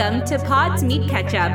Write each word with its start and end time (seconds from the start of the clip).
Welcome 0.00 0.24
to 0.28 0.38
Pod's 0.38 0.82
Meat 0.82 1.10
Ketchup, 1.10 1.52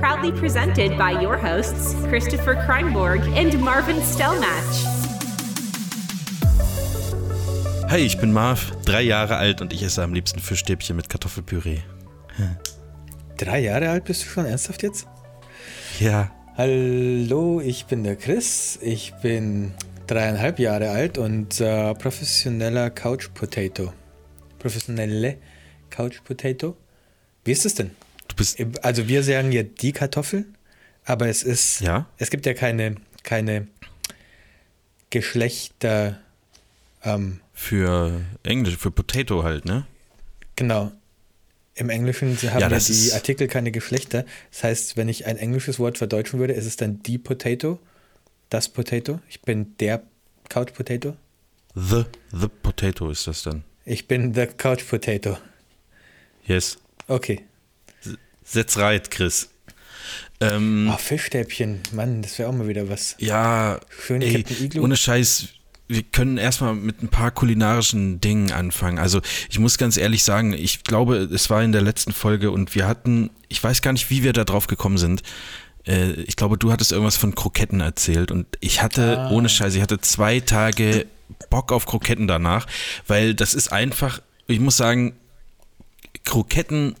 proudly 0.00 0.32
presented 0.32 0.98
by 0.98 1.12
your 1.12 1.36
hosts, 1.36 1.94
Christopher 2.08 2.56
Kreinborg 2.56 3.20
and 3.36 3.56
Marvin 3.60 3.98
Stellmatch. 3.98 4.84
Hi, 7.88 7.98
ich 7.98 8.18
bin 8.18 8.32
Marv, 8.32 8.72
drei 8.84 9.02
Jahre 9.02 9.36
alt 9.36 9.60
und 9.60 9.72
ich 9.72 9.84
esse 9.84 10.02
am 10.02 10.12
liebsten 10.12 10.40
Fischstäbchen 10.40 10.96
mit 10.96 11.08
Kartoffelpüree. 11.08 11.82
Drei 13.36 13.60
Jahre 13.60 13.90
alt 13.90 14.06
bist 14.06 14.24
du 14.24 14.26
schon 14.26 14.46
ernsthaft 14.46 14.82
jetzt? 14.82 15.06
Ja. 16.00 16.32
Hallo, 16.56 17.60
ich 17.60 17.86
bin 17.86 18.02
der 18.02 18.16
Chris. 18.16 18.76
Ich 18.82 19.14
bin 19.22 19.72
dreieinhalb 20.08 20.58
Jahre 20.58 20.90
alt 20.90 21.16
und 21.16 21.60
äh, 21.60 21.94
professioneller 21.94 22.90
Couch 22.90 23.28
Potato. 23.34 23.92
Professionelle 24.58 25.38
Couch 25.90 26.24
Potato. 26.24 26.76
Wie 27.44 27.52
ist 27.52 27.66
es 27.66 27.74
denn? 27.74 27.90
Du 28.28 28.36
bist. 28.36 28.58
Also 28.82 29.08
wir 29.08 29.22
sagen 29.22 29.52
ja 29.52 29.62
die 29.62 29.92
Kartoffeln, 29.92 30.56
aber 31.04 31.28
es 31.28 31.42
ist. 31.42 31.80
Ja. 31.80 32.06
Es 32.18 32.30
gibt 32.30 32.46
ja 32.46 32.54
keine, 32.54 32.96
keine 33.22 33.68
Geschlechter. 35.10 36.18
Ähm, 37.04 37.40
für 37.52 38.22
Englisch, 38.42 38.76
für 38.76 38.90
Potato 38.90 39.44
halt, 39.44 39.64
ne? 39.64 39.86
Genau. 40.56 40.92
Im 41.76 41.90
Englischen 41.90 42.36
haben 42.52 42.60
Ja, 42.60 42.68
ja, 42.68 42.78
die 42.78 43.12
Artikel 43.12 43.48
keine 43.48 43.72
Geschlechter. 43.72 44.24
Das 44.52 44.62
heißt, 44.62 44.96
wenn 44.96 45.08
ich 45.08 45.26
ein 45.26 45.36
englisches 45.36 45.78
Wort 45.78 45.98
verdeutschen 45.98 46.38
würde, 46.38 46.52
ist 46.52 46.66
es 46.66 46.76
dann 46.76 47.02
die 47.02 47.18
Potato, 47.18 47.80
das 48.48 48.68
Potato. 48.68 49.20
Ich 49.28 49.42
bin 49.42 49.76
der 49.78 50.02
Couch 50.48 50.72
Potato. 50.72 51.16
The, 51.74 52.04
the 52.32 52.46
Potato 52.62 53.10
ist 53.10 53.26
das 53.26 53.42
dann. 53.42 53.64
Ich 53.84 54.06
bin 54.06 54.32
der 54.32 54.46
Couch 54.46 54.86
Potato. 54.88 55.36
Yes. 56.46 56.78
Okay. 57.08 57.40
Setz 58.44 58.76
right, 58.76 59.10
Chris. 59.10 59.50
Ähm, 60.40 60.88
Ah, 60.92 60.98
Fischstäbchen, 60.98 61.80
Mann, 61.92 62.22
das 62.22 62.38
wäre 62.38 62.48
auch 62.48 62.52
mal 62.54 62.68
wieder 62.68 62.88
was. 62.88 63.14
ja, 63.18 63.80
Schön 64.04 64.20
ey, 64.20 64.44
ohne 64.78 64.96
Scheiß, 64.96 65.48
wir 65.88 66.02
können 66.02 66.38
erstmal 66.38 66.74
mit 66.74 67.02
ein 67.02 67.08
paar 67.08 67.30
kulinarischen 67.30 68.20
Dingen 68.20 68.52
anfangen. 68.52 68.98
Also 68.98 69.20
ich 69.48 69.58
muss 69.58 69.78
ganz 69.78 69.96
ehrlich 69.96 70.24
sagen, 70.24 70.52
ich 70.52 70.82
glaube, 70.84 71.16
es 71.18 71.50
war 71.50 71.62
in 71.62 71.72
der 71.72 71.82
letzten 71.82 72.12
Folge 72.12 72.50
und 72.50 72.74
wir 72.74 72.86
hatten, 72.86 73.30
ich 73.48 73.62
weiß 73.62 73.80
gar 73.80 73.92
nicht, 73.92 74.10
wie 74.10 74.22
wir 74.22 74.32
da 74.32 74.44
drauf 74.44 74.66
gekommen 74.66 74.98
sind. 74.98 75.22
Äh, 75.86 76.12
Ich 76.26 76.36
glaube, 76.36 76.58
du 76.58 76.72
hattest 76.72 76.92
irgendwas 76.92 77.16
von 77.16 77.34
Kroketten 77.34 77.80
erzählt 77.80 78.30
und 78.30 78.46
ich 78.60 78.82
hatte, 78.82 79.18
Ah. 79.20 79.30
ohne 79.30 79.48
Scheiß, 79.48 79.74
ich 79.74 79.82
hatte 79.82 80.00
zwei 80.00 80.40
Tage 80.40 81.06
Bock 81.48 81.70
auf 81.72 81.86
Kroketten 81.86 82.26
danach, 82.26 82.66
weil 83.06 83.34
das 83.34 83.54
ist 83.54 83.72
einfach, 83.72 84.20
ich 84.48 84.60
muss 84.60 84.76
sagen, 84.76 85.14
Kroketten 86.24 86.94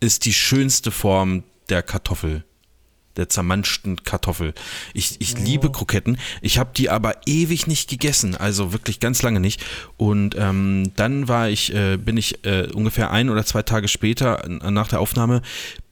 ist 0.00 0.24
die 0.24 0.32
schönste 0.32 0.90
Form 0.90 1.44
der 1.68 1.82
Kartoffel, 1.82 2.44
der 3.16 3.28
zermanschten 3.28 4.04
Kartoffel. 4.04 4.52
Ich, 4.94 5.20
ich 5.20 5.38
liebe 5.38 5.70
Kroketten. 5.70 6.18
Ich 6.40 6.58
habe 6.58 6.70
die 6.76 6.90
aber 6.90 7.16
ewig 7.26 7.66
nicht 7.66 7.88
gegessen, 7.88 8.36
also 8.36 8.72
wirklich 8.72 9.00
ganz 9.00 9.22
lange 9.22 9.40
nicht. 9.40 9.64
Und 9.96 10.34
ähm, 10.38 10.92
dann 10.96 11.28
war 11.28 11.48
ich, 11.48 11.74
äh, 11.74 11.96
bin 11.96 12.16
ich 12.16 12.44
äh, 12.44 12.68
ungefähr 12.72 13.10
ein 13.10 13.30
oder 13.30 13.44
zwei 13.44 13.62
Tage 13.62 13.88
später 13.88 14.46
nach 14.48 14.88
der 14.88 15.00
Aufnahme 15.00 15.42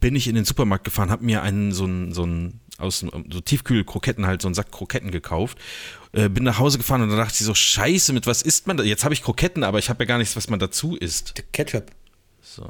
bin 0.01 0.17
ich 0.17 0.29
in 0.29 0.35
den 0.35 0.47
Supermarkt 0.47 0.85
gefahren, 0.85 1.11
habe 1.11 1.25
mir 1.25 1.43
einen 1.43 1.73
so 1.73 1.85
einen 1.85 2.13
so 2.13 2.23
einen 2.23 2.61
aus 2.79 3.01
so 3.01 3.41
Tiefkühlkroketten 3.41 4.27
halt 4.27 4.41
so 4.41 4.49
einen 4.49 4.55
Sack 4.55 4.73
Kroketten 4.73 5.11
gekauft. 5.11 5.59
Äh, 6.13 6.29
bin 6.29 6.45
nach 6.45 6.59
Hause 6.59 6.79
gefahren 6.79 7.03
und 7.03 7.11
da 7.11 7.17
dachte 7.17 7.35
ich 7.39 7.47
so, 7.47 7.55
scheiße, 7.55 8.13
mit 8.13 8.27
was 8.27 8.43
isst 8.43 8.67
man 8.67 8.77
da? 8.77 8.83
Jetzt 8.83 9.05
habe 9.05 9.15
ich 9.15 9.23
Kroketten, 9.23 9.63
aber 9.63 9.79
ich 9.79 9.91
habe 9.91 10.03
ja 10.03 10.09
gar 10.09 10.19
nichts, 10.19 10.35
was 10.35 10.49
man 10.49 10.59
dazu 10.59 10.97
isst. 10.97 11.35
Ketchup. 11.53 11.91
So. 12.43 12.67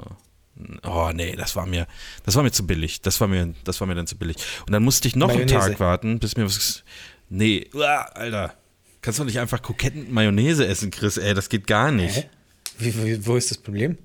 Oh 0.82 1.10
nee, 1.14 1.36
das 1.36 1.56
war 1.56 1.66
mir, 1.66 1.86
das 2.24 2.34
war 2.36 2.42
mir 2.42 2.50
zu 2.50 2.66
billig. 2.66 3.00
Das 3.00 3.20
war 3.20 3.28
mir, 3.28 3.54
das 3.64 3.80
war 3.80 3.86
mir 3.86 3.94
dann 3.94 4.06
zu 4.06 4.16
billig. 4.16 4.36
Und 4.66 4.72
dann 4.72 4.82
musste 4.82 5.08
ich 5.08 5.16
noch 5.16 5.30
einen 5.30 5.46
Mayonnaise. 5.46 5.70
Tag 5.70 5.80
warten, 5.80 6.18
bis 6.18 6.36
mir 6.36 6.44
was. 6.44 6.84
Nee, 7.28 7.68
uah, 7.72 8.02
Alter. 8.14 8.54
Kannst 9.02 9.18
du 9.18 9.24
nicht 9.24 9.38
einfach 9.38 9.62
Kroketten 9.62 10.02
mit 10.02 10.12
Mayonnaise 10.12 10.66
essen, 10.66 10.90
Chris? 10.90 11.16
Ey, 11.16 11.32
das 11.32 11.48
geht 11.48 11.66
gar 11.66 11.90
nicht. 11.90 12.16
Hä? 12.16 12.30
Wie, 12.78 13.04
wie, 13.04 13.26
wo 13.26 13.36
ist 13.36 13.50
das 13.50 13.58
Problem? 13.58 13.96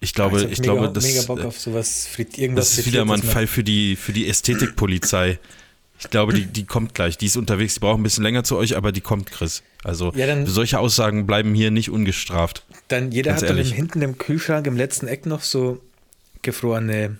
Ich 0.00 0.14
glaube, 0.14 0.40
hab 0.40 0.50
ich 0.50 0.60
mega, 0.60 0.72
glaube, 0.74 0.92
das, 0.92 1.04
mega 1.04 1.22
Bock 1.22 1.44
auf 1.44 1.58
sowas, 1.58 2.08
irgendwas 2.16 2.70
das 2.70 2.78
ist 2.78 2.86
wieder 2.86 3.04
mal 3.04 3.14
ein 3.14 3.22
Fall 3.22 3.46
für 3.46 3.64
die, 3.64 3.96
für 3.96 4.12
die 4.12 4.28
Ästhetikpolizei. 4.28 5.40
Ich 6.00 6.10
glaube, 6.10 6.32
die, 6.32 6.46
die 6.46 6.64
kommt 6.64 6.94
gleich. 6.94 7.18
Die 7.18 7.26
ist 7.26 7.36
unterwegs. 7.36 7.74
Die 7.74 7.80
braucht 7.80 7.98
ein 7.98 8.02
bisschen 8.02 8.22
länger 8.24 8.44
zu 8.44 8.56
euch, 8.56 8.76
aber 8.76 8.92
die 8.92 9.00
kommt, 9.00 9.30
Chris. 9.32 9.62
Also 9.84 10.12
Ja, 10.14 10.26
dann- 10.26 10.46
solche 10.46 10.78
Aussagen 10.78 11.26
bleiben 11.26 11.54
hier 11.54 11.70
nicht 11.70 11.90
ungestraft. 11.90 12.64
Dann 12.88 13.10
jeder 13.12 13.34
hat 13.34 13.42
dann 13.42 13.56
hinten 13.58 14.02
im 14.02 14.16
Kühlschrank 14.18 14.66
im 14.66 14.76
letzten 14.76 15.08
Eck 15.08 15.26
noch 15.26 15.42
so 15.42 15.80
gefrorene 16.42 17.18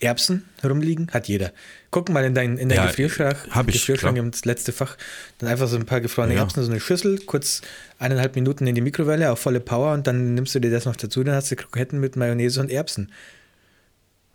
Erbsen 0.00 0.44
rumliegen. 0.62 1.08
Hat 1.10 1.26
jeder. 1.26 1.52
Guck 1.90 2.08
mal 2.10 2.24
in 2.24 2.32
deinen 2.34 2.56
in 2.56 2.68
dein 2.68 2.76
Ja, 2.76 2.86
Gefrierschrank, 2.86 3.36
hab 3.50 3.66
ich, 3.68 3.74
Gefrierschrank 3.74 4.14
klar. 4.14 4.26
ins 4.26 4.44
letzte 4.44 4.70
Fach. 4.72 4.96
Dann 5.38 5.48
einfach 5.48 5.66
so 5.66 5.76
ein 5.76 5.86
paar 5.86 6.00
gefrorene 6.00 6.34
Ja. 6.34 6.40
Erbsen, 6.42 6.62
so 6.62 6.70
eine 6.70 6.78
Schüssel, 6.78 7.18
kurz 7.26 7.62
eineinhalb 7.98 8.36
Minuten 8.36 8.66
in 8.68 8.76
die 8.76 8.80
Mikrowelle 8.80 9.32
auf 9.32 9.40
volle 9.40 9.58
Power 9.58 9.94
und 9.94 10.06
dann 10.06 10.34
nimmst 10.34 10.54
du 10.54 10.60
dir 10.60 10.70
das 10.70 10.84
noch 10.84 10.94
dazu. 10.94 11.24
Dann 11.24 11.34
hast 11.34 11.50
du 11.50 11.56
Kroketten 11.56 11.98
mit 11.98 12.14
Mayonnaise 12.14 12.60
und 12.60 12.70
Erbsen. 12.70 13.10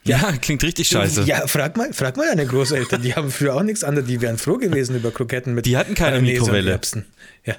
Ja, 0.05 0.33
klingt 0.41 0.63
richtig 0.63 0.87
scheiße. 0.89 1.23
Ja, 1.23 1.47
frag 1.47 1.77
mal, 1.77 1.93
frag 1.93 2.17
mal 2.17 2.27
deine 2.27 2.45
Großeltern. 2.45 3.01
Die 3.01 3.15
haben 3.15 3.31
früher 3.31 3.55
auch 3.55 3.63
nichts 3.63 3.83
anderes. 3.83 4.07
Die 4.07 4.19
wären 4.21 4.37
froh 4.37 4.57
gewesen 4.57 4.95
über 4.97 5.11
Kroketten 5.11 5.53
mit 5.53 5.65
Die 5.65 5.77
hatten 5.77 5.95
keine 5.95 6.19
Mikrowelle. 6.21 6.71
Erbsen. 6.71 7.05
Ja. 7.45 7.55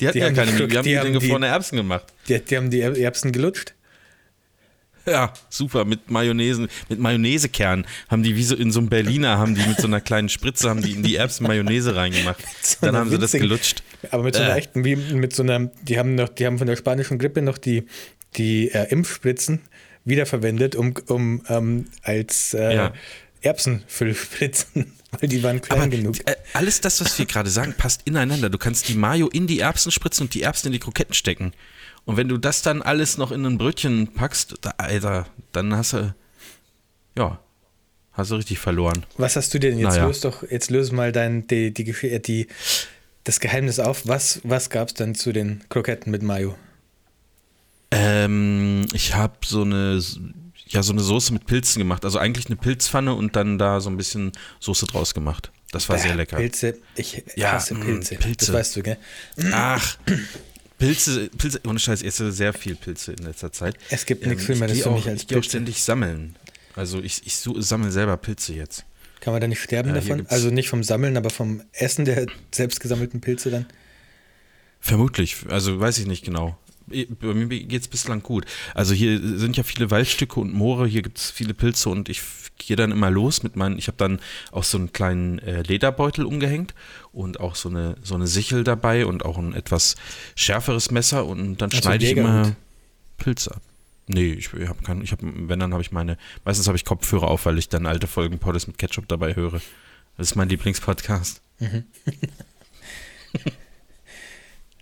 Die 0.00 0.06
hatten 0.08 0.18
Die 0.18 0.24
ja 0.24 0.30
keine, 0.32 0.52
die- 0.52 0.66
die 0.68 0.76
haben 0.76 0.84
die 0.84 0.98
haben 0.98 1.12
die- 1.12 1.18
gefrorene 1.20 1.46
Erbsen 1.46 1.76
gemacht. 1.76 2.06
Die, 2.28 2.38
die 2.40 2.56
haben 2.56 2.70
die 2.70 2.80
Er- 2.80 2.96
Erbsen 2.98 3.30
gelutscht. 3.32 3.74
Ja, 5.06 5.32
super, 5.48 5.86
mit 5.86 6.10
Mayonnaise, 6.10 6.68
mit 6.90 6.98
Mayonnaisekern 6.98 7.86
haben 8.10 8.22
die 8.22 8.36
wie 8.36 8.42
so 8.42 8.54
in 8.54 8.70
so 8.70 8.80
einem 8.80 8.90
Berliner, 8.90 9.38
haben 9.38 9.54
die 9.54 9.66
mit 9.66 9.80
so 9.80 9.86
einer 9.86 10.02
kleinen 10.02 10.28
Spritze, 10.28 10.68
haben 10.68 10.82
die 10.82 10.92
in 10.92 11.02
die 11.02 11.16
Erbsen 11.16 11.46
Mayonnaise 11.46 11.96
reingemacht. 11.96 12.42
So 12.62 12.76
Dann 12.82 12.94
haben 12.96 13.08
sie 13.08 13.18
das 13.18 13.32
gelutscht. 13.32 13.82
Aber 14.10 14.24
mit 14.24 14.34
so 14.34 14.42
einer 14.42 14.54
Äh. 14.54 14.58
echten, 14.58 14.84
wie 14.84 14.96
mit 14.96 15.34
so 15.34 15.42
einer, 15.42 15.70
die 15.82 15.98
haben 15.98 16.14
noch, 16.14 16.28
die 16.28 16.44
haben 16.44 16.58
von 16.58 16.66
der 16.66 16.76
spanischen 16.76 17.18
Grippe 17.18 17.40
noch 17.40 17.56
die, 17.56 17.84
die 18.36 18.70
äh, 18.70 18.90
Impfspritzen 18.90 19.60
wiederverwendet, 20.08 20.74
um, 20.76 20.94
um 21.08 21.42
ähm, 21.48 21.86
als 22.02 22.54
äh, 22.54 22.74
Ja. 22.74 22.92
Erbsenfüllspritzen, 23.42 24.92
weil 25.20 25.28
die 25.28 25.42
waren 25.42 25.60
klein 25.60 25.80
Aber 25.80 25.88
genug. 25.88 26.16
äh, 26.26 26.34
alles 26.54 26.80
das, 26.80 27.00
was 27.00 27.18
wir 27.18 27.26
gerade 27.26 27.50
sagen, 27.50 27.74
passt 27.76 28.02
ineinander. 28.04 28.50
Du 28.50 28.58
kannst 28.58 28.88
die 28.88 28.94
Mayo 28.94 29.28
in 29.28 29.46
die 29.46 29.60
Erbsen 29.60 29.92
spritzen 29.92 30.26
und 30.26 30.34
die 30.34 30.42
Erbsen 30.42 30.68
in 30.68 30.72
die 30.72 30.78
Kroketten 30.78 31.14
stecken. 31.14 31.52
Und 32.04 32.16
wenn 32.16 32.28
du 32.28 32.38
das 32.38 32.62
dann 32.62 32.82
alles 32.82 33.18
noch 33.18 33.32
in 33.32 33.44
ein 33.44 33.58
Brötchen 33.58 34.08
packst, 34.08 34.54
da, 34.62 34.70
Alter, 34.78 35.26
dann 35.52 35.76
hast 35.76 35.92
du, 35.92 36.14
ja, 37.16 37.38
hast 38.12 38.30
du 38.30 38.36
richtig 38.36 38.58
verloren. 38.58 39.04
Was 39.18 39.36
hast 39.36 39.52
du 39.54 39.58
denn 39.58 39.78
jetzt? 39.78 39.90
naja. 39.94 40.06
Löse 40.06 40.22
doch, 40.22 40.42
jetzt 40.50 40.70
löse 40.70 40.94
mal 40.94 41.12
dein, 41.12 41.46
die, 41.46 41.72
die, 41.72 41.88
äh, 42.06 42.18
die, 42.18 42.46
das 43.24 43.40
Geheimnis 43.40 43.78
auf. 43.78 44.06
Was, 44.08 44.40
was 44.42 44.70
gab 44.70 44.88
es 44.88 44.94
denn 44.94 45.14
zu 45.14 45.32
den 45.32 45.62
Kroketten 45.68 46.10
mit 46.10 46.22
Mayo? 46.22 46.56
Ähm, 47.90 48.86
ich 48.92 49.14
habe 49.14 49.34
so 49.44 49.62
eine, 49.62 50.00
ja, 50.66 50.82
so 50.82 50.92
eine 50.92 51.02
Soße 51.02 51.32
mit 51.32 51.46
Pilzen 51.46 51.80
gemacht. 51.80 52.04
Also 52.04 52.18
eigentlich 52.18 52.46
eine 52.46 52.56
Pilzpfanne 52.56 53.14
und 53.14 53.36
dann 53.36 53.58
da 53.58 53.80
so 53.80 53.88
ein 53.90 53.96
bisschen 53.96 54.32
Soße 54.60 54.86
draus 54.86 55.14
gemacht. 55.14 55.50
Das 55.70 55.88
war 55.88 55.98
sehr 55.98 56.12
Bäh, 56.12 56.16
lecker. 56.18 56.36
Pilze, 56.36 56.78
ich 56.96 57.22
Ja, 57.36 57.52
hasse 57.52 57.74
Pilze. 57.74 58.16
Pilze. 58.16 58.46
Das 58.46 58.52
weißt 58.52 58.76
du, 58.76 58.82
gell? 58.82 58.96
Ach, 59.52 59.98
Pilze, 60.78 61.28
Pilze, 61.36 61.60
ohne 61.66 61.78
Scheiß, 61.78 62.00
ich 62.02 62.06
esse 62.08 62.30
sehr 62.32 62.52
viel 62.52 62.74
Pilze 62.74 63.12
in 63.12 63.24
letzter 63.24 63.52
Zeit. 63.52 63.76
Es 63.90 64.06
gibt 64.06 64.22
Ähm, 64.22 64.30
nichts 64.30 64.42
ich 64.42 64.46
Schlimmeres 64.46 64.82
für 64.82 64.90
mich 64.90 65.06
als 65.08 65.22
Ich 65.22 65.28
gehe 65.28 65.36
auch 65.36 65.40
Pilze. 65.42 65.50
ständig 65.56 65.82
sammeln. 65.82 66.36
Also 66.76 67.00
ich, 67.00 67.26
ich 67.26 67.36
sammle 67.36 67.90
selber 67.90 68.16
Pilze 68.16 68.54
jetzt. 68.54 68.84
Kann 69.20 69.32
man 69.32 69.40
da 69.40 69.48
nicht 69.48 69.60
sterben 69.60 69.92
hier 69.92 70.00
davon? 70.00 70.26
Also 70.28 70.50
nicht 70.50 70.68
vom 70.68 70.84
Sammeln, 70.84 71.16
aber 71.16 71.30
vom 71.30 71.62
Essen 71.72 72.04
der 72.04 72.26
selbst 72.54 72.80
gesammelten 72.80 73.20
Pilze 73.20 73.50
dann? 73.50 73.66
Vermutlich, 74.80 75.36
also 75.48 75.80
weiß 75.80 75.98
ich 75.98 76.06
nicht 76.06 76.24
genau. 76.24 76.56
Bei 76.88 77.34
mir 77.34 77.46
geht 77.46 77.82
es 77.82 77.88
bislang 77.88 78.22
gut. 78.22 78.44
Also 78.74 78.94
hier 78.94 79.18
sind 79.20 79.56
ja 79.56 79.62
viele 79.62 79.90
Waldstücke 79.90 80.40
und 80.40 80.52
Moore, 80.52 80.86
hier 80.86 81.02
gibt 81.02 81.18
es 81.18 81.30
viele 81.30 81.54
Pilze 81.54 81.88
und 81.90 82.08
ich 82.08 82.22
gehe 82.58 82.76
dann 82.76 82.90
immer 82.90 83.10
los 83.10 83.42
mit 83.42 83.56
meinen, 83.56 83.78
ich 83.78 83.86
habe 83.86 83.96
dann 83.98 84.20
auch 84.50 84.64
so 84.64 84.78
einen 84.78 84.92
kleinen 84.92 85.38
äh, 85.38 85.62
Lederbeutel 85.62 86.24
umgehängt 86.24 86.74
und 87.12 87.40
auch 87.40 87.54
so 87.54 87.68
eine, 87.68 87.96
so 88.02 88.14
eine 88.14 88.26
Sichel 88.26 88.64
dabei 88.64 89.06
und 89.06 89.24
auch 89.24 89.38
ein 89.38 89.54
etwas 89.54 89.96
schärferes 90.34 90.90
Messer 90.90 91.24
und 91.26 91.58
dann 91.58 91.70
Also 91.70 91.82
schneide 91.82 92.04
ich 92.04 92.16
immer 92.16 92.56
Pilze 93.16 93.54
ab. 93.54 93.62
Nee, 94.08 94.32
ich 94.32 94.52
habe 94.52 94.82
keinen, 94.82 95.02
ich 95.02 95.12
habe, 95.12 95.22
wenn 95.22 95.60
dann 95.60 95.72
habe 95.72 95.82
ich 95.82 95.92
meine, 95.92 96.16
meistens 96.44 96.66
habe 96.66 96.76
ich 96.76 96.84
Kopfhörer 96.84 97.28
auf, 97.28 97.46
weil 97.46 97.58
ich 97.58 97.68
dann 97.68 97.86
alte 97.86 98.06
Folgen 98.06 98.38
Poddes 98.38 98.66
mit 98.66 98.78
Ketchup 98.78 99.06
dabei 99.06 99.36
höre. 99.36 99.60
Das 100.16 100.30
ist 100.30 100.34
mein 100.34 100.48
Lieblingspodcast. 100.48 101.42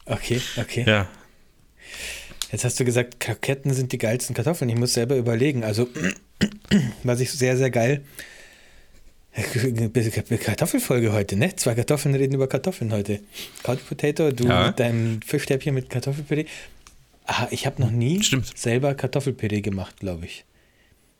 Okay, 0.06 0.40
okay. 0.56 0.84
Ja. 0.86 1.08
Jetzt 2.52 2.64
hast 2.64 2.78
du 2.78 2.84
gesagt, 2.84 3.18
Kroketten 3.20 3.72
sind 3.74 3.92
die 3.92 3.98
geilsten 3.98 4.34
Kartoffeln. 4.34 4.68
Ich 4.70 4.76
muss 4.76 4.94
selber 4.94 5.16
überlegen. 5.16 5.64
Also, 5.64 5.88
was 7.02 7.20
ich 7.20 7.30
sehr, 7.32 7.56
sehr 7.56 7.70
geil. 7.70 8.02
Kartoffelfolge 10.44 11.12
heute, 11.12 11.36
ne? 11.36 11.54
Zwei 11.56 11.74
Kartoffeln 11.74 12.14
reden 12.14 12.34
über 12.34 12.46
Kartoffeln 12.48 12.92
heute. 12.92 13.20
Couch 13.62 13.80
Potato, 13.86 14.30
du 14.30 14.46
Ja. 14.46 14.68
mit 14.68 14.78
deinem 14.80 15.20
Fischstäbchen 15.22 15.74
mit 15.74 15.90
Kartoffelpüree. 15.90 16.46
Ah, 17.26 17.48
ich 17.50 17.66
habe 17.66 17.82
noch 17.82 17.90
nie 17.90 18.22
Stimmt. 18.22 18.56
selber 18.56 18.94
Kartoffelpüree 18.94 19.60
gemacht, 19.60 19.98
glaube 20.00 20.24
ich. 20.26 20.44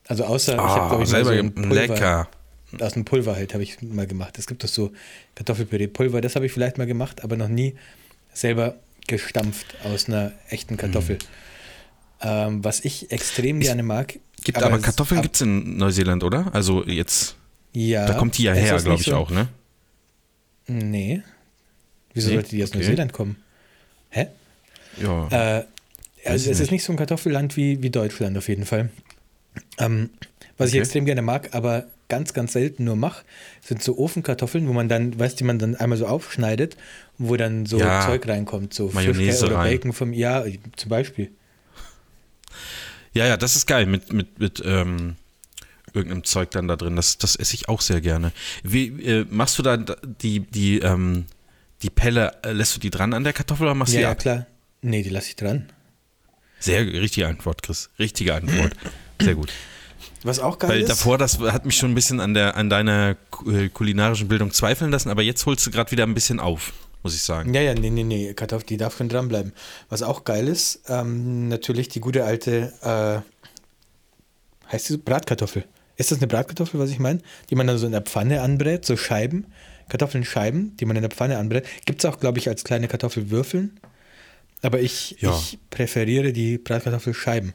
Also 0.08 0.24
außer, 0.24 0.54
ich 0.54 0.58
Ah, 0.60 0.68
habe 0.76 0.88
glaube 0.88 1.04
ich 1.04 1.10
mal 1.10 1.24
selber 1.24 1.34
so 1.34 1.38
ein 1.42 1.54
gem- 1.54 1.68
Pulver, 1.68 1.74
lecker. 1.94 2.28
aus 2.80 2.92
dem 2.92 3.04
Pulver 3.04 3.34
halt 3.34 3.52
habe 3.54 3.64
ich 3.64 3.82
mal 3.82 4.06
gemacht. 4.06 4.38
Es 4.38 4.46
gibt 4.46 4.62
doch 4.62 4.68
so 4.68 4.92
Kartoffelpüree-Pulver, 5.34 6.20
das 6.20 6.36
habe 6.36 6.46
ich 6.46 6.52
vielleicht 6.52 6.78
mal 6.78 6.86
gemacht, 6.86 7.24
aber 7.24 7.36
noch 7.36 7.48
nie 7.48 7.74
selber 8.32 8.76
gestampft 9.08 9.76
aus 9.84 10.08
einer 10.08 10.32
echten 10.48 10.76
Kartoffel. 10.76 11.18
Ähm, 12.20 12.64
was 12.64 12.80
ich 12.84 13.10
extrem 13.10 13.60
gerne 13.60 13.82
mag. 13.82 14.18
Gibt 14.44 14.62
aber, 14.62 14.76
es- 14.76 14.82
Kartoffeln 14.82 15.22
gibt 15.22 15.34
es 15.36 15.42
in 15.42 15.76
Neuseeland, 15.76 16.24
oder? 16.24 16.54
Also 16.54 16.84
jetzt, 16.84 17.36
Ja. 17.72 18.06
da 18.06 18.14
kommt 18.14 18.38
die 18.38 18.44
ja 18.44 18.52
her, 18.54 18.76
glaube 18.78 18.90
nicht 18.90 19.00
ich 19.02 19.06
so? 19.12 19.16
auch, 19.16 19.30
ne? 19.30 19.48
Nee. 20.66 21.22
Wieso 22.14 22.28
Nee? 22.28 22.34
sollte 22.34 22.50
die 22.50 22.62
aus 22.62 22.70
Okay. 22.70 22.78
Neuseeland 22.78 23.12
kommen? 23.12 23.36
Hä? 24.10 24.28
Ja. 25.02 25.28
Äh, 25.28 25.64
also 25.64 25.66
ich 26.24 26.32
es 26.34 26.46
ist 26.46 26.60
nicht. 26.60 26.70
nicht 26.72 26.84
so 26.84 26.92
ein 26.92 26.96
Kartoffelland 26.96 27.56
wie, 27.56 27.82
wie 27.82 27.90
Deutschland 27.90 28.36
auf 28.38 28.48
jeden 28.48 28.64
Fall. 28.64 28.88
Ähm, 29.78 30.10
was 30.58 30.68
ich 30.70 30.74
Okay. 30.74 30.80
extrem 30.82 31.04
gerne 31.04 31.22
mag, 31.22 31.54
aber 31.54 31.86
ganz, 32.08 32.32
ganz 32.34 32.52
selten 32.52 32.84
nur 32.84 32.96
mache, 32.96 33.24
sind 33.62 33.82
so 33.82 33.98
Ofenkartoffeln, 33.98 34.68
wo 34.68 34.72
man 34.72 34.88
dann, 34.88 35.18
weißt 35.18 35.34
du, 35.34 35.38
die 35.38 35.44
man 35.44 35.58
dann 35.58 35.74
einmal 35.76 35.98
so 35.98 36.06
aufschneidet, 36.06 36.76
wo 37.18 37.36
dann 37.36 37.66
so 37.66 37.78
Ja. 37.78 38.06
Zeug 38.06 38.26
reinkommt, 38.28 38.72
so 38.74 38.90
Mayonnaise 38.92 39.14
Frischkäse 39.14 39.46
oder 39.46 39.56
rein. 39.56 39.72
Bacon 39.76 39.92
vom, 39.92 40.12
ja, 40.12 40.44
zum 40.76 40.88
Beispiel. 40.88 41.30
Ja, 43.12 43.26
ja, 43.26 43.36
das 43.36 43.56
ist 43.56 43.66
geil 43.66 43.86
mit, 43.86 44.12
mit, 44.12 44.38
mit 44.38 44.62
ähm, 44.64 45.16
irgendeinem 45.94 46.24
Zeug 46.24 46.50
dann 46.50 46.68
da 46.68 46.76
drin. 46.76 46.96
Das, 46.96 47.16
das 47.18 47.36
esse 47.36 47.54
ich 47.54 47.68
auch 47.68 47.80
sehr 47.80 48.00
gerne. 48.00 48.32
Wie 48.62 48.88
äh, 49.02 49.26
machst 49.30 49.58
du 49.58 49.62
da 49.62 49.76
die, 49.76 50.40
die, 50.40 50.78
ähm, 50.80 51.24
die 51.82 51.90
Pelle, 51.90 52.32
äh, 52.44 52.52
lässt 52.52 52.76
du 52.76 52.80
die 52.80 52.90
dran 52.90 53.14
an 53.14 53.24
der 53.24 53.32
Kartoffel 53.32 53.64
oder 53.66 53.74
machst 53.74 53.94
du 53.94 53.96
Ja, 53.96 54.00
die 54.00 54.04
ja, 54.04 54.10
ab? 54.12 54.18
klar. 54.18 54.46
Nee, 54.82 55.02
die 55.02 55.08
lasse 55.08 55.28
ich 55.30 55.36
dran. 55.36 55.72
Sehr 56.58 56.86
richtige 56.86 57.26
Antwort, 57.26 57.62
Chris. 57.62 57.90
Richtige 57.98 58.34
Antwort. 58.34 58.72
Sehr 59.20 59.34
gut. 59.34 59.52
Was 60.22 60.38
auch 60.38 60.58
geil 60.58 60.70
Weil 60.70 60.80
ist. 60.80 60.88
davor, 60.88 61.18
das 61.18 61.38
hat 61.38 61.66
mich 61.66 61.76
schon 61.76 61.92
ein 61.92 61.94
bisschen 61.94 62.20
an, 62.20 62.34
der, 62.34 62.56
an 62.56 62.70
deiner 62.70 63.16
äh, 63.46 63.68
kulinarischen 63.68 64.28
Bildung 64.28 64.52
zweifeln 64.52 64.90
lassen, 64.90 65.10
aber 65.10 65.22
jetzt 65.22 65.44
holst 65.46 65.66
du 65.66 65.70
gerade 65.70 65.90
wieder 65.90 66.04
ein 66.04 66.14
bisschen 66.14 66.40
auf, 66.40 66.72
muss 67.02 67.14
ich 67.14 67.22
sagen. 67.22 67.54
Ja, 67.54 67.60
ja, 67.60 67.74
nee, 67.74 67.90
nee, 67.90 68.02
nee, 68.02 68.34
Kartoffel, 68.34 68.66
die 68.66 68.76
darf 68.76 68.96
schon 68.96 69.08
dranbleiben. 69.08 69.52
Was 69.88 70.02
auch 70.02 70.24
geil 70.24 70.48
ist, 70.48 70.82
ähm, 70.88 71.48
natürlich 71.48 71.88
die 71.88 72.00
gute 72.00 72.24
alte, 72.24 72.72
äh, 72.82 74.72
heißt 74.72 74.88
die 74.88 74.94
so 74.94 74.98
Bratkartoffel. 74.98 75.64
Ist 75.96 76.10
das 76.10 76.18
eine 76.18 76.26
Bratkartoffel, 76.26 76.78
was 76.80 76.90
ich 76.90 76.98
meine? 76.98 77.20
Die 77.50 77.54
man 77.54 77.66
dann 77.66 77.78
so 77.78 77.86
in 77.86 77.92
der 77.92 78.02
Pfanne 78.02 78.42
anbrät, 78.42 78.84
so 78.84 78.96
Scheiben, 78.96 79.46
Kartoffeln-Scheiben, 79.88 80.76
die 80.76 80.84
man 80.84 80.96
in 80.96 81.02
der 81.02 81.10
Pfanne 81.10 81.38
anbrät. 81.38 81.66
Gibt 81.84 82.04
es 82.04 82.10
auch, 82.10 82.20
glaube 82.20 82.38
ich, 82.38 82.48
als 82.48 82.64
kleine 82.64 82.88
Kartoffelwürfeln. 82.88 83.78
Aber 84.66 84.80
ich, 84.80 85.14
Ja. 85.20 85.30
ich 85.38 85.58
präferiere 85.70 86.32
die 86.32 86.58
Bratkartoffelscheiben. 86.58 87.52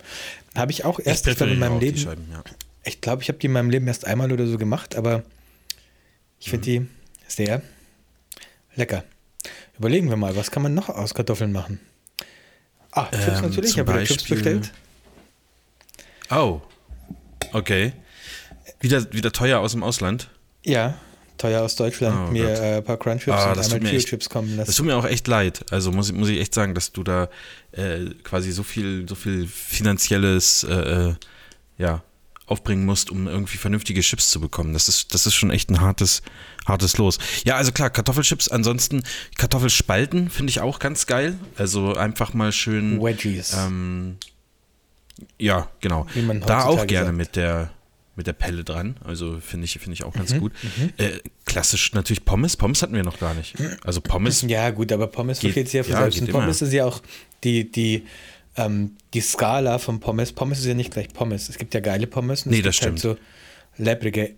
Habe 0.56 0.72
ich 0.72 0.86
auch 0.86 0.98
erst 0.98 1.28
ich 1.28 1.36
glaube, 1.36 1.52
in 1.52 1.60
meinem 1.60 1.78
Leben. 1.81 1.98
Scheiben, 1.98 2.25
ja. 2.31 2.42
Ich 2.86 3.02
glaube, 3.02 3.22
ich 3.22 3.28
habe 3.28 3.38
die 3.38 3.48
in 3.48 3.52
meinem 3.52 3.69
Leben 3.69 3.86
erst 3.86 4.08
einmal 4.08 4.31
oder 4.31 4.48
so 4.48 4.58
gemacht, 4.58 4.96
aber 4.96 5.24
ich 6.40 6.50
finde 6.50 6.63
die 6.66 6.88
sehr 7.28 7.62
lecker. 8.75 9.04
Überlegen 9.78 10.10
wir 10.10 10.16
mal, 10.16 10.38
was 10.38 10.52
kann 10.52 10.63
man 10.63 10.74
noch 10.74 10.88
aus 10.88 11.13
Kartoffeln 11.13 11.52
machen? 11.52 11.81
Ah, 12.92 13.08
Chips 13.12 13.28
Ähm, 13.40 13.42
natürlich. 13.50 13.72
Ich 13.72 13.80
habe 13.80 13.94
wieder 13.94 14.04
Chips 14.06 14.24
bestellt. 14.24 14.72
Oh, 16.30 16.62
okay. 17.52 17.92
Wieder, 18.80 19.12
wieder 19.12 19.34
teuer 19.34 19.60
aus 19.60 19.74
dem 19.74 19.84
Ausland. 19.84 20.30
Ja, 20.64 20.98
teuer 21.42 21.62
aus 21.62 21.76
Deutschland. 21.76 22.30
Oh 22.30 22.32
mir 22.32 22.50
äh, 22.50 22.78
ein 22.78 22.84
paar 22.84 22.98
Crunchips 22.98 23.36
Ah, 23.38 23.50
und 23.50 23.58
das 23.58 23.74
einmal 23.74 23.90
Trio-Chips 23.90 24.30
kommen 24.30 24.50
Das 24.58 24.68
lassen. 24.68 24.78
tut 24.78 24.86
mir 24.86 24.96
auch 24.96 25.06
echt 25.06 25.28
leid. 25.28 25.66
Also 25.72 25.92
muss, 25.92 26.10
ich- 26.10 26.16
muss 26.16 26.30
ich 26.30 26.40
echt 26.40 26.54
sagen, 26.54 26.76
dass 26.76 26.92
du 26.92 27.04
da 27.04 27.30
äh, 27.72 28.06
quasi 28.24 28.52
so 28.52 28.64
viel, 28.64 29.06
so 29.10 29.16
viel 29.16 29.48
finanzielles 29.48 30.64
äh, 30.64 30.74
äh, 31.10 31.16
ja, 31.78 32.04
aufbringen 32.46 32.86
musst, 32.86 33.10
um 33.12 33.28
irgendwie 33.28 33.58
vernünftige 33.58 34.02
Chips 34.02 34.30
zu 34.30 34.42
bekommen. 34.42 34.74
Das 34.74 34.90
ist, 34.90 35.14
das 35.14 35.26
ist 35.26 35.34
schon 35.36 35.52
echt 35.52 35.70
ein 35.70 35.80
hartes, 35.80 36.22
hartes 36.68 36.98
Los. 36.98 37.18
Ja, 37.46 37.56
also 37.56 37.72
klar, 37.72 37.90
Kartoffelchips, 37.90 38.50
ansonsten 38.50 39.04
Kartoffelspalten 39.38 40.30
finde 40.30 40.50
ich 40.52 40.60
auch 40.60 40.80
ganz 40.80 41.06
geil. 41.08 41.38
Also 41.58 41.96
einfach 41.96 42.34
mal 42.34 42.52
schön. 42.52 43.02
Wedgies. 43.02 43.54
Ähm, 43.54 44.18
ja, 45.38 45.70
genau. 45.80 46.08
Da 46.46 46.66
auch 46.66 46.86
gerne 46.88 47.08
sagt. 47.08 47.18
mit 47.18 47.36
der 47.36 47.72
mit 48.21 48.27
der 48.27 48.33
Pelle 48.33 48.63
dran. 48.63 48.95
Also 49.03 49.39
finde 49.39 49.65
ich, 49.65 49.73
finde 49.79 49.94
ich 49.94 50.03
auch 50.03 50.13
Mhm, 50.13 50.19
ganz 50.19 50.38
gut. 50.38 50.51
Äh, 50.97 51.09
klassisch 51.45 51.91
natürlich 51.94 52.23
Pommes. 52.23 52.56
Pommes 52.56 52.81
hatten 52.83 52.94
wir 52.94 53.03
noch 53.03 53.19
gar 53.19 53.33
nicht. 53.33 53.56
Also 53.83 54.00
Pommes. 54.01 54.44
ja, 54.44 54.69
gut, 54.69 54.91
aber 54.91 55.07
Pommes 55.07 55.39
Geht- 55.39 55.53
versteht 55.53 55.68
sich 55.68 55.73
ja 55.75 55.83
von 55.83 55.94
ja, 55.94 56.12
selbst. 56.12 56.31
Pommes 56.31 56.62
ist 56.62 56.71
ja 56.73 56.85
auch 56.85 57.01
die, 57.44 57.71
die, 57.71 58.06
ähm, 58.57 58.91
die 59.15 59.21
Skala 59.21 59.79
von 59.79 60.00
Pommes. 60.00 60.31
Pommes 60.33 60.59
ist 60.59 60.65
ja 60.65 60.73
nicht 60.75 60.91
gleich 60.94 61.09
Pommes. 61.09 61.50
Es 61.50 61.57
gibt 61.57 61.73
ja 61.73 61.79
geile 61.79 62.06
Pommes 62.06 62.45
und 62.45 62.51
Nee, 62.51 62.59
es 62.59 62.63
das 62.65 62.75
gibt 62.79 62.89
halt 62.91 63.00
so 63.00 63.18
lebrige 63.77 64.35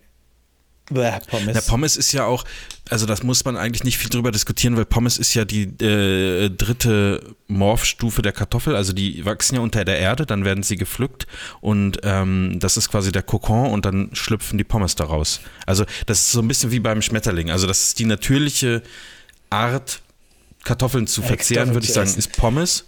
Bäh, 0.90 1.12
Pommes. 1.28 1.54
Na, 1.54 1.60
Pommes 1.62 1.96
ist 1.96 2.12
ja 2.12 2.26
auch, 2.26 2.44
also 2.90 3.06
das 3.06 3.22
muss 3.22 3.42
man 3.46 3.56
eigentlich 3.56 3.84
nicht 3.84 3.96
viel 3.96 4.10
drüber 4.10 4.30
diskutieren, 4.30 4.76
weil 4.76 4.84
Pommes 4.84 5.16
ist 5.16 5.32
ja 5.32 5.46
die 5.46 5.62
äh, 5.82 6.50
dritte 6.50 7.34
Morphstufe 7.48 8.20
der 8.20 8.32
Kartoffel. 8.32 8.76
Also 8.76 8.92
die 8.92 9.24
wachsen 9.24 9.54
ja 9.54 9.60
unter 9.62 9.84
der 9.86 9.98
Erde, 9.98 10.26
dann 10.26 10.44
werden 10.44 10.62
sie 10.62 10.76
gepflückt 10.76 11.26
und 11.62 12.00
ähm, 12.02 12.58
das 12.60 12.76
ist 12.76 12.90
quasi 12.90 13.12
der 13.12 13.22
Kokon 13.22 13.70
und 13.70 13.86
dann 13.86 14.10
schlüpfen 14.12 14.58
die 14.58 14.64
Pommes 14.64 14.94
daraus. 14.94 15.40
Also 15.64 15.86
das 16.04 16.18
ist 16.18 16.32
so 16.32 16.40
ein 16.42 16.48
bisschen 16.48 16.70
wie 16.70 16.80
beim 16.80 17.00
Schmetterling. 17.00 17.50
Also 17.50 17.66
das 17.66 17.82
ist 17.84 17.98
die 17.98 18.04
natürliche 18.04 18.82
Art, 19.48 20.02
Kartoffeln 20.64 21.06
zu 21.06 21.22
Äh, 21.22 21.26
verzehren, 21.26 21.72
würde 21.72 21.86
ich 21.86 21.92
sagen, 21.94 22.08
essen. 22.10 22.18
ist 22.18 22.36
Pommes. 22.36 22.84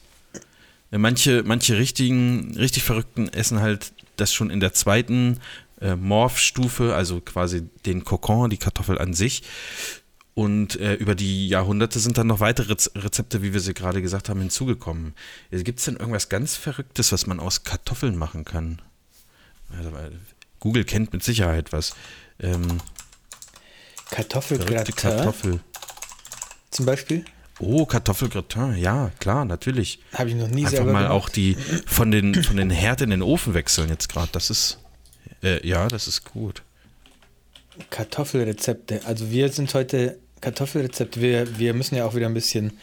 Manche, 0.90 1.43
manche 1.44 1.76
richtigen, 1.78 2.54
richtig 2.56 2.82
Verrückten 2.84 3.28
essen 3.31 3.60
halt 3.60 3.93
das 4.16 4.32
schon 4.32 4.50
in 4.50 4.60
der 4.60 4.72
zweiten 4.72 5.40
äh, 5.81 5.96
Morphstufe, 5.96 6.94
also 6.94 7.20
quasi 7.20 7.62
den 7.84 8.05
Kokon, 8.05 8.50
die 8.50 8.56
Kartoffel 8.58 8.99
an 8.99 9.14
sich. 9.14 9.43
Und 10.34 10.78
äh, 10.81 10.94
über 10.94 11.14
die 11.14 11.49
Jahrhunderte 11.49 11.99
sind 11.99 12.19
dann 12.19 12.26
noch 12.26 12.40
weitere 12.40 12.73
Rez- 12.75 12.90
Rezepte, 12.94 13.40
wie 13.43 13.55
wir 13.55 13.61
sie 13.61 13.73
gerade 13.73 14.02
gesagt 14.02 14.28
haben, 14.28 14.40
hinzugekommen. 14.40 15.14
Gibt 15.50 15.78
es 15.78 15.87
denn 15.87 15.96
irgendwas 15.96 16.28
ganz 16.28 16.56
Verrücktes, 16.56 17.11
was 17.12 17.26
man 17.26 17.40
aus 17.40 17.64
Kartoffeln 17.64 18.17
machen 18.17 18.44
kann? 18.44 18.82
Also, 19.78 19.90
Google 20.61 20.84
kennt 20.84 21.12
mit 21.14 21.23
Sicherheit 21.25 21.72
was. 21.72 21.94
Ähm, 22.39 22.81
Kartoffelgratin 24.10 24.94
Kartoffel. 24.94 25.60
zum 26.70 26.86
Beispiel. 26.86 27.24
Oh, 27.58 27.86
Kartoffelgratin, 27.86 28.77
ja, 28.77 29.10
klar, 29.19 29.46
natürlich. 29.46 30.01
Habe 30.12 30.29
ich 30.29 30.34
noch 30.36 30.48
nie 30.48 30.67
Einfach 30.67 30.77
selber 30.77 30.93
mal 30.93 31.03
gemacht. 31.05 31.15
auch 31.15 31.29
die 31.31 31.56
von 31.86 32.10
den, 32.10 32.34
von 32.44 32.58
den 32.58 32.69
Herd 32.70 33.01
in 33.01 33.08
den 33.10 33.22
Ofen 33.22 33.55
wechseln 33.55 33.89
jetzt 33.89 34.10
gerade. 34.10 34.29
Das 34.32 34.51
ist, 34.51 34.79
äh, 35.46 35.67
ja, 35.67 35.88
das 35.88 36.08
ist 36.08 36.24
gut. 36.24 36.62
Kartoffelrezepte. 37.91 39.03
Also 39.05 39.31
wir 39.31 39.50
sind 39.50 39.72
heute 39.74 40.19
Kartoffelrezepte. 40.41 41.20
Wir, 41.20 41.58
wir 41.58 41.74
müssen 41.74 41.96
ja 41.96 42.05
auch 42.05 42.15
wieder 42.15 42.26
ein 42.26 42.34
bisschen 42.34 42.79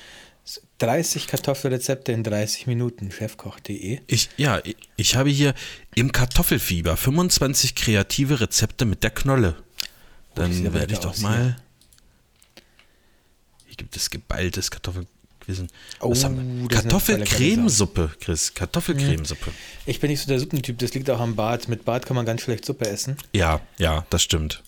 30 0.80 1.28
Kartoffelrezepte 1.28 2.12
in 2.12 2.24
30 2.24 2.68
Minuten, 2.68 3.12
chefkoch.de. 3.12 4.02
Ich, 4.08 4.30
ja, 4.38 4.60
ich, 4.64 4.76
ich 4.98 5.16
habe 5.16 5.30
hier 5.30 5.54
im 5.96 6.12
Kartoffelfieber 6.12 6.98
25 6.98 7.76
kreative 7.76 8.40
Rezepte 8.42 8.86
mit 8.86 9.04
der 9.04 9.12
Knolle. 9.12 9.56
Oh, 9.60 9.64
Dann 10.36 10.66
aber 10.68 10.80
werde 10.80 10.94
ich 10.94 11.00
doch 11.00 11.12
aus 11.12 11.22
mal. 11.22 11.56
Hier 13.66 13.76
gibt 13.76 13.96
es 13.96 14.10
geballtes 14.10 14.72
Oh, 16.00 16.12
Was 16.12 16.24
haben 16.24 16.36
wir? 16.36 16.44
sind 16.44 16.52
voll 16.60 16.70
leckere 16.70 16.82
Kartoffelcremesuppe, 16.82 18.12
Chris. 18.20 18.54
Kartoffelcremesuppe. 18.54 19.52
Ich 19.86 20.00
bin 20.00 20.10
nicht 20.10 20.22
so 20.22 20.28
der 20.28 20.40
Suppentyp, 20.40 20.78
das 20.78 20.94
liegt 20.94 21.10
auch 21.10 21.20
am 21.20 21.36
Bad. 21.36 21.68
Mit 21.68 21.86
Bad 21.86 22.06
kann 22.06 22.16
man 22.16 22.26
ganz 22.26 22.42
schlecht 22.42 22.66
Suppe 22.66 22.88
essen. 22.88 23.18
Ja, 23.34 23.62
ja, 23.78 24.06
das 24.10 24.24
stimmt. 24.24 24.64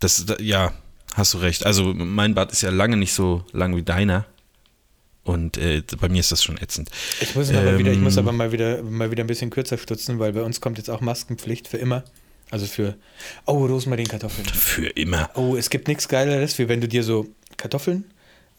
Das, 0.00 0.26
da, 0.26 0.36
ja, 0.38 0.72
hast 1.14 1.34
du 1.34 1.38
recht. 1.38 1.64
Also 1.64 1.94
mein 1.94 2.34
Bad 2.34 2.52
ist 2.52 2.62
ja 2.62 2.70
lange 2.70 2.96
nicht 2.96 3.12
so 3.12 3.44
lang 3.52 3.76
wie 3.76 3.82
deiner. 3.82 4.26
Und 5.24 5.56
äh, 5.56 5.82
bei 6.00 6.08
mir 6.08 6.20
ist 6.20 6.32
das 6.32 6.42
schon 6.42 6.58
ätzend. 6.58 6.90
Ich 7.20 7.34
muss, 7.36 7.48
aber 7.50 7.78
wieder, 7.78 7.92
ich 7.92 8.00
muss 8.00 8.16
Ähm, 8.16 8.26
aber 8.26 8.32
mal 8.32 8.50
wieder, 8.50 8.82
mal 8.82 9.10
wieder 9.10 9.22
ein 9.22 9.28
bisschen 9.28 9.50
kürzer 9.50 9.78
stutzen, 9.78 10.18
weil 10.18 10.32
bei 10.32 10.42
uns 10.42 10.60
kommt 10.60 10.78
jetzt 10.78 10.90
auch 10.90 11.00
Maskenpflicht 11.00 11.68
für 11.68 11.76
immer. 11.76 12.04
Also 12.50 12.66
für, 12.66 12.96
oh, 13.46 13.64
Rosmarinkartoffeln. 13.64 14.46
Für 14.48 14.88
immer. 14.88 15.30
Oh, 15.34 15.56
es 15.56 15.70
gibt 15.70 15.88
nichts 15.88 16.08
Geileres, 16.08 16.58
wie 16.58 16.68
wenn 16.68 16.80
du 16.80 16.88
dir 16.88 17.04
so 17.04 17.28
Kartoffeln 17.56 18.04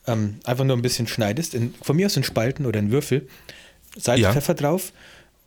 ähm, 0.07 0.39
einfach 0.43 0.63
nur 0.65 0.75
ein 0.75 0.81
bisschen 0.81 1.07
schneidest, 1.07 1.53
in, 1.53 1.73
von 1.81 1.95
mir 1.95 2.05
aus 2.07 2.17
in 2.17 2.23
Spalten 2.23 2.65
oder 2.65 2.79
in 2.79 2.91
Würfel, 2.91 3.27
Salz, 3.97 4.21
Ja. 4.21 4.33
Pfeffer 4.33 4.53
drauf 4.55 4.91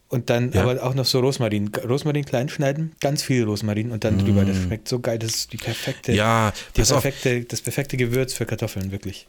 und 0.09 0.31
dann 0.31 0.53
Ja. 0.53 0.63
aber 0.63 0.83
auch 0.83 0.95
noch 0.95 1.05
so 1.05 1.21
Rosmarin. 1.21 1.69
Rosmarin 1.69 2.25
klein 2.25 2.49
schneiden, 2.49 2.93
ganz 3.01 3.23
viel 3.23 3.45
Rosmarin 3.45 3.91
und 3.91 4.05
dann 4.05 4.19
drüber. 4.19 4.45
Das 4.45 4.57
schmeckt 4.57 4.89
so 4.89 5.01
geil. 5.01 5.19
Das 5.19 5.35
ist 5.35 5.53
die 5.53 5.57
perfekte, 5.57 6.13
Mm. 6.13 6.15
Ja, 6.15 6.53
die 6.77 6.81
pass 6.81 6.93
auf. 6.93 7.03
perfekte, 7.03 7.45
das 7.45 7.61
perfekte 7.61 7.97
Gewürz 7.97 8.33
für 8.33 8.47
Kartoffeln, 8.47 8.93
wirklich. 8.93 9.27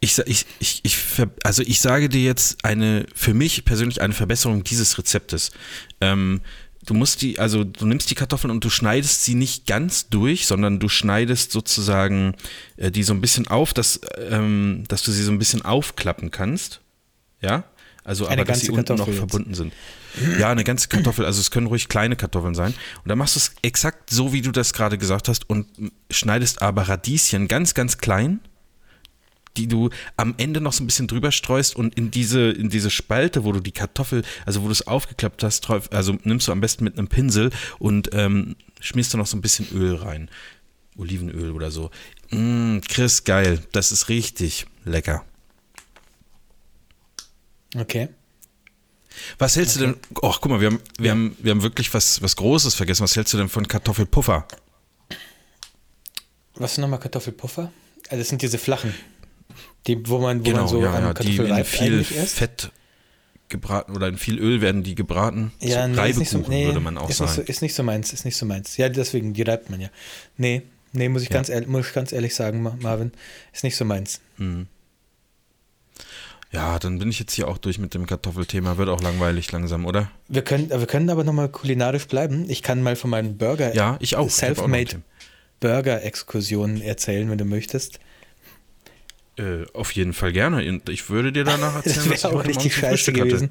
Ich, 0.00 0.18
ich, 0.18 0.44
ich, 0.60 1.00
also 1.44 1.62
ich 1.62 1.80
sage 1.80 2.08
dir 2.10 2.22
jetzt 2.22 2.62
eine, 2.62 3.06
für 3.14 3.32
mich 3.32 3.64
persönlich 3.64 4.02
eine 4.02 4.12
Verbesserung 4.12 4.62
dieses 4.64 4.98
Rezeptes. 4.98 5.50
Ähm, 6.02 6.40
du 6.84 6.94
musst 6.94 7.22
die, 7.22 7.38
also 7.38 7.64
du 7.64 7.86
nimmst 7.86 8.10
die 8.10 8.14
Kartoffeln 8.14 8.50
und 8.50 8.64
du 8.64 8.70
schneidest 8.70 9.24
sie 9.24 9.34
nicht 9.34 9.66
ganz 9.66 10.08
durch, 10.08 10.46
sondern 10.46 10.78
du 10.78 10.88
schneidest 10.88 11.52
sozusagen 11.52 12.34
äh, 12.76 12.90
die 12.90 13.02
so 13.02 13.12
ein 13.12 13.20
bisschen 13.20 13.48
auf, 13.48 13.72
dass, 13.72 14.00
ähm, 14.30 14.84
dass 14.88 15.02
du 15.02 15.12
sie 15.12 15.22
so 15.22 15.32
ein 15.32 15.38
bisschen 15.38 15.62
aufklappen 15.62 16.30
kannst. 16.30 16.80
Ja? 17.40 17.64
Also, 18.04 18.26
Eine 18.26 18.42
aber 18.42 18.52
dass 18.52 18.60
sie 18.60 18.70
unten 18.70 18.96
noch 18.96 19.06
jetzt. 19.06 19.16
verbunden 19.16 19.54
sind. 19.54 19.72
Ja, 20.38 20.50
eine 20.50 20.62
ganze 20.62 20.88
Kartoffel. 20.88 21.24
Also, 21.24 21.40
es 21.40 21.50
können 21.50 21.66
ruhig 21.66 21.88
kleine 21.88 22.16
Kartoffeln 22.16 22.54
sein. 22.54 22.74
Und 23.02 23.08
dann 23.08 23.18
machst 23.18 23.34
du 23.34 23.40
es 23.40 23.52
exakt 23.62 24.10
so, 24.10 24.32
wie 24.32 24.42
du 24.42 24.52
das 24.52 24.74
gerade 24.74 24.98
gesagt 24.98 25.28
hast 25.28 25.48
und 25.48 25.66
schneidest 26.10 26.60
aber 26.60 26.82
Radieschen 26.82 27.48
ganz, 27.48 27.72
ganz 27.72 27.98
klein, 27.98 28.40
die 29.56 29.68
du 29.68 29.90
am 30.16 30.34
Ende 30.36 30.60
noch 30.60 30.72
so 30.72 30.82
ein 30.82 30.86
bisschen 30.86 31.06
drüber 31.06 31.32
streust 31.32 31.76
und 31.76 31.94
in 31.94 32.10
diese, 32.10 32.50
in 32.50 32.70
diese 32.70 32.90
Spalte, 32.90 33.44
wo 33.44 33.52
du 33.52 33.60
die 33.60 33.72
Kartoffel, 33.72 34.22
also 34.46 34.62
wo 34.62 34.66
du 34.66 34.72
es 34.72 34.86
aufgeklappt 34.86 35.42
hast, 35.42 35.68
also 35.70 36.16
nimmst 36.24 36.48
du 36.48 36.52
am 36.52 36.60
besten 36.60 36.84
mit 36.84 36.98
einem 36.98 37.08
Pinsel 37.08 37.50
und 37.78 38.10
ähm, 38.12 38.56
schmierst 38.80 39.14
du 39.14 39.18
noch 39.18 39.26
so 39.26 39.36
ein 39.36 39.42
bisschen 39.42 39.68
Öl 39.72 39.94
rein. 39.96 40.30
Olivenöl 40.96 41.50
oder 41.50 41.70
so. 41.70 41.90
Mm, 42.30 42.78
Chris, 42.88 43.24
geil. 43.24 43.60
Das 43.72 43.92
ist 43.92 44.08
richtig 44.08 44.66
lecker. 44.84 45.24
Okay. 47.76 48.08
Was 49.38 49.56
hältst 49.56 49.76
du 49.76 49.80
denn? 49.80 49.96
Oh, 50.22 50.34
guck 50.40 50.50
mal, 50.50 50.60
wir 50.60 50.68
haben, 50.68 50.80
wir 50.98 51.10
haben, 51.10 51.36
wir 51.40 51.50
haben 51.50 51.62
wirklich 51.62 51.92
was, 51.94 52.22
was 52.22 52.36
Großes 52.36 52.74
vergessen. 52.74 53.02
Was 53.02 53.16
hältst 53.16 53.32
du 53.32 53.38
denn 53.38 53.48
von 53.48 53.66
Kartoffelpuffer? 53.66 54.46
Was 56.54 56.74
sind 56.74 56.82
nochmal 56.82 57.00
Kartoffelpuffer? 57.00 57.72
Also 58.08 58.16
das 58.20 58.28
sind 58.28 58.42
diese 58.42 58.58
flachen. 58.58 58.94
Die, 59.86 60.08
wo 60.08 60.18
man, 60.18 60.40
wo 60.40 60.44
genau, 60.44 60.58
man 60.60 60.68
so 60.68 60.80
ja, 60.82 60.98
ja, 60.98 61.12
die 61.14 61.36
in 61.36 61.64
viel. 61.64 62.04
Fett 62.04 62.70
gebraten 63.50 63.94
oder 63.94 64.08
in 64.08 64.16
viel 64.16 64.38
Öl 64.38 64.60
werden 64.62 64.82
die 64.82 64.94
gebraten. 64.94 65.52
Ja, 65.60 65.86
so 65.86 65.88
nee, 66.00 66.10
ist 66.10 66.18
nicht 66.18 66.30
so, 66.30 66.38
Reibekuchen 66.38 66.54
nee, 66.58 66.66
würde 66.66 66.80
man 66.80 66.96
auch 66.98 67.10
ist 67.10 67.20
nicht, 67.20 67.28
so, 67.30 67.36
sagen. 67.36 67.48
ist 67.48 67.62
nicht 67.62 67.74
so 67.74 67.82
meins, 67.82 68.12
ist 68.12 68.24
nicht 68.24 68.36
so 68.36 68.46
meins. 68.46 68.76
Ja, 68.78 68.88
deswegen, 68.88 69.34
die 69.34 69.42
reibt 69.42 69.68
man 69.70 69.80
ja. 69.80 69.88
Nee, 70.38 70.62
nee, 70.92 71.08
muss 71.08 71.22
ich, 71.22 71.28
Ja. 71.28 71.34
ganz, 71.34 71.50
ehrlich, 71.50 71.68
muss 71.68 71.86
ich 71.88 71.92
ganz 71.92 72.12
ehrlich 72.12 72.34
sagen, 72.34 72.62
Ma- 72.62 72.76
Marvin, 72.80 73.12
ist 73.52 73.62
nicht 73.62 73.76
so 73.76 73.84
meins. 73.84 74.20
Ja, 76.50 76.78
dann 76.78 76.98
bin 76.98 77.10
ich 77.10 77.18
jetzt 77.18 77.32
hier 77.34 77.48
auch 77.48 77.58
durch 77.58 77.78
mit 77.78 77.94
dem 77.94 78.06
Kartoffelthema. 78.06 78.76
Wird 78.78 78.88
auch 78.88 79.02
langweilig 79.02 79.50
langsam, 79.52 79.84
oder? 79.86 80.10
Wir 80.28 80.42
können, 80.42 80.70
wir 80.70 80.86
können 80.86 81.10
aber 81.10 81.24
nochmal 81.24 81.48
kulinarisch 81.48 82.06
bleiben. 82.06 82.48
Ich 82.48 82.62
kann 82.62 82.82
mal 82.82 82.94
von 82.96 83.10
meinen 83.10 83.36
Burger, 83.36 83.74
Ja, 83.74 83.96
ich 84.00 84.16
auch. 84.16 84.30
Selfmade 84.30 85.02
Burger-Exkursionen 85.60 86.80
erzählen, 86.80 87.28
wenn 87.30 87.38
du 87.38 87.44
möchtest. 87.44 87.98
Äh, 89.36 89.66
auf 89.72 89.90
jeden 89.92 90.12
Fall 90.12 90.32
gerne. 90.32 90.68
Und 90.68 90.88
ich 90.88 91.10
würde 91.10 91.32
dir 91.32 91.44
danach 91.44 91.74
Das 91.82 91.96
erzählen, 91.96 92.10
was 92.12 92.18
ich 92.18 92.24
wäre 92.24 92.36
auch 92.36 92.44
richtig 92.46 92.74
scheiße 92.76 93.12
gewesen. 93.12 93.50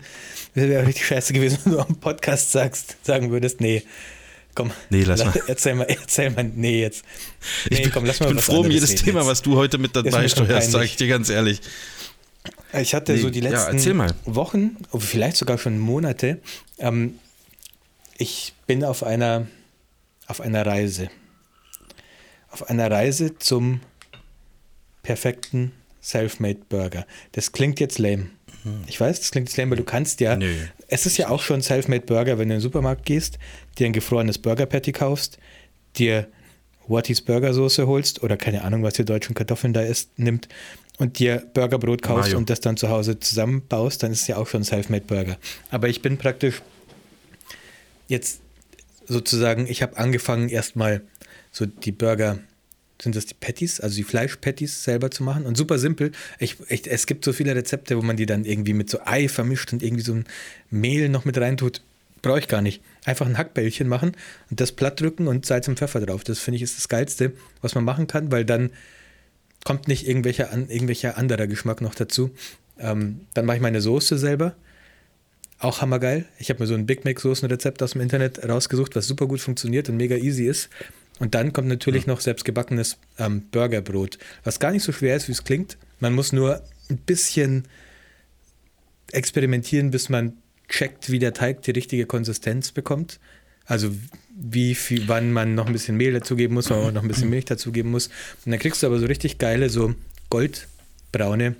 Das 0.55 0.67
wäre 0.67 0.83
auch 0.83 0.87
richtig 0.87 1.05
scheiße 1.05 1.33
gewesen, 1.33 1.59
wenn 1.65 1.73
du 1.73 1.79
am 1.79 1.95
Podcast 1.97 2.51
sagst, 2.51 2.97
sagen 3.03 3.31
würdest, 3.31 3.59
nee, 3.59 3.83
komm. 4.55 4.71
Nee, 4.89 5.03
lass 5.03 5.23
mal. 5.25 5.33
Erzähl 5.47 5.75
mal, 5.75 5.85
erzähl 5.89 6.29
mal, 6.29 6.43
nee, 6.43 6.81
jetzt. 6.81 7.03
Ich 7.65 7.77
Nee, 7.77 7.83
bin, 7.83 7.91
komm, 7.91 8.05
lass 8.05 8.19
mal 8.21 8.27
ich 8.27 8.35
bin 8.35 8.41
froh 8.43 8.61
um 8.61 8.71
jedes 8.71 8.95
Thema, 8.95 9.19
jetzt. 9.21 9.27
was 9.29 9.41
du 9.41 9.57
heute 9.57 9.77
mit 9.77 9.95
dabei 9.95 10.27
steuerst, 10.29 10.71
sage 10.71 10.85
ich 10.85 10.95
dir 10.95 11.07
ganz 11.07 11.29
ehrlich. 11.29 11.59
Ich 12.79 12.93
hatte 12.95 13.13
Nee, 13.13 13.19
so 13.19 13.29
die 13.29 13.39
ja, 13.41 13.69
letzten 13.69 13.95
mal. 13.97 14.13
Wochen, 14.25 14.77
oder 14.91 15.01
vielleicht 15.03 15.37
sogar 15.37 15.57
schon 15.57 15.79
Monate, 15.79 16.39
ähm, 16.79 17.15
ich 18.17 18.53
bin 18.67 18.83
auf 18.83 19.03
einer, 19.03 19.47
auf 20.27 20.39
einer 20.39 20.65
Reise. 20.65 21.09
Auf 22.49 22.69
einer 22.69 22.89
Reise 22.89 23.37
zum 23.37 23.81
perfekten 25.03 25.71
Selfmade 26.01 26.59
Burger. 26.67 27.05
Das 27.33 27.51
klingt 27.51 27.79
jetzt 27.79 27.99
lame. 27.99 28.27
Ich 28.87 28.99
weiß, 28.99 29.19
das 29.19 29.31
klingt 29.31 29.49
jetzt 29.49 29.57
lame, 29.57 29.71
weil 29.71 29.77
du 29.77 29.83
kannst 29.83 30.19
ja. 30.21 30.35
Mhm. 30.35 30.39
Nö. 30.39 30.55
Es 30.87 31.05
ist 31.05 31.17
ja 31.17 31.29
auch 31.29 31.41
schon 31.41 31.61
Selfmade 31.61 32.05
Burger, 32.05 32.39
wenn 32.39 32.49
du 32.49 32.55
in 32.55 32.59
den 32.59 32.61
Supermarkt 32.61 33.05
gehst, 33.05 33.37
dir 33.77 33.87
ein 33.87 33.93
gefrorenes 33.93 34.37
Burger 34.37 34.65
Patty 34.65 34.91
kaufst, 34.91 35.37
dir 35.97 36.27
Watties 36.87 37.21
Burgersoße 37.21 37.87
holst 37.87 38.23
oder 38.23 38.37
keine 38.37 38.63
Ahnung, 38.63 38.83
was 38.83 38.95
die 38.95 39.05
deutschen 39.05 39.35
Kartoffeln 39.35 39.73
da 39.73 39.81
ist, 39.81 40.17
nimmt 40.17 40.49
und 40.97 41.19
dir 41.19 41.43
Burgerbrot 41.53 42.01
kaufst 42.01 42.29
Mayo. 42.29 42.37
und 42.37 42.49
das 42.49 42.59
dann 42.59 42.77
zu 42.77 42.89
Hause 42.89 43.19
zusammenbaust, 43.19 44.03
dann 44.03 44.11
ist 44.11 44.21
es 44.21 44.27
ja 44.27 44.37
auch 44.37 44.47
schon 44.47 44.63
Selfmade 44.63 45.05
Burger. 45.05 45.37
Aber 45.69 45.89
ich 45.89 46.01
bin 46.01 46.17
praktisch 46.17 46.61
jetzt 48.07 48.41
sozusagen, 49.07 49.67
ich 49.67 49.81
habe 49.81 49.97
angefangen 49.97 50.49
erstmal 50.49 51.01
so 51.51 51.65
die 51.65 51.91
Burger, 51.91 52.39
sind 53.03 53.15
das 53.15 53.25
die 53.25 53.33
Patties, 53.33 53.79
also 53.79 53.95
die 53.95 54.03
Fleischpatties 54.03 54.83
selber 54.83 55.11
zu 55.11 55.23
machen 55.23 55.45
und 55.45 55.57
super 55.57 55.77
simpel. 55.77 56.11
Ich, 56.39 56.57
ich, 56.69 56.89
es 56.89 57.05
gibt 57.05 57.25
so 57.25 57.33
viele 57.33 57.55
Rezepte, 57.55 57.97
wo 57.97 58.01
man 58.01 58.17
die 58.17 58.25
dann 58.25 58.45
irgendwie 58.45 58.73
mit 58.73 58.89
so 58.89 58.99
Ei 59.05 59.27
vermischt 59.27 59.73
und 59.73 59.83
irgendwie 59.83 60.03
so 60.03 60.13
ein 60.13 60.25
Mehl 60.69 61.09
noch 61.09 61.25
mit 61.25 61.37
reintut. 61.37 61.81
Brauche 62.21 62.39
ich 62.39 62.47
gar 62.47 62.61
nicht. 62.61 62.81
Einfach 63.03 63.25
ein 63.25 63.37
Hackbällchen 63.37 63.87
machen 63.87 64.13
und 64.49 64.61
das 64.61 64.71
platt 64.71 65.01
drücken 65.01 65.27
und 65.27 65.45
Salz 65.45 65.67
und 65.67 65.77
Pfeffer 65.77 65.99
drauf. 65.99 66.23
Das 66.23 66.39
finde 66.39 66.55
ich 66.55 66.63
ist 66.63 66.77
das 66.77 66.87
Geilste, 66.87 67.33
was 67.61 67.75
man 67.75 67.83
machen 67.83 68.07
kann, 68.07 68.31
weil 68.31 68.45
dann 68.45 68.71
kommt 69.65 69.87
nicht 69.87 70.07
irgendwelcher, 70.07 70.51
an, 70.51 70.69
irgendwelcher 70.69 71.17
anderer 71.17 71.47
Geschmack 71.47 71.81
noch 71.81 71.95
dazu. 71.95 72.31
Ähm, 72.79 73.21
dann 73.33 73.45
mache 73.45 73.57
ich 73.57 73.61
meine 73.61 73.81
Soße 73.81 74.17
selber. 74.17 74.55
Auch 75.59 75.81
hammergeil. 75.81 76.25
Ich 76.39 76.49
habe 76.49 76.61
mir 76.61 76.67
so 76.67 76.73
ein 76.73 76.85
Big 76.85 77.05
Mac 77.05 77.19
Soßenrezept 77.19 77.83
aus 77.83 77.91
dem 77.91 78.01
Internet 78.01 78.47
rausgesucht, 78.47 78.95
was 78.95 79.07
super 79.07 79.27
gut 79.27 79.39
funktioniert 79.39 79.89
und 79.89 79.97
mega 79.97 80.15
easy 80.15 80.47
ist. 80.47 80.69
Und 81.23 81.35
dann 81.35 81.53
kommt 81.53 81.69
natürlich 81.69 82.05
noch 82.05 82.19
selbstgebackenes 82.19 82.97
ähm, 83.17 83.43
Burgerbrot, 83.49 84.17
was 84.43 84.59
gar 84.59 84.71
nicht 84.71 84.83
so 84.83 84.91
schwer 84.91 85.15
ist, 85.15 85.29
wie 85.29 85.31
es 85.31 85.45
klingt. 85.45 85.77
Man 86.01 86.11
muss 86.13 86.33
nur 86.33 86.61
ein 86.89 86.97
bisschen 86.97 87.63
experimentieren, 89.13 89.89
bis 89.89 90.09
man 90.09 90.33
checkt, 90.67 91.09
wie 91.11 91.19
der 91.19 91.33
Teig 91.33 91.61
die 91.61 91.71
richtige 91.71 92.05
Konsistenz 92.07 92.73
bekommt. 92.73 93.21
Also 93.65 93.95
wie 94.35 94.75
viel, 94.75 95.07
wann 95.07 95.31
man 95.31 95.55
noch 95.55 95.67
ein 95.67 95.71
bisschen 95.71 95.95
Mehl 95.95 96.11
dazugeben 96.11 96.55
muss, 96.55 96.69
wann 96.69 96.83
man 96.83 96.93
noch 96.93 97.03
ein 97.03 97.07
bisschen 97.07 97.29
Milch 97.29 97.45
dazugeben 97.45 97.89
muss. 97.91 98.07
Und 98.45 98.51
dann 98.51 98.59
kriegst 98.59 98.83
du 98.83 98.87
aber 98.87 98.99
so 98.99 99.05
richtig 99.05 99.37
geile, 99.37 99.69
so 99.69 99.95
goldbraune 100.29 101.55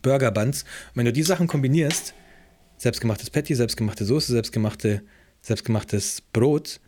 Burger 0.00 0.30
Buns. 0.30 0.62
Und 0.62 0.68
wenn 0.96 1.04
du 1.04 1.12
die 1.12 1.22
Sachen 1.22 1.48
kombinierst, 1.48 2.14
selbstgemachtes 2.78 3.28
Patty, 3.28 3.54
selbstgemachte 3.54 4.06
Soße, 4.06 4.32
selbstgemachte, 4.32 5.02
selbstgemachtes 5.42 6.22
Brot, 6.32 6.80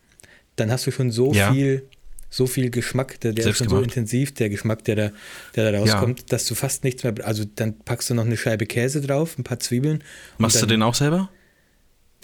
dann 0.57 0.71
hast 0.71 0.87
du 0.87 0.91
schon 0.91 1.11
so 1.11 1.35
Ja. 1.35 1.53
viel, 1.53 1.87
so 2.30 2.47
viel 2.47 2.70
Geschmack, 2.70 3.20
der, 3.20 3.32
der 3.32 3.47
ist 3.47 3.56
schon 3.58 3.68
so 3.68 3.80
intensiv, 3.80 4.35
der 4.35 4.50
Geschmack, 4.50 4.85
der 4.85 4.97
da, 4.97 5.11
der 5.56 5.73
da 5.73 5.78
rauskommt, 5.78 6.30
dass 6.32 6.47
du 6.47 6.54
fast 6.54 6.85
nichts 6.85 7.02
mehr, 7.04 7.14
also 7.25 7.44
dann 7.54 7.78
packst 7.78 8.11
du 8.11 8.14
noch 8.14 8.26
eine 8.26 8.37
Scheibe 8.37 8.66
Käse 8.66 9.00
drauf, 9.00 9.38
ein 9.38 9.44
paar 9.44 9.58
Zwiebeln. 9.61 10.04
Machst 10.38 10.56
du 10.56 10.61
dann 10.61 10.68
den 10.70 10.82
auch 10.82 10.94
selber? 10.94 11.30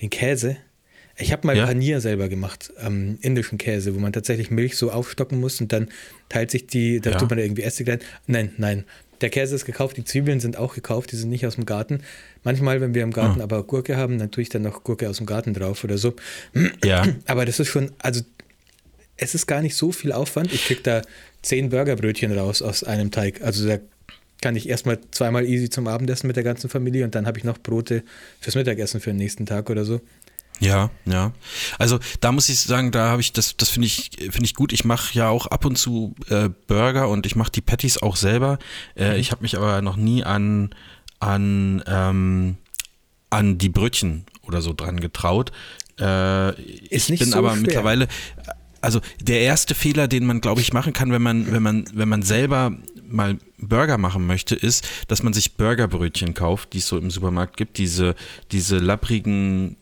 Den 0.00 0.10
Käse? 0.10 0.56
Ich 1.16 1.30
habe 1.32 1.46
mal 1.46 1.56
Ja. 1.56 1.64
Panier 1.66 2.00
selber 2.00 2.28
gemacht, 2.28 2.72
ähm, 2.84 3.18
indischen 3.20 3.56
Käse, 3.56 3.94
wo 3.94 4.00
man 4.00 4.12
tatsächlich 4.12 4.50
Milch 4.50 4.76
so 4.76 4.90
aufstocken 4.90 5.38
muss 5.40 5.60
und 5.60 5.72
dann 5.72 5.88
teilt 6.28 6.50
sich 6.50 6.66
die, 6.66 7.00
da 7.00 7.10
Ja. 7.12 7.16
tut 7.18 7.30
man 7.30 7.38
da 7.38 7.44
irgendwie 7.44 7.62
Essig 7.62 7.88
rein. 7.88 8.00
Nein, 8.26 8.50
nein. 8.58 8.84
Der 9.20 9.30
Käse 9.30 9.54
ist 9.54 9.64
gekauft, 9.64 9.96
die 9.96 10.04
Zwiebeln 10.04 10.40
sind 10.40 10.56
auch 10.58 10.74
gekauft, 10.74 11.12
die 11.12 11.16
sind 11.16 11.30
nicht 11.30 11.46
aus 11.46 11.54
dem 11.54 11.66
Garten. 11.66 12.00
Manchmal, 12.42 12.80
wenn 12.80 12.94
wir 12.94 13.04
im 13.04 13.12
Garten 13.12 13.40
Ah. 13.40 13.44
aber 13.44 13.62
Gurke 13.62 13.96
haben, 13.96 14.18
dann 14.18 14.32
tue 14.32 14.42
ich 14.42 14.48
dann 14.48 14.62
noch 14.62 14.82
Gurke 14.82 15.08
aus 15.08 15.18
dem 15.18 15.26
Garten 15.26 15.54
drauf 15.54 15.84
oder 15.84 15.96
so. 15.98 16.14
Ja. 16.84 17.04
Aber 17.26 17.46
das 17.46 17.60
ist 17.60 17.68
schon, 17.68 17.92
also 18.00 18.20
es 19.16 19.34
ist 19.34 19.46
gar 19.46 19.62
nicht 19.62 19.76
so 19.76 19.92
viel 19.92 20.12
Aufwand. 20.12 20.52
Ich 20.52 20.64
krieg 20.66 20.82
da 20.84 21.02
zehn 21.42 21.68
Burgerbrötchen 21.68 22.36
raus 22.36 22.62
aus 22.62 22.84
einem 22.84 23.10
Teig. 23.10 23.42
Also 23.42 23.66
da 23.66 23.78
kann 24.40 24.56
ich 24.56 24.68
erstmal 24.68 24.98
zweimal 25.10 25.44
easy 25.46 25.70
zum 25.70 25.86
Abendessen 25.86 26.26
mit 26.26 26.36
der 26.36 26.42
ganzen 26.44 26.68
Familie 26.68 27.04
und 27.04 27.14
dann 27.14 27.26
habe 27.26 27.38
ich 27.38 27.44
noch 27.44 27.58
Brote 27.58 28.02
fürs 28.40 28.54
Mittagessen 28.56 29.00
für 29.00 29.10
den 29.10 29.16
nächsten 29.16 29.46
Tag 29.46 29.70
oder 29.70 29.84
so. 29.84 30.00
Ja, 30.60 30.90
ja. 31.04 31.32
Also 31.78 31.98
da 32.20 32.30
muss 32.30 32.48
ich 32.48 32.60
sagen, 32.60 32.92
da 32.92 33.08
habe 33.08 33.20
ich 33.20 33.32
das, 33.32 33.56
das 33.56 33.70
finde 33.70 33.86
ich, 33.86 34.10
finde 34.18 34.44
ich 34.44 34.54
gut. 34.54 34.72
Ich 34.72 34.84
mache 34.84 35.12
ja 35.14 35.28
auch 35.28 35.46
ab 35.46 35.64
und 35.64 35.76
zu 35.76 36.14
äh, 36.28 36.48
Burger 36.68 37.08
und 37.08 37.26
ich 37.26 37.34
mache 37.36 37.50
die 37.50 37.60
Patties 37.60 37.98
auch 37.98 38.16
selber. 38.16 38.58
Äh, 38.96 39.18
Ich 39.18 39.32
habe 39.32 39.42
mich 39.42 39.56
aber 39.56 39.82
noch 39.82 39.96
nie 39.96 40.22
an 40.24 40.70
an 41.20 41.82
ähm, 41.86 42.56
an 43.30 43.58
die 43.58 43.68
Brötchen 43.68 44.26
oder 44.42 44.62
so 44.62 44.72
dran 44.72 45.00
getraut. 45.00 45.50
Äh, 45.98 46.52
ich 46.60 47.06
bin 47.08 47.16
so 47.30 47.38
aber 47.38 47.52
schwer. 47.52 47.60
mittlerweile, 47.62 48.08
also 48.84 49.00
der 49.20 49.40
erste 49.40 49.74
Fehler, 49.74 50.08
den 50.08 50.26
man, 50.26 50.40
glaube 50.40 50.60
ich, 50.60 50.72
machen 50.72 50.92
kann, 50.92 51.10
wenn 51.10 51.22
man, 51.22 51.52
wenn 51.52 51.62
man, 51.62 51.84
wenn 51.92 52.08
man 52.08 52.22
selber 52.22 52.76
mal 53.08 53.38
Burger 53.58 53.98
machen 53.98 54.26
möchte, 54.26 54.54
ist, 54.54 54.86
dass 55.08 55.22
man 55.22 55.32
sich 55.32 55.54
Burgerbrötchen 55.54 56.34
kauft, 56.34 56.72
die 56.72 56.78
es 56.78 56.88
so 56.88 56.98
im 56.98 57.10
Supermarkt 57.10 57.56
gibt, 57.56 57.78
diese, 57.78 58.14
diese 58.50 58.78
lapprigen 58.78 59.76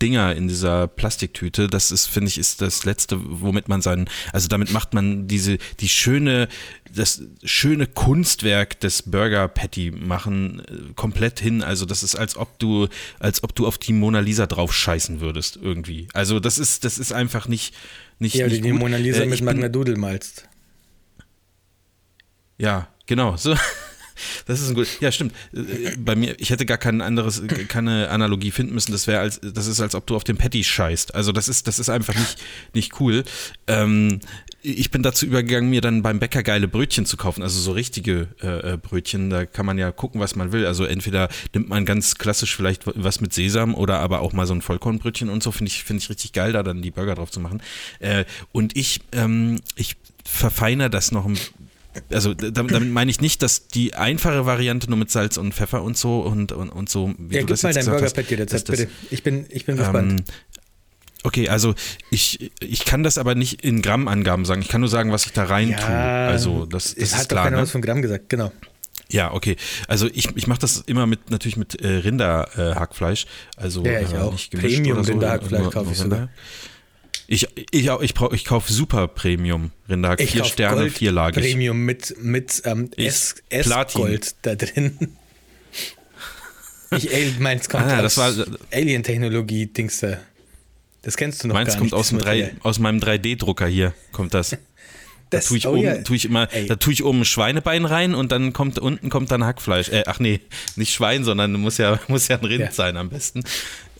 Dinger 0.00 0.34
in 0.34 0.48
dieser 0.48 0.88
Plastiktüte, 0.88 1.68
das 1.68 1.90
ist, 1.90 2.06
finde 2.06 2.28
ich, 2.28 2.38
ist 2.38 2.62
das 2.62 2.84
Letzte, 2.84 3.18
womit 3.20 3.68
man 3.68 3.82
seinen, 3.82 4.08
also 4.32 4.48
damit 4.48 4.72
macht 4.72 4.94
man 4.94 5.28
diese, 5.28 5.58
die 5.80 5.88
schöne, 5.88 6.48
das 6.94 7.22
schöne 7.44 7.86
Kunstwerk 7.86 8.80
des 8.80 9.02
Burger 9.02 9.46
Patty 9.48 9.90
machen 9.90 10.60
äh, 10.60 10.92
komplett 10.94 11.40
hin. 11.40 11.62
Also 11.62 11.84
das 11.84 12.02
ist, 12.02 12.16
als 12.16 12.36
ob 12.36 12.58
du, 12.58 12.88
als 13.18 13.44
ob 13.44 13.54
du 13.54 13.66
auf 13.66 13.76
die 13.76 13.92
Mona 13.92 14.20
Lisa 14.20 14.46
drauf 14.46 14.74
scheißen 14.74 15.20
würdest 15.20 15.58
irgendwie. 15.60 16.08
Also 16.14 16.40
das 16.40 16.58
ist, 16.58 16.84
das 16.84 16.98
ist 16.98 17.12
einfach 17.12 17.46
nicht, 17.46 17.74
nicht, 18.20 18.36
Ja, 18.36 18.46
nicht 18.46 18.64
die 18.64 18.70
gut. 18.70 18.78
Mona 18.78 18.96
Lisa 18.96 19.22
Äh, 19.22 19.26
mit 19.26 19.42
Magna 19.42 19.68
Doodle 19.68 19.96
malst. 19.96 20.48
Ja, 22.58 22.88
genau. 23.06 23.36
So. 23.36 23.56
Das 24.46 24.60
ist 24.60 24.68
ein 24.68 24.74
gut. 24.74 24.88
Ja, 25.00 25.12
stimmt. 25.12 25.34
Äh, 25.52 25.96
bei 25.98 26.16
mir, 26.16 26.34
ich 26.38 26.50
hätte 26.50 26.66
gar 26.66 26.78
kein 26.78 27.00
anderes, 27.00 27.42
keine 27.68 28.10
Analogie 28.10 28.50
finden 28.50 28.74
müssen. 28.74 28.92
Das 28.92 29.06
wäre 29.06 29.20
als, 29.20 29.40
das 29.42 29.66
ist, 29.66 29.80
als 29.80 29.94
ob 29.94 30.06
du 30.06 30.16
auf 30.16 30.24
dem 30.24 30.36
Patty 30.36 30.64
scheißt. 30.64 31.14
Also 31.14 31.32
das 31.32 31.48
ist, 31.48 31.66
das 31.66 31.78
ist 31.78 31.88
einfach 31.88 32.14
nicht, 32.14 32.38
nicht 32.74 33.00
cool. 33.00 33.24
Ähm, 33.66 34.20
ich 34.62 34.90
bin 34.90 35.02
dazu 35.02 35.24
übergegangen, 35.26 35.70
mir 35.70 35.80
dann 35.80 36.02
beim 36.02 36.18
Bäcker 36.18 36.42
geile 36.42 36.68
Brötchen 36.68 37.06
zu 37.06 37.16
kaufen, 37.16 37.42
also 37.42 37.58
so 37.58 37.72
richtige 37.72 38.28
äh, 38.42 38.74
äh, 38.74 38.76
Brötchen. 38.76 39.30
Da 39.30 39.46
kann 39.46 39.64
man 39.64 39.78
ja 39.78 39.90
gucken, 39.90 40.20
was 40.20 40.36
man 40.36 40.52
will. 40.52 40.66
Also 40.66 40.84
entweder 40.84 41.28
nimmt 41.54 41.68
man 41.68 41.86
ganz 41.86 42.16
klassisch 42.16 42.54
vielleicht 42.54 42.82
was 42.84 43.20
mit 43.20 43.32
Sesam 43.32 43.74
oder 43.74 44.00
aber 44.00 44.20
auch 44.20 44.32
mal 44.32 44.46
so 44.46 44.54
ein 44.54 44.62
Vollkornbrötchen 44.62 45.30
und 45.30 45.42
so. 45.42 45.50
Finde 45.50 45.70
ich, 45.70 45.84
finde 45.84 46.02
ich 46.02 46.10
richtig 46.10 46.32
geil, 46.32 46.52
da 46.52 46.62
dann 46.62 46.82
die 46.82 46.90
Burger 46.90 47.14
drauf 47.14 47.30
zu 47.30 47.40
machen. 47.40 47.62
Äh, 48.00 48.24
und 48.52 48.76
ich, 48.76 49.00
ähm, 49.12 49.60
ich 49.76 49.96
verfeiner 50.24 50.90
das 50.90 51.10
noch 51.12 51.26
ein 51.26 51.38
also 52.10 52.34
damit, 52.34 52.72
damit, 52.72 52.90
meine 52.90 53.10
ich 53.10 53.20
nicht, 53.20 53.42
dass 53.42 53.68
die 53.68 53.94
einfache 53.94 54.46
Variante 54.46 54.88
nur 54.88 54.98
mit 54.98 55.10
Salz 55.10 55.36
und 55.36 55.54
Pfeffer 55.54 55.82
und 55.82 55.96
so 55.96 56.20
und, 56.20 56.52
und, 56.52 56.70
und 56.70 56.88
so, 56.88 57.14
wie 57.18 57.36
ja, 57.36 57.40
du 57.40 57.48
das 57.48 57.62
mal 57.62 57.72
dein 57.72 57.84
Burger 57.84 58.10
Patty 58.10 58.34
Rezept, 58.34 58.70
bitte. 58.70 58.88
Ich 59.10 59.22
bin, 59.22 59.46
ich 59.48 59.64
bin 59.64 59.76
gespannt. 59.76 60.20
Ähm, 60.20 60.24
okay, 61.24 61.48
also 61.48 61.74
ich, 62.10 62.52
ich 62.60 62.84
kann 62.84 63.02
das 63.02 63.18
aber 63.18 63.34
nicht 63.34 63.64
in 63.64 63.82
Grammangaben 63.82 64.44
sagen. 64.44 64.62
Ich 64.62 64.68
kann 64.68 64.80
nur 64.80 64.90
sagen, 64.90 65.12
was 65.12 65.26
ich 65.26 65.32
da 65.32 65.44
rein 65.44 65.70
ja, 65.70 65.78
tue. 65.78 65.94
Also 65.94 66.66
das, 66.66 66.94
das 66.94 67.14
hat 67.14 67.22
ist 67.22 67.28
klar. 67.28 67.44
Hat 67.44 67.52
ne? 67.52 67.58
was 67.58 67.70
von 67.70 67.82
Gramm 67.82 68.02
gesagt, 68.02 68.28
genau. 68.28 68.52
Ja, 69.08 69.32
okay. 69.32 69.56
Also 69.88 70.06
ich, 70.06 70.36
ich 70.36 70.46
mache 70.46 70.60
das 70.60 70.84
immer 70.86 71.06
mit 71.06 71.30
natürlich 71.30 71.56
mit 71.56 71.80
äh, 71.80 71.88
Rinderhackfleisch. 71.88 73.24
Äh, 73.24 73.62
also 73.62 73.84
ja, 73.84 74.00
ich 74.00 74.12
äh, 74.12 74.18
auch. 74.18 74.38
Premium 74.50 75.02
so, 75.02 75.12
Rinderhackfleisch 75.12 75.70
kaufe 75.70 75.92
ich 75.92 75.98
sogar. 75.98 76.28
Ich, 77.32 77.46
ich, 77.70 77.86
ich, 77.86 78.14
ich 78.32 78.44
kaufe 78.44 78.72
super 78.72 79.06
Premium 79.06 79.70
Rinderhack, 79.88 80.20
ich 80.20 80.32
vier 80.32 80.42
Sterne, 80.42 80.80
Gold 80.80 80.92
vierlagig. 80.92 81.44
Premium 81.44 81.84
mit, 81.84 82.16
mit 82.20 82.60
ähm, 82.64 82.90
S, 82.96 83.36
Gold 83.94 84.34
da 84.42 84.56
drin. 84.56 85.16
Ich 86.90 87.14
ey, 87.14 87.32
meins 87.38 87.68
kommt 87.68 87.84
ah, 87.84 88.04
aus 88.04 88.18
Alien-Technologie-Dings 88.72 90.00
da. 90.00 90.18
Das 91.02 91.16
kennst 91.16 91.44
du 91.44 91.46
noch 91.46 91.54
meins 91.54 91.68
gar 91.68 91.80
nicht. 91.80 91.92
Meins 91.92 92.10
kommt 92.10 92.20
aus, 92.20 92.32
dem 92.32 92.60
aus 92.64 92.80
meinem 92.80 92.98
3D-Drucker 92.98 93.68
hier, 93.68 93.94
kommt 94.10 94.34
das. 94.34 94.56
Das, 95.30 95.44
da 95.44 95.48
tue 95.50 95.58
ich 95.58 95.68
oh 95.68 95.74
oben, 95.74 95.82
ja. 95.82 96.02
tue 96.02 96.16
ich 96.16 96.24
immer, 96.24 96.48
da 96.66 96.74
tue 96.74 96.92
ich 96.92 97.04
oben 97.04 97.20
ein 97.20 97.24
Schweinebein 97.24 97.84
rein 97.84 98.16
und 98.16 98.32
dann 98.32 98.52
kommt 98.52 98.80
unten 98.80 99.08
kommt 99.08 99.30
dann 99.30 99.44
Hackfleisch. 99.44 99.90
Äh, 99.90 100.02
ach 100.06 100.18
nee, 100.18 100.40
nicht 100.74 100.92
Schwein, 100.92 101.22
sondern 101.22 101.52
muss 101.52 101.78
ja 101.78 102.00
muss 102.08 102.26
ja 102.26 102.38
ein 102.38 102.44
Rind 102.44 102.64
ja. 102.64 102.72
sein 102.72 102.96
am 102.96 103.08
besten. 103.08 103.44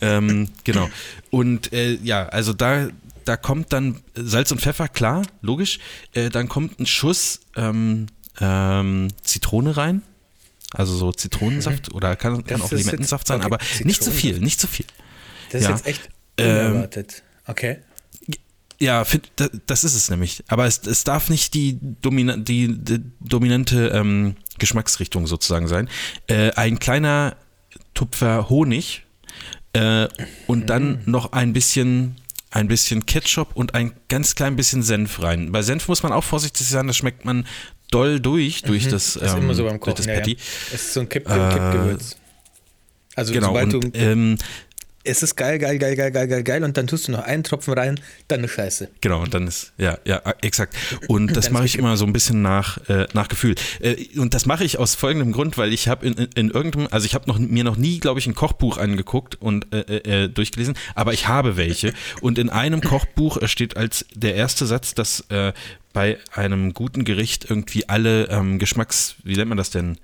Ähm, 0.01 0.49
genau. 0.65 0.89
Und 1.29 1.71
äh, 1.71 1.93
ja, 2.03 2.27
also 2.27 2.51
da 2.51 2.89
da 3.31 3.37
kommt 3.37 3.71
dann 3.71 4.01
Salz 4.13 4.51
und 4.51 4.59
Pfeffer, 4.59 4.89
klar, 4.89 5.25
logisch. 5.41 5.79
Äh, 6.11 6.29
dann 6.29 6.49
kommt 6.49 6.81
ein 6.81 6.85
Schuss 6.85 7.39
ähm, 7.55 8.07
ähm, 8.41 9.07
Zitrone 9.21 9.77
rein. 9.77 10.01
Also 10.73 10.97
so 10.97 11.13
Zitronensaft 11.13 11.87
mhm. 11.87 11.95
oder 11.95 12.17
kann, 12.17 12.43
kann 12.43 12.61
auch 12.61 12.73
Limettensaft 12.73 13.27
sein, 13.27 13.37
okay. 13.37 13.45
aber 13.45 13.57
nicht 13.85 14.03
zu 14.03 14.11
viel, 14.11 14.39
nicht 14.39 14.59
zu 14.59 14.67
viel. 14.67 14.85
Das 15.49 15.61
ist 15.61 15.67
ja. 15.69 15.75
jetzt 15.75 15.87
echt 15.87 16.09
unerwartet. 16.37 17.23
Ähm, 17.23 17.51
okay. 17.51 17.77
Ja, 18.81 19.05
das 19.65 19.85
ist 19.85 19.95
es 19.95 20.09
nämlich. 20.09 20.43
Aber 20.49 20.65
es, 20.65 20.85
es 20.85 21.05
darf 21.05 21.29
nicht 21.29 21.53
die, 21.53 21.79
domina 21.79 22.35
die, 22.35 22.77
die 22.77 22.99
dominante 23.21 23.91
ähm, 23.93 24.35
Geschmacksrichtung 24.59 25.25
sozusagen 25.25 25.69
sein. 25.69 25.87
Äh, 26.27 26.51
ein 26.55 26.79
kleiner 26.79 27.37
Tupfer 27.93 28.49
Honig 28.49 29.03
äh, 29.71 30.09
und 30.47 30.69
dann 30.69 31.03
mhm. 31.05 31.11
noch 31.11 31.31
ein 31.31 31.53
bisschen 31.53 32.17
ein 32.51 32.67
bisschen 32.67 33.05
Ketchup 33.05 33.55
und 33.55 33.73
ein 33.73 33.93
ganz 34.09 34.35
klein 34.35 34.55
bisschen 34.55 34.83
Senf 34.83 35.21
rein. 35.21 35.51
Bei 35.51 35.61
Senf 35.61 35.87
muss 35.87 36.03
man 36.03 36.11
auch 36.11 36.23
vorsichtig 36.23 36.67
sein, 36.67 36.85
das 36.87 36.97
schmeckt 36.97 37.25
man 37.25 37.47
doll 37.89 38.19
durch, 38.19 38.61
durch 38.61 38.85
mhm. 38.85 38.91
das, 38.91 39.13
das, 39.13 39.33
immer 39.33 39.53
so 39.53 39.65
Kochen, 39.65 39.95
das 39.95 40.05
Patty. 40.05 40.31
Ja, 40.31 40.37
ja. 40.37 40.43
Es 40.73 40.81
ist 40.83 40.93
so 40.93 40.99
ein 40.99 41.09
Kipp, 41.09 41.29
äh, 41.29 41.49
Kippgewürz. 41.49 42.17
Also 43.15 43.33
genau, 43.33 43.47
sobald 43.47 43.73
und, 43.73 43.95
du 43.95 43.99
ähm, 43.99 44.37
es 45.03 45.23
ist 45.23 45.35
geil, 45.35 45.57
geil, 45.59 45.77
geil, 45.79 45.95
geil, 45.95 46.11
geil, 46.11 46.27
geil, 46.27 46.43
geil 46.43 46.63
und 46.63 46.77
dann 46.77 46.87
tust 46.87 47.07
du 47.07 47.11
noch 47.11 47.23
einen 47.23 47.43
Tropfen 47.43 47.73
rein, 47.73 47.99
dann 48.27 48.43
ist 48.43 48.51
Scheiße. 48.51 48.89
Genau, 49.01 49.21
und 49.21 49.33
dann 49.33 49.47
ist, 49.47 49.73
ja, 49.77 49.97
ja, 50.05 50.21
exakt. 50.41 50.75
Und 51.07 51.35
das 51.35 51.49
mache 51.49 51.65
ich 51.65 51.77
immer 51.77 51.97
so 51.97 52.05
ein 52.05 52.13
bisschen 52.13 52.41
nach, 52.41 52.77
äh, 52.89 53.07
nach 53.13 53.27
Gefühl. 53.27 53.55
Äh, 53.79 53.95
und 54.17 54.33
das 54.33 54.45
mache 54.45 54.63
ich 54.63 54.77
aus 54.77 54.95
folgendem 54.95 55.31
Grund, 55.31 55.57
weil 55.57 55.73
ich 55.73 55.87
habe 55.87 56.05
in, 56.05 56.13
in, 56.13 56.29
in, 56.35 56.49
irgendeinem, 56.51 56.87
also 56.91 57.05
ich 57.05 57.15
habe 57.15 57.27
noch, 57.27 57.39
mir 57.39 57.63
noch 57.63 57.77
nie, 57.77 57.99
glaube 57.99 58.19
ich, 58.19 58.27
ein 58.27 58.35
Kochbuch 58.35 58.77
angeguckt 58.77 59.35
und 59.35 59.73
äh, 59.73 59.79
äh, 59.79 60.23
äh, 60.23 60.27
durchgelesen, 60.29 60.75
aber 60.95 61.13
ich 61.13 61.27
habe 61.27 61.57
welche. 61.57 61.93
Und 62.21 62.37
in 62.37 62.49
einem 62.49 62.81
Kochbuch 62.81 63.37
steht 63.47 63.77
als 63.77 64.05
der 64.13 64.35
erste 64.35 64.65
Satz, 64.65 64.93
dass 64.93 65.21
äh, 65.29 65.53
bei 65.93 66.17
einem 66.31 66.73
guten 66.73 67.03
Gericht 67.03 67.49
irgendwie 67.49 67.89
alle 67.89 68.29
ähm, 68.29 68.59
Geschmacks, 68.59 69.15
wie 69.23 69.35
nennt 69.35 69.49
man 69.49 69.57
das 69.57 69.71
denn? 69.71 69.97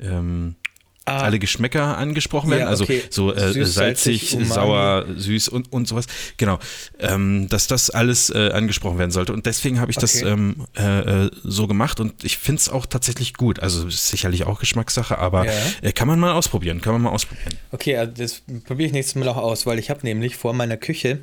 Ähm. 0.00 0.56
Alle 1.04 1.38
Geschmäcker 1.38 1.98
angesprochen 1.98 2.50
werden, 2.50 2.60
ja, 2.60 2.80
okay. 2.80 3.02
also 3.04 3.30
so 3.30 3.34
äh, 3.34 3.52
süß, 3.52 3.74
salzig, 3.74 4.30
salzig 4.30 4.48
sauer, 4.48 5.06
süß 5.16 5.48
und, 5.48 5.72
und 5.72 5.88
sowas. 5.88 6.06
Genau, 6.36 6.58
ähm, 7.00 7.48
dass 7.48 7.66
das 7.66 7.90
alles 7.90 8.30
äh, 8.30 8.50
angesprochen 8.52 8.98
werden 8.98 9.10
sollte. 9.10 9.32
Und 9.32 9.46
deswegen 9.46 9.80
habe 9.80 9.90
ich 9.90 9.96
okay. 9.96 10.02
das 10.02 10.22
ähm, 10.22 10.66
äh, 10.76 11.24
äh, 11.26 11.30
so 11.42 11.66
gemacht 11.66 11.98
und 11.98 12.24
ich 12.24 12.38
finde 12.38 12.60
es 12.60 12.68
auch 12.68 12.86
tatsächlich 12.86 13.34
gut. 13.34 13.60
Also 13.60 13.90
sicherlich 13.90 14.44
auch 14.44 14.60
Geschmackssache, 14.60 15.18
aber 15.18 15.46
ja. 15.46 15.52
Äh, 15.82 15.92
kann 15.92 16.06
man 16.06 16.20
mal 16.20 16.32
ausprobieren, 16.32 16.80
kann 16.80 16.92
man 16.92 17.02
mal 17.02 17.10
ausprobieren. 17.10 17.54
Okay, 17.72 17.96
also 17.96 18.12
das 18.16 18.42
probiere 18.64 18.86
ich 18.86 18.92
nächstes 18.92 19.16
Mal 19.16 19.28
auch 19.28 19.36
aus, 19.36 19.66
weil 19.66 19.78
ich 19.78 19.90
habe 19.90 20.00
nämlich 20.04 20.36
vor 20.36 20.52
meiner 20.52 20.76
Küche 20.76 21.18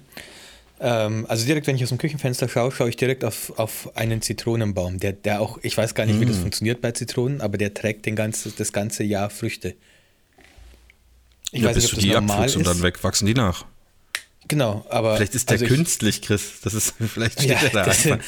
ähm, 0.80 1.26
also 1.28 1.46
direkt, 1.46 1.68
wenn 1.68 1.76
ich 1.76 1.84
aus 1.84 1.90
dem 1.90 1.98
Küchenfenster 1.98 2.48
schaue, 2.48 2.72
schaue 2.72 2.90
ich 2.90 2.96
direkt 2.96 3.24
auf, 3.24 3.58
auf 3.58 3.96
einen 3.96 4.22
Zitronenbaum, 4.22 5.00
der, 5.00 5.14
der 5.14 5.42
auch, 5.42 5.58
ich 5.62 5.78
weiß 5.78 5.96
gar 5.96 6.06
nicht, 6.06 6.18
mm. 6.18 6.22
wie 6.22 6.26
das 6.26 6.38
mm. 6.38 6.42
funktioniert 6.42 6.82
bei 6.82 6.92
Zitronen, 6.92 7.42
aber 7.42 7.58
der 7.58 7.74
trägt 7.74 8.06
den 8.06 8.16
ganze, 8.16 8.52
das 8.52 8.72
ganze 8.72 9.04
Jahr 9.04 9.30
Früchte. 9.30 9.76
Ich 11.52 11.62
ja, 11.62 11.70
weiß 11.70 11.76
bis 11.76 11.84
nicht, 11.84 11.94
ob 11.94 12.00
du 12.00 12.06
die 12.06 12.16
abpflückst 12.16 12.56
und 12.58 12.68
dann 12.68 12.82
wegwachsen 12.82 13.26
die 13.28 13.34
nach. 13.34 13.66
Genau, 14.48 14.86
aber. 14.90 15.16
Vielleicht 15.16 15.36
ist 15.36 15.50
der 15.50 15.56
also 15.56 15.68
künstlich, 15.68 16.18
ich, 16.18 16.22
Chris. 16.24 16.62
Das 16.64 16.74
ist, 16.74 16.96
vielleicht 17.14 17.40
steht 17.40 17.52
ja, 17.52 17.60
der 17.60 17.70
da 17.70 17.84
einfach. 17.84 18.20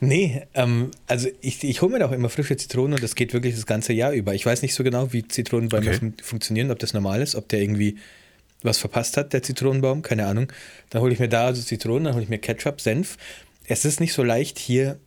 Nee, 0.00 0.46
ähm, 0.54 0.92
also 1.06 1.28
ich, 1.42 1.62
ich 1.62 1.82
hole 1.82 1.98
mir 1.98 2.06
auch 2.06 2.12
immer 2.12 2.30
frische 2.30 2.56
Zitronen 2.56 2.94
und 2.94 3.02
das 3.02 3.14
geht 3.14 3.34
wirklich 3.34 3.54
das 3.54 3.66
ganze 3.66 3.92
Jahr 3.92 4.12
über. 4.12 4.34
Ich 4.34 4.46
weiß 4.46 4.62
nicht 4.62 4.74
so 4.74 4.82
genau, 4.82 5.12
wie 5.12 5.28
Zitronenbäume 5.28 5.90
okay. 5.94 6.12
funktionieren, 6.22 6.70
ob 6.70 6.78
das 6.78 6.94
normal 6.94 7.20
ist, 7.20 7.34
ob 7.34 7.48
der 7.50 7.60
irgendwie 7.60 7.98
was 8.62 8.78
verpasst 8.78 9.16
hat, 9.16 9.32
der 9.32 9.42
Zitronenbaum, 9.42 10.02
keine 10.02 10.26
Ahnung. 10.26 10.52
Dann 10.90 11.02
hole 11.02 11.12
ich 11.12 11.20
mir 11.20 11.28
da 11.28 11.46
also 11.46 11.62
Zitronen, 11.62 12.04
dann 12.04 12.14
hole 12.14 12.24
ich 12.24 12.28
mir 12.28 12.38
Ketchup, 12.38 12.80
Senf. 12.80 13.16
Es 13.66 13.84
ist 13.84 14.00
nicht 14.00 14.12
so 14.12 14.22
leicht, 14.22 14.58
hier 14.58 14.98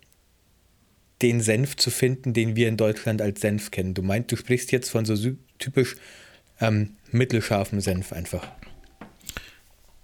den 1.21 1.41
Senf 1.41 1.75
zu 1.75 1.91
finden, 1.91 2.33
den 2.33 2.55
wir 2.55 2.67
in 2.67 2.77
Deutschland 2.77 3.21
als 3.21 3.41
Senf 3.41 3.71
kennen. 3.71 3.93
Du 3.93 4.01
meinst, 4.01 4.31
du 4.31 4.35
sprichst 4.35 4.71
jetzt 4.71 4.89
von 4.89 5.05
so 5.05 5.15
typisch 5.59 5.95
ähm, 6.59 6.95
mittelscharfen 7.11 7.81
Senf 7.81 8.13
einfach. 8.13 8.47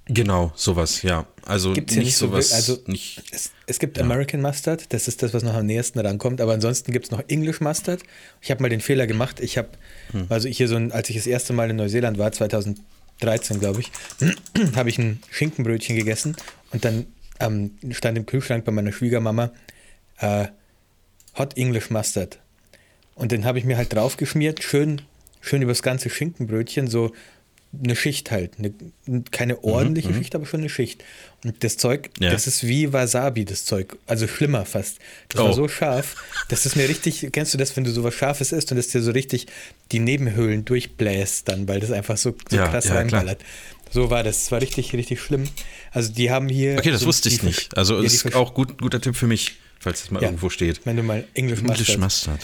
Genau, 0.10 0.54
sowas, 0.56 1.02
ja. 1.02 1.28
Also 1.46 1.74
Gibt's 1.74 1.96
nicht, 1.96 2.06
nicht 2.06 2.18
sowas. 2.18 2.50
So, 2.50 2.56
also 2.56 2.80
nicht, 2.86 3.24
es, 3.32 3.52
es 3.66 3.78
gibt 3.80 3.98
ja. 3.98 4.04
American 4.04 4.42
Mustard, 4.42 4.94
das 4.94 5.08
ist 5.08 5.22
das, 5.22 5.34
was 5.34 5.44
noch 5.44 5.54
am 5.54 5.66
nächsten 5.66 6.00
rankommt, 6.00 6.40
aber 6.40 6.54
ansonsten 6.54 6.94
gibt 6.94 7.06
es 7.06 7.12
noch 7.12 7.22
English 7.28 7.60
Mustard. 7.60 8.04
Ich 8.42 8.50
habe 8.50 8.62
mal 8.62 8.70
den 8.70 8.80
Fehler 8.80 9.06
gemacht, 9.06 9.40
ich 9.42 9.58
habe, 9.58 9.70
hm. 10.12 10.28
also 10.30 10.48
hier 10.48 10.68
so, 10.68 10.76
ein, 10.76 10.92
als 10.92 11.10
ich 11.10 11.18
das 11.18 11.28
erste 11.28 11.52
Mal 11.52 11.70
in 11.70 11.76
Neuseeland 11.76 12.18
war, 12.18 12.32
2000 12.32 12.80
13, 13.20 13.60
glaube 13.60 13.82
ich, 13.82 13.92
habe 14.76 14.90
ich 14.90 14.98
ein 14.98 15.20
Schinkenbrötchen 15.32 15.96
gegessen 15.96 16.36
und 16.72 16.86
dann 16.86 17.06
ähm, 17.40 17.72
stand 17.92 18.18
im 18.18 18.26
Kühlschrank 18.26 18.66
bei 18.66 18.72
meiner 18.72 18.92
Schwiegermama 18.92 19.52
äh, 20.20 20.48
Hot 21.38 21.58
English 21.58 21.90
Mustard. 21.90 22.40
Und 23.16 23.32
den 23.32 23.46
habe 23.46 23.60
ich 23.60 23.66
mir 23.66 23.78
halt 23.78 23.94
draufgeschmiert, 23.94 24.64
schön, 24.64 25.02
schön 25.42 25.62
übers 25.62 25.82
ganze 25.82 26.10
Schinkenbrötchen, 26.10 26.88
so 26.88 27.12
eine 27.84 27.96
Schicht 27.96 28.32
halt. 28.32 28.54
Eine, 28.58 28.74
keine 29.32 29.54
mhm, 29.54 29.60
ordentliche 29.64 30.10
mhm, 30.10 30.16
Schicht, 30.16 30.36
aber 30.36 30.46
schon 30.46 30.62
eine 30.62 30.70
Schicht. 30.70 31.04
Das 31.60 31.78
Zeug, 31.78 32.10
ja. 32.20 32.32
das 32.32 32.48
ist 32.48 32.66
wie 32.66 32.94
Wasabi, 32.94 33.46
das 33.46 33.66
Zeug. 33.66 33.98
Also 34.06 34.28
schlimmer 34.28 34.66
fast. 34.66 35.00
Das 35.30 35.42
oh. 35.42 35.46
war 35.46 35.54
so 35.54 35.68
scharf. 35.68 36.16
Das 36.50 36.66
ist 36.66 36.76
mir 36.76 36.88
richtig, 36.88 37.28
kennst 37.32 37.54
du 37.54 37.58
das, 37.58 37.76
wenn 37.76 37.84
du 37.84 37.92
sowas 37.92 38.14
Scharfes 38.14 38.52
isst 38.52 38.72
und 38.72 38.78
es 38.78 38.90
dir 38.90 39.02
so 39.02 39.12
richtig 39.12 39.48
die 39.92 40.00
Nebenhöhlen 40.00 40.66
durchbläst 40.66 41.48
dann, 41.48 41.68
weil 41.68 41.80
das 41.80 41.92
einfach 41.92 42.18
so, 42.18 42.36
so 42.50 42.58
ja, 42.58 42.68
krass 42.68 42.86
ja, 42.86 42.96
reinballert. 42.96 43.42
So 43.92 44.10
war 44.10 44.24
das. 44.24 44.44
Das 44.44 44.52
war 44.52 44.62
richtig, 44.62 44.94
richtig 44.94 45.22
schlimm. 45.22 45.48
Also 45.92 46.12
die 46.12 46.30
haben 46.32 46.50
hier. 46.50 46.78
Okay, 46.78 46.92
das 46.92 47.02
so 47.02 47.08
wusste 47.08 47.30
ich 47.30 47.44
nicht. 47.44 47.76
Also 47.78 48.00
ist 48.00 48.36
auch 48.36 48.54
gut, 48.54 48.80
guter 48.80 49.02
Tipp 49.02 49.16
für 49.16 49.28
mich, 49.28 49.56
falls 49.80 50.04
es 50.04 50.12
mal 50.12 50.22
irgendwo 50.22 50.50
steht. 50.50 50.82
Wenn 50.86 50.98
du 50.98 51.04
mal 51.04 51.26
Englisch 51.34 51.60
English 51.60 51.98
Mustard. 51.98 52.42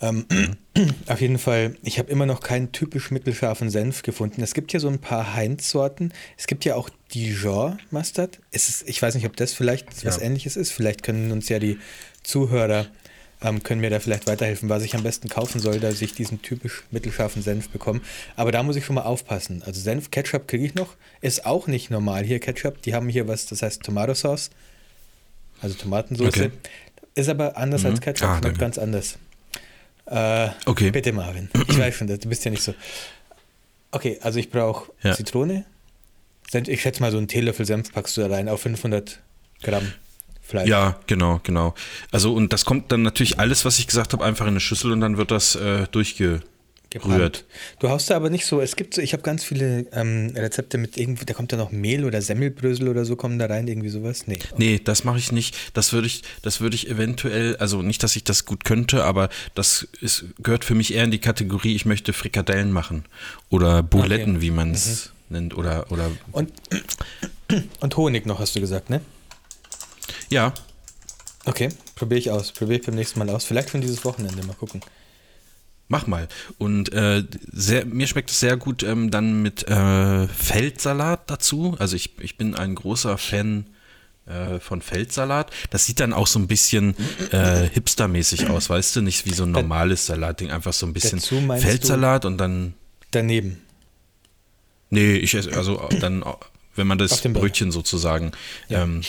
Ähm, 0.00 0.26
auf 1.06 1.20
jeden 1.20 1.38
Fall, 1.38 1.76
ich 1.82 1.98
habe 1.98 2.10
immer 2.10 2.26
noch 2.26 2.40
keinen 2.40 2.72
typisch 2.72 3.10
mittelscharfen 3.10 3.70
Senf 3.70 4.02
gefunden. 4.02 4.42
Es 4.42 4.54
gibt 4.54 4.72
ja 4.72 4.80
so 4.80 4.88
ein 4.88 4.98
paar 4.98 5.34
Heinz-Sorten. 5.34 6.12
Es 6.36 6.46
gibt 6.46 6.64
ja 6.64 6.74
auch 6.74 6.88
Dijon 7.14 7.78
Mustard. 7.90 8.38
Ist, 8.50 8.88
ich 8.88 9.00
weiß 9.00 9.14
nicht, 9.14 9.26
ob 9.26 9.36
das 9.36 9.52
vielleicht 9.52 10.02
ja. 10.02 10.08
was 10.08 10.18
ähnliches 10.18 10.56
ist. 10.56 10.72
Vielleicht 10.72 11.02
können 11.02 11.32
uns 11.32 11.48
ja 11.48 11.58
die 11.58 11.78
Zuhörer, 12.22 12.86
ähm, 13.42 13.62
können 13.62 13.80
mir 13.80 13.90
da 13.90 14.00
vielleicht 14.00 14.26
weiterhelfen, 14.26 14.68
was 14.68 14.82
ich 14.82 14.94
am 14.94 15.02
besten 15.02 15.28
kaufen 15.28 15.60
soll, 15.60 15.80
dass 15.80 16.00
ich 16.00 16.14
diesen 16.14 16.40
typisch 16.40 16.84
mittelscharfen 16.90 17.42
Senf 17.42 17.68
bekomme. 17.68 18.00
Aber 18.36 18.52
da 18.52 18.62
muss 18.62 18.76
ich 18.76 18.84
schon 18.84 18.94
mal 18.94 19.02
aufpassen. 19.02 19.62
Also 19.64 19.80
Senf, 19.80 20.10
Ketchup 20.10 20.48
kriege 20.48 20.64
ich 20.64 20.74
noch. 20.74 20.96
Ist 21.20 21.44
auch 21.44 21.66
nicht 21.66 21.90
normal 21.90 22.24
hier 22.24 22.38
Ketchup. 22.40 22.80
Die 22.82 22.94
haben 22.94 23.08
hier 23.08 23.28
was, 23.28 23.46
das 23.46 23.62
heißt 23.62 23.82
Tomato 23.82 24.14
Sauce. 24.14 24.50
Also 25.60 25.74
Tomatensauce. 25.76 26.28
Okay. 26.28 26.50
Ist 27.14 27.28
aber 27.28 27.56
anders 27.56 27.82
mhm. 27.82 27.90
als 27.90 28.00
Ketchup, 28.00 28.28
ah, 28.28 28.40
ganz 28.40 28.78
anders. 28.78 29.18
Äh, 30.10 30.50
Okay. 30.66 30.90
Bitte, 30.90 31.12
Marvin. 31.12 31.48
Ich 31.68 31.78
weiß 31.78 31.94
schon, 31.94 32.06
du 32.08 32.16
bist 32.28 32.44
ja 32.44 32.50
nicht 32.50 32.62
so. 32.62 32.74
Okay, 33.92 34.18
also 34.22 34.38
ich 34.38 34.50
brauche 34.50 34.92
Ja. 35.02 35.14
Zitrone. 35.14 35.64
Senf- 36.52 36.68
Ich 36.68 36.82
schätze 36.82 37.00
mal, 37.00 37.10
so 37.12 37.18
einen 37.18 37.28
Teelöffel 37.28 37.64
Senf 37.66 37.92
packst 37.92 38.16
du 38.16 38.20
da 38.22 38.28
rein 38.28 38.48
auf 38.48 38.60
500 38.62 39.20
Gramm 39.62 39.92
Fleisch. 40.42 40.68
Ja, 40.68 40.98
genau, 41.06 41.40
genau. 41.44 41.74
Also 42.10 42.34
und 42.34 42.52
das 42.52 42.64
kommt 42.64 42.90
dann 42.90 43.02
natürlich 43.02 43.38
alles, 43.38 43.64
was 43.64 43.78
ich 43.78 43.86
gesagt 43.86 44.12
habe, 44.12 44.24
einfach 44.24 44.46
in 44.46 44.50
eine 44.52 44.60
Schüssel 44.60 44.90
und 44.90 45.00
dann 45.00 45.16
wird 45.16 45.30
das 45.30 45.54
äh, 45.54 45.86
durchgerührt. 45.92 46.44
Gebrannt. 46.90 47.44
Du 47.78 47.88
haust 47.88 48.10
da 48.10 48.16
aber 48.16 48.30
nicht 48.30 48.44
so, 48.46 48.60
es 48.60 48.76
gibt 48.76 48.94
so, 48.94 49.00
ich 49.00 49.12
habe 49.12 49.22
ganz 49.22 49.44
viele 49.44 49.86
ähm, 49.92 50.32
Rezepte 50.36 50.76
mit 50.78 50.96
irgendwie, 50.96 51.24
da 51.24 51.34
kommt 51.34 51.52
da 51.52 51.56
noch 51.56 51.70
Mehl 51.72 52.04
oder 52.04 52.20
Semmelbrösel 52.20 52.88
oder 52.88 53.04
so, 53.04 53.16
kommen 53.16 53.38
da 53.38 53.46
rein, 53.46 53.68
irgendwie 53.68 53.88
sowas. 53.88 54.26
Nee. 54.26 54.38
Nee, 54.56 54.80
das 54.82 55.04
mache 55.04 55.18
ich 55.18 55.32
nicht. 55.32 55.56
Das 55.74 55.92
würde 55.92 56.06
ich, 56.08 56.22
das 56.42 56.60
würde 56.60 56.74
ich 56.74 56.88
eventuell, 56.90 57.56
also 57.56 57.82
nicht, 57.82 58.02
dass 58.02 58.16
ich 58.16 58.24
das 58.24 58.44
gut 58.44 58.64
könnte, 58.64 59.04
aber 59.04 59.28
das 59.54 59.86
ist, 60.00 60.24
gehört 60.42 60.64
für 60.64 60.74
mich 60.74 60.92
eher 60.94 61.04
in 61.04 61.10
die 61.10 61.20
Kategorie, 61.20 61.74
ich 61.74 61.86
möchte 61.86 62.12
Frikadellen 62.12 62.72
machen. 62.72 63.04
Oder 63.48 63.82
Buletten, 63.82 64.36
Okay. 64.36 64.40
wie 64.42 64.50
man 64.50 64.72
es 64.72 65.12
nennt. 65.28 65.56
Oder, 65.56 65.90
oder 65.90 66.10
Und, 66.32 66.52
und 67.80 67.96
Honig 67.96 68.26
noch, 68.26 68.40
hast 68.40 68.56
du 68.56 68.60
gesagt, 68.60 68.90
ne? 68.90 69.00
ja, 70.28 70.52
Okay, 71.46 71.70
probiere 71.94 72.18
ich 72.18 72.30
aus. 72.30 72.52
Probiere 72.52 72.80
ich 72.80 72.86
beim 72.86 72.94
nächsten 72.94 73.18
Mal 73.18 73.30
aus. 73.30 73.44
Vielleicht 73.46 73.70
schon 73.70 73.80
dieses 73.80 74.04
Wochenende, 74.04 74.44
mal 74.44 74.52
gucken. 74.52 74.82
Mach 75.92 76.06
mal. 76.06 76.28
Und 76.56 76.92
äh, 76.92 77.24
sehr, 77.50 77.84
mir 77.84 78.06
schmeckt 78.06 78.30
es 78.30 78.38
sehr 78.38 78.56
gut 78.56 78.84
ähm, 78.84 79.10
dann 79.10 79.42
mit 79.42 79.66
äh, 79.66 80.28
Feldsalat 80.28 81.28
dazu. 81.28 81.74
Also 81.80 81.96
ich, 81.96 82.12
ich 82.20 82.38
bin 82.38 82.54
ein 82.54 82.76
großer 82.76 83.18
Fan 83.18 83.66
äh, 84.26 84.60
von 84.60 84.82
Feldsalat. 84.82 85.50
Das 85.70 85.86
sieht 85.86 85.98
dann 85.98 86.12
auch 86.12 86.28
so 86.28 86.38
ein 86.38 86.46
bisschen 86.46 86.94
äh, 87.32 87.68
hipstermäßig 87.68 88.48
aus, 88.48 88.70
weißt 88.70 88.94
du? 88.94 89.00
Nicht 89.02 89.26
wie 89.26 89.34
so 89.34 89.42
ein 89.42 89.50
normales 89.50 90.06
Salatding, 90.06 90.52
einfach 90.52 90.72
so 90.72 90.86
ein 90.86 90.92
bisschen 90.92 91.18
Feldsalat 91.20 92.24
und 92.24 92.38
dann. 92.38 92.74
Daneben. 93.10 93.60
Nee, 94.90 95.16
ich 95.16 95.34
esse, 95.34 95.52
also 95.56 95.88
dann, 96.00 96.22
wenn 96.76 96.86
man 96.86 96.98
das. 96.98 97.20
Brötchen 97.20 97.72
sozusagen 97.72 98.30
Ja. 98.68 98.84
ähm, 98.84 99.02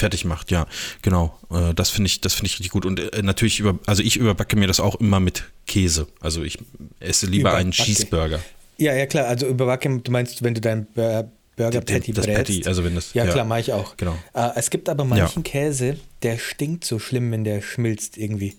fertig 0.00 0.24
macht, 0.24 0.50
ja, 0.50 0.66
genau. 1.02 1.38
Äh, 1.50 1.72
das 1.74 1.90
finde 1.90 2.08
ich, 2.08 2.20
das 2.20 2.34
finde 2.34 2.46
ich 2.48 2.54
richtig 2.54 2.70
gut. 2.72 2.84
Und 2.84 2.98
äh, 2.98 3.22
natürlich 3.22 3.60
über, 3.60 3.78
also 3.86 4.02
ich 4.02 4.16
überbacke 4.16 4.56
mir 4.56 4.66
das 4.66 4.80
auch 4.80 4.96
immer 4.96 5.20
mit 5.20 5.44
Käse. 5.66 6.08
Also 6.20 6.42
ich 6.42 6.58
esse 6.98 7.26
lieber 7.26 7.54
einen 7.54 7.70
Überbacke. 7.70 7.84
Cheeseburger. 7.92 8.40
Ja, 8.78 8.94
ja, 8.94 9.06
klar. 9.06 9.26
Also 9.26 9.46
überbacke, 9.46 10.00
du 10.00 10.10
meinst, 10.10 10.42
wenn 10.42 10.54
du 10.54 10.60
dein 10.60 10.86
Bur- 10.86 11.30
Burger 11.56 11.82
Patty 11.82 12.12
das 12.12 12.24
brätst. 12.24 12.38
Patty, 12.38 12.62
also 12.66 12.82
wenn 12.84 12.94
das- 12.94 13.12
ja, 13.14 13.24
ja. 13.26 13.32
klar, 13.32 13.44
mache 13.44 13.60
ich 13.60 13.72
auch. 13.74 13.96
Genau. 13.98 14.16
Äh, 14.32 14.50
es 14.56 14.70
gibt 14.70 14.88
aber 14.88 15.04
manchen 15.04 15.42
Käse, 15.42 15.98
der 16.22 16.38
stinkt 16.38 16.84
so 16.84 16.98
schlimm, 16.98 17.30
wenn 17.32 17.44
der 17.44 17.60
schmilzt 17.60 18.16
irgendwie. 18.16 18.56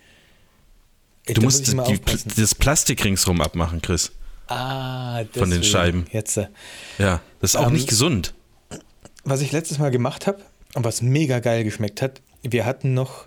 Ey, 1.25 1.33
Du 1.33 1.41
musst 1.41 1.73
muss 1.75 1.87
die, 1.87 1.99
das 2.41 2.55
Plastik 2.55 3.03
ringsrum 3.03 3.41
abmachen, 3.41 3.81
Chris. 3.81 4.11
Ah, 4.47 5.23
von 5.33 5.49
den 5.49 5.61
deswegen. 5.61 5.63
Scheiben. 5.63 6.05
Jetzt. 6.11 6.37
äh, 6.37 6.47
Ja, 6.99 7.21
das 7.39 7.51
ist 7.51 7.55
auch 7.55 7.67
Ähm, 7.67 7.73
nicht 7.73 7.87
gesund. 7.87 8.33
Was 9.23 9.41
ich 9.41 9.51
letztes 9.51 9.77
Mal 9.79 9.91
gemacht 9.91 10.27
habe 10.27 10.41
und 10.75 10.83
was 10.85 11.01
mega 11.01 11.39
geil 11.39 11.63
geschmeckt 11.63 12.01
hat, 12.01 12.21
wir 12.43 12.65
hatten 12.65 12.93
noch 12.93 13.25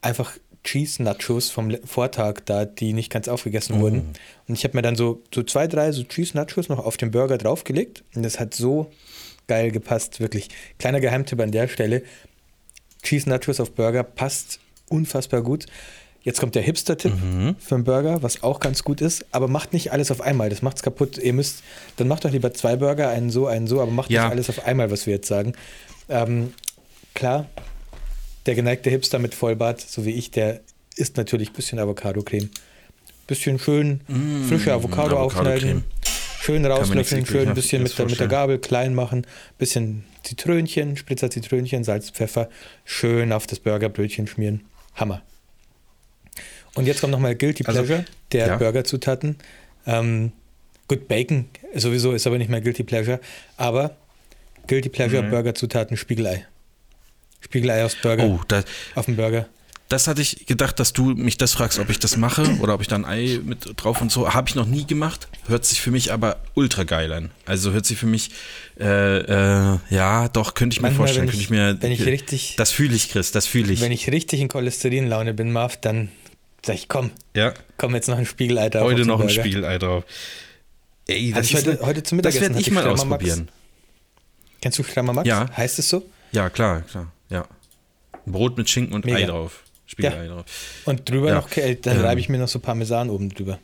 einfach 0.00 0.32
Cheese 0.64 1.02
Nachos 1.02 1.50
vom 1.50 1.76
Vortag 1.84 2.40
da, 2.44 2.64
die 2.64 2.92
nicht 2.92 3.10
ganz 3.12 3.28
aufgegessen 3.28 3.80
wurden. 3.80 4.12
Und 4.48 4.54
ich 4.56 4.64
habe 4.64 4.76
mir 4.76 4.82
dann 4.82 4.96
so, 4.96 5.22
so 5.32 5.42
zwei, 5.44 5.66
drei 5.68 5.92
so 5.92 6.02
Cheese 6.02 6.36
Nachos 6.36 6.68
noch 6.68 6.78
auf 6.84 6.96
den 6.96 7.10
Burger 7.12 7.38
draufgelegt 7.38 8.02
und 8.14 8.22
das 8.24 8.40
hat 8.40 8.54
so 8.54 8.90
geil 9.46 9.70
gepasst, 9.70 10.18
wirklich. 10.18 10.48
Kleiner 10.78 11.00
Geheimtipp 11.00 11.40
an 11.40 11.52
der 11.52 11.68
Stelle. 11.68 12.02
Cheese 13.02 13.28
Nachos 13.28 13.60
auf 13.60 13.72
Burger 13.72 14.02
passt 14.02 14.58
unfassbar 14.88 15.42
gut. 15.42 15.66
Jetzt 16.22 16.40
kommt 16.40 16.56
der 16.56 16.62
Hipster-Tipp 16.62 17.12
für 17.60 17.74
einen 17.76 17.84
Burger, 17.84 18.20
was 18.20 18.42
auch 18.42 18.58
ganz 18.58 18.82
gut 18.82 19.00
ist, 19.00 19.24
aber 19.30 19.46
macht 19.46 19.72
nicht 19.72 19.92
alles 19.92 20.10
auf 20.10 20.20
einmal, 20.20 20.50
das 20.50 20.60
macht's 20.60 20.82
kaputt. 20.82 21.18
Ihr 21.18 21.32
müsst, 21.32 21.62
dann 21.98 22.08
macht 22.08 22.24
doch 22.24 22.32
lieber 22.32 22.52
zwei 22.52 22.74
Burger, 22.74 23.10
einen 23.10 23.30
so, 23.30 23.46
einen 23.46 23.68
so, 23.68 23.80
aber 23.80 23.92
macht 23.92 24.10
Ja. 24.10 24.24
nicht 24.24 24.32
alles 24.32 24.48
auf 24.50 24.66
einmal, 24.66 24.90
was 24.90 25.06
wir 25.06 25.14
jetzt 25.14 25.28
sagen. 25.28 25.52
Ähm, 26.08 26.52
klar, 27.14 27.46
der 28.46 28.54
geneigte 28.54 28.90
Hipster 28.90 29.18
mit 29.18 29.34
Vollbart, 29.34 29.80
so 29.80 30.04
wie 30.04 30.12
ich, 30.12 30.30
der 30.30 30.60
isst 30.96 31.16
natürlich 31.16 31.50
ein 31.50 31.54
bisschen 31.54 31.78
Avocado-Creme. 31.78 32.50
Bisschen 33.26 33.58
schön 33.58 34.00
frische 34.48 34.72
Avocado 34.72 35.18
Avocado-Creme. 35.18 35.18
aufschneiden, 35.18 35.84
schön 36.40 36.64
rauslöffeln, 36.64 37.26
schön 37.26 37.48
ein 37.48 37.54
bisschen 37.54 37.82
mit 37.82 37.98
der, 37.98 38.06
mit 38.06 38.20
der. 38.20 38.28
Gabel 38.28 38.58
klein 38.58 38.94
machen, 38.94 39.26
bisschen 39.58 40.04
Zitrönchen, 40.22 40.96
Spritzer 40.96 41.30
Zitrönchen, 41.30 41.82
Salz, 41.82 42.10
Pfeffer, 42.10 42.48
schön 42.84 43.32
auf 43.32 43.46
das 43.46 43.58
Burgerbrötchen 43.58 44.26
schmieren. 44.26 44.62
Hammer. 44.94 45.22
Und 46.74 46.86
jetzt 46.86 47.00
kommt 47.00 47.10
nochmal 47.10 47.34
Guilty 47.34 47.64
Also, 47.66 47.82
Pleasure 47.82 48.04
der 48.32 48.46
ja. 48.46 48.56
Burgerzutaten. 48.56 49.36
Ähm, 49.86 50.32
gut, 50.88 51.08
Bacon 51.08 51.46
sowieso 51.74 52.12
ist 52.12 52.26
aber 52.26 52.38
nicht 52.38 52.50
mehr 52.50 52.60
Guilty 52.60 52.84
Pleasure, 52.84 53.20
aber 53.56 53.96
Guilty 54.66 54.88
Pleasure 54.88 55.22
Mhm. 55.22 55.30
Burgerzutaten 55.30 55.96
Spiegelei. 55.96 56.46
Spiegelei 57.40 57.84
aus 57.84 57.94
Burger, 57.96 58.24
Oh, 58.24 58.40
da, 58.48 58.62
auf 58.94 59.04
dem 59.06 59.16
Burger. 59.16 59.46
das 59.88 60.08
hatte 60.08 60.20
ich 60.22 60.46
gedacht, 60.46 60.80
dass 60.80 60.92
du 60.92 61.04
mich 61.14 61.36
das 61.36 61.52
fragst, 61.52 61.78
ob 61.78 61.90
ich 61.90 61.98
das 62.00 62.16
mache 62.16 62.42
oder 62.60 62.74
ob 62.74 62.80
ich 62.80 62.88
da 62.88 62.96
ein 62.96 63.04
Ei 63.04 63.38
mit 63.44 63.68
drauf 63.76 64.00
und 64.00 64.10
so. 64.10 64.34
Habe 64.34 64.48
ich 64.48 64.54
noch 64.56 64.66
nie 64.66 64.84
gemacht. 64.86 65.28
Hört 65.46 65.64
sich 65.64 65.80
für 65.80 65.90
mich 65.92 66.12
aber 66.12 66.38
ultra 66.54 66.82
geil 66.84 67.12
an. 67.12 67.30
Also 67.44 67.70
hört 67.72 67.86
sich 67.86 67.98
für 67.98 68.06
mich, 68.06 68.30
äh, 68.80 68.84
äh, 69.18 69.78
ja, 69.90 70.28
doch, 70.28 70.54
könnte 70.54 70.74
ich 70.74 70.80
mir 70.80 70.88
Manchmal, 70.88 71.06
vorstellen. 71.06 71.26
wenn 71.28 71.30
Könnte 71.30 71.38
ich- 71.40 71.44
ich 71.44 71.50
mir, 71.50 71.76
wenn 71.82 71.92
ich 71.92 72.04
richtig- 72.04 72.54
Das 72.56 72.72
fühle 72.72 72.96
ich, 72.96 73.10
Chris, 73.10 73.30
das 73.30 73.46
fühle 73.46 73.72
ich. 73.72 73.80
Wenn 73.80 73.92
ich 73.92 74.10
richtig 74.10 74.40
in 74.40 74.48
Cholesterinlaune 74.48 75.34
bin, 75.34 75.52
Marv, 75.52 75.76
dann 75.80 76.08
sag 76.64 76.74
ich, 76.74 76.88
komm, 76.88 77.12
ja, 77.36 77.54
komm 77.76 77.94
jetzt 77.94 78.08
noch 78.08 78.18
ein 78.18 78.26
Spiegelei 78.26 78.70
drauf. 78.70 78.82
auf 78.82 78.88
heute 78.88 79.02
noch 79.06 79.20
ein 79.20 79.26
Burger. 79.28 79.40
Spiegelei 79.40 79.78
drauf. 79.78 80.02
Ey, 81.06 81.30
das 81.32 81.46
ich 81.46 81.54
ist 81.54 81.66
heute- 81.68 81.86
heute 81.86 82.02
zum 82.02 82.18
Das 82.20 82.34
Mittagessen 82.34 82.40
werde 82.42 82.54
hatte 82.54 82.60
ich 82.62 82.66
ich 82.66 82.72
mal 82.72 82.80
Strammer 82.80 83.04
Max. 83.04 83.42
Kennst 84.66 84.80
du 84.80 84.82
Strammer 84.82 85.12
Max? 85.12 85.28
Ja. 85.28 85.48
Heißt 85.56 85.78
es 85.78 85.88
so? 85.88 86.02
Ja, 86.32 86.50
klar, 86.50 86.80
klar, 86.82 87.12
ja. 87.30 87.46
Brot 88.26 88.58
mit 88.58 88.68
Schinken 88.68 88.94
und 88.96 89.04
Mega. 89.04 89.18
Ei 89.18 89.22
drauf. 89.26 89.62
Spiegelei 89.86 90.26
drauf. 90.26 90.44
Und 90.86 91.08
drüber 91.08 91.28
Ja. 91.28 91.34
noch, 91.36 91.56
äh, 91.56 91.76
dann 91.76 91.98
Ähm. 91.98 92.04
reibe 92.04 92.20
ich 92.20 92.28
mir 92.28 92.38
noch 92.38 92.48
so 92.48 92.58
Parmesan 92.58 93.08
oben 93.08 93.28
drüber. 93.28 93.60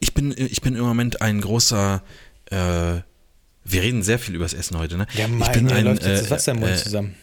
Ich 0.00 0.14
bin, 0.14 0.34
ich 0.38 0.62
bin 0.62 0.74
im 0.74 0.84
Moment 0.84 1.20
ein 1.20 1.42
großer, 1.42 2.02
äh, 2.46 2.54
wir 2.56 3.02
reden 3.66 4.02
sehr 4.02 4.18
viel 4.18 4.34
über 4.36 4.46
das 4.46 4.54
Essen 4.54 4.78
heute, 4.78 4.96
ne? 4.96 5.06
Ja, 5.12 5.26
ich 5.26 5.30
mein, 5.32 5.52
bin 5.52 5.64
mir 5.66 5.74
ein, 5.74 5.84
läuft 5.84 6.02
jetzt 6.06 6.18
äh, 6.18 6.22
das 6.22 6.30
Wasser 6.30 6.52
im 6.52 6.60
Mund 6.60 6.72
äh, 6.72 6.76
zusammen. 6.76 7.14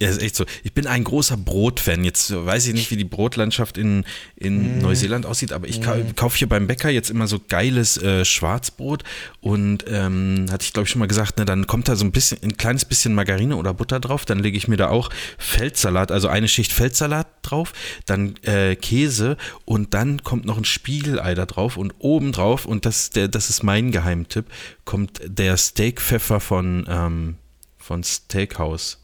Ja, 0.00 0.08
ist 0.08 0.22
echt 0.22 0.36
so. 0.36 0.44
Ich 0.62 0.72
bin 0.72 0.86
ein 0.86 1.02
großer 1.02 1.36
Brotfan. 1.36 2.04
Jetzt 2.04 2.32
weiß 2.32 2.66
ich 2.68 2.74
nicht, 2.74 2.90
wie 2.90 2.96
die 2.96 3.04
Brotlandschaft 3.04 3.76
in, 3.76 4.04
in 4.36 4.78
Mm. 4.78 4.78
Neuseeland 4.78 5.26
aussieht, 5.26 5.52
aber 5.52 5.68
ich 5.68 5.80
kau 5.80 5.96
kaufe 6.16 6.38
hier 6.38 6.48
beim 6.48 6.66
Bäcker 6.66 6.90
jetzt 6.90 7.10
immer 7.10 7.26
so 7.26 7.38
geiles 7.48 7.96
äh, 7.98 8.24
Schwarzbrot 8.24 9.04
und 9.40 9.84
ähm, 9.88 10.46
hatte 10.50 10.64
ich 10.64 10.72
glaube 10.72 10.86
ich 10.86 10.90
schon 10.90 11.00
mal 11.00 11.08
gesagt, 11.08 11.38
ne, 11.38 11.44
dann 11.44 11.66
kommt 11.66 11.88
da 11.88 11.96
so 11.96 12.04
ein 12.04 12.12
bisschen, 12.12 12.38
ein 12.42 12.56
kleines 12.56 12.84
bisschen 12.84 13.14
Margarine 13.14 13.56
oder 13.56 13.74
Butter 13.74 14.00
drauf, 14.00 14.24
dann 14.24 14.38
lege 14.38 14.56
ich 14.56 14.68
mir 14.68 14.76
da 14.76 14.88
auch 14.88 15.10
Feldsalat, 15.38 16.12
also 16.12 16.28
eine 16.28 16.48
Schicht 16.48 16.72
Feldsalat 16.72 17.26
drauf, 17.42 17.72
dann 18.06 18.36
äh, 18.42 18.76
Käse 18.76 19.36
und 19.64 19.94
dann 19.94 20.22
kommt 20.22 20.44
noch 20.44 20.58
ein 20.58 20.64
Spiegelei 20.64 21.34
da 21.34 21.46
drauf 21.46 21.76
und 21.76 21.94
oben 21.98 22.32
drauf, 22.32 22.64
und 22.66 22.84
das, 22.86 23.10
der, 23.10 23.28
das 23.28 23.50
ist 23.50 23.62
mein 23.62 23.90
Geheimtipp, 23.90 24.46
kommt 24.84 25.20
der 25.24 25.56
Steakpfeffer 25.56 26.40
von, 26.40 26.86
ähm, 26.88 27.36
von 27.76 28.02
Steakhouse 28.04 28.98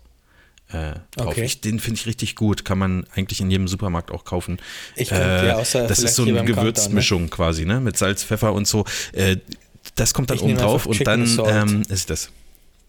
äh, 0.74 0.94
drauf. 1.16 1.28
Okay. 1.28 1.44
Ich, 1.44 1.60
den 1.60 1.78
finde 1.80 2.00
ich 2.00 2.06
richtig 2.06 2.36
gut. 2.36 2.64
Kann 2.64 2.78
man 2.78 3.06
eigentlich 3.14 3.40
in 3.40 3.50
jedem 3.50 3.68
Supermarkt 3.68 4.10
auch 4.10 4.24
kaufen. 4.24 4.58
Ich 4.96 5.10
ja, 5.10 5.54
außer 5.56 5.86
das 5.86 6.00
ist 6.00 6.16
so 6.16 6.22
eine 6.22 6.34
beim 6.34 6.46
Gewürzmischung 6.46 7.30
quasi, 7.30 7.64
ne? 7.64 7.80
Mit 7.80 7.96
Salz, 7.96 8.24
Pfeffer 8.24 8.52
und 8.52 8.66
so. 8.66 8.84
Äh, 9.12 9.36
das 9.94 10.14
kommt 10.14 10.30
dann 10.30 10.38
Ich 10.38 10.42
oben 10.42 10.56
drauf 10.56 10.86
und 10.86 11.06
dann 11.06 11.38
ähm, 11.46 11.82
ist 11.88 12.10
das. 12.10 12.30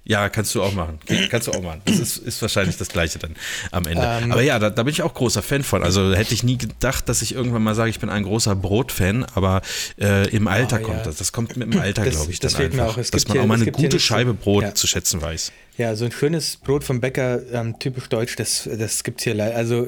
Ja, 0.08 0.30
kannst 0.30 0.54
du 0.54 0.62
auch 0.62 0.74
machen. 0.74 1.00
Kannst 1.32 1.48
du 1.48 1.52
auch 1.52 1.64
machen. 1.64 1.82
Das 1.86 1.98
ist, 1.98 2.18
ist 2.20 2.40
wahrscheinlich 2.42 2.78
das 2.78 2.90
Gleiche 2.90 3.18
dann 3.18 3.36
am 3.72 3.88
Ende. 3.88 4.04
Ähm, 4.24 4.32
aber 4.32 4.44
ja, 4.44 4.60
da, 4.60 4.70
da 4.70 4.84
bin 4.84 4.92
ich 4.94 5.02
auch 5.02 5.16
großer 5.16 5.42
Fan 5.42 5.64
von. 5.64 5.82
Also 5.84 6.14
hätte 6.14 6.34
ich 6.36 6.44
nie 6.44 6.60
gedacht, 6.60 7.10
dass 7.10 7.24
ich 7.24 7.34
irgendwann 7.34 7.64
mal 7.64 7.74
sage, 7.74 7.90
ich 7.90 8.00
bin 8.00 8.10
ein 8.12 8.22
großer 8.24 8.56
Brotfan, 8.56 9.26
aber 9.34 9.64
äh, 10.00 10.30
im 10.30 10.48
Alter 10.48 10.76
Ah, 10.76 10.80
kommt 10.80 10.98
ja. 10.98 11.04
das. 11.06 11.16
Das 11.16 11.32
kommt 11.32 11.58
mit 11.58 11.74
dem 11.74 11.80
Alter, 11.82 12.04
glaube 12.08 12.32
ich, 12.32 12.40
das 12.40 12.54
dann 12.54 12.62
fehlt 12.62 12.74
mir 12.76 12.84
einfach. 12.84 12.96
auch. 12.98 13.02
Es 13.02 13.10
dass 13.10 13.28
man 13.28 13.34
hier- 13.34 13.42
auch 13.44 13.48
mal 13.48 13.60
eine 13.60 13.72
gute 13.72 14.00
Scheibe 14.00 14.36
Brot 14.36 14.62
Ja. 14.64 14.76
zu 14.76 14.86
schätzen 14.86 15.24
weiß. 15.24 15.52
Ja, 15.78 15.96
so 15.96 16.06
ein 16.06 16.12
schönes 16.12 16.58
Brot 16.58 16.84
vom 16.84 17.02
Bäcker, 17.02 17.42
ähm, 17.52 17.80
typisch 17.80 18.08
deutsch, 18.08 18.36
das, 18.36 18.70
das 18.78 19.04
gibt 19.04 19.20
es 19.22 19.24
hier 19.24 19.34
leider. 19.34 19.56
Also, 19.56 19.88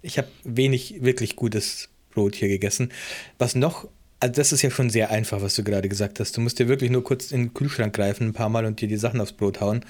ich 0.00 0.16
habe 0.16 0.28
wenig 0.44 1.02
wirklich 1.02 1.36
gutes 1.36 1.90
Brot 2.14 2.34
hier 2.34 2.48
gegessen. 2.48 2.92
Was 3.38 3.54
noch, 3.54 3.86
also 4.20 4.32
das 4.34 4.52
ist 4.52 4.62
ja 4.62 4.70
schon 4.70 4.90
sehr 4.90 5.10
einfach, 5.10 5.40
was 5.42 5.54
du 5.54 5.62
gerade 5.62 5.88
gesagt 5.88 6.18
hast. 6.20 6.36
Du 6.36 6.40
musst 6.40 6.58
dir 6.58 6.68
wirklich 6.68 6.90
nur 6.90 7.04
kurz 7.04 7.30
in 7.30 7.44
den 7.44 7.54
Kühlschrank 7.54 7.94
greifen, 7.94 8.28
ein 8.28 8.32
paar 8.32 8.48
Mal 8.48 8.64
und 8.64 8.80
dir 8.80 8.88
die 8.88 8.96
Sachen 8.96 9.20
aufs 9.20 9.32
Brot 9.32 9.60
hauen 9.60 9.84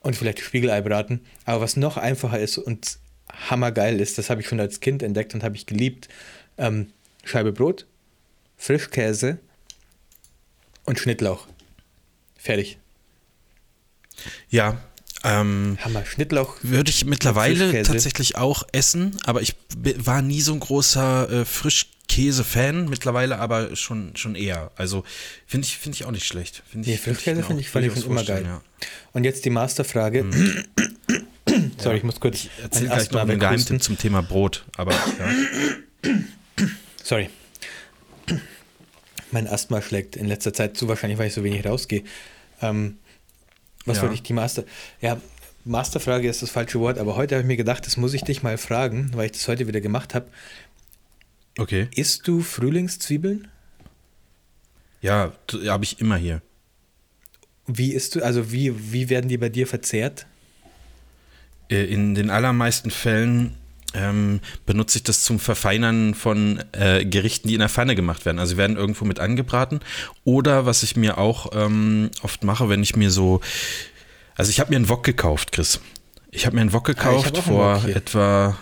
und 0.00 0.16
vielleicht 0.16 0.40
Spiegelei 0.40 0.80
braten. 0.80 1.20
Aber 1.44 1.60
was 1.60 1.76
noch 1.76 1.96
einfacher 1.96 2.38
ist 2.38 2.58
und 2.58 2.98
hammergeil 3.50 4.00
ist, 4.00 4.18
das 4.18 4.30
habe 4.30 4.40
ich 4.40 4.48
schon 4.48 4.60
als 4.60 4.80
Kind 4.80 5.02
entdeckt 5.02 5.34
und 5.34 5.42
habe 5.44 5.56
ich 5.56 5.66
geliebt: 5.66 6.08
ähm, 6.58 6.88
Scheibe 7.24 7.52
Brot, 7.52 7.86
Frischkäse 8.56 9.38
und 10.84 10.98
Schnittlauch. 10.98 11.46
Fertig. 12.36 12.78
Ja, 14.50 14.80
Ähm, 15.24 15.78
Hammer. 15.80 16.04
Schnittlauch. 16.04 16.56
würde 16.62 16.90
ich 16.90 17.04
mittlerweile 17.04 17.82
tatsächlich 17.84 18.36
auch 18.36 18.64
essen, 18.72 19.16
aber 19.24 19.40
ich 19.40 19.54
war 19.98 20.20
nie 20.20 20.40
so 20.40 20.52
ein 20.52 20.58
großer 20.58 21.30
äh, 21.30 21.44
Frischkäse-Fan, 22.16 22.88
mittlerweile 22.88 23.38
aber 23.38 23.74
schon, 23.76 24.14
schon 24.16 24.34
eher. 24.34 24.70
Also 24.76 25.04
finde 25.46 25.66
ich, 25.66 25.78
finde 25.78 25.96
ich 25.96 26.04
auch 26.04 26.10
nicht 26.10 26.26
schlecht. 26.26 26.62
Find 26.70 26.86
Nee, 26.86 26.94
ich, 26.94 27.00
Frischkäse 27.00 27.36
mir 27.40 27.44
finde 27.44 27.60
ich, 27.62 27.70
fand 27.70 27.84
ich 27.86 27.92
durchaus 27.92 28.04
schon 28.04 28.12
immer 28.12 28.24
geil. 28.24 28.44
vorstellen, 28.44 28.60
Und 29.12 29.24
jetzt 29.24 29.44
die 29.44 29.50
Masterfrage. 29.50 30.26
Sorry, 31.78 31.96
ich 31.98 32.02
muss 32.02 32.20
kurz 32.20 32.44
Ja. 32.44 32.50
Erzähl 32.64 32.86
gleich 32.88 33.10
noch 33.10 33.20
einen. 33.22 33.38
Geheimtipp 33.40 33.82
zum 33.82 33.98
Thema 33.98 34.22
Brot, 34.22 34.64
aber 34.76 34.92
ja. 34.92 36.10
Sorry. 37.02 37.30
Mein 39.30 39.46
Asthma 39.48 39.80
schlägt 39.80 40.16
in 40.16 40.26
letzter 40.26 40.52
Zeit 40.52 40.76
zu, 40.76 40.88
wahrscheinlich, 40.88 41.18
weil 41.18 41.28
ich 41.28 41.34
so 41.34 41.42
wenig 41.42 41.64
rausgehe. 41.64 42.04
Ähm, 42.60 42.98
was 43.86 43.96
Ja. 43.96 44.02
wollte 44.04 44.14
ich? 44.14 44.22
Die 44.22 44.34
Master. 44.34 44.64
Ja, 45.00 45.20
Masterfrage 45.64 46.28
ist 46.28 46.42
das 46.42 46.50
falsche 46.50 46.80
Wort, 46.80 46.98
aber 46.98 47.16
heute 47.16 47.36
habe 47.36 47.42
ich 47.42 47.46
mir 47.46 47.56
gedacht, 47.56 47.86
das 47.86 47.96
muss 47.96 48.14
ich 48.14 48.22
dich 48.22 48.42
mal 48.42 48.58
fragen, 48.58 49.10
weil 49.14 49.26
ich 49.26 49.32
das 49.32 49.48
heute 49.48 49.66
wieder 49.66 49.80
gemacht 49.80 50.14
habe. 50.14 50.26
Okay. 51.58 51.88
Isst 51.94 52.26
du 52.28 52.40
Frühlingszwiebeln? 52.40 53.48
Ja, 55.00 55.32
habe 55.66 55.84
ich 55.84 56.00
immer 56.00 56.16
hier. 56.16 56.40
Wie 57.66 57.92
isst 57.92 58.14
du, 58.14 58.22
also 58.24 58.52
wie, 58.52 58.92
wie 58.92 59.08
werden 59.08 59.28
die 59.28 59.38
bei 59.38 59.48
dir 59.48 59.66
verzehrt? 59.66 60.26
Äh, 61.70 61.84
In 61.84 62.14
den 62.14 62.30
allermeisten 62.30 62.90
Fällen 62.90 63.54
ähm, 63.94 64.40
benutze 64.64 64.98
ich 64.98 65.04
das 65.04 65.22
zum 65.22 65.38
Verfeinern 65.38 66.14
von 66.14 66.62
äh, 66.72 67.04
Gerichten, 67.04 67.48
die 67.48 67.54
in 67.54 67.60
der 67.60 67.68
Pfanne 67.68 67.94
gemacht 67.94 68.24
werden. 68.24 68.38
Also 68.38 68.56
werden 68.56 68.76
irgendwo 68.76 69.04
mit 69.04 69.20
angebraten. 69.20 69.80
Oder 70.24 70.66
was 70.66 70.82
ich 70.82 70.96
mir 70.96 71.18
auch 71.18 71.50
ähm, 71.54 72.10
oft 72.22 72.42
mache, 72.44 72.68
wenn 72.68 72.82
ich 72.82 72.96
mir 72.96 73.10
so. 73.10 73.40
Also 74.34 74.50
ich 74.50 74.60
habe 74.60 74.70
mir 74.70 74.76
einen 74.76 74.88
Wok 74.88 75.04
gekauft, 75.04 75.52
Chris. 75.52 75.80
Ich 76.30 76.46
habe 76.46 76.56
mir 76.56 76.62
einen 76.62 76.72
Wok 76.72 76.88
Ah, 76.88 76.92
gekauft 76.92 77.34
einen 77.34 77.42
vor 77.44 77.84
etwa, 77.86 78.56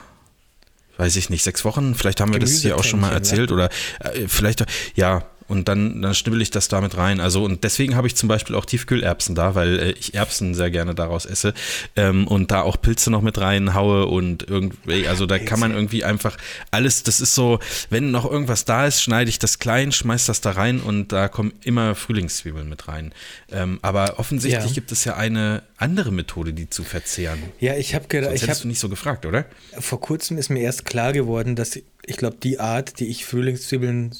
weiß 1.00 1.16
ich 1.16 1.30
nicht, 1.30 1.42
sechs 1.42 1.64
Wochen. 1.64 1.94
Vielleicht 1.94 2.20
haben 2.20 2.32
wir 2.32 2.40
das 2.40 2.52
hier 2.60 2.76
auch 2.76 2.84
schon 2.84 3.00
mal 3.00 3.12
erzählt. 3.12 3.50
Oder 3.52 3.70
äh, 4.00 4.28
vielleicht, 4.28 4.64
ja. 4.94 5.29
Und 5.50 5.66
dann, 5.68 6.00
dann 6.00 6.14
schnibbel 6.14 6.40
ich 6.40 6.50
das 6.50 6.68
damit 6.68 6.96
rein. 6.96 7.18
Also, 7.18 7.42
und 7.44 7.64
deswegen 7.64 7.96
habe 7.96 8.06
ich 8.06 8.14
zum 8.14 8.28
Beispiel 8.28 8.54
auch 8.54 8.64
Tiefkühlerbsen 8.64 9.34
da, 9.34 9.56
weil 9.56 9.78
äh, 9.80 9.90
ich 9.98 10.14
Erbsen 10.14 10.54
sehr 10.54 10.70
gerne 10.70 10.94
daraus 10.94 11.26
esse. 11.26 11.54
Ähm, 11.96 12.28
und 12.28 12.52
da 12.52 12.62
auch 12.62 12.80
Pilze 12.80 13.10
noch 13.10 13.20
mit 13.20 13.36
reinhaue 13.38 14.06
und 14.06 14.48
irgendwie, 14.48 15.08
also 15.08 15.26
da 15.26 15.40
kann 15.40 15.58
man 15.58 15.72
irgendwie 15.72 16.04
einfach 16.04 16.36
alles, 16.70 17.02
das 17.02 17.20
ist 17.20 17.34
so, 17.34 17.58
wenn 17.90 18.12
noch 18.12 18.30
irgendwas 18.30 18.64
da 18.64 18.86
ist, 18.86 19.02
schneide 19.02 19.28
ich 19.28 19.40
das 19.40 19.58
klein, 19.58 19.90
schmeiß 19.90 20.26
das 20.26 20.40
da 20.40 20.52
rein 20.52 20.78
und 20.80 21.08
da 21.08 21.26
kommen 21.26 21.52
immer 21.64 21.96
Frühlingszwiebeln 21.96 22.68
mit 22.68 22.86
rein. 22.86 23.12
Ähm, 23.50 23.80
aber 23.82 24.20
offensichtlich 24.20 24.66
Ja. 24.66 24.72
gibt 24.72 24.92
es 24.92 25.04
ja 25.04 25.16
eine 25.16 25.62
andere 25.76 26.12
Methode, 26.12 26.52
die 26.52 26.70
zu 26.70 26.84
verzehren. 26.84 27.42
Ja, 27.58 27.74
ich 27.76 27.94
habe 27.96 28.06
gerade, 28.06 28.32
ich 28.32 28.48
habe 28.48 28.60
du 28.60 28.68
nicht 28.68 28.78
so 28.78 28.88
gefragt, 28.88 29.26
oder? 29.26 29.46
vor 29.78 30.00
kurzem 30.00 30.38
ist 30.38 30.48
mir 30.48 30.60
erst 30.60 30.84
klar 30.84 31.12
geworden, 31.12 31.56
dass 31.56 31.76
ich 31.76 32.16
glaube, 32.16 32.36
die 32.42 32.60
Art, 32.60 33.00
die 33.00 33.06
ich 33.06 33.24
Frühlingszwiebeln, 33.24 34.14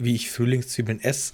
wie 0.00 0.14
ich 0.14 0.30
Frühlingszwiebeln 0.30 1.00
esse, 1.02 1.32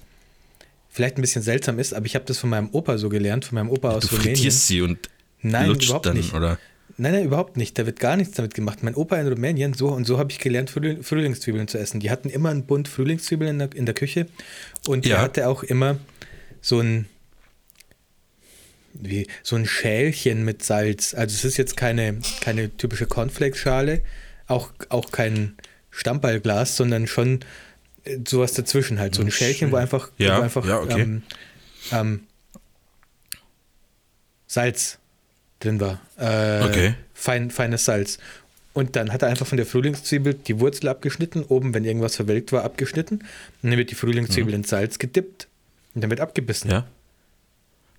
vielleicht 0.88 1.16
ein 1.18 1.20
bisschen 1.22 1.42
seltsam 1.42 1.79
ist, 1.79 1.92
aber 1.94 2.07
ich 2.07 2.14
habe 2.14 2.24
das 2.24 2.38
von 2.38 2.50
meinem 2.50 2.68
Opa 2.72 2.98
so 2.98 3.09
gelernt, 3.09 3.44
von 3.44 3.57
meinem 3.57 3.70
Opa 3.70 3.90
aus 3.90 4.05
Du 4.05 4.09
Rumänien. 4.16 4.35
frittierst 4.37 4.66
sie 4.66 4.81
und 4.83 5.09
Nein, 5.42 5.70
überhaupt 5.70 6.07
dann, 6.07 6.16
nicht. 6.16 6.35
oder? 6.35 6.59
Nein, 6.98 7.12
nein, 7.12 7.24
überhaupt 7.24 7.59
nicht. 7.59 7.79
Da 7.79 7.85
wird 7.85 8.00
gar 8.00 8.16
nichts 8.16 8.35
damit 8.37 8.55
gemacht. 8.55 8.83
Mein 8.83 8.94
Opa 8.94 9.16
in 9.20 9.29
Rumänien, 9.29 9.74
so 9.74 9.88
und 9.88 10.07
so 10.07 10.18
habe 10.18 10.31
ich 10.33 10.38
gelernt, 10.38 10.70
Frühling, 10.70 11.02
Frühlingszwiebeln 11.02 11.68
zu 11.68 11.79
essen. 11.79 12.00
Die 12.00 12.11
hatten 12.11 12.31
immer 12.31 12.48
einen 12.48 12.64
Bund 12.64 12.88
Frühlingszwiebeln 12.88 13.50
in 13.50 13.59
der, 13.59 13.74
in 13.74 13.85
der 13.85 13.94
Küche 13.94 14.26
und 14.88 15.05
Ja. 15.05 15.16
er 15.16 15.22
hatte 15.22 15.48
auch 15.48 15.62
immer 15.62 15.98
so 16.62 16.81
ein 16.81 17.07
wie, 18.94 19.26
so 19.42 19.57
ein 19.57 19.66
Schälchen 19.66 20.44
mit 20.44 20.64
Salz. 20.64 21.12
Also 21.12 21.35
es 21.35 21.44
ist 21.44 21.59
jetzt 21.59 21.76
keine, 21.76 22.18
keine 22.40 22.74
typische 22.76 23.05
Cornflakes-Schale, 23.07 24.00
auch, 24.46 24.72
auch 24.88 25.11
kein 25.12 25.57
Stammballglas, 25.90 26.76
sondern 26.76 27.07
schon 27.07 27.40
sowas 28.27 28.53
dazwischen 28.55 28.99
halt. 28.99 29.14
So 29.14 29.23
ein 29.23 29.31
Schälchen, 29.31 29.73
wo 29.73 29.77
einfach, 29.77 30.11
Ja, 30.19 30.38
wo 30.38 30.42
einfach 30.42 30.66
ja, 30.66 30.81
okay. 30.81 31.01
ähm, 31.01 31.23
ähm, 31.92 32.21
Salz 34.47 34.99
drin 35.61 35.81
war. 35.81 36.01
Äh, 36.19 36.64
Okay. 36.64 36.95
Fein, 37.14 37.51
feines 37.51 37.85
Salz. 37.85 38.19
Und 38.73 38.95
dann 38.95 39.11
hat 39.12 39.23
er 39.23 39.29
einfach 39.29 39.47
von 39.47 39.57
der 39.57 39.64
Frühlingszwiebel 39.66 40.35
die 40.35 40.61
Wurzel 40.61 40.88
abgeschnitten, 40.88 41.42
oben, 41.45 41.73
wenn 41.73 41.85
irgendwas 41.85 42.14
verwelkt 42.16 42.53
war, 42.53 42.62
abgeschnitten. 42.62 43.21
Und 43.62 43.71
dann 43.71 43.79
wird 43.79 43.90
die 43.90 43.95
Frühlingszwiebel 43.95 44.53
in 44.53 44.64
Salz 44.64 44.99
gedippt 44.99 45.49
und 45.95 46.03
dann 46.03 46.11
wird 46.11 46.21
abgebissen. 46.21 46.69
Mhm. 46.69 46.73
Ja. 46.75 46.87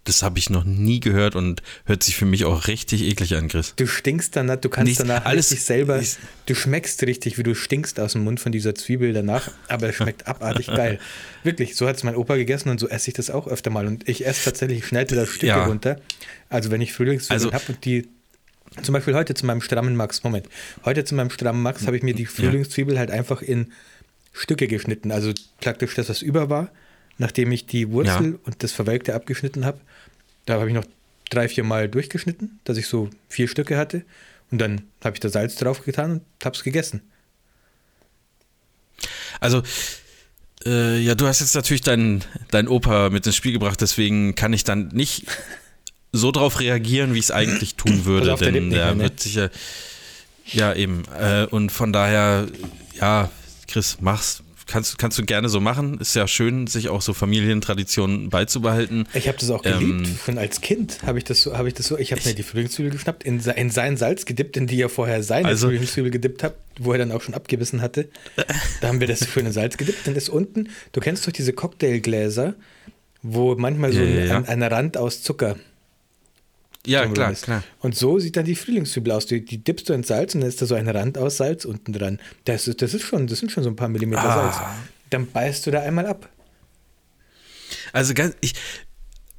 Das 0.07 0.23
habe 0.23 0.39
ich 0.39 0.49
noch 0.49 0.63
nie 0.63 1.01
gehört 1.01 1.35
und 1.35 1.61
hört 1.85 2.01
sich 2.01 2.15
für 2.15 2.25
mich 2.25 2.45
auch 2.45 2.67
richtig 2.67 3.01
eklig 3.03 3.35
an, 3.35 3.49
Chris. 3.49 3.73
Du 3.75 3.87
stinkst 3.87 4.37
danach, 4.37 4.55
du 4.55 4.69
kannst 4.69 4.87
Nicht 4.87 4.99
danach 5.01 5.25
alles 5.25 5.51
richtig 5.51 5.65
selber, 5.65 5.97
ist- 5.97 6.19
du 6.45 6.55
schmeckst 6.55 7.03
richtig, 7.03 7.37
wie 7.37 7.43
du 7.43 7.53
stinkst 7.55 7.99
aus 7.99 8.13
dem 8.13 8.23
Mund 8.23 8.39
von 8.39 8.53
dieser 8.53 8.73
Zwiebel 8.73 9.11
danach, 9.11 9.51
aber 9.67 9.89
es 9.89 9.95
schmeckt 9.95 10.25
abartig 10.27 10.67
geil. 10.67 10.99
Wirklich, 11.43 11.75
so 11.75 11.87
hat 11.89 11.97
es 11.97 12.03
mein 12.03 12.15
Opa 12.15 12.37
gegessen 12.37 12.69
und 12.69 12.79
so 12.79 12.87
esse 12.87 13.09
ich 13.09 13.15
das 13.15 13.29
auch 13.29 13.47
öfter 13.47 13.69
mal. 13.69 13.85
Und 13.85 14.07
ich 14.07 14.25
esse 14.25 14.45
tatsächlich, 14.45 14.79
ich 14.79 14.85
schneide 14.87 15.13
da 15.15 15.25
Stücke 15.25 15.47
Ja. 15.47 15.65
runter. 15.65 15.99
Also 16.49 16.71
wenn 16.71 16.79
ich 16.79 16.93
Frühlingszwiebeln 16.93 17.43
Also- 17.49 17.53
habe 17.53 17.73
und 17.73 17.83
die, 17.83 18.07
zum 18.81 18.93
Beispiel 18.93 19.13
heute 19.13 19.33
zu 19.33 19.45
meinem 19.45 19.59
strammen 19.59 19.97
Max, 19.97 20.23
Moment, 20.23 20.47
heute 20.85 21.03
zu 21.03 21.15
meinem 21.15 21.31
strammen 21.31 21.61
Max 21.61 21.85
habe 21.85 21.97
ich 21.97 22.03
mir 22.03 22.13
die 22.13 22.27
Frühlingszwiebel 22.27 22.97
halt 22.97 23.11
einfach 23.11 23.41
in 23.41 23.73
Stücke 24.31 24.67
geschnitten. 24.69 25.11
Also 25.11 25.33
praktisch 25.59 25.95
das, 25.95 26.07
was 26.07 26.21
über 26.21 26.49
war, 26.49 26.69
nachdem 27.17 27.51
ich 27.51 27.65
die 27.65 27.89
Wurzel 27.91 28.31
Ja. 28.33 28.39
und 28.45 28.63
das 28.63 28.71
Verwelkte 28.71 29.15
abgeschnitten 29.15 29.65
habe. 29.65 29.81
Da 30.47 30.55
habe 30.55 30.69
ich 30.69 30.73
noch 30.73 30.85
drei, 31.29 31.47
vier 31.47 31.63
Mal 31.63 31.89
durchgeschnitten, 31.89 32.59
dass 32.63 32.77
ich 32.77 32.87
so 32.87 33.09
vier 33.29 33.47
Stücke 33.47 33.77
hatte. 33.77 34.03
Und 34.49 34.59
dann 34.59 34.83
habe 35.03 35.15
ich 35.15 35.19
da 35.19 35.29
Salz 35.29 35.55
drauf 35.55 35.83
getan 35.83 36.11
und 36.13 36.45
habe 36.45 36.55
es 36.55 36.63
gegessen. 36.63 37.01
Also, 39.39 39.61
äh, 40.65 40.99
ja, 40.99 41.15
du 41.15 41.27
hast 41.27 41.41
jetzt 41.41 41.53
natürlich 41.53 41.81
deinen 41.81 42.23
dein 42.49 42.67
Opa 42.67 43.09
mit 43.09 43.25
ins 43.27 43.35
Spiel 43.35 43.51
gebracht, 43.51 43.79
deswegen 43.81 44.35
kann 44.35 44.53
ich 44.53 44.63
dann 44.63 44.87
nicht 44.87 45.25
so 46.13 46.31
drauf 46.31 46.61
reagieren, 46.61 47.13
wie 47.13 47.19
ich 47.19 47.25
es 47.25 47.31
eigentlich 47.31 47.75
tun 47.75 48.05
würde, 48.05 48.35
der 48.37 48.51
lebt 48.51 48.55
denn 48.55 48.69
nicht 48.69 48.77
der 48.77 48.85
mehr, 48.85 48.95
ne? 48.95 49.03
wird 49.03 49.19
sicher. 49.19 49.51
Ja, 50.45 50.73
eben. 50.73 51.03
Äh, 51.19 51.45
und 51.51 51.73
von 51.73 51.91
daher, 51.91 52.47
ja, 52.99 53.29
Chris, 53.67 53.97
mach's. 53.99 54.43
Kannst, 54.67 54.97
kannst 54.97 55.17
du 55.17 55.23
gerne 55.23 55.47
so 55.49 55.59
machen. 55.61 55.97
Ist 55.99 56.13
ja 56.15 56.27
schön, 56.27 56.67
sich 56.67 56.89
auch 56.89 57.01
so 57.01 57.13
Familientraditionen 57.13 58.29
beizubehalten. 58.29 59.07
Ich 59.13 59.27
habe 59.27 59.37
das 59.37 59.49
auch 59.49 59.65
Ähm, 59.65 59.79
geliebt. 59.79 60.09
Schon 60.25 60.37
als 60.37 60.61
Kind 60.61 61.03
habe 61.03 61.17
ich 61.17 61.23
das 61.23 61.41
so, 61.41 61.57
habe 61.57 61.67
ich 61.69 61.73
das 61.73 61.87
so, 61.87 61.97
ich 61.97 62.11
habe 62.11 62.21
mir 62.25 62.33
die 62.35 62.43
Frühlingszwiebel 62.43 62.91
geschnappt, 62.91 63.23
in, 63.23 63.39
in 63.39 63.69
sein 63.69 63.97
Salz 63.97 64.25
gedippt, 64.25 64.57
in 64.57 64.67
die 64.67 64.81
er 64.81 64.89
vorher 64.89 65.23
seine 65.23 65.47
Also- 65.47 65.67
Frühlingszwiebel 65.67 66.11
gedippt 66.11 66.43
hat, 66.43 66.55
wo 66.79 66.91
er 66.91 66.97
dann 66.99 67.11
auch 67.11 67.21
schon 67.21 67.33
abgebissen 67.33 67.81
hatte. 67.81 68.09
Da 68.81 68.89
haben 68.89 68.99
wir 68.99 69.07
das 69.07 69.27
schöne 69.27 69.51
Salz 69.53 69.77
gedippt. 69.77 70.05
Dann 70.05 70.15
ist 70.15 70.29
unten, 70.29 70.69
du 70.91 70.99
kennst 70.99 71.25
doch 71.25 71.31
diese 71.31 71.53
Cocktailgläser, 71.53 72.55
wo 73.23 73.55
manchmal 73.55 73.93
so 73.93 73.99
Ja, 74.01 74.21
ein, 74.37 74.43
ja. 74.43 74.49
ein 74.49 74.63
Rand 74.63 74.97
aus 74.97 75.23
Zucker 75.23 75.55
Ja, 76.87 76.99
drumherum 77.01 77.13
klar, 77.15 77.31
ist. 77.31 77.43
klar. 77.43 77.63
Und 77.79 77.95
so 77.95 78.19
sieht 78.19 78.35
dann 78.37 78.45
die 78.45 78.55
Frühlingszwiebel 78.55 79.11
aus. 79.11 79.25
Die, 79.25 79.43
die 79.43 79.63
dippst 79.63 79.89
du 79.89 79.93
in 79.93 80.03
Salz 80.03 80.33
und 80.35 80.41
dann 80.41 80.49
ist 80.49 80.61
da 80.61 80.65
so 80.65 80.75
ein 80.75 80.87
Rand 80.87 81.17
aus 81.17 81.37
Salz 81.37 81.65
unten 81.65 81.93
dran. 81.93 82.19
Das, 82.45 82.67
ist, 82.67 82.81
das 82.81 82.93
ist 82.93 83.03
schon, 83.03 83.27
das 83.27 83.39
sind 83.39 83.51
schon 83.51 83.63
so 83.63 83.69
ein 83.69 83.75
paar 83.75 83.89
Millimeter 83.89 84.23
Ah. 84.23 84.51
Salz. 84.51 84.67
Dann 85.09 85.27
beißt 85.31 85.65
du 85.67 85.71
da 85.71 85.81
einmal 85.81 86.05
ab. 86.05 86.29
Also 87.93 88.13
ganz, 88.13 88.35
ich, 88.41 88.53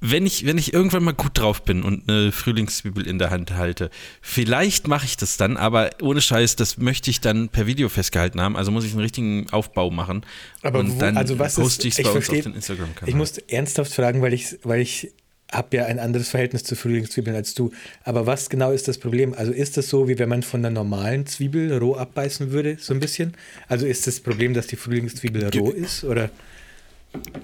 wenn 0.01 0.27
ich, 0.27 0.47
wenn 0.47 0.59
ich 0.59 0.73
irgendwann 0.73 1.03
mal 1.03 1.13
gut 1.15 1.39
drauf 1.39 1.63
bin 1.65 1.83
und 1.83 2.09
eine 2.09 2.31
Frühlingszwiebel 2.31 3.07
in 3.07 3.19
der 3.19 3.31
Hand 3.31 3.53
halte, 3.53 3.91
vielleicht 4.23 4.87
mache 4.87 5.07
ich 5.07 5.17
das 5.17 5.37
dann, 5.37 5.57
aber 5.57 5.91
ohne 6.01 6.21
Scheiß, 6.21 6.57
das 6.57 6.79
möchte 6.79 7.11
ich 7.11 7.21
dann 7.21 7.49
per 7.49 7.67
Video 7.67 7.89
festgehalten 7.89 8.41
haben. 8.41 8.57
Also 8.57 8.71
muss 8.71 8.85
ich 8.85 8.93
einen 8.93 9.01
richtigen 9.01 9.51
Aufbau 9.51 9.91
machen. 9.91 10.25
Aber 10.63 10.79
und 10.79 10.97
wo, 10.97 11.01
dann 11.01 11.17
also 11.17 11.39
was 11.39 11.57
poste 11.57 11.89
ich 11.89 11.99
es 11.99 12.05
bei 12.05 12.11
uns 12.11 12.29
auf 12.31 12.41
den 12.41 12.55
Instagram-Kanal. 12.55 13.09
Ich 13.09 13.15
muss 13.17 13.39
ernsthaft 13.39 13.93
fragen, 13.93 14.23
weil 14.23 14.35
ich, 14.35 14.59
weil 14.63 14.81
ich 14.81 15.11
habe 15.51 15.77
ja 15.77 15.87
ein 15.87 15.99
anderes 15.99 16.29
Verhältnis 16.29 16.63
zu 16.65 16.77
Frühlingszwiebeln 16.77 17.35
als 17.35 17.55
du. 17.55 17.71
Aber 18.05 18.27
was 18.27 18.51
genau 18.51 18.71
ist 18.73 18.89
das 18.89 18.99
Problem? 18.99 19.35
Also 19.35 19.53
ist 19.53 19.77
das 19.77 19.89
so, 19.89 20.09
wie 20.09 20.19
wenn 20.19 20.29
man 20.29 20.43
von 20.43 20.61
einer 20.61 20.71
normalen 20.71 21.27
Zwiebel 21.27 21.77
roh 21.79 21.97
abbeißen 21.97 22.51
würde, 22.51 22.77
so 22.79 22.93
ein 22.93 23.01
bisschen? 23.01 23.35
Also 23.69 23.87
ist 23.87 24.07
das 24.07 24.21
Problem, 24.21 24.55
dass 24.55 24.67
die 24.67 24.77
Frühlingszwiebel 24.77 25.51
roh 25.59 25.71
ist? 25.71 26.05
Oder? 26.05 26.31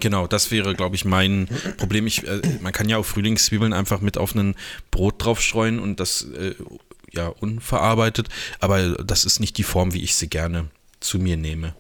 Genau, 0.01 0.27
das 0.27 0.51
wäre, 0.51 0.75
glaube 0.75 0.97
ich, 0.97 1.05
mein 1.05 1.49
Problem. 1.79 2.07
Ich, 2.07 2.27
äh, 2.27 2.41
man 2.61 2.73
kann 2.73 2.89
ja 2.89 2.99
auch 2.99 3.07
Frühlingszwiebeln 3.07 3.73
einfach 3.73 4.01
mit 4.03 4.19
auf 4.19 4.35
ein 4.35 4.55
Brot 4.91 5.25
draufstreuen 5.25 5.79
und 5.79 6.01
das 6.01 6.27
äh, 6.39 6.55
ja 7.13 7.29
unverarbeitet, 7.29 8.29
aber 8.61 8.97
das 9.03 9.25
ist 9.25 9.41
nicht 9.41 9.57
die 9.57 9.63
Form, 9.63 9.95
wie 9.95 10.03
ich 10.03 10.15
sie 10.17 10.29
gerne 10.29 10.67
zu 11.01 11.19
mir 11.19 11.37
nehme. 11.37 11.75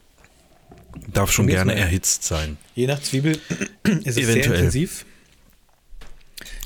Darf 1.12 1.32
schon 1.32 1.46
Probier's 1.46 1.64
gerne 1.64 1.72
mal. 1.74 1.78
erhitzt 1.87 2.22
sein. 2.22 2.56
Je 2.74 2.87
nach 2.87 3.02
Zwiebel 3.02 3.32
ist 3.84 4.06
es 4.06 4.14
sehr 4.14 4.24
Eventuell. 4.24 4.56
intensiv, 4.58 5.04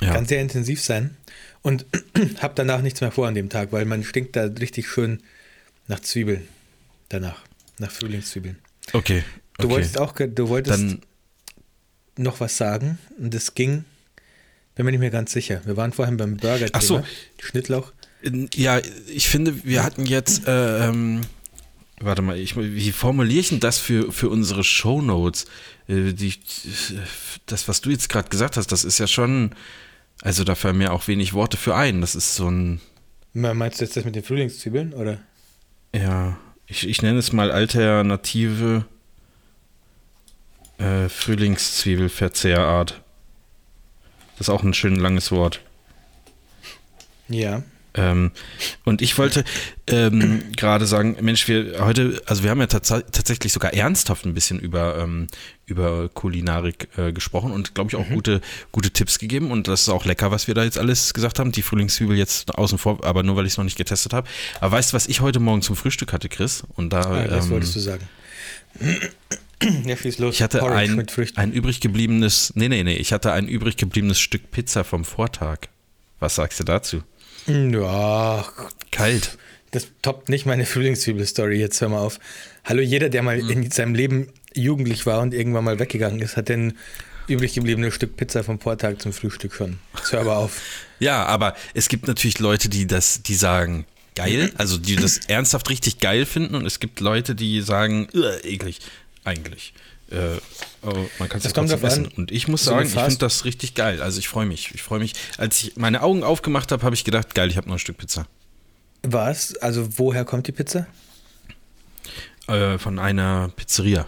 Ja. 0.01 0.15
kann 0.15 0.27
sehr 0.27 0.41
intensiv 0.41 0.83
sein. 0.83 1.17
Und 1.63 1.87
hab 2.41 2.57
danach 2.57 2.83
nichts 2.83 3.01
mehr 3.01 3.11
vor 3.11 3.27
an 3.27 3.35
dem 3.35 3.49
Tag, 3.49 3.73
weil 3.73 3.85
man 3.85 4.05
stinkt 4.05 4.37
da 4.37 4.45
richtig 4.45 4.89
schön 4.89 5.23
nach 5.89 6.01
Zwiebeln 6.01 6.47
danach, 7.09 7.43
nach 7.79 7.91
Frühlingszwiebeln. 7.91 8.59
Okay. 8.93 9.25
Du 9.59 9.65
okay. 9.65 9.75
wolltest 9.75 9.99
auch, 9.99 10.15
du 10.15 10.49
wolltest 10.49 10.79
Dann, 10.79 11.01
noch 12.17 12.41
was 12.41 12.57
sagen 12.57 12.99
und 13.19 13.35
es 13.35 13.55
ging 13.55 13.85
Bin 14.75 14.85
mir 14.85 14.93
nicht 14.93 15.01
mehr 15.01 15.11
ganz 15.11 15.33
sicher. 15.33 15.61
Wir 15.65 15.77
waren 15.77 15.93
vorhin 15.93 16.17
beim 16.17 16.37
Burger. 16.37 16.69
Ach 16.73 16.83
so. 16.83 17.05
Schnittlauch. 17.41 17.93
Ja, 18.55 18.81
ich 19.09 19.29
finde, 19.29 19.65
wir 19.65 19.83
hatten 19.85 20.07
jetzt, 20.07 20.47
äh, 20.47 20.89
ähm, 20.89 21.23
warte 22.01 22.23
mal, 22.23 22.37
ich, 22.39 22.57
wie 22.57 22.93
formuliere 22.93 23.41
ich 23.41 23.49
denn 23.49 23.61
das 23.61 23.79
für, 23.79 24.13
für 24.13 24.29
unsere 24.29 24.65
Shownotes? 24.65 25.47
Äh, 25.89 26.13
die, 26.13 26.35
das, 27.47 27.69
was 27.69 27.81
du 27.81 27.91
jetzt 27.91 28.09
gerade 28.09 28.29
gesagt 28.29 28.57
hast, 28.57 28.73
das 28.73 28.85
ist 28.85 28.99
ja 28.99 29.07
schon, 29.07 29.53
also 30.23 30.45
da 30.45 30.55
fallen 30.55 30.79
mir 30.79 30.93
auch 30.93 31.09
wenig 31.09 31.35
Worte 31.35 31.57
für 31.57 31.75
ein. 31.75 32.01
Das 32.01 32.15
ist 32.15 32.35
so 32.35 32.51
ein. 32.51 32.81
Meinst 33.33 33.81
du 33.81 33.85
jetzt 33.85 33.97
das 33.97 34.05
mit 34.05 34.17
den 34.17 34.23
Frühlingszwiebeln, 34.23 34.93
oder? 34.95 35.19
Ja, 35.95 36.39
ich, 36.67 36.89
ich 36.89 37.03
nenne 37.03 37.19
es 37.19 37.33
mal 37.33 37.51
alternative 37.51 38.85
äh, 40.79 41.09
Frühlingszwiebelverzehrart. 41.09 43.01
Das 44.37 44.49
ist 44.49 44.51
auch 44.51 44.63
ein 44.63 44.75
schön 44.75 44.97
langes 44.97 45.33
Wort. 45.33 45.61
Ja. 47.29 47.63
Ähm, 47.99 48.31
und 48.85 49.03
ich 49.03 49.19
wollte 49.19 49.45
ähm, 49.89 50.43
gerade 50.57 50.87
sagen, 50.87 51.17
Mensch, 51.21 51.49
wir 51.49 51.85
heute, 51.85 52.23
also 52.27 52.45
wir 52.45 52.51
haben 52.51 52.61
ja 52.61 52.67
tats 52.67 52.89
tatsächlich 52.89 53.53
sogar 53.53 53.75
ernsthaft 53.75 54.25
ein 54.25 54.35
bisschen 54.35 54.61
über, 54.61 54.99
ähm, 54.99 55.27
über 55.67 56.09
Kulinarik 56.09 56.89
äh, 56.97 57.13
gesprochen 57.13 57.51
und 57.51 57.75
glaube 57.75 57.91
ich 57.91 57.97
auch 57.97 58.09
mhm. 58.09 58.15
gute, 58.15 58.41
gute 58.71 58.91
Tipps 58.91 59.19
gegeben. 59.19 59.51
Und 59.51 59.67
das 59.67 59.83
ist 59.83 59.89
auch 59.89 60.05
lecker, 60.05 60.31
was 60.31 60.47
wir 60.47 60.55
da 60.55 60.63
jetzt 60.65 60.79
alles 60.79 61.13
gesagt 61.13 61.41
haben. 61.41 61.51
Die 61.51 61.63
Frühlingszwiebel 61.63 62.17
jetzt 62.17 62.57
außen 62.57 62.79
vor, 62.79 63.05
aber 63.05 63.23
nur 63.25 63.37
weil 63.37 63.47
ich 63.47 63.53
es 63.53 63.57
noch 63.59 63.65
nicht 63.65 63.79
getestet 63.79 64.13
habe. 64.13 64.29
Aber 64.61 64.73
weißt 64.73 64.93
du, 64.93 64.95
was 64.95 65.09
ich 65.09 65.21
heute 65.21 65.41
Morgen 65.41 65.63
zum 65.63 65.75
Frühstück 65.75 66.13
hatte, 66.13 66.29
Chris? 66.29 66.63
Und 66.77 66.93
da. 66.93 67.01
Ah, 67.01 67.27
das 67.27 67.47
ähm, 67.47 67.51
wolltest 67.51 67.75
du 67.75 67.81
sagen. 67.81 68.09
Ja, 69.85 69.97
schieß 69.97 70.19
los. 70.19 70.37
Ich 70.37 70.43
hatte 70.43 70.65
ein, 70.65 71.05
ein 71.35 71.53
übrig 71.53 71.81
gebliebenes, 71.81 72.53
nee, 72.55 72.69
nee, 72.69 72.85
nee, 72.85 72.95
ich 72.95 73.13
hatte 73.13 73.33
ein 73.33 73.49
übrig 73.49 73.77
gebliebenes 73.77 74.21
Stück 74.21 74.53
Pizza 74.53 74.85
vom 74.85 75.05
Vortag. 75.05 75.63
Was 76.21 76.37
sagst 76.37 76.61
du 76.61 76.65
dazu? 76.65 77.03
Ja. 77.49 78.47
Kalt. 78.91 79.39
Das 79.71 79.89
toppt 80.03 80.29
nicht 80.29 80.47
meine 80.47 80.67
Frühlingszwiebel-Story, 80.67 81.59
jetzt 81.59 81.81
hör 81.81 81.89
mal 81.89 81.99
auf. 81.99 82.19
Hallo, 82.65 82.81
jeder, 82.81 83.09
der 83.09 83.23
mal 83.23 83.43
mhm. 83.43 83.51
in 83.51 83.71
seinem 83.71 83.95
Leben 83.95 84.29
jugendlich 84.55 85.07
war 85.07 85.21
und 85.21 85.35
irgendwann 85.35 85.65
mal 85.65 85.79
weggegangen 85.79 86.21
ist, 86.21 86.37
hat 86.37 86.49
denn 86.49 86.75
übrig 87.27 87.55
gebliebenes 87.55 87.95
Stück 87.95 88.17
Pizza 88.17 88.45
vom 88.45 88.61
Vortag 88.61 88.99
zum 88.99 89.13
Frühstück 89.13 89.55
schon. 89.55 89.79
Jetzt 89.97 90.13
hör 90.13 90.21
aber 90.21 90.37
auf. 90.37 90.61
Ja, 91.01 91.27
aber 91.27 91.55
es 91.75 91.89
gibt 91.89 92.09
natürlich 92.09 92.41
Leute, 92.41 92.69
die 92.69 92.89
das, 92.89 93.23
die 93.23 93.37
sagen, 93.37 93.87
geil, 94.17 94.51
also 94.59 94.79
die 94.79 94.97
das 94.97 95.19
ernsthaft 95.29 95.71
richtig 95.71 96.01
geil 96.01 96.27
finden 96.27 96.57
und 96.57 96.67
es 96.67 96.81
gibt 96.81 96.99
Leute, 96.99 97.37
die 97.37 97.61
sagen, 97.61 98.09
eklig 98.43 98.81
eigentlich. 99.23 99.75
Äh, 100.11 100.38
man 101.18 101.29
kann 101.29 101.40
es 101.42 101.53
ja 101.55 101.62
essen. 101.62 102.07
An, 102.07 102.12
und 102.12 102.31
ich 102.31 102.49
muss 102.49 102.64
so 102.64 102.71
sagen, 102.71 102.87
ich 102.87 102.94
finde 102.94 103.18
das 103.18 103.44
richtig 103.44 103.75
geil. 103.75 104.01
Also 104.01 104.18
ich 104.18 104.29
freue 104.29 104.47
mich. 104.47 104.75
Ich 104.75 104.83
freue 104.83 105.01
mich. 105.01 105.14
Als 105.37 105.62
ich 105.62 105.77
meine 105.77 106.03
Augen 106.03 106.23
aufgemacht 106.23 106.73
habe, 106.73 106.83
habe 106.83 106.94
ich 106.94 107.05
gedacht, 107.05 107.35
geil, 107.35 107.51
ich 107.51 107.57
habe 107.57 107.68
noch 107.68 107.77
ein 107.77 107.81
Stück 107.81 107.99
Pizza. 107.99 108.27
Was? 109.03 109.57
Also 109.57 109.99
woher 109.99 110.25
kommt 110.25 110.47
die 110.47 110.53
Pizza? 110.53 110.87
Äh, 112.47 112.79
von 112.79 112.99
einer 112.99 113.51
Pizzeria. 113.55 114.07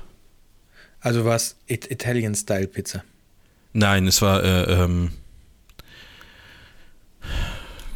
Also 1.01 1.25
war 1.25 1.37
es 1.37 1.57
Italian-Style-Pizza? 1.67 3.05
Nein, 3.73 4.07
es 4.07 4.21
war, 4.23 4.43
äh, 4.43 4.83
ähm, 4.83 5.13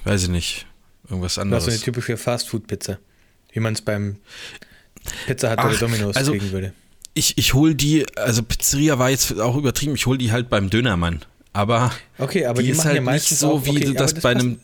weiß 0.04 0.24
ich 0.24 0.28
nicht, 0.28 0.66
irgendwas 1.08 1.38
anderes. 1.38 1.64
War 1.64 1.70
so 1.70 1.74
eine 1.74 1.84
typische 1.84 2.16
Fastfood-Pizza, 2.16 2.98
wie 3.52 3.60
man 3.60 3.74
es 3.74 3.82
beim 3.82 4.18
Pizza 5.26 5.50
Hut 5.52 5.64
oder 5.64 5.76
Domino's 5.76 6.16
also, 6.16 6.32
kriegen 6.32 6.52
würde 6.52 6.72
ich, 7.14 7.38
ich 7.38 7.54
hole 7.54 7.74
die, 7.74 8.04
also 8.16 8.42
Pizzeria 8.42 8.98
war 8.98 9.10
jetzt 9.10 9.38
auch 9.40 9.56
übertrieben, 9.56 9.94
ich 9.94 10.06
hole 10.06 10.18
die 10.18 10.32
halt 10.32 10.50
beim 10.50 10.68
Dönermann. 10.68 11.24
Aber, 11.52 11.92
okay, 12.18 12.46
aber 12.46 12.60
die, 12.60 12.66
die 12.66 12.72
ist 12.72 12.84
halt 12.84 13.02
nicht 13.04 13.28
so, 13.28 13.52
auch, 13.52 13.64
wie 13.64 13.70
okay, 13.70 13.94
das, 13.94 14.12
das 14.12 14.22
bei 14.22 14.32
einem. 14.32 14.58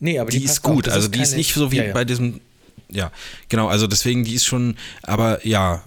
Nee, 0.00 0.18
aber 0.18 0.30
die, 0.30 0.40
die 0.40 0.44
ist 0.44 0.62
gut. 0.62 0.88
Also 0.88 1.06
ist 1.06 1.14
die 1.14 1.20
ist 1.20 1.36
nicht 1.36 1.54
so 1.54 1.70
wie 1.70 1.76
ja, 1.76 1.84
ja. 1.84 1.92
bei 1.92 2.04
diesem. 2.04 2.40
Ja, 2.88 3.12
genau. 3.48 3.68
Also 3.68 3.86
deswegen, 3.86 4.24
die 4.24 4.34
ist 4.34 4.44
schon. 4.44 4.76
Aber 5.02 5.46
ja. 5.46 5.84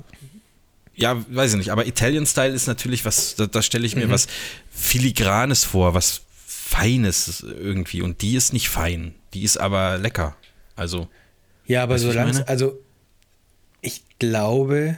Ja, 0.95 1.25
weiß 1.27 1.51
ich 1.51 1.57
nicht. 1.57 1.71
Aber 1.71 1.87
Italian 1.87 2.25
Style 2.25 2.53
ist 2.53 2.67
natürlich 2.67 3.03
was. 3.03 3.35
Da, 3.35 3.47
da 3.47 3.61
stelle 3.61 3.85
ich 3.85 3.97
mir 3.97 4.07
mhm. 4.07 4.11
was 4.11 4.27
filigranes 4.71 5.65
vor, 5.65 5.93
was 5.93 6.21
feines 6.45 7.41
irgendwie. 7.41 8.01
Und 8.01 8.21
die 8.21 8.35
ist 8.35 8.53
nicht 8.53 8.69
fein. 8.69 9.13
Die 9.33 9.43
ist 9.43 9.57
aber 9.57 9.97
lecker. 9.97 10.37
Also. 10.77 11.09
Ja, 11.65 11.83
aber 11.83 11.99
solange. 11.99 12.47
Also 12.47 12.79
ich 13.81 14.03
glaube, 14.19 14.97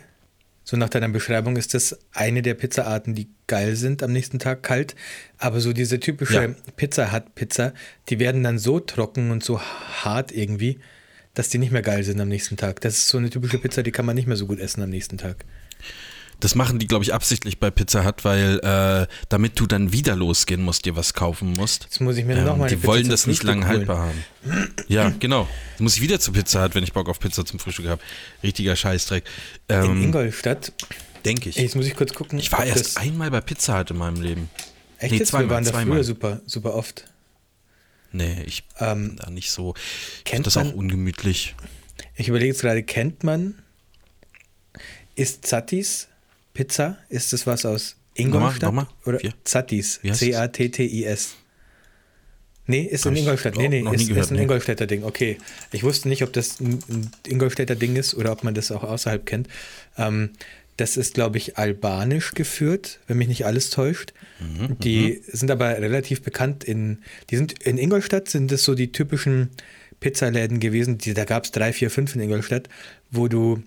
so 0.65 0.77
nach 0.77 0.89
deiner 0.89 1.09
Beschreibung 1.09 1.57
ist 1.57 1.75
das 1.75 1.97
eine 2.11 2.41
der 2.41 2.55
Pizzaarten, 2.55 3.13
die 3.13 3.29
geil 3.45 3.75
sind 3.75 4.01
am 4.01 4.11
nächsten 4.11 4.39
Tag 4.39 4.63
kalt. 4.63 4.95
Aber 5.37 5.59
so 5.61 5.73
diese 5.73 5.99
typische 5.99 6.41
ja. 6.41 6.55
Pizza 6.75 7.11
hat 7.11 7.35
Pizza, 7.35 7.71
die 8.09 8.17
werden 8.17 8.43
dann 8.43 8.57
so 8.57 8.79
trocken 8.79 9.29
und 9.29 9.43
so 9.43 9.61
hart 9.61 10.31
irgendwie, 10.31 10.79
dass 11.35 11.49
die 11.49 11.59
nicht 11.59 11.71
mehr 11.71 11.83
geil 11.83 12.03
sind 12.03 12.19
am 12.19 12.29
nächsten 12.29 12.57
Tag. 12.57 12.81
Das 12.81 12.95
ist 12.95 13.09
so 13.09 13.19
eine 13.19 13.29
typische 13.29 13.59
Pizza, 13.59 13.83
die 13.83 13.91
kann 13.91 14.07
man 14.07 14.15
nicht 14.15 14.27
mehr 14.27 14.37
so 14.37 14.47
gut 14.47 14.59
essen 14.59 14.81
am 14.81 14.89
nächsten 14.89 15.19
Tag. 15.19 15.45
Das 16.39 16.53
machen 16.55 16.79
die, 16.79 16.87
glaube 16.87 17.03
ich, 17.03 17.13
absichtlich 17.13 17.59
bei 17.59 17.71
Pizza 17.71 18.05
Hut, 18.05 18.25
weil 18.25 18.59
äh, 18.59 19.07
damit 19.29 19.59
du 19.59 19.65
dann 19.65 19.91
wieder 19.91 20.15
losgehen 20.15 20.61
musst, 20.61 20.85
dir 20.85 20.95
was 20.95 21.13
kaufen 21.13 21.53
musst. 21.53 21.85
Jetzt 21.85 22.01
muss 22.01 22.17
ich 22.17 22.25
mir 22.25 22.37
ähm, 22.37 22.45
nochmal 22.45 22.69
Die 22.69 22.75
Pizza 22.75 22.87
wollen 22.87 23.09
das 23.09 23.25
nicht 23.27 23.43
lange 23.43 23.67
haltbar 23.67 23.99
haben. 23.99 24.67
ja, 24.87 25.09
genau. 25.19 25.47
Jetzt 25.71 25.81
muss 25.81 25.95
ich 25.95 26.01
wieder 26.01 26.19
zur 26.19 26.33
Pizza 26.33 26.63
Hut, 26.63 26.75
wenn 26.75 26.83
ich 26.83 26.93
Bock 26.93 27.07
auf 27.09 27.19
Pizza 27.19 27.45
zum 27.45 27.59
Frühstück 27.59 27.87
habe. 27.87 28.01
Richtiger 28.43 28.75
Scheißdreck. 28.75 29.23
Ähm, 29.69 29.91
In 29.97 30.03
Ingolstadt. 30.03 30.73
Denke 31.23 31.49
ich. 31.49 31.55
Jetzt 31.55 31.75
muss 31.75 31.87
ich 31.87 31.95
kurz 31.95 32.13
gucken. 32.13 32.37
Ich 32.37 32.51
war 32.51 32.65
erst 32.65 32.97
einmal 32.97 33.31
bei 33.31 33.41
Pizza 33.41 33.79
Hut 33.79 33.91
in 33.91 33.97
meinem 33.97 34.21
Leben. 34.21 34.49
Echt? 34.99 35.13
Nee, 35.13 35.23
zweimal, 35.23 35.47
Wir 35.49 35.53
waren 35.55 35.63
da 35.65 35.71
zweimal. 35.71 35.95
früher 35.97 36.03
super, 36.03 36.41
super 36.45 36.75
oft. 36.75 37.05
Nee, 38.11 38.43
ich 38.45 38.63
ähm, 38.79 39.17
da 39.19 39.29
nicht 39.29 39.51
so. 39.51 39.73
Kennt 40.23 40.45
das 40.45 40.55
man, 40.55 40.69
auch 40.71 40.73
ungemütlich. 40.73 41.55
Ich 42.15 42.27
überlege 42.29 42.51
jetzt 42.51 42.61
gerade, 42.61 42.83
kennt 42.83 43.23
man, 43.23 43.55
ist 45.15 45.45
Zattis 45.45 46.07
Pizza? 46.55 46.97
Ist 47.09 47.33
das 47.33 47.45
was 47.45 47.65
aus 47.65 47.97
Ingolstadt? 48.15 48.63
Nochmal, 48.63 48.87
nochmal. 49.05 49.19
Oder 49.21 49.33
Zattis. 49.43 49.99
C-A-T-T-I-S. 50.01 51.35
Nee, 52.67 52.81
ist 52.81 53.05
in 53.05 53.15
Ingolstadt. 53.15 53.57
Nee, 53.57 53.67
nee, 53.67 53.81
ist, 53.81 54.07
gehört, 54.07 54.25
ist 54.25 54.31
ein 54.31 54.37
nee. 54.37 54.43
Ingolstädter 54.43 54.87
Ding. 54.87 55.03
Okay. 55.03 55.37
Ich 55.71 55.83
wusste 55.83 56.09
nicht, 56.09 56.23
ob 56.23 56.33
das 56.33 56.59
ein 56.59 57.11
Ingolstädter 57.27 57.75
Ding 57.75 57.95
ist 57.95 58.15
oder 58.15 58.31
ob 58.31 58.43
man 58.43 58.55
das 58.55 58.71
auch 58.71 58.83
außerhalb 58.83 59.23
kennt. 59.25 59.47
Ähm, 59.97 60.31
das 60.77 60.97
ist, 60.97 61.13
glaube 61.13 61.37
ich, 61.37 61.57
albanisch 61.57 62.31
geführt, 62.31 62.99
wenn 63.07 63.17
mich 63.17 63.27
nicht 63.27 63.45
alles 63.45 63.69
täuscht. 63.69 64.13
Mhm, 64.39 64.79
die 64.79 65.21
mhm. 65.25 65.37
sind 65.37 65.51
aber 65.51 65.79
relativ 65.79 66.23
bekannt 66.23 66.63
in, 66.63 66.99
die 67.29 67.37
sind 67.37 67.63
in 67.63 67.77
Ingolstadt 67.77 68.29
sind 68.29 68.51
das 68.51 68.63
so 68.63 68.73
die 68.73 68.91
typischen 68.91 69.51
Pizzaläden 69.99 70.59
gewesen. 70.59 70.97
Die, 70.97 71.13
da 71.13 71.23
gab 71.23 71.45
es 71.45 71.51
drei, 71.51 71.71
vier, 71.71 71.91
fünf 71.91 72.15
in 72.15 72.21
Ingolstadt, 72.21 72.67
wo 73.11 73.27
du, 73.27 73.61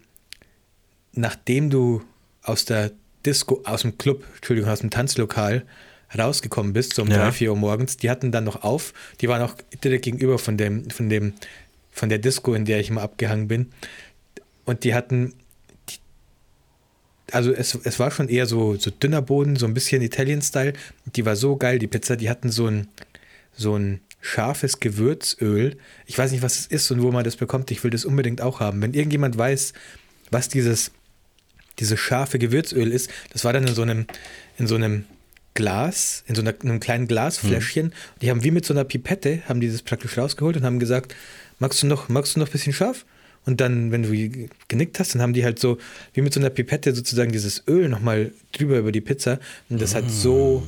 nachdem 1.13 1.71
du 1.71 2.03
aus 2.49 2.65
der 2.65 2.93
Disco, 3.25 3.63
aus 3.65 3.83
dem 3.83 3.99
Club, 3.99 4.25
Entschuldigung, 4.37 4.71
aus 4.71 4.81
dem 4.81 4.91
Tanzlokal 4.91 5.65
rausgekommen 6.17 6.73
bist, 6.73 6.95
so 6.95 7.03
um 7.03 7.09
ja. 7.09 7.19
drei, 7.19 7.33
vier 7.33 7.51
Uhr 7.51 7.57
morgens, 7.57 7.97
die 7.97 8.09
hatten 8.09 8.33
dann 8.33 8.45
noch 8.45 8.63
auf, 8.63 8.95
die 9.21 9.29
waren 9.29 9.43
auch 9.43 9.55
direkt 9.85 10.05
gegenüber 10.05 10.39
von 10.39 10.57
dem, 10.57 10.89
von 10.91 11.09
dem, 11.09 11.35
von 11.91 12.09
der 12.09 12.19
Disco, 12.19 12.55
in 12.55 12.65
der 12.65 12.81
ich 12.81 12.89
immer 12.89 13.03
abgehangen 13.03 13.49
bin. 13.49 13.71
Und 14.65 14.85
die 14.85 14.95
hatten, 14.95 15.35
also 17.31 17.53
es, 17.53 17.75
es 17.75 17.99
war 17.99 18.11
schon 18.11 18.29
eher 18.29 18.47
so, 18.47 18.77
so 18.77 18.91
dünner 18.91 19.21
Boden, 19.21 19.57
so 19.57 19.67
ein 19.67 19.75
bisschen 19.75 20.01
Italian-Style. 20.01 20.73
Die 21.15 21.27
war 21.27 21.37
so 21.37 21.57
geil, 21.57 21.79
die 21.79 21.87
Pizza, 21.87 22.17
die 22.17 22.31
hatten 22.31 22.51
so 22.51 22.67
ein, 22.67 22.89
so 23.53 23.77
ein 23.77 24.01
scharfes 24.21 24.81
Gewürzöl. 24.81 25.77
Ich 26.07 26.17
weiß 26.17 26.33
nicht, 26.33 26.43
was 26.43 26.59
es 26.59 26.67
ist 26.67 26.91
und 26.91 27.03
wo 27.03 27.11
man 27.13 27.25
das 27.25 27.37
bekommt. 27.37 27.71
Ich 27.71 27.85
will 27.85 27.91
das 27.91 28.05
unbedingt 28.05 28.41
auch 28.41 28.61
haben. 28.61 28.81
Wenn 28.81 28.95
irgendjemand 28.95 29.37
weiß, 29.37 29.75
was 30.31 30.49
dieses 30.49 30.91
dieses 31.79 31.99
scharfe 31.99 32.39
Gewürzöl 32.39 32.93
ist, 32.93 33.11
das 33.33 33.45
war 33.45 33.53
dann 33.53 33.67
in 33.67 33.75
so 33.75 33.83
einem, 33.83 34.07
in 34.59 34.67
so 34.67 34.75
einem 34.75 35.05
Glas, 35.55 36.23
in 36.27 36.35
so 36.35 36.43
einer, 36.43 36.55
einem 36.63 36.81
kleinen 36.81 37.09
Glasfläschchen. 37.09 37.87
Mhm. 37.87 37.93
Die 38.23 38.31
haben 38.31 38.45
wie 38.45 38.51
mit 38.51 38.65
so 38.65 38.75
einer 38.75 38.85
Pipette, 38.85 39.43
haben 39.49 39.61
die 39.61 39.71
das 39.71 39.83
praktisch 39.83 40.17
rausgeholt 40.17 40.57
und 40.57 40.65
haben 40.65 40.79
gesagt, 40.79 41.15
magst 41.59 41.83
du 41.83 41.87
noch, 41.87 42.09
magst 42.09 42.37
du 42.37 42.41
noch 42.41 42.49
ein 42.49 42.53
bisschen 42.53 42.73
scharf? 42.73 43.05
Und 43.45 43.61
dann, 43.61 43.91
wenn 43.91 44.03
du 44.03 44.49
genickt 44.69 45.01
hast, 45.01 45.15
dann 45.15 45.23
haben 45.23 45.33
die 45.33 45.45
halt 45.45 45.59
so, 45.59 45.79
wie 46.13 46.21
mit 46.21 46.35
so 46.35 46.41
einer 46.41 46.51
Pipette 46.51 46.95
sozusagen 46.95 47.33
dieses 47.33 47.65
Öl 47.67 47.89
nochmal 47.89 48.33
drüber 48.53 48.79
über 48.79 48.93
die 48.93 49.01
Pizza. 49.01 49.41
Und 49.71 49.81
das 49.81 49.95
mhm. 49.95 49.97
hat 49.97 50.11
so 50.11 50.65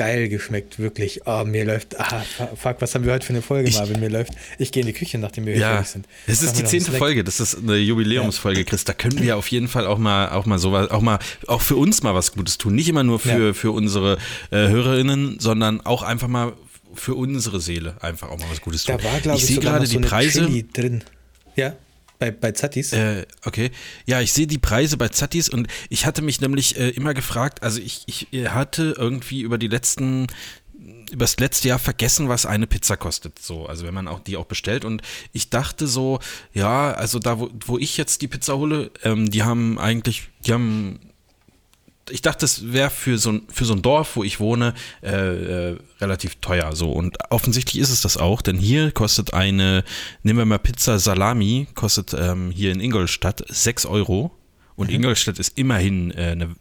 geil 0.00 0.30
geschmeckt, 0.30 0.78
wirklich. 0.78 1.20
Oh, 1.26 1.44
mir 1.44 1.66
läuft, 1.66 2.00
ah, 2.00 2.24
fuck, 2.56 2.76
was 2.80 2.94
haben 2.94 3.04
wir 3.04 3.12
heute 3.12 3.26
für 3.26 3.34
eine 3.34 3.42
Folge, 3.42 3.70
Marvin? 3.72 4.00
Mir 4.00 4.08
läuft, 4.08 4.32
ich 4.56 4.72
gehe 4.72 4.80
in 4.80 4.86
die 4.86 4.94
Küche, 4.94 5.18
nachdem 5.18 5.44
wir 5.44 5.54
ja, 5.54 5.72
fertig 5.72 5.88
sind. 5.88 6.08
Es 6.26 6.42
ist 6.42 6.58
die 6.58 6.64
zehnte 6.64 6.90
Folge, 6.92 7.22
das 7.22 7.38
ist 7.38 7.58
eine 7.58 7.76
Jubiläumsfolge, 7.76 8.64
Chris. 8.64 8.84
Da 8.84 8.94
können 8.94 9.20
wir 9.22 9.36
auf 9.36 9.48
jeden 9.48 9.68
Fall 9.68 9.86
auch 9.86 9.98
mal, 9.98 10.30
auch 10.30 10.46
mal 10.46 10.58
sowas, 10.58 10.90
auch 10.90 11.02
mal, 11.02 11.18
auch 11.48 11.60
für 11.60 11.76
uns 11.76 12.02
mal 12.02 12.14
was 12.14 12.32
Gutes 12.32 12.56
tun. 12.56 12.74
Nicht 12.74 12.88
immer 12.88 13.02
nur 13.02 13.20
für, 13.20 13.48
ja. 13.48 13.52
für 13.52 13.72
unsere 13.72 14.16
äh, 14.50 14.68
HörerInnen, 14.68 15.38
sondern 15.38 15.82
auch 15.82 16.02
einfach 16.02 16.28
mal 16.28 16.54
für 16.94 17.14
unsere 17.14 17.60
Seele 17.60 17.96
einfach 18.00 18.30
auch 18.30 18.38
mal 18.38 18.48
was 18.50 18.62
Gutes 18.62 18.84
tun. 18.84 18.96
Da 18.96 19.04
war, 19.04 19.20
glaube 19.20 19.36
ich, 19.36 19.44
ich 19.44 19.50
sehe 19.50 19.60
gerade 19.60 19.84
so 19.84 20.00
die 20.00 20.06
Preise. 20.06 20.46
Chili 20.46 20.66
drin. 20.66 21.04
Ja. 21.56 21.74
Bei, 22.20 22.30
bei 22.30 22.52
Zattis? 22.52 22.92
Äh, 22.92 23.26
okay. 23.46 23.70
Ja, 24.04 24.20
ich 24.20 24.34
sehe 24.34 24.46
die 24.46 24.58
Preise 24.58 24.98
bei 24.98 25.08
Zattis 25.08 25.48
und 25.48 25.68
ich 25.88 26.04
hatte 26.04 26.20
mich 26.20 26.40
nämlich 26.42 26.78
äh, 26.78 26.90
immer 26.90 27.14
gefragt, 27.14 27.62
also 27.62 27.80
ich, 27.80 28.04
ich 28.06 28.28
hatte 28.50 28.94
irgendwie 28.96 29.40
über 29.40 29.56
die 29.56 29.68
letzten 29.68 30.26
über 31.10 31.24
das 31.24 31.38
letzte 31.38 31.68
Jahr 31.68 31.78
vergessen, 31.78 32.28
was 32.28 32.46
eine 32.46 32.66
Pizza 32.66 32.96
kostet. 32.96 33.38
So, 33.38 33.66
also 33.66 33.84
wenn 33.84 33.94
man 33.94 34.06
auch 34.06 34.20
die 34.20 34.36
auch 34.36 34.44
bestellt. 34.44 34.84
Und 34.84 35.02
ich 35.32 35.50
dachte 35.50 35.86
so, 35.86 36.20
ja, 36.52 36.92
also 36.92 37.18
da, 37.18 37.40
wo, 37.40 37.50
wo 37.66 37.78
ich 37.78 37.96
jetzt 37.96 38.22
die 38.22 38.28
Pizza 38.28 38.56
hole, 38.56 38.90
ähm, 39.02 39.28
die 39.28 39.42
haben 39.42 39.78
eigentlich, 39.78 40.28
die 40.46 40.52
haben 40.52 41.00
ich 42.10 42.22
dachte, 42.22 42.40
das 42.40 42.72
wäre 42.72 42.90
für 42.90 43.18
so, 43.18 43.32
ein, 43.32 43.42
für 43.48 43.64
so 43.64 43.74
ein 43.74 43.82
Dorf, 43.82 44.16
wo 44.16 44.24
ich 44.24 44.40
wohne, 44.40 44.74
äh, 45.02 45.70
äh, 45.70 45.78
relativ 46.00 46.36
teuer. 46.36 46.74
So. 46.74 46.92
Und 46.92 47.18
offensichtlich 47.30 47.80
ist 47.80 47.90
es 47.90 48.00
das 48.00 48.16
auch, 48.16 48.42
denn 48.42 48.56
hier 48.56 48.90
kostet 48.92 49.34
eine, 49.34 49.84
nehmen 50.22 50.38
wir 50.38 50.46
mal 50.46 50.58
Pizza 50.58 50.98
Salami, 50.98 51.68
kostet 51.74 52.14
ähm, 52.14 52.50
hier 52.50 52.72
in 52.72 52.80
Ingolstadt 52.80 53.44
6 53.48 53.86
Euro. 53.86 54.30
Und 54.76 54.88
mhm. 54.88 54.96
Ingolstadt 54.96 55.38
ist 55.38 55.58
immerhin 55.58 56.10
äh, 56.12 56.32
eine 56.32 56.56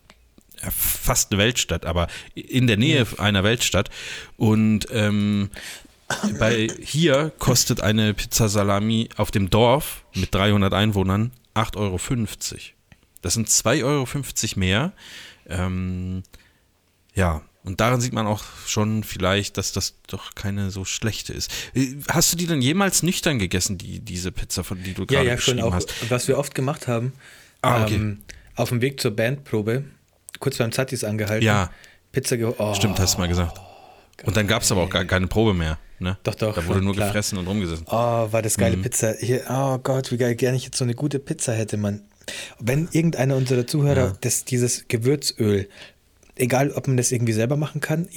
fast 0.72 1.32
eine 1.32 1.42
Weltstadt, 1.42 1.86
aber 1.86 2.08
in 2.36 2.68
der 2.68 2.78
Nähe 2.78 3.06
mhm. 3.06 3.20
einer 3.20 3.44
Weltstadt. 3.44 3.90
Und 4.36 4.88
ähm, 4.92 5.50
bei 6.40 6.68
hier 6.82 7.32
kostet 7.38 7.82
eine 7.82 8.14
Pizza 8.14 8.50
Salami 8.50 9.10
auf 9.16 9.32
dem 9.32 9.50
Dorf 9.50 10.04
mit 10.16 10.34
300 10.34 10.74
Einwohnern 10.74 11.32
8,50 11.56 11.78
Euro. 11.78 12.00
Das 13.22 13.34
sind 13.34 13.48
2,50 13.50 13.84
Euro 13.84 14.60
mehr. 14.60 14.94
Ähm, 15.50 16.24
ja, 17.14 17.42
und 17.64 17.82
daran 17.82 18.00
sieht 18.00 18.14
man 18.14 18.26
auch 18.26 18.44
schon 18.66 19.04
vielleicht, 19.04 19.58
dass 19.58 19.74
das 19.74 19.96
doch 20.08 20.34
keine 20.36 20.72
so 20.72 20.86
schlechte 20.86 21.34
ist. 21.34 21.52
Äh, 21.74 21.98
hast 22.10 22.32
du 22.32 22.38
die 22.38 22.48
denn 22.48 22.62
jemals 22.62 23.04
nüchtern 23.04 23.40
gegessen, 23.40 23.78
die, 23.78 24.00
diese 24.00 24.32
Pizza, 24.32 24.64
von 24.64 24.82
die 24.82 24.94
du 24.94 25.06
gerade 25.06 25.26
ja, 25.26 25.34
ja, 25.34 25.38
schon 25.38 25.60
auch, 25.62 25.74
hast? 25.74 26.10
Was 26.10 26.28
wir 26.28 26.38
oft 26.38 26.56
gemacht 26.56 26.88
haben, 26.88 27.14
ah, 27.62 27.84
okay. 27.84 27.96
ähm, 27.96 28.20
auf 28.56 28.70
dem 28.70 28.82
Weg 28.82 29.00
zur 29.00 29.12
Bandprobe, 29.12 29.84
kurz 30.40 30.58
beim 30.58 30.72
Zatis 30.72 31.04
angehalten, 31.04 31.46
ja. 31.46 31.70
Pizza 32.12 32.38
geholt. 32.38 32.56
Oh, 32.60 32.74
Stimmt, 32.74 33.00
hast 33.00 33.16
du 33.16 33.20
mal 33.20 33.28
gesagt. 33.28 33.58
Geil. 34.18 34.28
Und 34.28 34.38
dann 34.38 34.48
gab 34.48 34.64
es 34.64 34.72
aber 34.72 34.84
auch 34.84 34.90
gar 34.90 35.06
keine 35.06 35.28
Probe 35.28 35.54
mehr. 35.54 35.78
Ne? 36.00 36.18
Doch, 36.24 36.36
doch. 36.36 36.56
Da 36.56 36.66
wurde 36.66 36.82
nur 36.82 36.94
klar. 36.94 37.08
gefressen 37.08 37.38
und 37.38 37.48
rumgesessen. 37.48 37.86
Oh, 37.90 37.92
war 38.32 38.42
das 38.42 38.58
geile 38.58 38.78
mhm. 38.78 38.84
Pizza. 38.84 39.14
Hier, 39.20 39.44
oh 39.50 39.78
Gott, 39.80 40.12
wie 40.12 40.18
geil 40.18 40.36
gerne 40.36 40.56
ich 40.56 40.64
jetzt 40.64 40.78
so 40.78 40.86
eine 40.86 40.96
gute 40.96 41.20
Pizza 41.20 41.54
hätte, 41.54 41.78
man. 41.78 42.02
Wenn 42.60 42.88
irgendeiner 42.92 43.36
unserer 43.36 43.68
Zuhörer 43.68 44.06
ja. 44.08 44.18
das, 44.22 44.46
dieses 44.46 44.88
Gewürzöl, 44.88 45.68
egal 46.40 46.72
ob 46.72 46.88
man 46.88 46.98
das 46.98 47.12
irgendwie 47.12 47.34
selber 47.34 47.58
machen 47.58 47.82
kann, 47.82 48.08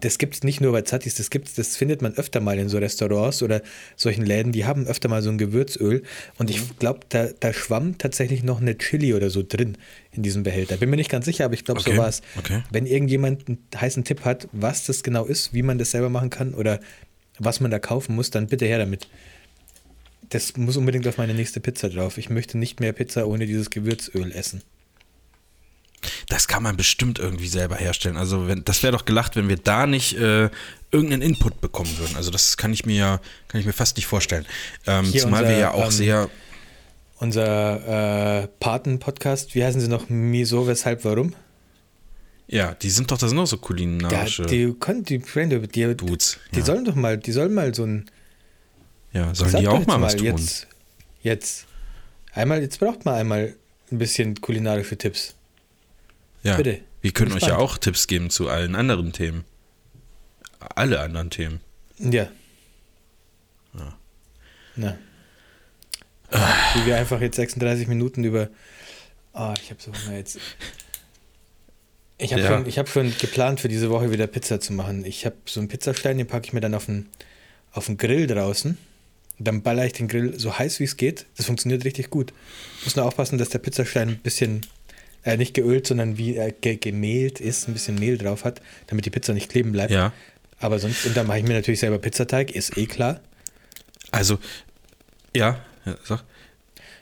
das 0.00 0.18
gibt 0.18 0.34
es 0.34 0.42
nicht 0.42 0.60
nur 0.60 0.72
bei 0.72 0.82
Zatis, 0.82 1.16
das 1.16 1.30
gibt's, 1.30 1.54
das 1.54 1.76
findet 1.76 2.02
man 2.02 2.14
öfter 2.14 2.40
mal 2.40 2.58
in 2.58 2.68
so 2.68 2.78
Restaurants 2.78 3.42
oder 3.42 3.62
solchen 3.96 4.24
Läden, 4.24 4.52
die 4.52 4.64
haben 4.64 4.86
öfter 4.86 5.08
mal 5.08 5.22
so 5.22 5.30
ein 5.30 5.38
Gewürzöl 5.38 6.02
und 6.38 6.50
ich 6.50 6.60
mhm. 6.60 6.70
glaube, 6.78 7.00
da, 7.08 7.28
da 7.40 7.52
schwamm 7.52 7.98
tatsächlich 7.98 8.42
noch 8.42 8.60
eine 8.60 8.78
Chili 8.78 9.12
oder 9.12 9.28
so 9.28 9.42
drin 9.46 9.76
in 10.12 10.22
diesem 10.22 10.44
Behälter. 10.44 10.76
Bin 10.76 10.88
mir 10.88 10.96
nicht 10.96 11.10
ganz 11.10 11.24
sicher, 11.24 11.44
aber 11.44 11.54
ich 11.54 11.64
glaube, 11.64 11.80
okay. 11.80 11.92
so 11.92 11.96
war 11.96 12.08
es. 12.08 12.22
Okay. 12.38 12.62
Wenn 12.70 12.86
irgendjemand 12.86 13.48
einen 13.48 13.58
heißen 13.76 14.04
Tipp 14.04 14.24
hat, 14.24 14.48
was 14.52 14.86
das 14.86 15.02
genau 15.02 15.24
ist, 15.24 15.52
wie 15.52 15.62
man 15.62 15.78
das 15.78 15.90
selber 15.90 16.08
machen 16.08 16.30
kann 16.30 16.54
oder 16.54 16.80
was 17.38 17.60
man 17.60 17.70
da 17.70 17.80
kaufen 17.80 18.14
muss, 18.14 18.30
dann 18.30 18.46
bitte 18.46 18.66
her 18.66 18.78
damit. 18.78 19.08
Das 20.34 20.56
muss 20.56 20.76
unbedingt 20.76 21.06
auf 21.06 21.16
meine 21.16 21.32
nächste 21.32 21.60
Pizza 21.60 21.88
drauf. 21.88 22.18
Ich 22.18 22.28
möchte 22.28 22.58
nicht 22.58 22.80
mehr 22.80 22.92
Pizza 22.92 23.28
ohne 23.28 23.46
dieses 23.46 23.70
Gewürzöl 23.70 24.32
essen. 24.32 24.62
Das 26.28 26.48
kann 26.48 26.60
man 26.64 26.76
bestimmt 26.76 27.20
irgendwie 27.20 27.46
selber 27.46 27.76
herstellen. 27.76 28.16
Also 28.16 28.48
wenn, 28.48 28.64
das 28.64 28.82
wäre 28.82 28.92
doch 28.92 29.04
gelacht, 29.04 29.36
wenn 29.36 29.48
wir 29.48 29.58
da 29.58 29.86
nicht 29.86 30.18
äh, 30.18 30.50
irgendeinen 30.90 31.22
Input 31.22 31.60
bekommen 31.60 31.96
würden. 31.98 32.16
Also 32.16 32.32
das 32.32 32.56
kann 32.56 32.72
ich 32.72 32.84
mir 32.84 33.20
kann 33.46 33.60
ich 33.60 33.66
mir 33.66 33.72
fast 33.72 33.96
nicht 33.96 34.06
vorstellen. 34.06 34.44
Ähm, 34.88 35.04
zumal 35.04 35.42
unser, 35.42 35.54
wir 35.54 35.58
ja 35.60 35.70
auch 35.70 35.84
ähm, 35.84 35.90
sehr 35.92 36.28
unser 37.18 38.42
äh, 38.42 38.48
Paten-Podcast, 38.58 39.54
wie 39.54 39.64
heißen 39.64 39.80
sie 39.80 39.86
noch? 39.86 40.08
Miso, 40.08 40.66
weshalb, 40.66 41.04
warum? 41.04 41.32
Ja, 42.48 42.74
die 42.74 42.90
sind 42.90 43.08
doch, 43.12 43.18
das 43.18 43.30
sind 43.30 43.38
auch 43.38 43.46
so 43.46 43.58
kulinarische. 43.58 44.42
Ja, 44.42 44.48
die 44.48 44.74
können, 44.80 45.04
die, 45.04 45.20
die, 45.20 45.66
die, 45.68 45.94
Dudes. 45.94 46.38
Die 46.52 46.58
ja. 46.58 46.64
sollen 46.64 46.84
doch 46.84 46.96
mal, 46.96 47.18
die 47.18 47.30
sollen 47.30 47.54
mal 47.54 47.72
so 47.72 47.84
ein 47.84 48.06
ja, 49.14 49.34
sollen 49.34 49.56
die 49.56 49.68
auch 49.68 49.86
mal 49.86 50.00
was 50.00 50.16
tun? 50.16 50.26
Jetzt, 50.26 50.66
jetzt. 51.22 51.66
Einmal, 52.32 52.60
jetzt 52.60 52.80
braucht 52.80 53.04
man 53.04 53.14
einmal 53.14 53.54
ein 53.90 53.98
bisschen 53.98 54.40
kulinarische 54.40 54.98
Tipps. 54.98 55.34
Ja. 56.42 56.56
Bitte. 56.56 56.80
Wir 57.00 57.12
können 57.12 57.32
euch 57.32 57.46
ja 57.46 57.56
auch 57.56 57.78
Tipps 57.78 58.06
geben 58.08 58.28
zu 58.28 58.48
allen 58.48 58.74
anderen 58.74 59.12
Themen. 59.12 59.44
Alle 60.58 61.00
anderen 61.00 61.30
Themen. 61.30 61.60
Ja. 61.98 62.28
Ja. 63.74 63.98
Na. 64.76 64.98
Wie 66.74 66.86
wir 66.86 66.96
einfach 66.96 67.20
jetzt 67.20 67.36
36 67.36 67.86
Minuten 67.86 68.24
über. 68.24 68.48
Oh, 69.32 69.54
ich 69.62 69.70
habe 69.70 69.80
so 69.80 69.92
Hunger 69.92 70.16
jetzt. 70.16 70.38
Ich 72.18 72.32
habe 72.32 72.42
ja. 72.42 72.48
schon, 72.48 72.66
hab 72.66 72.88
schon 72.88 73.14
geplant, 73.18 73.60
für 73.60 73.68
diese 73.68 73.90
Woche 73.90 74.10
wieder 74.10 74.26
Pizza 74.26 74.60
zu 74.60 74.72
machen. 74.72 75.04
Ich 75.04 75.24
habe 75.26 75.36
so 75.44 75.60
einen 75.60 75.68
Pizzastein, 75.68 76.18
den 76.18 76.26
packe 76.26 76.46
ich 76.46 76.52
mir 76.52 76.60
dann 76.60 76.74
auf 76.74 76.86
den, 76.86 77.06
auf 77.72 77.86
den 77.86 77.96
Grill 77.96 78.26
draußen. 78.26 78.78
Dann 79.38 79.62
baller 79.62 79.84
ich 79.84 79.92
den 79.92 80.08
Grill 80.08 80.38
so 80.38 80.58
heiß 80.58 80.80
wie 80.80 80.84
es 80.84 80.96
geht. 80.96 81.26
Das 81.36 81.46
funktioniert 81.46 81.84
richtig 81.84 82.10
gut. 82.10 82.32
Muss 82.84 82.96
nur 82.96 83.04
aufpassen, 83.04 83.38
dass 83.38 83.48
der 83.48 83.58
Pizzastein 83.58 84.08
ein 84.08 84.18
bisschen, 84.18 84.62
äh, 85.24 85.36
nicht 85.36 85.54
geölt, 85.54 85.86
sondern 85.86 86.18
wie 86.18 86.36
äh, 86.36 86.52
ge 86.60 86.76
gemehlt 86.76 87.40
ist, 87.40 87.68
ein 87.68 87.72
bisschen 87.72 87.96
Mehl 87.96 88.16
drauf 88.16 88.44
hat, 88.44 88.60
damit 88.86 89.06
die 89.06 89.10
Pizza 89.10 89.32
nicht 89.32 89.50
kleben 89.50 89.72
bleibt. 89.72 89.90
Ja. 89.90 90.12
Aber 90.60 90.78
sonst, 90.78 91.04
und 91.06 91.16
dann 91.16 91.26
mache 91.26 91.38
ich 91.38 91.44
mir 91.44 91.54
natürlich 91.54 91.80
selber 91.80 91.98
Pizzateig, 91.98 92.52
ist 92.52 92.76
eh 92.76 92.86
klar. 92.86 93.20
Also, 94.12 94.38
ja, 95.34 95.60
ja 95.84 95.96
sag. 96.04 96.24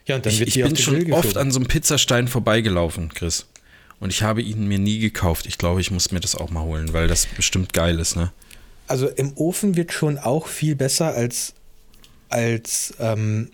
Ja, 0.07 0.17
und 0.17 0.27
dann 0.27 0.33
ich, 0.33 0.41
wird 0.41 0.49
ich 0.49 0.63
bin 0.63 0.77
schon 0.77 1.13
oft 1.13 1.37
an 1.37 1.51
so 1.51 1.61
einem 1.61 1.69
Pizzastein 1.69 2.29
vorbeigelaufen, 2.29 3.11
Chris. 3.11 3.47
Und 4.01 4.11
ich 4.11 4.23
habe 4.23 4.43
ihn 4.43 4.67
mir 4.67 4.81
nie 4.81 4.99
gekauft. 4.99 5.47
Ich 5.47 5.59
glaube, 5.59 5.81
ich 5.81 5.93
muss 5.93 6.11
mir 6.11 6.19
das 6.19 6.35
auch 6.35 6.51
mal 6.51 6.63
holen, 6.63 6.93
weil 6.93 7.07
das 7.07 7.27
bestimmt 7.27 7.73
geil 7.73 8.01
ist, 8.01 8.17
ne? 8.17 8.33
Also 8.89 9.09
im 9.09 9.37
Ofen 9.37 9.77
wird 9.77 9.93
schon 9.93 10.19
auch 10.19 10.49
viel 10.49 10.75
besser 10.75 11.15
als 11.15 11.55
als 12.33 12.95
ähm, 12.99 13.51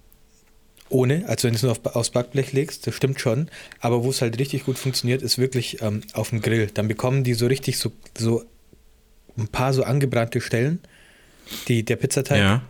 ohne, 0.90 1.28
also 1.28 1.44
wenn 1.44 1.52
du 1.52 1.56
es 1.56 1.62
nur 1.62 1.72
auf, 1.72 1.84
aufs 1.94 2.10
Backblech 2.10 2.52
legst, 2.52 2.86
das 2.86 2.94
stimmt 2.94 3.20
schon. 3.20 3.50
Aber 3.80 4.04
wo 4.04 4.10
es 4.10 4.22
halt 4.22 4.38
richtig 4.38 4.64
gut 4.64 4.78
funktioniert, 4.78 5.22
ist 5.22 5.38
wirklich 5.38 5.82
ähm, 5.82 6.02
auf 6.14 6.30
dem 6.30 6.40
Grill. 6.40 6.68
Dann 6.72 6.88
bekommen 6.88 7.24
die 7.24 7.34
so 7.34 7.46
richtig 7.46 7.78
so, 7.78 7.92
so 8.16 8.44
ein 9.36 9.48
paar 9.48 9.72
so 9.72 9.82
angebrannte 9.82 10.40
Stellen, 10.40 10.80
die, 11.68 11.84
der 11.84 11.96
Pizzateig. 11.96 12.38
Ja. 12.38 12.62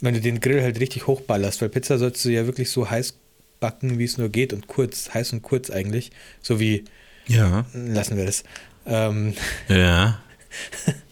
Wenn 0.00 0.14
du 0.14 0.20
den 0.20 0.40
Grill 0.40 0.62
halt 0.62 0.80
richtig 0.80 1.06
hochballerst, 1.06 1.60
weil 1.62 1.68
Pizza 1.68 1.98
sollst 1.98 2.24
du 2.24 2.30
ja 2.30 2.46
wirklich 2.46 2.70
so 2.70 2.90
heiß 2.90 3.18
backen, 3.60 3.98
wie 3.98 4.04
es 4.04 4.18
nur 4.18 4.28
geht 4.28 4.52
und 4.52 4.66
kurz, 4.66 5.12
heiß 5.12 5.32
und 5.32 5.42
kurz 5.42 5.70
eigentlich. 5.70 6.10
So 6.42 6.60
wie. 6.60 6.84
Ja. 7.26 7.66
Lassen 7.72 8.16
wir 8.16 8.26
das. 8.26 8.44
Ähm, 8.86 9.34
ja. 9.68 10.20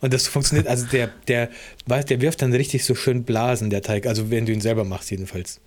Und 0.00 0.12
das 0.12 0.26
funktioniert, 0.26 0.66
also 0.66 0.86
der, 0.86 1.08
der, 1.28 1.50
der 1.86 2.20
wirft 2.20 2.42
dann 2.42 2.52
richtig 2.52 2.84
so 2.84 2.94
schön 2.94 3.24
Blasen, 3.24 3.70
der 3.70 3.82
Teig. 3.82 4.06
Also 4.06 4.30
wenn 4.30 4.46
du 4.46 4.52
ihn 4.52 4.60
selber 4.60 4.84
machst, 4.84 5.10
jedenfalls. 5.10 5.60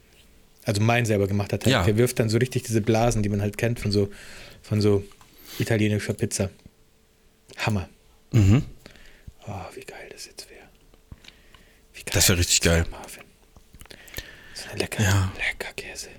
Also 0.65 0.81
mein 0.81 1.05
selber 1.05 1.27
gemachter 1.27 1.59
Teig. 1.59 1.71
Ja. 1.71 1.83
Der 1.83 1.97
wirft 1.97 2.19
dann 2.19 2.29
so 2.29 2.37
richtig 2.37 2.63
diese 2.63 2.81
Blasen, 2.81 3.23
die 3.23 3.29
man 3.29 3.41
halt 3.41 3.57
kennt 3.57 3.79
von 3.79 3.91
so, 3.91 4.09
von 4.61 4.81
so 4.81 5.03
italienischer 5.57 6.13
Pizza. 6.13 6.49
Hammer. 7.57 7.89
Mhm. 8.31 8.63
Oh, 9.47 9.51
wie 9.73 9.81
geil 9.81 10.09
das 10.11 10.25
jetzt 10.25 10.47
wäre. 10.49 10.59
Das 12.13 12.29
wäre 12.29 12.39
richtig 12.39 12.61
geil. 12.61 12.85
Marvin. 12.91 13.23
So 14.53 14.77
lecker, 14.77 15.03
ja. 15.03 15.31
lecker 15.37 15.73
Käse. 15.75 16.09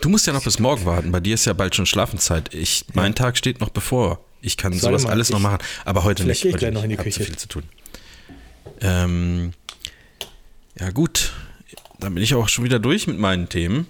Du 0.00 0.08
musst 0.08 0.26
ja 0.26 0.32
noch 0.32 0.44
bis 0.44 0.58
morgen 0.58 0.84
warten. 0.84 1.10
Bei 1.10 1.20
dir 1.20 1.34
ist 1.34 1.44
ja 1.44 1.52
bald 1.52 1.74
schon 1.74 1.86
Schlafenszeit. 1.86 2.54
Ich, 2.54 2.84
mein 2.94 3.12
ja. 3.12 3.16
Tag 3.16 3.36
steht 3.36 3.60
noch 3.60 3.70
bevor. 3.70 4.24
Ich 4.44 4.58
kann 4.58 4.74
sowas 4.74 5.04
mal, 5.04 5.10
alles 5.10 5.30
noch 5.30 5.40
machen, 5.40 5.58
aber 5.86 6.04
heute 6.04 6.24
nicht. 6.24 6.44
Ich 6.44 6.56
gleich 6.56 6.72
noch 6.72 6.84
in 6.84 6.90
die 6.90 6.96
Küche. 6.96 7.20
Zu 7.20 7.24
viel 7.24 7.36
zu 7.36 7.48
tun. 7.48 7.62
Ähm, 8.82 9.52
ja 10.78 10.90
gut, 10.90 11.32
dann 11.98 12.14
bin 12.14 12.22
ich 12.22 12.34
auch 12.34 12.48
schon 12.48 12.64
wieder 12.64 12.78
durch 12.78 13.06
mit 13.06 13.18
meinen 13.18 13.48
Themen. 13.48 13.86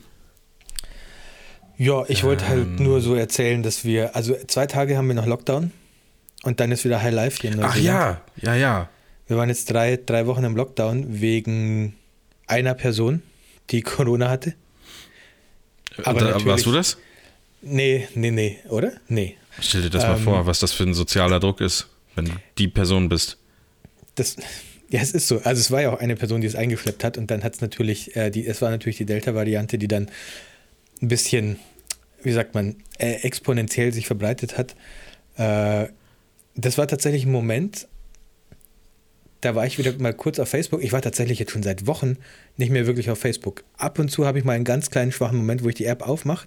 Ja, 1.76 2.04
ich 2.06 2.22
wollte 2.22 2.46
halt 2.46 2.62
ähm, 2.62 2.68
halt 2.70 2.80
nur 2.80 3.00
so 3.00 3.16
erzählen, 3.16 3.64
dass 3.64 3.84
wir, 3.84 4.14
also 4.14 4.36
zwei 4.46 4.66
Tage 4.66 4.96
haben 4.96 5.08
wir 5.08 5.14
noch 5.16 5.26
Lockdown 5.26 5.72
und 6.44 6.60
dann 6.60 6.70
ist 6.70 6.84
wieder 6.84 7.02
High 7.02 7.12
Life 7.12 7.40
hier 7.40 7.50
in 7.50 7.58
Neuseeland. 7.58 8.20
Ach 8.38 8.40
ja, 8.40 8.54
ja, 8.54 8.54
ja. 8.54 8.88
Wir 9.26 9.36
waren 9.36 9.48
jetzt 9.48 9.70
drei, 9.72 9.96
drei 9.96 10.26
Wochen 10.28 10.44
im 10.44 10.54
Lockdown 10.54 11.20
wegen 11.20 11.94
einer 12.46 12.74
Person, 12.74 13.22
die 13.70 13.82
Corona 13.82 14.28
hatte. 14.28 14.54
Aber 16.04 16.20
da, 16.20 16.44
warst 16.44 16.66
du 16.66 16.72
das? 16.72 16.96
Nee, 17.60 18.06
nee, 18.14 18.30
nee, 18.30 18.58
oder? 18.68 18.92
Nee. 19.08 19.36
Stell 19.60 19.82
dir 19.82 19.90
das 19.90 20.04
ähm, 20.04 20.10
mal 20.10 20.18
vor, 20.18 20.46
was 20.46 20.60
das 20.60 20.72
für 20.72 20.84
ein 20.84 20.94
sozialer 20.94 21.40
Druck 21.40 21.60
ist, 21.60 21.88
wenn 22.14 22.26
du 22.26 22.32
die 22.58 22.68
Person 22.68 23.08
bist. 23.08 23.38
Das, 24.14 24.36
ja, 24.90 25.00
es 25.00 25.12
ist 25.12 25.28
so. 25.28 25.38
Also 25.38 25.60
es 25.60 25.70
war 25.70 25.82
ja 25.82 25.92
auch 25.92 26.00
eine 26.00 26.16
Person, 26.16 26.40
die 26.40 26.46
es 26.46 26.54
eingeschleppt 26.54 27.04
hat 27.04 27.18
und 27.18 27.30
dann 27.30 27.42
hat 27.42 27.54
es 27.54 27.60
natürlich, 27.60 28.16
äh, 28.16 28.30
die, 28.30 28.46
es 28.46 28.62
war 28.62 28.70
natürlich 28.70 28.96
die 28.96 29.06
Delta-Variante, 29.06 29.78
die 29.78 29.88
dann 29.88 30.10
ein 31.02 31.08
bisschen, 31.08 31.58
wie 32.22 32.32
sagt 32.32 32.54
man, 32.54 32.76
äh, 32.98 33.14
exponentiell 33.22 33.92
sich 33.92 34.06
verbreitet 34.06 34.56
hat. 34.58 34.74
Äh, 35.36 35.88
das 36.56 36.78
war 36.78 36.86
tatsächlich 36.86 37.24
ein 37.24 37.32
Moment, 37.32 37.88
da 39.40 39.54
war 39.54 39.66
ich 39.66 39.78
wieder 39.78 39.92
mal 39.98 40.14
kurz 40.14 40.38
auf 40.38 40.48
Facebook. 40.48 40.82
Ich 40.82 40.92
war 40.92 41.02
tatsächlich 41.02 41.38
jetzt 41.38 41.52
schon 41.52 41.62
seit 41.62 41.86
Wochen 41.86 42.16
nicht 42.56 42.70
mehr 42.70 42.86
wirklich 42.86 43.10
auf 43.10 43.18
Facebook. 43.18 43.64
Ab 43.76 43.98
und 43.98 44.10
zu 44.10 44.26
habe 44.26 44.38
ich 44.38 44.44
mal 44.44 44.54
einen 44.54 44.64
ganz 44.64 44.90
kleinen 44.90 45.12
schwachen 45.12 45.36
Moment, 45.36 45.62
wo 45.62 45.68
ich 45.68 45.74
die 45.74 45.84
App 45.84 46.02
aufmache 46.02 46.46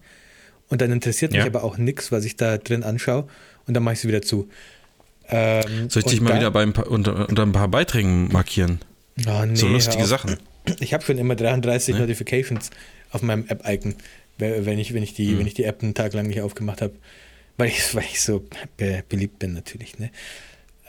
und 0.70 0.82
dann 0.82 0.92
interessiert 0.92 1.32
mich 1.32 1.40
ja. 1.42 1.46
aber 1.46 1.64
auch 1.64 1.78
nichts, 1.78 2.12
was 2.12 2.26
ich 2.26 2.36
da 2.36 2.58
drin 2.58 2.84
anschaue 2.84 3.28
und 3.68 3.74
dann 3.74 3.84
mache 3.84 3.94
ich 3.94 4.00
sie 4.02 4.08
wieder 4.08 4.22
zu. 4.22 4.50
Ähm, 5.30 5.90
Soll 5.90 6.04
ich 6.06 6.12
dich 6.12 6.22
mal 6.22 6.30
da- 6.32 6.36
wieder 6.38 6.52
bei 6.52 6.64
ein 6.64 6.74
paar, 6.74 6.88
unter, 6.90 7.28
unter 7.30 7.44
ein 7.44 7.52
paar 7.52 7.68
Beiträgen 7.68 8.30
markieren? 8.32 8.80
Oh, 9.28 9.44
nee, 9.46 9.56
so 9.56 9.68
lustige. 9.68 10.06
Sachen. 10.06 10.38
Ich 10.82 10.94
habe 10.94 11.02
schon 11.02 11.18
immer 11.18 11.34
33 11.36 11.94
Nee? 11.96 12.02
Notifications 12.02 12.72
auf 13.12 13.22
meinem 13.22 13.46
App-Icon, 13.48 13.96
we- 14.38 14.66
wenn 14.66 14.80
ich, 14.80 14.94
wenn, 14.94 15.02
ich 15.02 15.14
die, 15.14 15.30
Hm. 15.32 15.40
wenn 15.40 15.48
ich 15.48 15.54
die 15.54 15.64
App 15.64 15.82
einen 15.82 15.94
Tag 15.94 16.12
lang 16.14 16.28
nicht 16.28 16.42
aufgemacht 16.42 16.82
habe. 16.82 16.94
Weil 17.56 17.70
ich, 17.70 17.96
weil 17.96 18.04
ich 18.04 18.22
so 18.22 18.44
be 18.76 19.02
beliebt 19.08 19.40
bin, 19.40 19.54
natürlich. 19.54 19.98
Ne? 19.98 20.12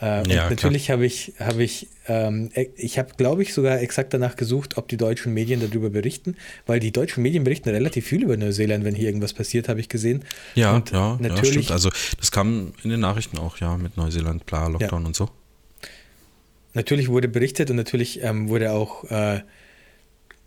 Äh, 0.01 0.27
Ja, 0.33 0.49
natürlich 0.49 0.91
habe 0.91 1.05
ich, 1.05 1.33
habe 1.39 1.61
ich, 1.63 1.87
ähm, 2.07 2.49
e- 2.55 2.69
ich 2.77 2.97
habe, 2.97 3.09
glaube 3.17 3.41
ich, 3.43 3.53
sogar 3.53 3.81
exakt 3.81 4.13
danach 4.13 4.35
gesucht, 4.37 4.77
ob 4.77 4.87
die 4.87 4.95
deutschen 4.97 5.33
Medien 5.33 5.59
darüber 5.59 5.89
berichten, 5.89 6.35
weil 6.65 6.79
die 6.79 6.91
deutschen 6.91 7.21
Medien 7.21 7.43
berichten 7.43 7.69
relativ 7.69 8.05
viel 8.07 8.23
über 8.23 8.37
Neuseeland, 8.37 8.85
wenn 8.85 8.95
hier 8.95 9.07
irgendwas 9.09 9.33
passiert, 9.33 9.67
habe 9.67 9.79
ich 9.81 9.89
gesehen. 9.89 10.23
Ja, 10.55 10.75
Und 10.75 10.91
ja, 10.91 11.17
ja, 11.21 11.27
natürlich- 11.27 11.49
stimmt. 11.65 11.71
Also 11.71 11.89
das 12.17 12.31
kam 12.31 12.71
in 12.83 12.89
den 12.91 13.01
Nachrichten 13.01 13.37
auch, 13.37 13.57
ja, 13.57 13.75
mit 13.77 13.97
Neuseeland, 13.97 14.45
bla, 14.45 14.67
Lockdown 14.67 15.05
und 15.05 15.15
so. 15.15 15.29
Natürlich 16.73 17.09
wurde 17.09 17.27
berichtet 17.27 17.69
und 17.71 17.75
natürlich 17.77 18.23
ähm, 18.23 18.47
wurde 18.47 18.71
auch 18.71 19.03
äh, 19.09 19.41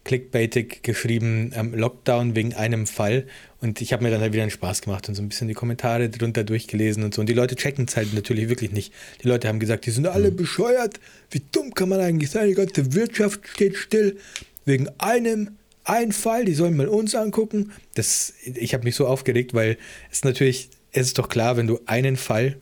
clickbaitig 0.05 0.83
geschrieben, 0.83 1.53
ähm, 1.55 1.75
Lockdown 1.75 2.35
wegen 2.35 2.55
einem 2.55 2.87
Fall. 2.87 3.27
Und 3.61 3.81
ich 3.81 3.93
habe 3.93 4.03
mir 4.03 4.11
dann 4.11 4.21
halt 4.21 4.33
wieder 4.33 4.43
einen 4.43 4.51
Spaß 4.51 4.83
gemacht 4.83 5.09
und 5.09 5.15
so 5.15 5.23
ein 5.23 5.29
bisschen 5.29 5.49
die 5.49 5.55
Kommentare 5.55 6.09
drunter 6.09 6.43
durchgelesen 6.43 7.05
und 7.05 7.15
so. 7.15 7.21
Und 7.21 7.29
die 7.29 7.35
Leute 7.35 7.55
checken 7.55 7.87
es 7.87 7.97
halt 7.97 8.13
natürlich 8.13 8.49
wirklich 8.49 8.73
nicht. 8.73 8.93
Die 9.23 9.29
Leute 9.29 9.49
haben 9.49 9.61
gesagt, 9.61 9.87
die 9.87 9.91
sind 9.91 10.07
alle 10.07 10.33
bescheuert. 10.33 10.99
Wie 11.31 11.43
dumm 11.53 11.73
kann 11.73 11.89
man 11.89 12.01
eigentlich 12.01 12.31
sein? 12.31 12.49
Die 12.49 12.55
ganze 12.55 12.95
Wirtschaft 12.95 13.47
steht 13.47 13.77
still 13.77 14.19
wegen 14.65 14.89
einem 14.99 15.57
ein 15.85 16.13
Fall. 16.13 16.45
Die 16.45 16.55
sollen 16.55 16.77
mal 16.77 16.89
uns 16.89 17.15
angucken. 17.15 17.73
Das, 17.95 18.35
ich 18.43 18.75
habe 18.75 18.85
mich 18.85 18.97
so 18.97 19.07
aufgeregt, 19.07 19.55
weil 19.55 19.79
es 20.11 20.25
natürlich, 20.25 20.71
es 20.91 21.09
ist 21.09 21.19
doch 21.19 21.29
klar, 21.29 21.57
wenn 21.57 21.69
du 21.69 21.81
einen 21.87 22.17
Fall 22.17 22.57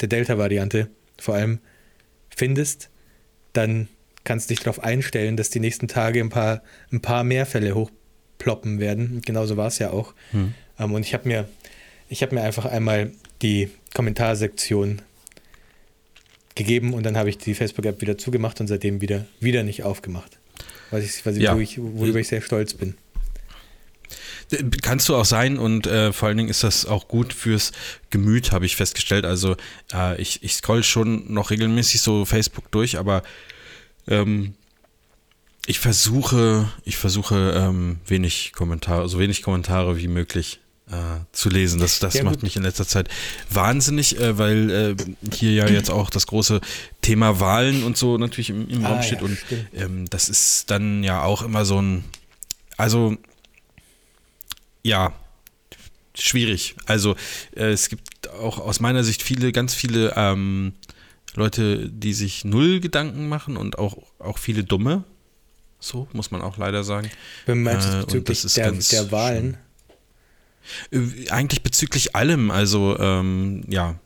der 0.00 0.08
Delta-Variante 0.08 0.88
vor 1.18 1.34
allem 1.34 1.58
findest, 2.34 2.90
dann 3.52 3.88
kannst 4.26 4.50
du 4.50 4.54
dich 4.54 4.62
darauf 4.62 4.82
einstellen, 4.82 5.38
dass 5.38 5.48
die 5.48 5.60
nächsten 5.60 5.88
Tage 5.88 6.20
ein 6.20 6.28
paar, 6.28 6.62
ein 6.92 7.00
paar 7.00 7.24
mehr 7.24 7.46
Fälle 7.46 7.74
hochploppen 7.74 8.78
werden. 8.80 9.22
Genauso 9.24 9.56
war 9.56 9.68
es 9.68 9.78
ja 9.78 9.90
auch. 9.90 10.12
Hm. 10.32 10.52
Ähm, 10.78 10.92
und 10.92 11.06
ich 11.06 11.14
habe 11.14 11.26
mir, 11.26 11.48
ich 12.10 12.22
habe 12.22 12.34
mir 12.34 12.42
einfach 12.42 12.66
einmal 12.66 13.12
die 13.40 13.70
Kommentarsektion 13.94 15.00
gegeben 16.54 16.92
und 16.92 17.04
dann 17.04 17.16
habe 17.16 17.30
ich 17.30 17.38
die 17.38 17.54
Facebook-App 17.54 18.00
wieder 18.00 18.18
zugemacht 18.18 18.60
und 18.60 18.66
seitdem 18.66 19.00
wieder, 19.00 19.26
wieder 19.40 19.62
nicht 19.62 19.84
aufgemacht. 19.84 20.38
Was 20.90 21.04
ich, 21.04 21.24
was 21.24 21.38
Ja. 21.38 21.54
wo 21.54 21.60
ich, 21.60 21.78
worüber 21.78 22.18
ich 22.18 22.28
sehr 22.28 22.40
stolz 22.40 22.74
bin. 22.74 22.94
Kannst 24.82 25.08
du 25.08 25.16
auch 25.16 25.24
sein 25.24 25.58
und 25.58 25.86
äh, 25.86 26.12
vor 26.12 26.28
allen 26.28 26.36
Dingen 26.36 26.48
ist 26.48 26.62
das 26.62 26.86
auch 26.86 27.08
gut 27.08 27.32
fürs 27.32 27.72
Gemüt, 28.10 28.52
habe 28.52 28.64
ich 28.64 28.76
festgestellt. 28.76 29.24
Also 29.24 29.56
äh, 29.92 30.20
ich, 30.20 30.42
ich 30.44 30.54
scroll 30.54 30.84
schon 30.84 31.32
noch 31.32 31.50
regelmäßig 31.50 32.00
so 32.00 32.24
Facebook 32.24 32.70
durch, 32.70 32.96
aber 32.96 33.22
ähm, 34.08 34.54
ich 35.66 35.78
versuche, 35.80 36.68
ich 36.84 36.96
versuche 36.96 37.52
ähm, 37.56 37.98
wenig 38.06 38.52
Kommentare, 38.54 39.08
so 39.08 39.18
wenig 39.18 39.42
Kommentare 39.42 39.98
wie 39.98 40.06
möglich 40.08 40.60
äh, 40.90 40.94
zu 41.32 41.48
lesen. 41.48 41.80
Das, 41.80 41.98
das 41.98 42.14
Ja, 42.14 42.22
macht 42.22 42.36
gut. 42.36 42.42
mich 42.44 42.56
in 42.56 42.62
letzter 42.62 42.86
Zeit 42.86 43.08
wahnsinnig, 43.50 44.18
äh, 44.20 44.38
weil 44.38 44.70
äh, 44.70 44.96
hier 45.34 45.52
ja 45.52 45.66
jetzt 45.68 45.90
auch 45.90 46.08
das 46.10 46.28
große 46.28 46.60
Thema 47.02 47.40
Wahlen 47.40 47.82
und 47.82 47.96
so 47.96 48.16
natürlich 48.18 48.50
im, 48.50 48.68
im 48.68 48.84
Ah, 48.84 48.90
Raum 48.90 49.02
steht 49.02 49.18
ja, 49.20 49.24
und 49.24 49.38
ähm, 49.74 50.08
das 50.08 50.28
ist 50.28 50.70
dann 50.70 51.02
ja 51.02 51.22
auch 51.24 51.42
immer 51.42 51.64
so 51.64 51.82
ein, 51.82 52.04
also 52.76 53.16
ja, 54.84 55.12
schwierig. 56.14 56.76
Also 56.86 57.16
äh, 57.56 57.70
es 57.72 57.88
gibt 57.88 58.30
auch 58.30 58.58
aus 58.58 58.78
meiner 58.78 59.02
Sicht 59.02 59.22
viele, 59.22 59.50
ganz 59.50 59.74
viele 59.74 60.12
ähm, 60.16 60.74
Leute, 61.36 61.88
die 61.90 62.14
sich 62.14 62.44
null 62.44 62.80
Gedanken 62.80 63.28
machen 63.28 63.56
und 63.56 63.78
auch, 63.78 63.96
auch 64.18 64.38
viele 64.38 64.64
dumme. 64.64 65.04
So 65.78 66.08
muss 66.12 66.30
man 66.30 66.40
auch 66.40 66.56
leider 66.56 66.82
sagen. 66.84 67.10
Wenn 67.44 67.62
man 67.62 67.76
Äh, 67.76 68.02
bezüglich 68.04 68.42
der, 68.54 68.72
der 68.72 69.12
Wahlen, 69.12 69.58
Äh, 70.90 71.30
Eigentlich 71.30 71.62
bezüglich 71.62 72.16
allem, 72.16 72.50
also 72.50 72.98
ähm, 72.98 73.62
ja, 73.68 73.98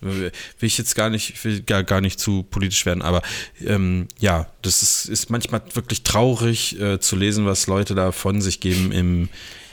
will 0.00 0.32
ich 0.60 0.78
jetzt 0.78 0.94
gar 0.94 1.10
nicht, 1.10 1.44
will 1.44 1.60
gar, 1.62 1.84
gar 1.84 2.00
nicht 2.00 2.18
zu 2.18 2.42
politisch 2.42 2.86
werden, 2.86 3.02
aber 3.02 3.22
ähm, 3.64 4.08
ja, 4.18 4.46
das 4.62 4.82
ist, 4.82 5.04
ist 5.04 5.30
manchmal 5.30 5.62
wirklich 5.74 6.02
traurig 6.02 6.80
äh, 6.80 6.98
zu 7.00 7.16
lesen, 7.16 7.44
was 7.44 7.66
Leute 7.66 7.94
da 7.94 8.10
von 8.10 8.40
sich 8.40 8.60
geben 8.60 8.92
im, 8.92 9.28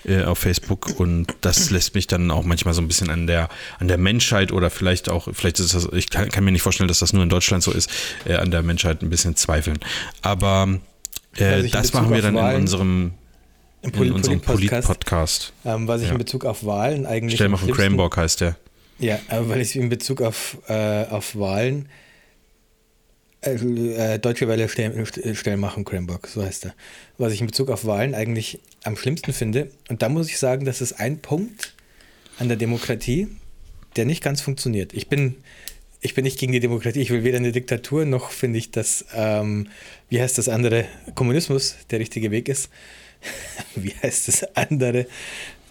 äh, 0.08 0.24
auf 0.24 0.40
Facebook 0.40 1.00
und 1.00 1.28
das 1.42 1.70
lässt 1.70 1.94
mich 1.96 2.08
dann 2.08 2.32
auch 2.32 2.44
manchmal 2.44 2.74
so 2.74 2.82
ein 2.82 2.88
bisschen 2.88 3.10
an 3.10 3.28
der, 3.28 3.50
an 3.80 3.88
der 3.88 3.98
Menschheit 3.98 4.52
oder 4.52 4.70
vielleicht 4.70 5.10
auch, 5.10 5.28
vielleicht 5.34 5.60
ist 5.60 5.74
das, 5.74 5.88
ich 5.94 6.10
kann, 6.10 6.30
kann 6.30 6.44
mir 6.44 6.52
nicht 6.52 6.62
vorstellen, 6.62 6.88
dass 6.88 7.00
das 7.00 7.14
nur 7.14 7.24
in 7.24 7.30
Deutschland 7.30 7.62
so 7.64 7.72
ist, 7.72 7.90
äh, 8.26 8.36
an 8.36 8.50
der 8.52 8.64
Menschheit 8.64 9.02
ein 9.02 9.10
bisschen 9.10 9.36
zweifeln. 9.36 9.78
Aber 10.22 10.80
äh, 11.36 11.68
das 11.70 11.94
machen 11.94 12.12
wir 12.14 12.22
dann 12.22 12.36
in 12.38 12.56
unserem, 12.62 13.12
in 13.82 13.92
Polit- 13.92 14.14
unserem 14.14 14.42
Polit-Podcast, 14.42 14.88
Polit-Podcast. 14.88 15.54
ähm, 15.66 15.88
was 15.88 16.02
ich 16.02 16.08
Ja. 16.08 16.14
in 16.14 16.18
Bezug 16.18 16.46
auf 16.46 16.66
Wahlen 16.66 17.06
eigentlich. 17.06 17.36
Stell 17.36 17.50
mal 17.50 17.58
von 17.58 17.72
Cranborg 17.72 18.18
heißt 18.18 18.42
der. 18.42 18.56
Ja, 19.00 19.20
aber 19.28 19.50
weil 19.50 19.62
ich 19.62 19.76
in 19.76 19.90
Bezug 19.90 20.22
auf, 20.22 20.58
äh, 20.68 21.06
auf 21.06 21.36
Wahlen 21.38 21.88
äh, 23.56 24.20
Deutsche 24.20 24.48
Welle 24.48 24.70
stellen, 24.70 25.06
stellen 25.36 25.60
machen 25.60 25.86
Cranbock, 25.86 26.28
so 26.28 26.44
heißt 26.44 26.66
er. 26.66 26.76
Was 27.18 27.34
ich 27.34 27.42
in 27.42 27.48
Bezug 27.48 27.70
auf 27.70 27.86
Wahlen 27.86 28.16
eigentlich 28.16 28.60
am 28.84 28.96
schlimmsten 28.96 29.34
finde, 29.34 29.72
und 29.90 30.02
da 30.02 30.10
muss 30.10 30.30
ich 30.30 30.38
sagen, 30.38 30.66
das 30.66 30.82
ist 30.82 30.94
ein 30.94 31.20
Punkt 31.20 31.74
an 32.40 32.48
der 32.48 32.58
Demokratie, 32.58 33.28
der 33.96 34.06
nicht 34.06 34.24
ganz 34.24 34.42
funktioniert. 34.42 34.94
Ich 34.94 35.08
bin, 35.08 35.36
ich 36.02 36.14
bin 36.14 36.24
nicht 36.24 36.40
gegen 36.40 36.52
die 36.52 36.60
Demokratie, 36.60 37.02
ich 37.02 37.10
will 37.10 37.24
weder 37.24 37.38
eine 37.38 37.52
Diktatur, 37.52 38.06
noch 38.06 38.32
finde 38.32 38.60
ich, 38.60 38.72
dass, 38.72 39.06
ähm, 39.14 39.68
wie 40.10 40.22
heißt 40.22 40.38
das 40.38 40.50
andere, 40.50 40.86
Kommunismus 41.16 41.76
der 41.90 42.00
richtige 42.00 42.32
Weg 42.32 42.50
ist. 42.50 42.70
wie 43.76 43.94
heißt 44.04 44.28
das 44.28 44.56
andere? 44.56 45.08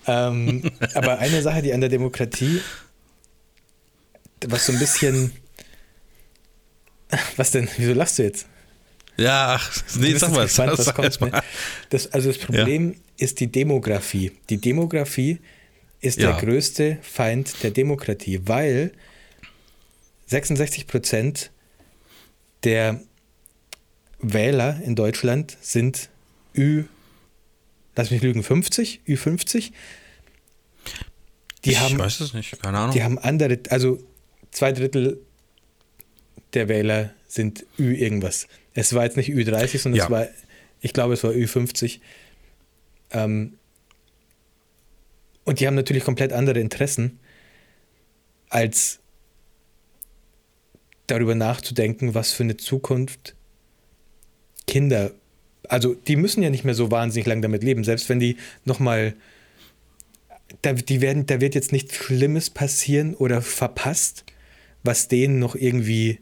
Ähm, 0.07 0.71
aber 0.95 1.19
eine 1.19 1.43
Sache, 1.43 1.63
die 1.63 1.73
an 1.73 1.81
der 1.81 1.91
Demokratie 1.91 2.61
was 4.47 4.67
so 4.67 4.73
ein 4.73 4.79
bisschen. 4.79 5.33
Was 7.37 7.51
denn? 7.53 7.69
Wieso 7.77 7.93
lachst 7.93 8.19
du 8.19 8.25
jetzt? 8.25 8.47
Ja, 9.17 9.55
ach, 9.59 9.83
nee, 9.97 10.15
sag 10.15 10.31
mal. 10.33 10.45
gespannt, 10.45 10.77
was 10.79 10.93
kommt, 10.95 11.07
erst 11.07 11.21
mal. 11.23 11.31
ne? 11.31 11.43
das, 11.89 12.13
also 12.13 12.29
das 12.29 12.37
Problem 12.39 12.97
ist 13.17 13.41
die 13.41 13.47
Demografie. 13.47 14.33
Die 14.51 14.59
Demografie 14.59 15.39
ist 16.01 16.19
Ja. 16.19 16.33
der 16.33 16.41
größte 16.47 16.99
Feind 17.01 17.63
der 17.63 17.71
Demokratie, 17.71 18.41
weil 18.45 18.93
66 20.27 20.87
Prozent 20.87 21.51
der 22.65 23.01
Wähler 24.19 24.81
in 24.85 24.95
Deutschland 24.97 25.57
sind 25.63 26.11
Ü, 26.55 26.85
lass 27.95 28.11
mich 28.11 28.21
lügen, 28.23 28.43
50, 28.43 29.01
Ü50. 29.07 29.73
Die 31.65 31.71
ich 31.71 31.81
haben, 31.81 31.99
weiß 31.99 32.21
es 32.21 32.35
nicht, 32.35 32.61
keine 32.63 32.79
Ahnung. 32.79 32.93
die 32.95 33.03
haben 33.03 33.19
andere, 33.19 33.59
also 33.71 33.99
zwei 34.51 34.73
Drittel 34.73 35.21
der 36.55 36.69
Wähler 36.69 37.13
sind 37.29 37.67
Ü 37.79 37.95
irgendwas. 37.95 38.49
Es 38.75 38.95
war 38.95 39.05
jetzt 39.05 39.17
nicht 39.17 39.31
Ü30, 39.31 39.79
sondern 39.79 39.99
Ja. 39.99 40.05
es 40.05 40.11
war, 40.11 40.29
ich 40.81 40.93
glaube, 40.93 41.15
es 41.15 41.25
war 41.25 41.33
Ü50. 41.33 42.01
Ähm, 43.11 43.55
und 45.45 45.61
die 45.61 45.67
haben 45.67 45.75
natürlich 45.75 46.05
komplett 46.05 46.33
andere 46.33 46.61
Interessen, 46.61 47.19
als 48.49 49.01
darüber 51.07 51.35
nachzudenken, 51.35 52.15
was 52.15 52.33
für 52.33 52.43
eine 52.43 52.57
Zukunft 52.57 53.35
Kinder, 54.67 55.13
also 55.69 55.95
die 55.95 56.17
müssen 56.17 56.43
ja 56.43 56.51
nicht 56.51 56.65
mehr 56.65 56.75
so 56.75 56.91
wahnsinnig 56.91 57.27
lang 57.27 57.43
damit 57.43 57.63
leben, 57.63 57.85
selbst 57.85 58.09
wenn 58.09 58.19
die 58.19 58.37
nochmal 58.65 59.15
da, 60.63 60.73
die 60.73 61.01
werden, 61.01 61.27
da 61.27 61.41
wird 61.41 61.55
jetzt 61.55 61.73
nichts 61.73 61.95
Schlimmes 61.95 62.51
passieren 62.51 63.15
oder 63.15 63.43
verpasst, 63.43 64.25
was 64.83 65.09
denen 65.09 65.39
noch 65.39 65.55
irgendwie, 65.55 66.19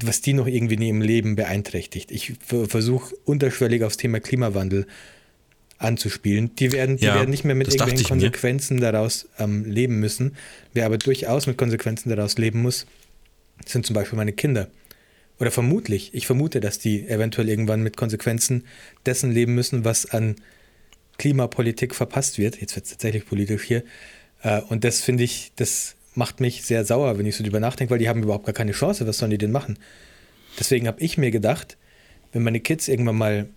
was 0.00 0.20
die 0.20 0.32
noch 0.32 0.46
irgendwie 0.46 0.74
in 0.74 0.82
ihrem 0.82 1.00
Leben 1.02 1.36
beeinträchtigt. 1.36 2.10
Ich 2.10 2.34
versuche 2.46 3.14
unterschwellig 3.24 3.84
aufs 3.84 3.96
Thema 3.96 4.20
Klimawandel 4.20 4.86
anzuspielen. 5.78 6.54
Die 6.56 6.72
werden, 6.72 6.96
die 6.96 7.06
Ja, 7.06 7.16
werden 7.16 7.30
nicht 7.30 7.44
mehr 7.44 7.54
mit 7.54 7.68
irgendwelchen 7.68 7.98
ich 7.98 8.04
mir. 8.04 8.08
Konsequenzen 8.08 8.80
daraus 8.80 9.28
ähm, 9.38 9.64
leben 9.64 9.98
müssen. 10.00 10.36
Wer 10.72 10.86
aber 10.86 10.98
durchaus 10.98 11.46
mit 11.46 11.58
Konsequenzen 11.58 12.08
daraus 12.08 12.38
leben 12.38 12.62
muss, 12.62 12.86
sind 13.66 13.84
zum 13.84 13.94
Beispiel 13.94 14.16
meine 14.16 14.32
Kinder. 14.32 14.68
Oder 15.40 15.50
vermutlich, 15.50 16.14
ich 16.14 16.26
vermute, 16.26 16.60
dass 16.60 16.78
die 16.78 17.06
eventuell 17.08 17.48
irgendwann 17.48 17.82
mit 17.82 17.96
Konsequenzen 17.96 18.64
dessen 19.06 19.32
leben 19.32 19.54
müssen, 19.54 19.84
was 19.84 20.06
an 20.06 20.36
Klimapolitik 21.18 21.94
verpasst 21.94 22.38
wird. 22.38 22.60
Jetzt 22.60 22.76
wird 22.76 22.84
es 22.86 22.92
tatsächlich 22.92 23.26
politisch 23.26 23.64
hier. 23.64 23.82
Äh, 24.42 24.60
Und 24.62 24.84
das 24.84 25.00
finde 25.00 25.24
ich, 25.24 25.52
das 25.56 25.96
macht 26.14 26.40
mich 26.40 26.62
sehr 26.62 26.84
sauer, 26.84 27.18
wenn 27.18 27.26
ich 27.26 27.36
so 27.36 27.44
drüber 27.44 27.60
nachdenke, 27.60 27.90
weil 27.90 27.98
die 27.98 28.08
haben 28.08 28.22
überhaupt 28.22 28.44
gar 28.46 28.54
keine 28.54 28.72
Chance. 28.72 29.06
Was 29.06 29.18
sollen 29.18 29.30
die 29.30 29.38
denn 29.38 29.52
machen? 29.52 29.78
Deswegen 30.58 30.86
habe 30.86 31.00
ich 31.00 31.16
mir 31.16 31.30
gedacht, 31.30 31.78
wenn 32.32 32.42
meine 32.42 32.60
Kids 32.60 32.88
irgendwann 32.88 33.16
mal 33.16 33.48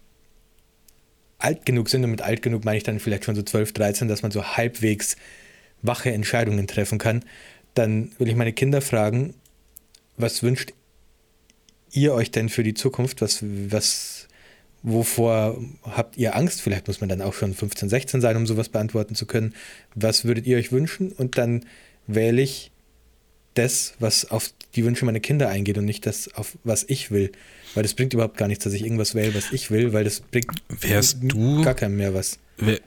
alt 1.38 1.66
genug 1.66 1.90
sind, 1.90 2.04
und 2.04 2.12
mit 2.12 2.22
alt 2.22 2.42
genug 2.42 2.64
meine 2.66 2.78
ich 2.78 2.84
dann 2.84 3.00
vielleicht 3.00 3.26
schon 3.26 3.36
so 3.36 3.44
12, 3.44 3.74
13, 3.74 4.08
dass 4.08 4.22
man 4.22 4.32
so 4.32 4.44
halbwegs 4.44 5.18
wache 5.82 6.12
Entscheidungen 6.12 6.68
treffen 6.68 6.98
kann, 6.98 7.24
dann 7.74 8.12
will 8.18 8.30
ich 8.30 8.36
meine 8.36 8.54
Kinder 8.54 8.82
fragen, 8.82 9.34
was 10.18 10.44
wünscht 10.44 10.74
ihr 11.92 12.14
euch 12.14 12.32
denn 12.32 12.50
für 12.50 12.64
die 12.64 12.74
Zukunft? 12.74 13.22
Was, 13.22 13.40
was, 13.42 14.28
wovor 14.82 15.62
habt 15.84 16.18
ihr 16.18 16.36
Angst? 16.36 16.62
Vielleicht 16.62 16.88
muss 16.88 17.02
man 17.02 17.10
dann 17.10 17.22
auch 17.22 17.34
schon 17.34 17.54
15, 17.54 17.90
16 17.90 18.22
sein, 18.22 18.38
um 18.38 18.48
sowas 18.48 18.70
beantworten 18.70 19.16
zu 19.16 19.26
können. 19.26 19.54
Was 19.94 20.24
würdet 20.24 20.48
ihr 20.48 20.58
euch 20.58 20.72
wünschen? 20.72 21.12
Und 21.12 21.38
dann 21.38 21.66
wähle 22.08 22.42
ich 22.42 22.72
das, 23.54 23.94
was 24.00 24.30
auf 24.32 24.52
die 24.76 24.84
Wünsche 24.84 25.06
meiner 25.06 25.20
Kinder 25.20 25.50
eingeht 25.50 25.78
und 25.78 25.86
nicht 25.86 26.06
das, 26.06 26.34
auf 26.36 26.58
was 26.64 26.84
ich 26.88 27.12
will. 27.12 27.32
Weil 27.74 27.84
das 27.84 27.94
bringt 27.94 28.14
überhaupt 28.14 28.38
gar 28.38 28.48
nichts, 28.48 28.64
dass 28.64 28.74
ich 28.74 28.84
irgendwas 28.84 29.16
wähle, 29.16 29.34
was 29.34 29.52
ich 29.52 29.72
will, 29.72 29.94
weil 29.94 30.04
das 30.04 30.20
bringt 30.20 30.52
Wärst 30.70 31.18
du, 31.22 31.62
gar 31.62 31.74
keinem 31.74 31.98
mehr 31.98 32.14
was. 32.14 32.38
Wär, 32.58 32.80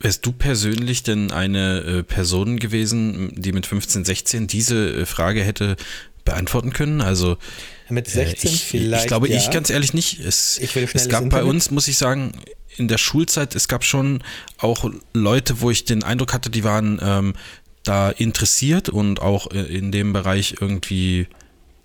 wärst 0.00 0.26
du 0.26 0.32
persönlich 0.32 1.02
denn 1.02 1.30
eine 1.30 1.80
äh, 1.80 2.02
Person 2.02 2.58
gewesen, 2.58 3.32
die 3.36 3.52
mit 3.52 3.66
15, 3.66 4.04
16 4.04 4.46
diese 4.46 4.94
äh, 4.94 5.06
Frage 5.06 5.42
hätte 5.42 5.76
beantworten 6.24 6.72
können? 6.72 7.00
Also 7.00 7.36
mit 7.88 8.08
16 8.08 8.50
äh, 8.50 8.54
ich, 8.54 8.64
vielleicht. 8.64 9.04
Ich 9.04 9.08
glaube, 9.08 9.28
ja. 9.28 9.36
ich 9.36 9.50
ganz 9.50 9.70
ehrlich 9.70 9.94
nicht. 9.94 10.20
Es, 10.20 10.58
es 10.58 11.08
gab 11.08 11.28
bei 11.30 11.44
uns, 11.44 11.70
muss 11.70 11.88
ich 11.88 11.98
sagen, 11.98 12.32
in 12.76 12.88
der 12.88 12.98
Schulzeit, 12.98 13.54
es 13.54 13.68
gab 13.68 13.84
schon 13.84 14.22
auch 14.58 14.90
Leute, 15.12 15.60
wo 15.60 15.70
ich 15.70 15.84
den 15.84 16.02
Eindruck 16.02 16.32
hatte, 16.32 16.50
die 16.50 16.64
waren 16.64 16.98
ähm, 17.02 17.34
da 17.84 18.10
interessiert 18.10 18.88
und 18.88 19.20
auch 19.20 19.50
äh, 19.50 19.60
in 19.62 19.92
dem 19.92 20.12
Bereich 20.12 20.56
irgendwie, 20.60 21.26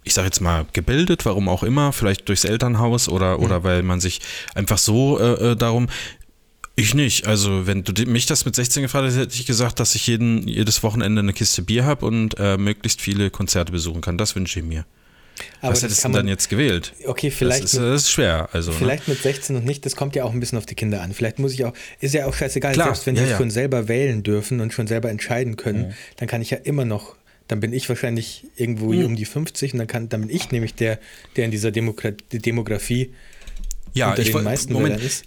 ich 0.03 0.13
sage 0.13 0.27
jetzt 0.27 0.41
mal, 0.41 0.65
gebildet, 0.73 1.25
warum 1.25 1.49
auch 1.49 1.63
immer, 1.63 1.93
vielleicht 1.93 2.27
durchs 2.29 2.43
Elternhaus 2.43 3.09
oder, 3.09 3.39
oder 3.39 3.63
weil 3.63 3.83
man 3.83 3.99
sich 3.99 4.21
einfach 4.55 4.77
so 4.77 5.19
äh, 5.19 5.51
äh, 5.51 5.55
darum. 5.55 5.87
Ich 6.79 6.93
nicht. 6.93 7.25
Also, 7.25 7.65
wenn 7.65 7.83
du 7.83 8.05
mich 8.05 8.27
das 8.27 8.45
mit 8.45 8.55
16 8.55 8.83
gefragt 8.83 9.05
hättest, 9.05 9.19
hätte 9.19 9.35
ich 9.35 9.47
gesagt, 9.47 9.79
dass 9.79 9.95
ich 9.95 10.05
jeden, 10.05 10.47
jedes 10.47 10.83
Wochenende 10.83 11.21
eine 11.21 11.33
Kiste 11.33 11.63
Bier 11.63 11.85
habe 11.85 12.05
und 12.05 12.35
äh, 12.37 12.57
möglichst 12.57 13.01
viele 13.01 13.31
Konzerte 13.31 13.71
besuchen 13.71 14.01
kann. 14.01 14.19
Das 14.19 14.35
wünsche 14.35 14.59
ich 14.59 14.65
mir. 14.65 14.85
Aber 15.61 15.73
Was 15.73 15.83
hättest 15.83 16.03
du 16.03 16.09
dann 16.09 16.27
jetzt 16.27 16.49
gewählt? 16.49 16.93
Okay, 17.05 17.29
vielleicht 17.31 17.63
das 17.63 17.73
ist, 17.73 17.79
mit- 17.79 17.89
das 17.89 18.01
ist 18.03 18.11
schwer. 18.11 18.49
Also, 18.53 18.71
ne? 18.71 18.77
Vielleicht 18.77 19.07
mit 19.07 19.21
16 19.21 19.55
und 19.55 19.65
nicht, 19.65 19.85
das 19.85 19.95
kommt 19.95 20.15
ja 20.15 20.23
auch 20.23 20.33
ein 20.33 20.39
bisschen 20.39 20.57
auf 20.57 20.65
die 20.65 20.75
Kinder 20.75 21.01
an. 21.01 21.13
Vielleicht 21.13 21.39
muss 21.39 21.53
ich 21.53 21.63
auch, 21.65 21.73
ist 21.99 22.13
ja 22.13 22.25
auch 22.25 22.33
scheißegal, 22.33 22.73
Klar, 22.73 22.87
selbst 22.87 23.05
wenn 23.05 23.15
ja, 23.15 23.23
die 23.23 23.29
ja. 23.31 23.37
schon 23.37 23.49
selber 23.51 23.87
wählen 23.87 24.23
dürfen 24.23 24.59
und 24.61 24.73
schon 24.73 24.87
selber 24.87 25.09
entscheiden 25.09 25.55
können, 25.57 25.93
dann 26.17 26.27
kann 26.27 26.41
ich 26.41 26.49
ja 26.49 26.57
immer 26.57 26.85
noch, 26.85 27.15
dann 27.47 27.59
bin 27.59 27.71
ich 27.73 27.87
wahrscheinlich 27.89 28.45
irgendwo 28.55 28.93
Mhm. 28.93 29.05
um 29.05 29.15
die 29.15 29.25
50 29.25 29.73
und 29.73 29.79
dann, 29.79 29.87
kann, 29.87 30.09
dann 30.09 30.21
bin 30.21 30.29
ich 30.29 30.51
nämlich 30.51 30.73
der, 30.75 30.99
der 31.35 31.45
in 31.45 31.51
dieser 31.51 31.71
Demokra 31.71 32.11
Demografie 32.31 33.13
ja, 33.93 34.09
unter 34.09 34.21
ich 34.21 34.31
den 34.31 34.43
meisten 34.43 34.73
Moment, 34.73 34.95
Wählern 34.95 35.05
ist. 35.07 35.25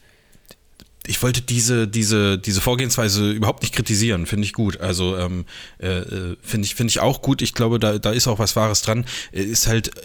Ich 1.07 1.23
wollte 1.23 1.41
diese, 1.41 1.89
diese, 1.89 2.39
diese 2.39 2.61
Vorgehensweise 2.61 3.31
überhaupt 3.31 3.63
nicht 3.63 3.75
kritisieren, 3.75 4.27
finde 4.27 4.45
ich 4.45 4.53
gut. 4.53 4.81
Also 4.81 5.17
ähm, 5.17 5.47
äh, 5.79 5.89
äh, 5.89 6.37
finde 6.43 6.67
ich, 6.67 6.75
finde 6.75 6.91
ich 6.91 7.01
auch 7.01 7.23
gut. 7.23 7.43
Ich 7.43 7.55
glaube, 7.55 7.79
da, 7.79 7.99
da 7.99 8.13
ist 8.13 8.29
auch 8.29 8.39
was 8.39 8.55
Wahres 8.55 8.83
dran. 8.83 9.07
Äh, 9.33 9.43
Ist 9.43 9.67
halt, 9.67 9.89
äh, 9.97 10.01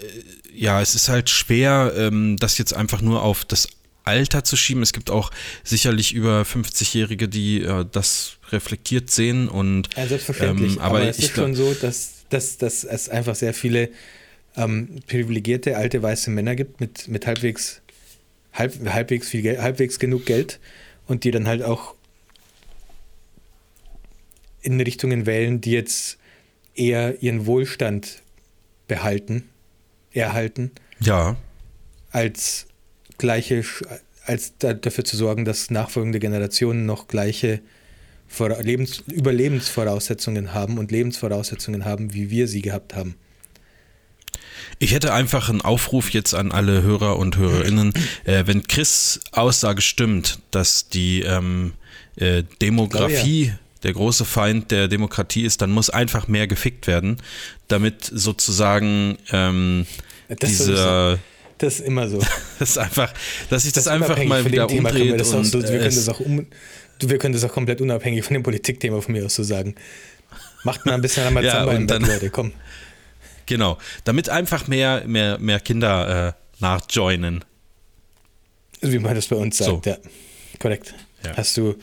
ja, 0.54 0.80
es 0.80 0.94
ist 0.94 1.08
halt 1.08 1.28
schwer, 1.28 1.92
ähm, 1.96 2.36
das 2.38 2.56
jetzt 2.58 2.72
einfach 2.72 3.02
nur 3.02 3.22
auf 3.22 3.44
das 3.44 3.68
Alter 4.04 4.42
zu 4.44 4.56
schieben. 4.56 4.82
Es 4.82 4.92
gibt 4.92 5.10
auch 5.10 5.30
sicherlich 5.64 6.14
über 6.14 6.42
50-Jährige, 6.42 7.28
die 7.28 7.62
äh, 7.62 7.84
das 7.90 8.38
reflektiert 8.50 9.10
sehen 9.10 9.48
und 9.48 9.88
Ja, 9.96 10.06
selbstverständlich. 10.06 10.76
ähm, 10.76 10.78
aber, 10.78 10.98
aber 10.98 11.08
es 11.08 11.18
ich 11.18 11.26
ist 11.26 11.34
schon 11.34 11.54
so, 11.54 11.74
dass, 11.74 12.24
dass, 12.30 12.56
dass 12.56 12.84
es 12.84 13.08
einfach 13.10 13.34
sehr 13.34 13.52
viele 13.52 13.90
ähm, 14.56 15.00
privilegierte 15.06 15.76
alte 15.76 16.02
weiße 16.02 16.30
Männer 16.30 16.56
gibt 16.56 16.80
mit, 16.80 17.08
mit 17.08 17.26
halbwegs, 17.26 17.82
halb, 18.54 18.74
halbwegs 18.88 19.28
viel 19.28 19.42
Geld, 19.42 19.60
halbwegs 19.60 19.98
genug 19.98 20.24
Geld 20.24 20.58
und 21.06 21.24
die 21.24 21.30
dann 21.30 21.46
halt 21.46 21.62
auch 21.62 21.94
in 24.60 24.80
Richtungen 24.80 25.26
wählen, 25.26 25.60
die 25.60 25.70
jetzt 25.70 26.18
eher 26.74 27.22
ihren 27.22 27.46
Wohlstand 27.46 28.22
behalten, 28.88 29.48
erhalten, 30.12 30.72
ja, 31.00 31.36
als 32.10 32.66
gleiche, 33.18 33.64
als 34.24 34.54
da, 34.58 34.74
dafür 34.74 35.04
zu 35.04 35.16
sorgen, 35.16 35.44
dass 35.44 35.70
nachfolgende 35.70 36.18
Generationen 36.18 36.86
noch 36.86 37.08
gleiche 37.08 37.60
Lebens 38.60 39.04
Überlebensvoraussetzungen 39.06 40.52
haben 40.52 40.78
und 40.78 40.90
Lebensvoraussetzungen 40.90 41.84
haben, 41.84 42.12
wie 42.12 42.30
wir 42.30 42.48
sie 42.48 42.60
gehabt 42.60 42.96
haben. 42.96 43.14
Ich 44.78 44.92
hätte 44.92 45.12
einfach 45.14 45.48
einen 45.48 45.62
Aufruf 45.62 46.10
jetzt 46.10 46.34
an 46.34 46.52
alle 46.52 46.82
Hörer 46.82 47.18
und 47.18 47.36
Hörerinnen, 47.36 47.92
äh, 48.24 48.44
wenn 48.46 48.66
Chris 48.66 49.20
Aussage 49.32 49.80
stimmt, 49.80 50.40
dass 50.50 50.88
die 50.88 51.22
ähm, 51.22 51.72
äh, 52.16 52.42
Demografie 52.60 53.52
der 53.82 53.92
große 53.92 54.24
Feind 54.24 54.70
der 54.70 54.88
Demokratie 54.88 55.44
ist, 55.44 55.62
dann 55.62 55.70
muss 55.70 55.90
einfach 55.90 56.28
mehr 56.28 56.46
gefickt 56.46 56.86
werden, 56.86 57.18
damit 57.68 58.04
sozusagen 58.04 59.16
ähm, 59.32 59.86
Das 60.28 60.50
dieser 60.50 61.18
Das 61.58 61.78
ist 61.78 61.86
immer 61.86 62.08
so. 62.08 62.18
das 62.58 62.70
ist 62.70 62.78
einfach, 62.78 63.12
dass 63.48 63.62
sich 63.62 63.72
das, 63.72 63.84
ist 63.84 63.88
einfach 63.88 64.22
mal 64.24 64.44
wieder 64.44 64.66
können 64.66 64.84
wir 64.92 65.16
das 65.16 65.30
so, 65.30 65.42
wir, 65.42 65.62
können 65.62 65.84
das 65.84 66.08
auch 66.08 66.20
um, 66.20 66.46
wir 67.00 67.18
können 67.18 67.34
das 67.34 67.44
auch 67.44 67.52
komplett 67.52 67.80
unabhängig 67.80 68.24
von 68.24 68.34
dem 68.34 68.42
Politikthema 68.42 69.00
von 69.00 69.12
mir 69.12 69.24
aus 69.26 69.34
so 69.34 69.42
sagen. 69.42 69.74
Macht 70.64 70.84
mal 70.84 70.94
ein 70.94 71.00
bisschen 71.00 71.24
Ramazamba 71.24 71.64
Ja, 71.72 71.76
im 71.76 71.82
und 71.82 71.86
Bett, 71.86 72.02
dann- 72.02 72.08
Leute, 72.08 72.30
komm. 72.30 72.52
Genau, 73.46 73.78
damit 74.04 74.28
einfach 74.28 74.68
mehr 74.68 75.04
mehr 75.06 75.38
mehr 75.38 75.60
Kinder 75.60 76.28
äh, 76.28 76.32
nachjoinen. 76.60 77.44
Also 78.82 78.92
wie 78.92 78.98
man 78.98 79.14
das 79.14 79.26
bei 79.28 79.36
uns 79.36 79.56
sagt, 79.58 79.84
So. 79.84 79.90
ja. 79.90 79.96
Korrekt. 80.58 80.94
Ja. 81.24 81.36
Hast 81.36 81.56
du, 81.56 81.74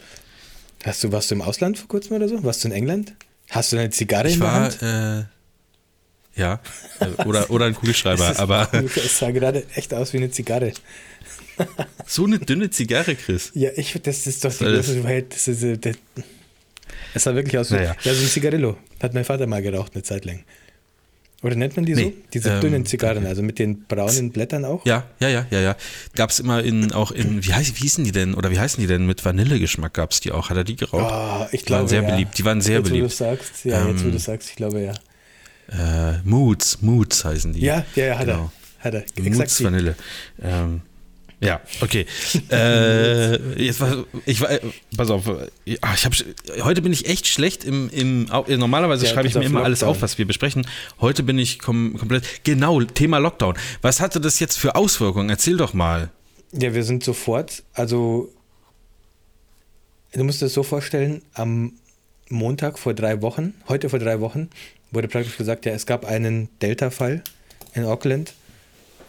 hast 0.83 1.03
du, 1.03 1.11
warst 1.11 1.31
du 1.31 1.35
im 1.35 1.41
Ausland 1.41 1.77
vor 1.77 1.87
kurzem 1.87 2.15
oder 2.15 2.27
so? 2.29 2.43
Warst 2.43 2.63
du 2.63 2.67
in 2.69 2.73
England? 2.73 3.13
Hast 3.49 3.71
du 3.73 3.77
eine 3.77 3.89
Zigarre 3.89 4.27
Ich 4.29 4.35
in 4.35 4.39
der 4.41 4.49
war 4.49 4.61
Hand? 4.61 4.81
äh, 4.81 6.39
ja 6.39 6.59
oder 7.25 7.49
oder 7.51 7.65
ein 7.65 7.75
Kugelschreiber, 7.75 8.17
Das 8.27 8.31
ist- 8.33 8.39
aber 8.39 8.69
Es 8.95 9.19
sah 9.19 9.31
gerade 9.31 9.65
echt 9.75 9.93
aus 9.93 10.13
wie 10.13 10.17
eine 10.17 10.31
Zigarre. 10.31 10.71
so 12.07 12.25
eine 12.25 12.39
dünne 12.39 12.69
Zigarre, 12.71 13.15
Chris. 13.15 13.51
Ja, 13.53 13.69
ich, 13.75 13.99
das 14.01 14.25
ist 14.25 14.43
doch 14.43 14.51
die 14.57 14.63
das- 14.63 14.85
große 14.87 15.03
Wahrheit. 15.03 15.33
Das 15.33 15.47
ist, 15.47 15.61
äh, 15.63 15.77
das, 15.77 15.95
es 17.13 17.23
sah 17.23 17.35
wirklich 17.35 17.57
aus 17.59 17.69
wie 17.71 17.75
Naja. 17.75 17.95
ja, 18.03 18.13
so 18.13 18.21
ein 18.23 18.27
Zigarillo. 18.29 18.77
Hat 19.01 19.13
mein 19.13 19.25
Vater 19.25 19.45
mal 19.45 19.61
geraucht 19.61 19.91
eine 19.93 20.01
Zeit 20.03 20.25
lang. 20.25 20.43
Oder 21.43 21.55
nennt 21.55 21.75
man 21.75 21.85
die 21.85 21.93
Nee, 21.93 22.03
so? 22.03 22.13
Diese 22.33 22.49
ähm, 22.49 22.61
dünnen 22.61 22.85
Zigarren, 22.85 23.25
also 23.25 23.43
mit 23.43 23.59
den 23.59 23.83
braunen 23.83 24.31
Blättern 24.31 24.63
auch? 24.63 24.85
Ja, 24.85 25.03
ja, 25.19 25.27
ja, 25.27 25.45
ja, 25.51 25.59
ja. 25.59 25.75
Gab 26.15 26.29
es 26.29 26.39
immer 26.39 26.63
in, 26.63 26.93
auch 26.93 27.11
in, 27.11 27.45
wie, 27.45 27.53
heißt, 27.53 27.75
wie 27.75 27.81
hießen 27.81 28.03
die 28.05 28.13
denn, 28.13 28.33
oder 28.33 28.49
wie 28.49 28.59
heißen 28.59 28.79
die 28.79 28.87
denn, 28.87 29.05
mit 29.05 29.23
Vanillegeschmack 29.25 29.93
gab 29.93 30.11
es 30.11 30.21
die 30.21 30.31
auch. 30.31 30.49
Hat 30.49 30.57
er 30.57 30.63
die 30.63 30.77
geraucht? 30.77 31.11
Ah, 31.11 31.49
ich 31.51 31.65
Die 31.65 31.71
waren 31.71 31.79
glaube, 31.85 31.89
sehr 31.89 32.01
ja. 32.03 32.09
beliebt, 32.09 32.37
die 32.37 32.45
waren 32.45 32.61
sehr 32.61 32.77
jetzt, 32.77 32.89
beliebt. 32.89 33.03
Wo 33.03 33.07
du 33.09 33.13
sagst, 33.13 33.65
ja, 33.65 33.87
jetzt 33.87 34.03
wo 34.03 34.07
Ähm, 34.07 34.11
du 34.13 34.19
sagst, 34.19 34.49
ich 34.49 34.55
glaube 34.55 34.81
ja. 34.81 34.93
Äh, 35.67 36.19
Moods, 36.23 36.81
Moods 36.81 37.25
heißen 37.25 37.53
die. 37.53 37.61
Ja, 37.61 37.85
ja, 37.95 38.05
ja, 38.05 38.17
hat 38.19 38.25
genau. 38.25 38.51
er. 38.79 38.85
Hat 38.85 38.93
er. 38.93 39.03
Moods 39.21 39.57
die. 39.57 39.63
Vanille. 39.65 39.95
Ähm, 40.41 40.81
ja, 41.43 41.61
okay. 41.81 42.05
äh, 42.49 43.63
jetzt 43.63 43.79
war, 43.81 44.05
ich 44.25 44.41
war, 44.41 44.49
pass 44.95 45.09
auf, 45.09 45.27
ah, 45.27 45.93
ich 45.93 46.05
hab, 46.05 46.13
heute 46.61 46.81
bin 46.81 46.93
ich 46.93 47.07
echt 47.07 47.27
schlecht 47.27 47.63
im, 47.63 47.89
im 47.89 48.27
äh, 48.47 48.57
normalerweise 48.57 49.05
Ja, 49.05 49.11
schreibe 49.11 49.27
ich 49.27 49.35
mir 49.35 49.43
immer 49.43 49.63
alles 49.63 49.81
Lockdown. 49.81 49.95
auf, 49.97 50.01
was 50.01 50.17
wir 50.17 50.25
besprechen. 50.25 50.65
Heute 51.01 51.23
bin 51.23 51.37
ich 51.37 51.59
kom 51.59 51.97
komplett, 51.97 52.43
genau, 52.43 52.81
Thema 52.81 53.17
Lockdown. 53.17 53.55
Was 53.81 53.99
hatte 53.99 54.21
das 54.21 54.39
jetzt 54.39 54.57
für 54.57 54.75
Auswirkungen? 54.75 55.29
Erzähl 55.29 55.57
doch 55.57 55.73
mal. 55.73 56.09
Ja, 56.53 56.73
wir 56.73 56.83
sind 56.83 57.03
sofort, 57.03 57.63
also 57.73 58.31
du 60.13 60.23
musst 60.23 60.41
dir 60.41 60.45
das 60.45 60.53
so 60.53 60.63
vorstellen, 60.63 61.21
am 61.33 61.73
Montag 62.29 62.79
vor 62.79 62.93
drei 62.93 63.21
Wochen, 63.21 63.53
heute 63.67 63.89
vor 63.89 63.99
drei 63.99 64.19
Wochen, 64.19 64.49
wurde 64.91 65.07
praktisch 65.07 65.37
gesagt, 65.37 65.65
ja, 65.65 65.73
es 65.73 65.85
gab 65.85 66.05
einen 66.05 66.49
Delta-Fall 66.61 67.23
in 67.73 67.83
Auckland. 67.85 68.33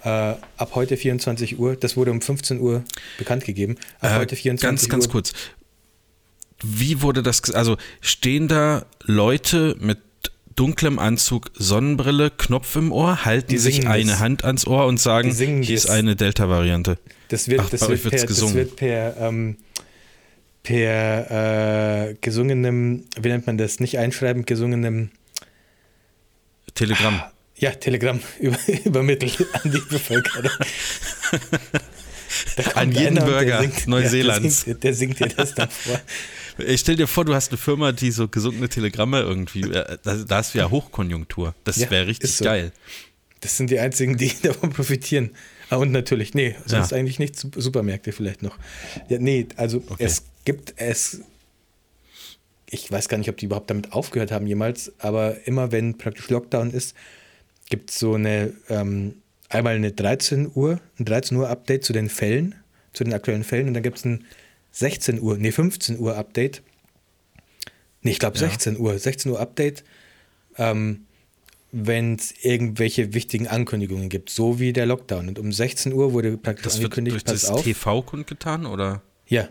Äh, 0.05 0.09
ab 0.09 0.71
heute 0.75 0.97
24 0.97 1.59
Uhr, 1.59 1.77
das 1.77 1.97
wurde 1.97 2.11
um 2.11 2.21
15 2.21 2.61
Uhr 2.61 2.85
bekannt 3.19 3.45
gegeben. 3.45 3.77
Ab 4.01 4.13
Äh, 4.13 4.19
heute 4.19 4.37
24 4.37 4.61
ganz, 4.69 4.83
Uhr. 4.85 4.89
ganz 4.91 5.09
kurz. 5.09 5.33
Wie 6.63 7.03
wurde 7.03 7.23
das, 7.23 7.51
also 7.53 7.77
stehen 8.01 8.49
da 8.49 8.87
Leute 9.03 9.77
mit 9.81 9.99
dunklem 10.57 10.99
Anzug, 10.99 11.51
Sonnenbrille, 11.55 12.31
Knopf 12.31 12.77
im 12.77 12.93
Ohr, 12.93 13.25
halten 13.25 13.49
Die 13.51 13.59
sich 13.59 13.87
eine 13.89 14.13
das. 14.13 14.21
Hand 14.21 14.45
ans 14.45 14.67
Ohr 14.67 14.87
und 14.87 15.01
sagen, 15.01 15.31
hier 15.31 15.75
ist 15.75 15.91
eine 15.91 16.17
Delta-Variante. 16.17 16.99
Das 17.29 17.49
wird, 17.49 17.63
Ach, 17.65 17.71
das 17.71 17.89
wird 17.89 18.03
per, 18.03 18.27
das 18.27 18.55
wird 18.55 18.77
per, 18.77 19.17
ähm, 19.19 19.57
per 20.63 22.11
äh, 22.11 22.15
gesungenem, 22.21 23.05
wie 23.19 23.29
nennt 23.29 23.47
man 23.47 23.59
das, 23.59 23.81
nicht 23.81 23.99
einschreibend 23.99 24.47
gesungenem, 24.47 25.11
Telegramm. 26.75 27.23
Ja, 27.57 27.71
Telegramm 27.73 28.21
über, 28.41 28.59
übermittelt 28.85 29.39
an 29.53 29.71
die 29.71 29.79
Bevölkerung. 29.89 30.51
An 32.75 32.93
jeden 32.93 33.15
Bürger 33.25 33.61
singt- 33.61 33.87
Neuseelands. 33.87 34.67
Ja, 34.67 34.75
der, 34.75 34.95
singt, 34.95 35.19
der 35.19 35.19
singt 35.19 35.21
dir 35.21 35.37
das 35.37 35.55
dann 35.55 35.71
vor. 35.71 36.01
Ich 36.57 36.83
stell 36.83 36.95
dir 36.95 37.09
vor, 37.09 37.25
du 37.25 37.35
hast 37.35 37.51
eine 37.51 37.59
Firma, 37.59 37.91
die 37.91 38.13
so 38.13 38.29
gesunkene 38.29 38.69
Telegramme 38.69 39.19
irgendwie, 39.23 39.63
äh, 39.63 39.99
da, 40.05 40.15
da 40.15 40.37
hast 40.37 40.55
du 40.55 40.59
ja 40.59 40.71
Hochkonjunktur. 40.71 41.53
Das 41.65 41.79
Ja, 41.79 41.91
wäre 41.91 42.07
richtig 42.07 42.33
so. 42.33 42.45
geil. 42.45 42.71
Das 43.41 43.57
sind 43.57 43.71
die 43.71 43.81
einzigen, 43.81 44.17
die 44.17 44.31
davon 44.43 44.71
profitieren. 44.71 45.31
Ah, 45.69 45.77
und 45.79 45.91
natürlich, 45.91 46.33
nee, 46.33 46.55
sonst 46.65 46.93
Ja. 46.93 46.97
eigentlich 46.97 47.19
nicht 47.19 47.35
Sup- 47.35 47.61
Supermärkte 47.61 48.13
vielleicht 48.13 48.45
noch. 48.45 48.57
Ja, 49.09 49.19
nee, 49.19 49.49
also 49.57 49.79
Okay. 49.89 50.05
es 50.05 50.23
gibt 50.45 50.75
es. 50.77 51.23
ich 52.71 52.89
weiß 52.89 53.09
gar 53.09 53.19
nicht, 53.19 53.29
ob 53.31 53.37
die 53.37 53.47
überhaupt 53.47 53.69
damit 53.71 53.93
aufgehört 53.93 54.31
haben 54.31 54.47
jemals, 54.47 54.93
aber 55.01 55.49
immer 55.49 55.73
wenn 55.73 55.99
praktisch 55.99 56.29
Lockdown 56.29 56.71
ist, 56.71 56.95
gibt 57.69 57.91
es 57.91 57.99
so 57.99 58.15
eine, 58.15 58.53
ähm, 58.69 59.17
einmal 59.49 59.75
eine 59.75 59.93
13 59.93 60.51
Uhr, 60.55 60.81
ein 60.99 61.05
13 61.05 61.37
Uhr 61.37 61.49
Update 61.49 61.85
zu 61.85 61.93
den 61.93 62.09
Fällen, 62.09 62.55
zu 62.93 63.05
den 63.05 63.13
aktuellen 63.13 63.45
Fällen 63.45 63.69
und 63.69 63.75
dann 63.75 63.83
gibt 63.83 63.99
es 63.99 64.05
ein 64.05 64.25
16 64.73 65.21
Uhr, 65.21 65.39
nee, 65.39 65.53
15 65.53 65.99
Uhr 65.99 66.17
Update. 66.17 66.63
Nee, 68.03 68.11
ich 68.11 68.19
glaube 68.19 68.37
16 68.37 68.75
ja. 68.75 68.81
Uhr, 68.81 68.99
16 68.99 69.33
Uhr 69.33 69.41
Update, 69.41 69.85
ähm, 70.59 71.07
wenn 71.73 72.15
es 72.15 72.33
irgendwelche 72.43 73.15
wichtigen 73.15 73.49
Ankündigungen 73.49 74.09
gibt, 74.09 74.31
so 74.31 74.61
wie 74.61 74.73
der 74.73 74.87
Lockdown. 74.87 75.29
Und 75.29 75.39
um 75.39 75.53
16 75.53 75.93
Uhr 75.93 76.13
wurde 76.13 76.37
praktisch 76.37 76.65
das 76.65 76.77
angekündigt, 76.77 77.17
wird 77.17 77.29
durch 77.29 77.41
das 77.41 77.63
TV 77.63 78.03
kundgetan, 78.03 78.67
oder? 78.67 79.03
Ja, 79.27 79.49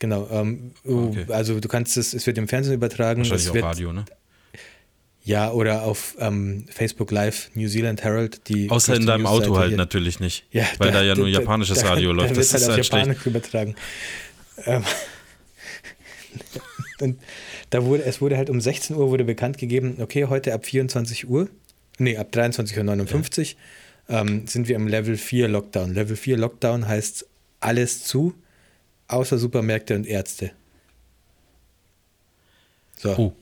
genau. 0.00 0.28
Ähm, 0.30 0.72
okay. 0.84 1.26
Also 1.28 1.60
du 1.60 1.68
kannst 1.68 1.96
es, 1.96 2.12
es 2.12 2.26
wird 2.26 2.38
im 2.38 2.48
Fernsehen 2.48 2.74
übertragen. 2.74 3.20
Wahrscheinlich 3.20 3.46
es 3.46 3.54
wird, 3.54 3.64
auch 3.64 3.68
Radio, 3.68 3.92
ne? 3.92 4.04
Ja, 5.26 5.50
oder 5.50 5.82
auf 5.82 6.16
ähm, 6.20 6.66
Facebook 6.68 7.10
Live, 7.10 7.50
New 7.54 7.68
Zealand 7.68 8.04
Herald. 8.04 8.48
Die 8.48 8.70
Außer 8.70 8.94
in 8.94 9.06
deinem 9.06 9.26
Auto 9.26 9.56
halt 9.56 9.70
hier. 9.70 9.76
natürlich 9.76 10.20
nicht. 10.20 10.44
Ja, 10.52 10.62
weil 10.78 10.92
da, 10.92 11.00
da 11.00 11.04
ja 11.04 11.16
nur 11.16 11.26
da, 11.26 11.40
japanisches 11.40 11.80
da, 11.80 11.88
Radio 11.88 12.12
läuft. 12.12 12.36
Das 12.36 12.54
ist 12.54 12.54
halt, 12.54 12.68
halt 12.68 12.84
Japanisch 12.84 13.26
übertragen. 13.26 13.74
Ähm, 14.66 14.84
und 17.00 17.20
da 17.70 17.84
wurde, 17.84 18.04
es 18.04 18.20
wurde 18.20 18.36
halt 18.36 18.50
um 18.50 18.60
16 18.60 18.94
Uhr 18.94 19.10
wurde 19.10 19.24
bekannt 19.24 19.58
gegeben, 19.58 19.96
okay, 20.00 20.26
heute 20.26 20.54
ab 20.54 20.64
24 20.64 21.28
Uhr, 21.28 21.48
nee, 21.98 22.16
ab 22.16 22.28
23.59 22.32 22.76
Uhr 23.40 24.14
ja. 24.14 24.20
ähm, 24.20 24.46
sind 24.46 24.68
wir 24.68 24.76
im 24.76 24.86
Level 24.86 25.16
4 25.16 25.48
Lockdown. 25.48 25.92
Level 25.92 26.14
4 26.14 26.36
Lockdown 26.36 26.86
heißt 26.86 27.26
alles 27.58 28.04
zu, 28.04 28.32
außer 29.08 29.38
Supermärkte 29.38 29.96
und 29.96 30.06
Ärzte. 30.06 30.52
So. 32.96 33.16
Oh. 33.18 33.32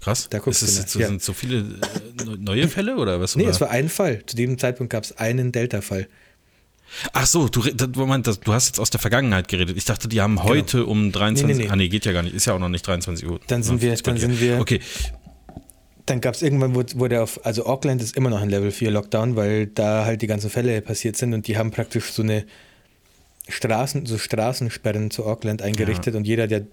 Krass. 0.00 0.28
Da 0.30 0.38
guckst 0.38 0.62
ist 0.62 0.78
es, 0.78 0.92
du 0.92 1.04
Sind 1.04 1.22
so 1.22 1.32
viele 1.32 1.58
äh, 1.58 2.36
neue 2.38 2.68
Fälle 2.68 2.96
oder 2.96 3.20
was? 3.20 3.36
Nee, 3.36 3.42
oder? 3.44 3.52
es 3.52 3.60
war 3.60 3.70
ein 3.70 3.88
Fall. 3.88 4.22
Zu 4.26 4.36
diesem 4.36 4.58
Zeitpunkt 4.58 4.92
gab 4.92 5.04
es 5.04 5.16
einen 5.18 5.52
Delta-Fall. 5.52 6.08
Ach 7.12 7.26
so, 7.26 7.48
du, 7.48 7.62
Moment, 7.94 8.26
du 8.26 8.52
hast 8.52 8.66
jetzt 8.66 8.80
aus 8.80 8.90
der 8.90 8.98
Vergangenheit 8.98 9.46
geredet. 9.48 9.76
Ich 9.76 9.84
dachte, 9.84 10.08
die 10.08 10.20
haben 10.20 10.36
genau. 10.36 10.48
heute 10.48 10.86
um 10.86 11.12
23 11.12 11.46
nee, 11.46 11.62
nee, 11.62 11.66
nee. 11.66 11.72
Ah, 11.72 11.76
nee, 11.76 11.88
geht 11.88 12.04
ja 12.04 12.12
gar 12.12 12.22
nicht. 12.22 12.34
Ist 12.34 12.46
ja 12.46 12.54
auch 12.54 12.58
noch 12.58 12.68
nicht 12.68 12.86
23 12.86 13.28
Uhr. 13.28 13.40
Dann 13.46 13.62
sind 13.62 13.80
wir, 13.80 13.94
dann 13.94 14.16
sind 14.16 14.40
wir. 14.40 14.58
Okay. 14.58 14.80
Dann 16.06 16.20
gab 16.20 16.34
es 16.34 16.42
irgendwann, 16.42 16.74
wurde 16.74 17.22
auf, 17.22 17.44
also 17.44 17.66
Auckland 17.66 18.02
ist 18.02 18.16
immer 18.16 18.30
noch 18.30 18.40
ein 18.40 18.50
Level 18.50 18.72
4 18.72 18.90
Lockdown, 18.90 19.36
weil 19.36 19.68
da 19.68 20.04
halt 20.04 20.22
die 20.22 20.26
ganzen 20.26 20.50
Fälle 20.50 20.80
passiert 20.80 21.16
sind 21.16 21.34
und 21.34 21.46
die 21.46 21.56
haben 21.56 21.70
praktisch 21.70 22.10
so 22.10 22.22
eine 22.22 22.44
Straßen, 23.48 24.06
so 24.06 24.18
Straßensperren 24.18 25.10
zu 25.10 25.24
Auckland 25.26 25.62
eingerichtet 25.62 26.14
ja. 26.14 26.18
und 26.18 26.26
jeder, 26.26 26.48
der 26.48 26.66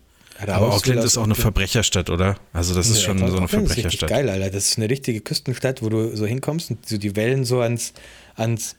aber 0.45 0.73
Auckland 0.73 1.03
ist 1.03 1.17
auch 1.17 1.23
eine 1.23 1.35
Verbrecherstadt, 1.35 2.09
oder? 2.09 2.37
Also 2.53 2.75
das 2.75 2.89
ist 2.89 2.99
ja, 2.99 3.05
schon 3.05 3.19
so 3.19 3.37
eine 3.37 3.47
Verbrecherstadt. 3.47 3.93
Ist 3.93 4.07
geil, 4.07 4.29
Alter. 4.29 4.49
Das 4.49 4.67
ist 4.67 4.77
eine 4.77 4.89
richtige 4.89 5.21
Küstenstadt, 5.21 5.81
wo 5.81 5.89
du 5.89 6.15
so 6.15 6.25
hinkommst 6.25 6.71
und 6.71 6.87
so 6.87 6.97
die 6.97 7.15
Wellen 7.15 7.43
so 7.45 7.61
ans, 7.61 7.93
ans 8.35 8.75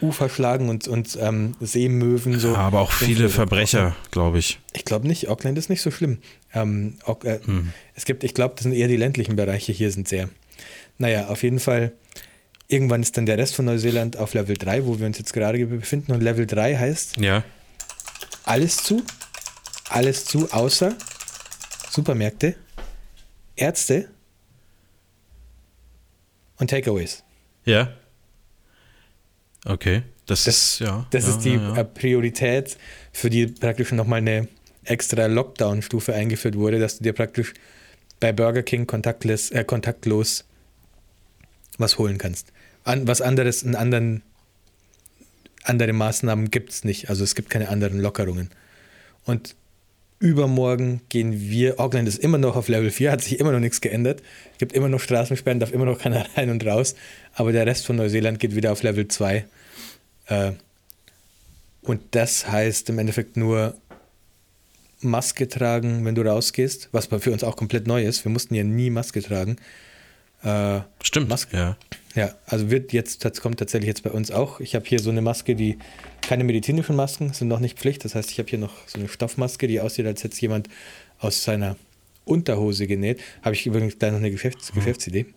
Ufer 0.00 0.28
schlagen 0.28 0.68
und, 0.68 0.88
und 0.88 1.18
ähm, 1.20 1.56
Seemöwen 1.60 2.38
so. 2.38 2.52
Ja, 2.52 2.56
aber 2.56 2.80
auch 2.80 2.92
viele 2.92 3.28
Verbrecher, 3.28 3.94
glaube 4.10 4.38
ich. 4.38 4.58
Ich 4.72 4.84
glaube 4.84 5.06
nicht. 5.06 5.28
Auckland 5.28 5.58
ist 5.58 5.70
nicht 5.70 5.82
so 5.82 5.90
schlimm. 5.90 6.18
Ähm, 6.52 6.98
äh, 7.24 7.38
hm. 7.44 7.72
Es 7.94 8.04
gibt, 8.04 8.24
ich 8.24 8.34
glaube, 8.34 8.54
das 8.56 8.64
sind 8.64 8.72
eher 8.72 8.88
die 8.88 8.96
ländlichen 8.96 9.36
Bereiche 9.36 9.72
hier 9.72 9.90
sind 9.90 10.08
sehr. 10.08 10.28
Naja, 10.98 11.28
auf 11.28 11.42
jeden 11.42 11.60
Fall. 11.60 11.92
Irgendwann 12.66 13.02
ist 13.02 13.16
dann 13.16 13.26
der 13.26 13.36
Rest 13.36 13.54
von 13.54 13.66
Neuseeland 13.66 14.16
auf 14.16 14.32
Level 14.32 14.56
3, 14.56 14.86
wo 14.86 14.98
wir 14.98 15.06
uns 15.06 15.18
jetzt 15.18 15.34
gerade 15.34 15.64
befinden. 15.66 16.12
Und 16.12 16.22
Level 16.22 16.46
3 16.46 16.76
heißt 16.76 17.18
ja. 17.18 17.44
alles 18.44 18.78
zu, 18.78 19.02
alles 19.88 20.24
zu, 20.24 20.50
außer 20.50 20.96
Supermärkte, 21.90 22.56
Ärzte 23.56 24.08
und 26.58 26.70
Takeaways. 26.70 27.22
Ja. 27.64 27.92
Okay. 29.64 30.02
Das, 30.26 30.44
das 30.44 30.56
ist, 30.56 30.78
ja. 30.80 31.06
Das 31.10 31.24
ja, 31.24 31.30
ist 31.30 31.40
die 31.40 31.54
ja, 31.54 31.76
ja. 31.76 31.84
Priorität, 31.84 32.78
für 33.12 33.30
die 33.30 33.46
praktisch 33.46 33.92
nochmal 33.92 34.18
eine 34.18 34.48
extra 34.84 35.26
Lockdown-Stufe 35.26 36.14
eingeführt 36.14 36.56
wurde, 36.56 36.78
dass 36.78 36.98
du 36.98 37.04
dir 37.04 37.12
praktisch 37.12 37.54
bei 38.20 38.32
Burger 38.32 38.62
King 38.62 38.86
kontaktlos, 38.86 39.50
äh, 39.50 39.64
kontaktlos 39.64 40.44
was 41.78 41.98
holen 41.98 42.18
kannst. 42.18 42.52
An, 42.84 43.06
was 43.06 43.20
anderes 43.20 43.62
in 43.62 43.74
anderen 43.74 44.22
andere 45.64 45.92
Maßnahmen 45.92 46.50
gibt 46.50 46.70
es 46.70 46.84
nicht. 46.84 47.08
Also 47.08 47.24
es 47.24 47.34
gibt 47.34 47.50
keine 47.50 47.68
anderen 47.68 47.98
Lockerungen. 48.00 48.50
Und 49.24 49.56
übermorgen 50.24 51.02
gehen 51.10 51.38
wir, 51.38 51.78
Auckland 51.78 52.08
ist 52.08 52.18
immer 52.18 52.38
noch 52.38 52.56
auf 52.56 52.68
Level 52.68 52.90
4, 52.90 53.12
hat 53.12 53.20
sich 53.20 53.38
immer 53.38 53.52
noch 53.52 53.60
nichts 53.60 53.82
geändert. 53.82 54.22
Es 54.52 54.58
gibt 54.58 54.72
immer 54.72 54.88
noch 54.88 54.98
Straßensperren, 54.98 55.60
darf 55.60 55.70
immer 55.70 55.84
noch 55.84 55.98
keiner 55.98 56.24
rein 56.36 56.48
und 56.48 56.64
raus. 56.64 56.94
Aber 57.34 57.52
der 57.52 57.66
Rest 57.66 57.84
von 57.84 57.96
Neuseeland 57.96 58.38
geht 58.40 58.56
wieder 58.56 58.72
auf 58.72 58.82
Level 58.82 59.06
2. 59.06 59.44
Äh, 60.28 60.52
und 61.82 62.00
das 62.12 62.50
heißt 62.50 62.88
im 62.88 62.98
Endeffekt 62.98 63.36
nur 63.36 63.76
Maske 65.00 65.46
tragen, 65.46 66.06
wenn 66.06 66.14
du 66.14 66.22
rausgehst, 66.22 66.88
was 66.92 67.06
für 67.06 67.30
uns 67.30 67.44
auch 67.44 67.56
komplett 67.56 67.86
neu 67.86 68.02
ist. 68.02 68.24
Wir 68.24 68.32
mussten 68.32 68.54
ja 68.54 68.64
nie 68.64 68.88
Maske 68.88 69.20
tragen. 69.20 69.56
Äh, 70.44 70.80
Stimmt. 71.02 71.28
Maske. 71.28 71.56
Ja. 71.56 71.76
Ja, 72.14 72.32
also 72.46 72.70
wird 72.70 72.92
jetzt, 72.92 73.24
das 73.24 73.40
kommt 73.40 73.58
tatsächlich 73.58 73.88
jetzt 73.88 74.04
bei 74.04 74.10
uns 74.10 74.30
auch. 74.30 74.60
Ich 74.60 74.76
habe 74.76 74.84
hier 74.86 75.00
so 75.00 75.10
eine 75.10 75.20
Maske, 75.20 75.56
die 75.56 75.78
keine 76.20 76.44
medizinischen 76.44 76.94
Masken 76.94 77.32
sind 77.32 77.48
noch 77.48 77.58
nicht 77.58 77.76
Pflicht. 77.78 78.04
Das 78.04 78.14
heißt, 78.14 78.30
ich 78.30 78.38
habe 78.38 78.48
hier 78.48 78.60
noch 78.60 78.86
so 78.86 79.00
eine 79.00 79.08
Stoffmaske, 79.08 79.66
die 79.66 79.80
aussieht, 79.80 80.06
als 80.06 80.22
hätte 80.22 80.40
jemand 80.40 80.68
aus 81.18 81.42
seiner 81.42 81.76
Unterhose 82.24 82.86
genäht. 82.86 83.20
Habe 83.42 83.56
ich 83.56 83.66
übrigens 83.66 83.98
gleich 83.98 84.12
noch 84.12 84.18
eine 84.18 84.30
Geschäfts 84.30 84.72
mhm. 84.72 84.78
Geschäftsidee. 84.78 85.26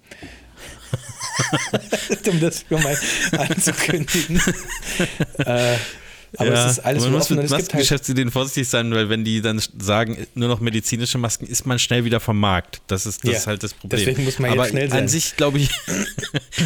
um 2.29 2.39
das 2.39 2.65
schon 2.67 2.83
mal 2.83 2.97
anzukündigen. 3.37 4.39
äh, 5.39 5.77
aber 6.35 6.53
ja, 6.53 6.65
es 6.65 6.73
ist 6.73 6.79
alles 6.79 7.03
man 7.03 7.13
muss 7.13 7.29
mit 7.29 7.49
Maskengeschäftsideen 7.49 8.27
halt 8.27 8.33
vorsichtig 8.33 8.67
sein, 8.67 8.91
weil 8.91 9.09
wenn 9.09 9.23
die 9.23 9.41
dann 9.41 9.61
sagen, 9.79 10.27
nur 10.35 10.49
noch 10.49 10.59
medizinische 10.59 11.17
Masken, 11.17 11.47
ist 11.47 11.65
man 11.65 11.79
schnell 11.79 12.03
wieder 12.05 12.19
vom 12.19 12.39
Markt. 12.39 12.81
Das 12.87 13.05
ist, 13.05 13.23
das 13.23 13.31
ja, 13.31 13.37
ist 13.37 13.47
halt 13.47 13.63
das 13.63 13.73
Problem. 13.73 13.99
Deswegen 13.99 14.25
muss 14.25 14.39
man 14.39 14.51
Aber 14.51 14.65
schnell 14.65 14.89
sein. 14.89 14.99
an 15.03 15.07
sich 15.07 15.35
glaube 15.37 15.59
ich, 15.59 15.69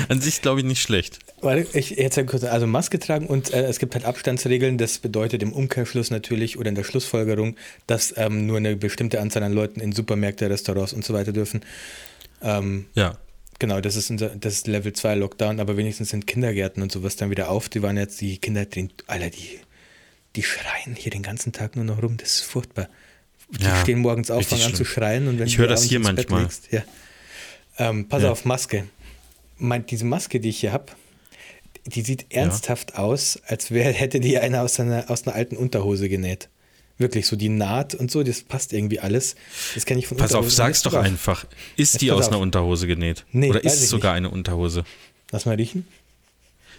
an 0.09 0.21
sich 0.21 0.41
glaube 0.41 0.61
ich 0.61 0.65
nicht 0.65 0.81
schlecht. 0.81 1.19
Warte, 1.41 1.67
ich 1.77 1.91
jetzt 1.91 2.19
kurz, 2.27 2.43
also 2.43 2.67
Maske 2.67 2.99
tragen 2.99 3.27
und 3.27 3.53
äh, 3.53 3.63
es 3.63 3.79
gibt 3.79 3.95
halt 3.95 4.05
Abstandsregeln. 4.05 4.77
Das 4.77 4.99
bedeutet 4.99 5.43
im 5.43 5.53
Umkehrschluss 5.53 6.11
natürlich 6.11 6.57
oder 6.57 6.69
in 6.69 6.75
der 6.75 6.83
Schlussfolgerung, 6.83 7.55
dass 7.87 8.13
ähm, 8.17 8.47
nur 8.47 8.57
eine 8.57 8.75
bestimmte 8.75 9.21
Anzahl 9.21 9.43
an 9.43 9.53
Leuten 9.53 9.79
in 9.79 9.91
Supermärkte, 9.91 10.49
Restaurants 10.49 10.93
und 10.93 11.05
so 11.05 11.13
weiter 11.13 11.31
dürfen. 11.31 11.61
Ähm, 12.41 12.85
ja. 12.95 13.17
Genau, 13.61 13.79
das 13.79 13.95
ist 13.95 14.09
unser, 14.09 14.29
das 14.29 14.53
ist 14.53 14.65
Level 14.67 14.91
2 14.91 15.13
Lockdown, 15.13 15.59
aber 15.59 15.77
wenigstens 15.77 16.09
sind 16.09 16.25
Kindergärten 16.25 16.81
und 16.81 16.91
sowas 16.91 17.15
dann 17.15 17.29
wieder 17.29 17.51
auf. 17.51 17.69
Die 17.69 17.83
waren 17.83 17.95
jetzt, 17.95 18.19
die 18.19 18.39
Kinder, 18.39 18.65
die, 18.65 18.89
Alter, 19.05 19.29
die, 19.29 19.59
die 20.35 20.41
schreien 20.41 20.95
hier 20.95 21.11
den 21.11 21.21
ganzen 21.21 21.51
Tag 21.51 21.75
nur 21.75 21.85
noch 21.85 22.01
rum, 22.01 22.17
das 22.17 22.39
ist 22.39 22.41
furchtbar. 22.41 22.89
Die 23.51 23.63
ja, 23.63 23.79
stehen 23.79 23.99
morgens 23.99 24.31
auf, 24.31 24.47
fangen 24.47 24.63
an 24.63 24.73
zu 24.73 24.83
schreien 24.83 25.27
und 25.27 25.37
wenn 25.37 25.45
ich 25.45 25.59
höre 25.59 25.67
das 25.67 25.83
hier 25.83 25.99
manchmal. 25.99 26.41
Legst, 26.41 26.71
ja. 26.71 26.81
ähm, 27.77 28.07
pass 28.07 28.23
ja. 28.23 28.31
auf, 28.31 28.45
Maske. 28.45 28.87
Mein, 29.59 29.85
diese 29.85 30.05
Maske, 30.05 30.39
die 30.39 30.49
ich 30.49 30.61
hier 30.61 30.71
habe, 30.71 30.93
die 31.85 32.01
sieht 32.01 32.33
ernsthaft 32.33 32.95
aus, 32.97 33.39
als 33.45 33.69
wär, 33.69 33.93
hätte 33.93 34.19
die 34.19 34.39
einer 34.39 34.63
aus 34.63 34.79
einer, 34.79 35.11
aus 35.11 35.27
einer 35.27 35.35
alten 35.35 35.55
Unterhose 35.55 36.09
genäht. 36.09 36.49
Wirklich 37.01 37.27
so 37.27 37.35
die 37.35 37.49
Naht 37.49 37.95
und 37.95 38.11
so, 38.11 38.23
das 38.23 38.41
passt 38.43 38.73
irgendwie 38.73 38.99
alles. 38.99 39.35
Das 39.75 39.85
kenne 39.85 39.99
ich 39.99 40.07
von 40.07 40.17
Pass 40.17 40.33
auf, 40.33 40.51
sag's 40.51 40.83
doch 40.83 40.93
einfach. 40.93 41.45
Ist 41.75 41.93
Jetzt 41.93 42.01
die 42.01 42.11
aus 42.11 42.27
auf. 42.27 42.31
einer 42.33 42.39
Unterhose 42.39 42.87
genäht? 42.87 43.25
Nee, 43.31 43.49
Oder 43.49 43.63
ist 43.63 43.73
es 43.81 43.89
sogar 43.89 44.13
nicht. 44.13 44.17
eine 44.27 44.29
Unterhose? 44.29 44.83
Lass 45.31 45.45
mal 45.45 45.55
riechen. 45.55 45.87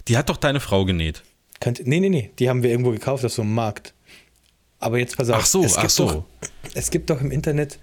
Die 0.08 0.16
hat 0.16 0.28
doch 0.28 0.36
deine 0.36 0.60
Frau 0.60 0.84
genäht. 0.84 1.22
Könnt, 1.60 1.86
nee, 1.86 2.00
nee, 2.00 2.08
nee. 2.08 2.30
Die 2.38 2.48
haben 2.48 2.62
wir 2.62 2.70
irgendwo 2.70 2.90
gekauft 2.90 3.24
auf 3.24 3.32
so 3.32 3.42
einem 3.42 3.54
Markt. 3.54 3.94
Aber 4.78 4.98
jetzt 4.98 5.16
pass 5.16 5.30
auf. 5.30 5.36
Ach 5.40 5.46
so, 5.46 5.66
ach 5.76 5.90
so. 5.90 6.06
Doch, 6.06 6.24
es 6.74 6.90
gibt 6.90 7.08
doch 7.10 7.20
im 7.20 7.30
Internet, 7.30 7.78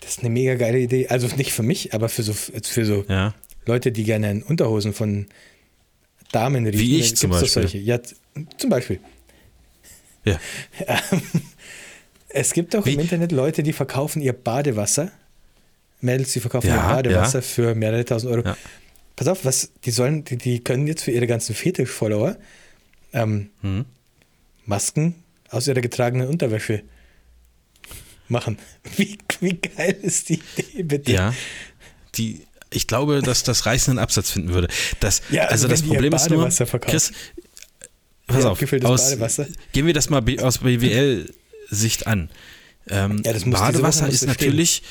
das 0.00 0.10
ist 0.10 0.20
eine 0.20 0.30
mega 0.30 0.54
geile 0.56 0.78
Idee. 0.78 1.08
Also 1.08 1.26
nicht 1.36 1.52
für 1.52 1.62
mich, 1.62 1.94
aber 1.94 2.08
für 2.08 2.22
so, 2.22 2.32
für 2.34 2.84
so 2.84 3.04
ja. 3.08 3.34
Leute, 3.66 3.92
die 3.92 4.04
gerne 4.04 4.30
in 4.30 4.42
Unterhosen 4.42 4.92
von 4.92 5.26
Damen 6.32 6.66
riechen. 6.66 6.80
Wie 6.80 6.98
ich 6.98 7.16
zum 7.16 7.30
Beispiel. 7.30 7.48
Solche. 7.48 7.78
Ja, 7.78 7.98
zum 8.56 8.70
Beispiel. 8.70 9.00
Ja. 10.24 10.38
es 12.28 12.52
gibt 12.52 12.76
auch 12.76 12.86
Wie? 12.86 12.94
im 12.94 13.00
Internet 13.00 13.32
Leute, 13.32 13.62
die 13.62 13.72
verkaufen 13.72 14.22
ihr 14.22 14.32
Badewasser. 14.32 15.10
Mädels, 16.00 16.32
die 16.32 16.40
verkaufen 16.40 16.68
ja, 16.68 16.76
ihr 16.76 16.94
Badewasser 16.94 17.38
ja. 17.38 17.42
für 17.42 17.74
mehrere 17.74 18.04
tausend 18.04 18.32
Euro. 18.32 18.46
Ja. 18.46 18.56
Pass 19.16 19.28
auf, 19.28 19.44
was, 19.44 19.70
die 19.84 19.90
sollen, 19.90 20.24
die, 20.24 20.36
die 20.36 20.64
können 20.64 20.86
jetzt 20.86 21.04
für 21.04 21.10
ihre 21.10 21.26
ganzen 21.26 21.54
Fetisch-Follower 21.54 22.36
ähm, 23.12 23.50
hm. 23.60 23.84
Masken 24.64 25.16
aus 25.50 25.68
ihrer 25.68 25.80
getragenen 25.80 26.28
Unterwäsche 26.28 26.82
machen. 28.28 28.58
Wie, 28.96 29.18
wie 29.40 29.54
geil 29.54 29.96
ist 30.02 30.28
die 30.28 30.40
Idee, 30.56 30.82
bitte? 30.82 31.12
Ja, 31.12 31.34
die, 32.14 32.46
ich 32.70 32.86
glaube, 32.86 33.22
dass 33.22 33.42
das 33.42 33.66
reißenden 33.66 33.98
Absatz 33.98 34.30
finden 34.30 34.54
würde. 34.54 34.68
Das, 35.00 35.22
ja, 35.30 35.42
also, 35.42 35.66
also 35.66 35.68
das 35.68 35.82
Problem 35.82 36.12
ist 36.12 36.30
nur, 36.30 36.48
Chris, 36.80 37.12
Pass 38.32 38.44
auf, 38.44 38.84
aus, 38.84 39.12
gehen 39.72 39.86
wir 39.86 39.94
das 39.94 40.10
mal 40.10 40.22
aus 40.40 40.58
BWL-Sicht 40.58 42.06
an. 42.06 42.30
Ähm, 42.88 43.22
Ja, 43.24 43.32
Badewasser 43.46 44.08
ist 44.08 44.26
natürlich, 44.26 44.82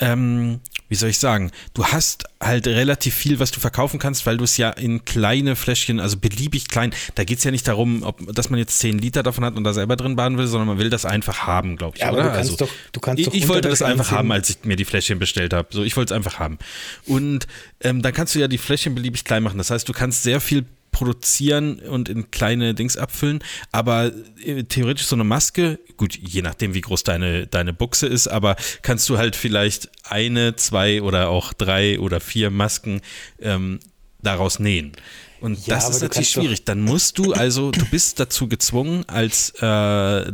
ähm, 0.00 0.60
wie 0.88 0.96
soll 0.96 1.08
ich 1.10 1.18
sagen, 1.18 1.50
du 1.72 1.84
hast 1.86 2.24
halt 2.40 2.66
relativ 2.66 3.14
viel, 3.14 3.38
was 3.40 3.50
du 3.50 3.58
verkaufen 3.60 3.98
kannst, 3.98 4.26
weil 4.26 4.36
du 4.36 4.44
es 4.44 4.56
ja 4.56 4.70
in 4.70 5.04
kleine 5.04 5.56
Fläschchen, 5.56 5.98
also 5.98 6.16
beliebig 6.18 6.68
klein, 6.68 6.92
da 7.14 7.24
geht 7.24 7.38
es 7.38 7.44
ja 7.44 7.50
nicht 7.50 7.66
darum, 7.66 8.02
ob, 8.02 8.32
dass 8.34 8.50
man 8.50 8.58
jetzt 8.58 8.78
10 8.80 8.98
Liter 8.98 9.22
davon 9.22 9.44
hat 9.44 9.56
und 9.56 9.64
da 9.64 9.72
selber 9.72 9.96
drin 9.96 10.14
baden 10.16 10.36
will, 10.38 10.46
sondern 10.46 10.68
man 10.68 10.78
will 10.78 10.90
das 10.90 11.04
einfach 11.04 11.46
haben, 11.46 11.76
glaube 11.76 11.96
ich, 11.96 12.02
Ja, 12.02 12.08
aber 12.08 12.18
oder? 12.18 12.26
du 12.28 12.34
kannst 12.34 12.50
also, 12.52 12.64
doch- 12.66 12.72
du 12.92 13.00
kannst 13.00 13.20
ich, 13.20 13.26
doch 13.26 13.34
ich 13.34 13.48
wollte 13.48 13.68
das 13.68 13.82
einfach 13.82 14.10
haben, 14.10 14.30
als 14.32 14.50
ich 14.50 14.58
mir 14.64 14.76
die 14.76 14.84
Fläschchen 14.84 15.18
bestellt 15.18 15.52
habe. 15.52 15.68
So, 15.70 15.82
ich 15.82 15.96
wollte 15.96 16.12
es 16.12 16.16
einfach 16.16 16.38
haben. 16.38 16.58
Und 17.06 17.46
ähm, 17.80 18.02
dann 18.02 18.12
kannst 18.12 18.34
du 18.34 18.38
ja 18.40 18.48
die 18.48 18.58
Fläschchen 18.58 18.94
beliebig 18.94 19.24
klein 19.24 19.42
machen. 19.42 19.58
Das 19.58 19.70
heißt, 19.70 19.88
du 19.88 19.92
kannst 19.92 20.22
sehr 20.22 20.40
viel 20.40 20.64
produzieren 20.94 21.80
und 21.80 22.08
in 22.08 22.30
kleine 22.30 22.72
Dings 22.72 22.96
abfüllen, 22.96 23.40
aber 23.72 24.12
äh, 24.42 24.62
theoretisch 24.64 25.06
so 25.06 25.16
eine 25.16 25.24
Maske, 25.24 25.78
gut, 25.98 26.16
je 26.16 26.40
nachdem 26.40 26.72
wie 26.72 26.80
groß 26.80 27.02
deine, 27.02 27.46
deine 27.46 27.74
Buchse 27.74 28.06
ist, 28.06 28.28
aber 28.28 28.56
kannst 28.80 29.08
du 29.10 29.18
halt 29.18 29.36
vielleicht 29.36 29.90
eine, 30.04 30.56
zwei 30.56 31.02
oder 31.02 31.28
auch 31.28 31.52
drei 31.52 31.98
oder 32.00 32.20
vier 32.20 32.50
Masken 32.50 33.02
ähm, 33.40 33.80
daraus 34.22 34.58
nähen. 34.58 34.92
Und 35.40 35.66
Ja, 35.66 35.74
das 35.74 35.90
ist 35.90 36.00
natürlich 36.00 36.30
schwierig. 36.30 36.64
Dann 36.64 36.80
musst 36.80 37.18
du 37.18 37.34
also, 37.34 37.70
du 37.70 37.84
bist 37.90 38.18
dazu 38.18 38.48
gezwungen, 38.48 39.04
als 39.08 39.50
äh, 39.60 40.32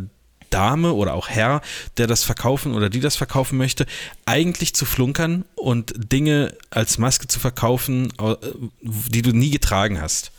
Dame 0.51 0.93
oder 0.93 1.15
auch 1.15 1.29
Herr, 1.29 1.63
der 1.97 2.07
das 2.07 2.25
verkaufen 2.25 2.75
oder 2.75 2.91
die 2.91 3.01
das 3.01 3.17
verkaufen 3.17 3.57
möchte, 3.57 3.87
eigentlich 4.27 4.75
zu 4.75 4.85
flunkern 4.85 5.45
und 5.55 5.93
Dinge 6.13 6.57
als 6.71 6.99
Maske 6.99 7.29
zu 7.29 7.41
verkaufen, 7.41 8.13
äh, 8.21 8.37
die 8.83 9.23
du 9.23 9.33
nie 9.33 9.51
getragen 9.51 10.01
hast. 10.01 10.33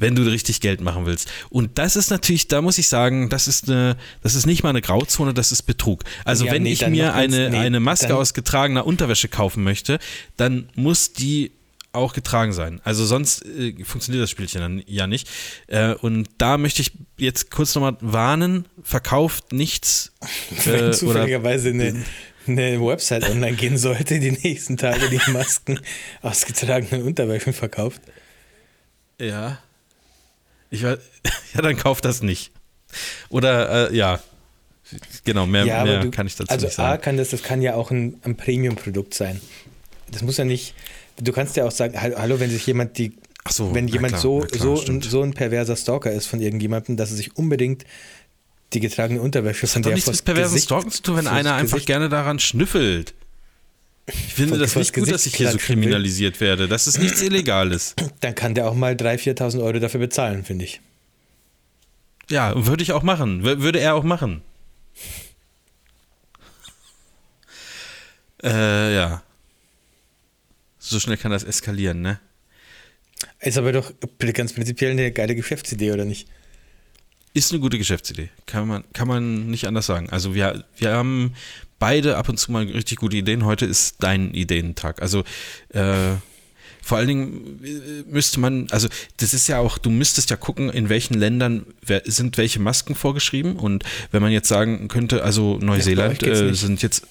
Wenn 0.00 0.14
du 0.14 0.22
richtig 0.22 0.60
Geld 0.60 0.80
machen 0.80 1.06
willst. 1.06 1.30
Und 1.50 1.78
das 1.78 1.96
ist 1.96 2.10
natürlich, 2.10 2.48
da 2.48 2.62
muss 2.62 2.78
ich 2.78 2.88
sagen, 2.88 3.28
das 3.28 3.48
ist 3.48 3.68
eine, 3.68 3.96
das 4.22 4.34
ist 4.34 4.46
nicht 4.46 4.62
mal 4.62 4.70
eine 4.70 4.82
Grauzone, 4.82 5.34
das 5.34 5.52
ist 5.52 5.62
Betrug. 5.62 6.04
Also 6.24 6.46
Ja, 6.46 6.52
wenn 6.52 6.62
nee, 6.62 6.72
ich 6.72 6.86
mir 6.86 7.14
eine, 7.14 7.50
nee, 7.50 7.56
eine 7.58 7.80
Maske 7.80 8.16
aus 8.16 8.34
getragener 8.34 8.86
Unterwäsche 8.86 9.28
kaufen 9.28 9.62
möchte, 9.62 9.98
dann 10.36 10.68
muss 10.74 11.12
die 11.12 11.52
auch 11.92 12.12
getragen 12.12 12.52
sein. 12.52 12.80
Also 12.84 13.04
sonst 13.04 13.44
äh, 13.44 13.74
funktioniert 13.84 14.22
das 14.22 14.30
Spielchen 14.30 14.60
dann 14.60 14.82
ja 14.86 15.06
nicht. 15.06 15.28
Äh, 15.66 15.94
und 15.94 16.28
da 16.38 16.56
möchte 16.56 16.82
ich 16.82 16.92
jetzt 17.18 17.50
kurz 17.50 17.74
nochmal 17.74 17.96
warnen, 18.00 18.66
verkauft 18.82 19.52
nichts 19.52 20.12
Wenn 20.64 20.74
äh, 20.74 20.78
oder 20.78 20.92
zufälligerweise 20.92 21.70
eine, 21.70 22.04
eine 22.46 22.80
Website 22.80 23.28
online 23.28 23.56
gehen 23.56 23.76
sollte, 23.76 24.20
die 24.20 24.32
nächsten 24.32 24.76
Tage 24.76 25.08
die 25.08 25.20
Masken 25.32 25.80
aus 26.22 26.46
getragenen 26.46 27.02
Unterwäschen 27.02 27.52
verkauft. 27.52 28.00
ja. 29.20 29.58
Ich 30.70 30.82
weiß, 30.84 30.98
ja, 31.54 31.62
dann 31.62 31.76
kauft 31.76 32.04
das 32.04 32.22
nicht. 32.22 32.52
Oder 33.28 33.90
äh, 33.90 33.96
ja. 33.96 34.20
Genau, 35.24 35.46
mehr, 35.46 35.64
ja, 35.64 35.84
mehr 35.84 36.00
du, 36.00 36.10
kann 36.10 36.26
ich 36.26 36.34
dazu 36.34 36.50
also 36.50 36.66
nicht 36.66 36.78
A 36.78 36.82
sagen. 36.90 37.02
kann 37.02 37.16
das, 37.16 37.28
das 37.30 37.42
kann 37.44 37.62
ja 37.62 37.74
auch 37.74 37.90
ein, 37.92 38.18
ein 38.24 38.36
Premium-Produkt 38.36 39.14
sein. 39.14 39.40
Das 40.10 40.22
muss 40.22 40.36
ja 40.36 40.44
nicht, 40.44 40.74
du 41.20 41.30
kannst 41.32 41.56
ja 41.56 41.64
auch 41.64 41.70
sagen, 41.70 42.00
hallo, 42.00 42.40
wenn 42.40 42.50
sich 42.50 42.66
jemand 42.66 42.98
die, 42.98 43.12
so, 43.48 43.72
wenn 43.72 43.86
jemand 43.86 44.14
klar, 44.14 44.20
so, 44.20 44.40
klar, 44.40 44.60
so, 44.60 44.72
ein, 44.72 44.76
stimmt. 44.78 45.04
so 45.04 45.22
ein 45.22 45.32
perverser 45.34 45.76
Stalker 45.76 46.10
ist 46.10 46.26
von 46.26 46.40
irgendjemandem, 46.40 46.96
dass 46.96 47.10
er 47.10 47.16
sich 47.16 47.36
unbedingt 47.36 47.84
die 48.72 48.80
getragene 48.80 49.20
Unterwäsche 49.20 49.62
Das 49.62 49.72
von 49.72 49.80
hat 49.80 49.86
doch 49.86 49.90
der 49.90 49.94
nichts 49.94 50.06
vors 50.08 50.16
mit 50.18 50.24
perversen 50.24 50.54
Gesicht- 50.54 50.64
Stalken 50.68 50.90
zu 50.90 51.02
tun, 51.02 51.16
wenn 51.18 51.26
einer 51.28 51.54
einfach 51.54 51.74
Gesicht- 51.76 51.86
gerne 51.86 52.08
daran 52.08 52.40
schnüffelt. 52.40 53.14
Ich 54.12 54.34
finde 54.34 54.58
das 54.58 54.76
nicht 54.76 54.94
gut, 54.94 55.10
dass 55.10 55.26
ich 55.26 55.34
hier 55.36 55.50
so 55.50 55.56
klatschen 55.56 55.76
will. 55.76 55.82
kriminalisiert 55.82 56.40
werde. 56.40 56.68
Das 56.68 56.86
ist 56.86 56.98
nichts 56.98 57.22
Illegales. 57.22 57.94
Dann 58.20 58.34
kann 58.34 58.54
der 58.54 58.68
auch 58.68 58.74
mal 58.74 58.94
3.000, 58.94 59.36
4.000 59.36 59.62
Euro 59.62 59.78
dafür 59.78 60.00
bezahlen, 60.00 60.44
finde 60.44 60.64
ich. 60.64 60.80
Ja, 62.30 62.52
würde 62.66 62.82
ich 62.82 62.92
auch 62.92 63.02
machen. 63.02 63.42
Würde 63.42 63.80
er 63.80 63.94
auch 63.94 64.04
machen. 64.04 64.42
Äh, 68.42 68.94
ja. 68.94 69.22
So 70.78 70.98
schnell 70.98 71.18
kann 71.18 71.30
das 71.30 71.44
eskalieren, 71.44 72.00
ne? 72.00 72.18
Ist 73.38 73.58
aber 73.58 73.72
doch 73.72 73.92
ganz 74.32 74.54
prinzipiell 74.54 74.92
eine 74.92 75.12
geile 75.12 75.34
Geschäftsidee, 75.34 75.92
oder 75.92 76.06
nicht? 76.06 76.26
Ist 77.32 77.52
eine 77.52 77.60
gute 77.60 77.78
Geschäftsidee. 77.78 78.30
Kann 78.46 78.66
man, 78.66 78.84
kann 78.92 79.06
man 79.06 79.46
nicht 79.50 79.66
anders 79.66 79.86
sagen. 79.86 80.10
Also 80.10 80.34
wir, 80.34 80.64
wir 80.76 80.92
haben 80.92 81.34
beide 81.80 82.16
ab 82.16 82.28
und 82.28 82.38
zu 82.38 82.52
mal 82.52 82.64
richtig 82.64 82.98
gute 82.98 83.16
Ideen. 83.16 83.44
Heute 83.44 83.66
ist 83.66 83.96
dein 83.98 84.32
Ideentag. 84.32 85.02
Also 85.02 85.24
äh, 85.70 86.12
vor 86.82 86.98
allen 86.98 87.08
Dingen 87.08 87.60
äh, 87.64 88.04
müsste 88.08 88.38
man, 88.38 88.68
also 88.70 88.88
das 89.16 89.34
ist 89.34 89.48
ja 89.48 89.58
auch, 89.58 89.78
du 89.78 89.90
müsstest 89.90 90.30
ja 90.30 90.36
gucken, 90.36 90.70
in 90.70 90.88
welchen 90.88 91.14
Ländern 91.14 91.66
sind 92.04 92.38
welche 92.38 92.60
Masken 92.60 92.94
vorgeschrieben. 92.94 93.56
Und 93.56 93.84
wenn 94.12 94.22
man 94.22 94.30
jetzt 94.30 94.48
sagen 94.48 94.86
könnte, 94.86 95.24
also 95.24 95.58
Neuseeland 95.58 96.22
äh, 96.22 96.54
sind 96.54 96.82
jetzt 96.82 97.06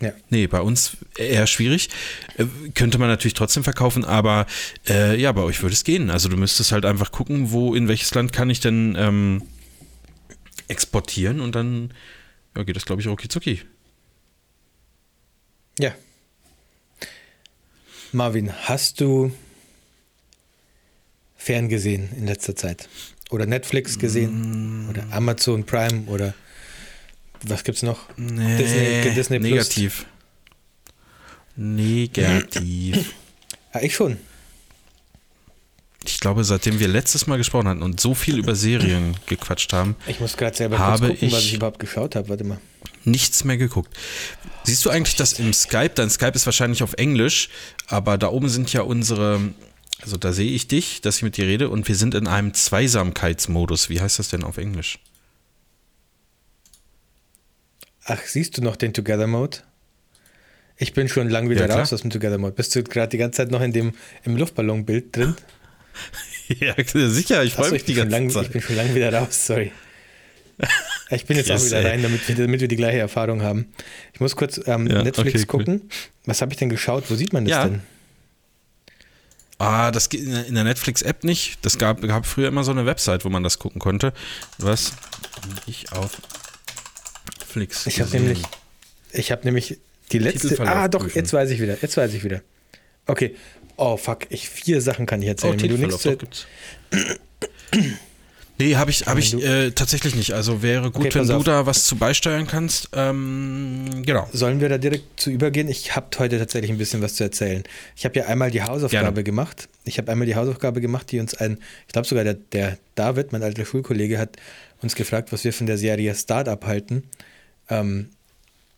Ja. 0.00 0.12
Nee, 0.30 0.46
bei 0.46 0.60
uns 0.60 0.96
eher 1.16 1.46
schwierig. 1.46 1.88
Äh, 2.36 2.46
könnte 2.74 2.98
man 2.98 3.08
natürlich 3.08 3.34
trotzdem 3.34 3.64
verkaufen, 3.64 4.04
aber 4.04 4.46
äh, 4.88 5.20
ja, 5.20 5.32
bei 5.32 5.42
euch 5.42 5.62
würde 5.62 5.74
es 5.74 5.84
gehen. 5.84 6.10
Also 6.10 6.28
du 6.28 6.36
müsstest 6.36 6.72
halt 6.72 6.84
einfach 6.84 7.10
gucken, 7.10 7.50
wo, 7.50 7.74
in 7.74 7.88
welches 7.88 8.14
Land 8.14 8.32
kann 8.32 8.50
ich 8.50 8.60
denn 8.60 8.96
ähm, 8.98 9.42
exportieren 10.68 11.40
und 11.40 11.54
dann 11.54 11.92
ja, 12.56 12.62
geht 12.62 12.76
das, 12.76 12.84
glaube 12.84 13.00
ich, 13.00 13.08
rucki 13.08 13.28
zucki. 13.28 13.62
Ja. 15.78 15.94
Marvin, 18.12 18.52
hast 18.52 19.00
du 19.00 19.32
ferngesehen 21.36 22.08
in 22.16 22.26
letzter 22.26 22.56
Zeit? 22.56 22.88
Oder 23.30 23.46
Netflix 23.46 23.98
gesehen? 23.98 24.86
Mm. 24.86 24.90
Oder 24.90 25.06
Amazon 25.10 25.64
Prime? 25.64 26.04
Oder 26.06 26.34
was 27.42 27.62
gibt's 27.64 27.82
noch? 27.82 28.00
Nee, 28.16 28.56
Disney- 28.56 29.14
Disney 29.14 29.38
Plus. 29.38 29.50
negativ. 29.50 30.06
Negativ. 31.56 33.14
Ah, 33.70 33.80
ich 33.82 33.94
schon. 33.94 34.16
Ich 36.06 36.20
glaube, 36.20 36.42
seitdem 36.42 36.80
wir 36.80 36.88
letztes 36.88 37.26
Mal 37.26 37.36
gesprochen 37.36 37.68
hatten 37.68 37.82
und 37.82 38.00
so 38.00 38.14
viel 38.14 38.38
über 38.38 38.54
Serien 38.54 39.14
gequatscht 39.26 39.74
haben, 39.74 39.94
Ich 40.06 40.20
muss 40.20 40.38
gerade 40.38 40.56
selber 40.56 40.78
Habe 40.78 41.08
kurz 41.08 41.20
gucken, 41.20 41.32
was 41.32 41.40
ich- 41.42 41.48
ich 41.48 41.54
überhaupt 41.56 41.78
geschaut 41.78 42.16
habe. 42.16 42.30
Warte 42.30 42.44
mal. 42.44 42.58
Nichts 43.10 43.44
mehr 43.44 43.56
geguckt. 43.56 43.96
Siehst 44.64 44.84
du 44.84 44.90
eigentlich 44.90 45.16
das 45.16 45.34
im 45.38 45.52
Skype? 45.52 45.90
Dein 45.94 46.10
Skype 46.10 46.32
ist 46.34 46.46
wahrscheinlich 46.46 46.82
auf 46.82 46.94
Englisch, 46.94 47.48
aber 47.86 48.18
da 48.18 48.28
oben 48.28 48.48
sind 48.48 48.72
ja 48.72 48.82
unsere, 48.82 49.40
also 50.02 50.16
da 50.16 50.32
sehe 50.32 50.50
ich 50.50 50.68
dich, 50.68 51.00
dass 51.00 51.16
ich 51.16 51.22
mit 51.22 51.36
dir 51.36 51.46
rede 51.46 51.68
und 51.70 51.88
wir 51.88 51.96
sind 51.96 52.14
in 52.14 52.26
einem 52.26 52.54
Zweisamkeitsmodus. 52.54 53.88
Wie 53.88 54.00
heißt 54.00 54.18
das 54.18 54.28
denn 54.28 54.44
auf 54.44 54.58
Englisch? 54.58 54.98
Ach, 58.04 58.20
siehst 58.24 58.56
du 58.56 58.62
noch 58.62 58.76
den 58.76 58.94
Together 58.94 59.26
Mode? 59.26 59.58
Ich 60.76 60.92
bin 60.94 61.08
schon 61.08 61.28
lang 61.28 61.50
wieder 61.50 61.68
Ja, 61.68 61.76
raus 61.76 61.92
aus 61.92 62.02
dem 62.02 62.10
Together 62.10 62.38
Mode. 62.38 62.52
Bist 62.54 62.74
du 62.74 62.82
gerade 62.82 63.08
die 63.08 63.18
ganze 63.18 63.38
Zeit 63.38 63.50
noch 63.50 63.60
in 63.60 63.72
dem 63.72 63.94
im 64.24 64.36
Luftballonbild 64.36 65.14
drin? 65.14 65.34
ja, 66.48 66.74
sicher, 66.84 67.42
ich 67.42 67.54
freue 67.54 67.72
mich 67.72 67.80
ich, 67.80 67.86
die 67.86 67.94
ganze 67.94 68.12
lang, 68.12 68.28
ich 68.28 68.34
Zeit. 68.34 68.52
bin 68.52 68.62
schon 68.62 68.76
lang 68.76 68.94
wieder 68.94 69.12
raus, 69.12 69.46
sorry. 69.46 69.72
Ich 71.10 71.24
bin 71.26 71.36
jetzt 71.36 71.48
Yes, 71.48 71.62
auch 71.62 71.66
wieder 71.66 71.78
ey. 71.78 71.86
rein, 71.86 72.02
damit 72.02 72.26
wir, 72.28 72.34
damit 72.34 72.60
wir 72.60 72.68
die 72.68 72.76
gleiche 72.76 72.98
Erfahrung 72.98 73.42
haben. 73.42 73.72
Ich 74.12 74.20
muss 74.20 74.36
kurz 74.36 74.60
ähm, 74.66 74.86
Ja, 74.86 75.02
Netflix 75.02 75.42
okay, 75.42 75.46
cool. 75.52 75.64
gucken. 75.64 75.90
Was 76.26 76.42
habe 76.42 76.52
ich 76.52 76.58
denn 76.58 76.68
geschaut? 76.68 77.04
Wo 77.10 77.14
sieht 77.14 77.32
man 77.32 77.44
das 77.44 77.50
Ja. 77.52 77.64
denn? 77.68 77.80
Ah, 79.58 79.90
das 79.90 80.08
geht 80.08 80.22
in 80.22 80.54
der- 80.54 80.64
Netflix-App 80.64 81.24
nicht. 81.24 81.58
Das 81.62 81.78
gab, 81.78 82.00
gab 82.02 82.26
früher 82.26 82.46
immer 82.48 82.62
so 82.62 82.70
eine 82.70 82.86
Website, 82.86 83.24
wo 83.24 83.28
man 83.28 83.42
das 83.42 83.58
gucken 83.58 83.80
konnte. 83.80 84.12
Was 84.58 84.92
ich 85.66 85.90
auf 85.92 86.12
Flix 87.48 87.86
Ich 87.86 88.00
habe 88.00 88.10
nämlich, 88.10 88.42
ich 89.12 89.32
habe 89.32 89.44
nämlich 89.44 89.78
die 90.12 90.18
letzte. 90.18 90.60
Ah, 90.60 90.86
doch, 90.88 91.00
prüfen. 91.00 91.18
jetzt 91.18 91.32
weiß 91.32 91.50
ich 91.50 91.60
wieder. 91.60 91.76
Jetzt 91.80 91.96
weiß 91.96 92.12
ich 92.14 92.22
wieder. 92.22 92.42
Okay. 93.06 93.34
Oh, 93.76 93.96
fuck. 93.96 94.26
Ich, 94.30 94.48
vier 94.48 94.80
Sachen 94.82 95.06
kann 95.06 95.22
ich 95.22 95.28
Oh, 95.28 95.30
erzählen. 95.30 95.60
Wenn 95.60 95.68
du 95.70 95.86
nichts. 95.86 96.46
Nee, 98.58 98.74
habe 98.74 98.90
ich, 98.90 99.06
hab 99.06 99.16
ich 99.18 99.34
äh, 99.34 99.70
tatsächlich 99.70 100.16
nicht. 100.16 100.32
Also 100.32 100.62
wäre 100.62 100.90
gut, 100.90 101.06
Okay, 101.06 101.20
wenn 101.20 101.28
du 101.28 101.36
auf. 101.36 101.44
da 101.44 101.66
was 101.66 101.84
zu 101.84 101.96
beisteuern 101.96 102.46
kannst. 102.46 102.88
Ähm, 102.92 104.02
genau. 104.04 104.28
Sollen 104.32 104.60
wir 104.60 104.68
da 104.68 104.78
direkt 104.78 105.20
zu 105.20 105.30
übergehen? 105.30 105.68
Ich 105.68 105.94
habe 105.94 106.06
heute 106.18 106.38
tatsächlich 106.38 106.70
ein 106.72 106.78
bisschen 106.78 107.00
was 107.00 107.14
zu 107.14 107.22
erzählen. 107.22 107.62
Ich 107.94 108.04
habe 108.04 108.18
ja 108.18 108.26
einmal 108.26 108.50
die 108.50 108.62
Hausaufgabe 108.62 109.04
Gerne. 109.04 109.22
gemacht. 109.24 109.68
Ich 109.84 109.98
habe 109.98 110.10
einmal 110.10 110.26
die 110.26 110.34
Hausaufgabe 110.34 110.80
gemacht, 110.80 111.12
die 111.12 111.20
uns 111.20 111.34
ein, 111.34 111.58
ich 111.86 111.92
glaube 111.92 112.08
sogar 112.08 112.24
der, 112.24 112.34
der 112.34 112.78
David, 112.96 113.30
mein 113.32 113.44
alter 113.44 113.64
Schulkollege, 113.64 114.18
hat 114.18 114.36
uns 114.82 114.96
gefragt, 114.96 115.32
was 115.32 115.44
wir 115.44 115.52
von 115.52 115.66
der 115.68 115.78
Serie 115.78 116.12
Startup 116.16 116.64
halten. 116.66 117.04
Ähm, 117.70 118.08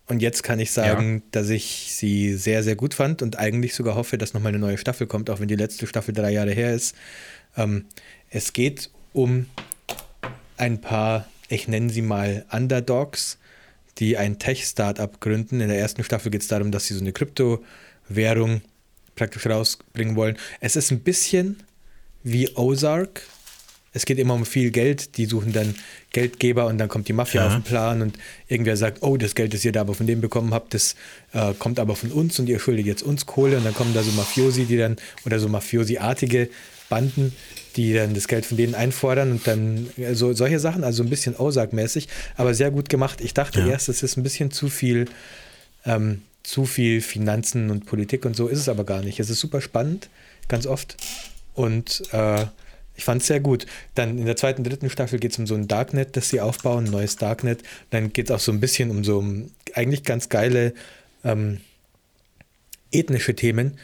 und 0.09 0.21
jetzt 0.21 0.43
kann 0.43 0.59
ich 0.59 0.73
sagen, 0.73 1.23
dass 1.31 1.49
ich 1.49 1.95
sie 1.95 2.35
sehr, 2.35 2.63
sehr 2.65 2.75
gut 2.77 2.95
fand 2.95 3.23
und 3.23 3.39
eigentlich 3.39 3.75
sogar 3.75 3.95
hoffe, 3.95 4.19
dass 4.19 4.35
nochmal 4.35 4.51
eine 4.51 4.59
neue 4.59 4.77
Staffel 4.77 5.07
kommt, 5.07 5.31
auch 5.31 5.41
wenn 5.41 5.49
die 5.49 5.57
letzte 5.57 5.87
Staffel 5.87 6.13
drei 6.13 6.33
Jahre 6.33 6.51
her 6.51 6.75
ist. 6.75 6.97
Ähm, 7.57 7.85
es 8.29 8.53
geht 8.53 8.91
um 9.13 9.47
ein 10.61 10.81
paar, 10.81 11.27
ich 11.49 11.67
nenne 11.69 11.91
sie 11.91 12.03
mal 12.03 12.45
Underdogs, 12.53 13.39
die 13.99 14.17
ein 14.17 14.39
Tech-Startup 14.39 15.21
gründen. 15.21 15.61
In 15.61 15.69
der 15.69 15.79
ersten 15.79 16.05
Staffel 16.05 16.31
geht 16.31 16.43
es 16.43 16.49
darum, 16.49 16.71
dass 16.71 16.87
sie 16.87 16.95
so 16.95 17.01
eine 17.01 17.13
Kryptowährung 17.13 18.61
praktisch 19.17 19.47
rausbringen 19.47 20.17
wollen. 20.17 20.37
Es 20.61 20.77
ist 20.77 20.91
ein 20.91 21.01
bisschen 21.01 21.57
wie 22.23 22.55
Ozark, 22.57 23.23
Es 23.93 24.07
geht 24.07 24.21
immer 24.21 24.35
um 24.35 24.47
viel 24.47 24.71
Geld, 24.71 25.17
die 25.17 25.27
suchen 25.27 25.53
dann 25.53 25.75
Geldgeber 26.13 26.67
und 26.67 26.79
dann 26.79 26.89
kommt 26.89 27.09
die 27.09 27.13
Mafia 27.13 27.41
Ja. 27.41 27.47
auf 27.49 27.55
den 27.55 27.65
Plan 27.65 28.03
und 28.03 28.17
irgendwer 28.47 28.77
sagt, 28.77 29.03
oh, 29.03 29.17
das 29.17 29.35
Geld, 29.35 29.53
das 29.53 29.65
ihr 29.65 29.73
da 29.73 29.81
aber 29.81 29.95
von 29.95 30.07
dem 30.07 30.21
bekommen 30.21 30.55
habt, 30.55 30.75
das 30.75 30.95
äh, 31.33 31.55
kommt 31.59 31.81
aber 31.81 31.97
von 31.97 32.13
uns 32.13 32.39
und 32.39 32.49
ihr 32.49 32.61
schuldet 32.61 32.87
jetzt 32.87 33.03
uns 33.03 33.27
Kohle 33.27 33.57
und 33.57 33.65
dann 33.65 33.75
kommen 33.75 33.93
da 33.93 34.05
so 34.05 34.13
Mafiosi, 34.13 34.67
die 34.67 34.77
dann, 34.77 34.95
oder 35.27 35.41
so 35.41 35.49
Mafiosi-artige 35.49 36.51
Banden, 36.89 37.33
die 37.77 37.95
dann 37.95 38.15
das 38.15 38.29
Geld 38.29 38.45
von 38.47 38.57
denen 38.57 38.75
einfordern 38.75 39.33
und 39.33 39.47
dann 39.47 39.89
äh, 39.97 40.15
so 40.15 40.33
solche 40.33 40.59
Sachen, 40.59 40.85
also 40.85 41.03
ein 41.03 41.11
bisschen 41.11 41.37
Ozark-mäßig, 41.37 42.09
aber 42.37 42.55
sehr 42.55 42.71
gut 42.71 42.89
gemacht. 42.89 43.21
Ich 43.21 43.35
dachte 43.35 43.61
Ja. 43.61 43.67
erst, 43.69 43.89
es 43.89 44.03
ist 44.03 44.17
ein 44.17 44.23
bisschen 44.23 44.51
zu 44.51 44.69
viel, 44.69 45.07
ähm, 45.85 46.23
zu 46.43 46.65
viel 46.65 47.01
Finanzen 47.01 47.71
und 47.71 47.87
Politik 47.87 48.25
und 48.25 48.35
so 48.37 48.49
ist 48.49 48.59
es 48.59 48.69
aber 48.69 48.85
gar 48.85 49.03
nicht. 49.03 49.21
Es 49.21 49.31
ist 49.31 49.41
super 49.41 49.61
spannend, 49.61 50.09
ganz 50.49 50.67
oft 50.67 50.97
und 51.55 52.03
äh, 52.13 52.47
ich 52.97 53.05
fand 53.05 53.23
es 53.23 53.29
sehr 53.29 53.41
gut. 53.41 53.65
Dann 53.95 54.19
in 54.19 54.27
der 54.27 54.37
zweiten, 54.37 54.63
dritten 54.63 54.91
Staffel 54.91 55.19
geht 55.19 55.33
es 55.33 55.39
um 55.39 55.47
so 55.47 55.55
ein 55.55 55.69
Darknet, 55.69 56.17
das 56.19 56.29
sie 56.29 56.41
aufbauen, 56.43 56.85
ein 56.85 56.91
neues 56.91 57.17
Darknet. 57.17 57.63
Dann 57.89 58.13
geht 58.13 58.27
es 58.29 58.31
auch 58.37 58.41
so 58.41 58.53
ein 58.53 58.61
bisschen 58.61 58.91
um 58.91 59.05
so 59.05 59.19
um 59.19 59.51
eigentlich 59.75 60.03
ganz 60.03 60.29
geile 60.29 60.75
ähm, 61.25 61.61
ethnische 62.93 63.35
Themen. 63.35 63.79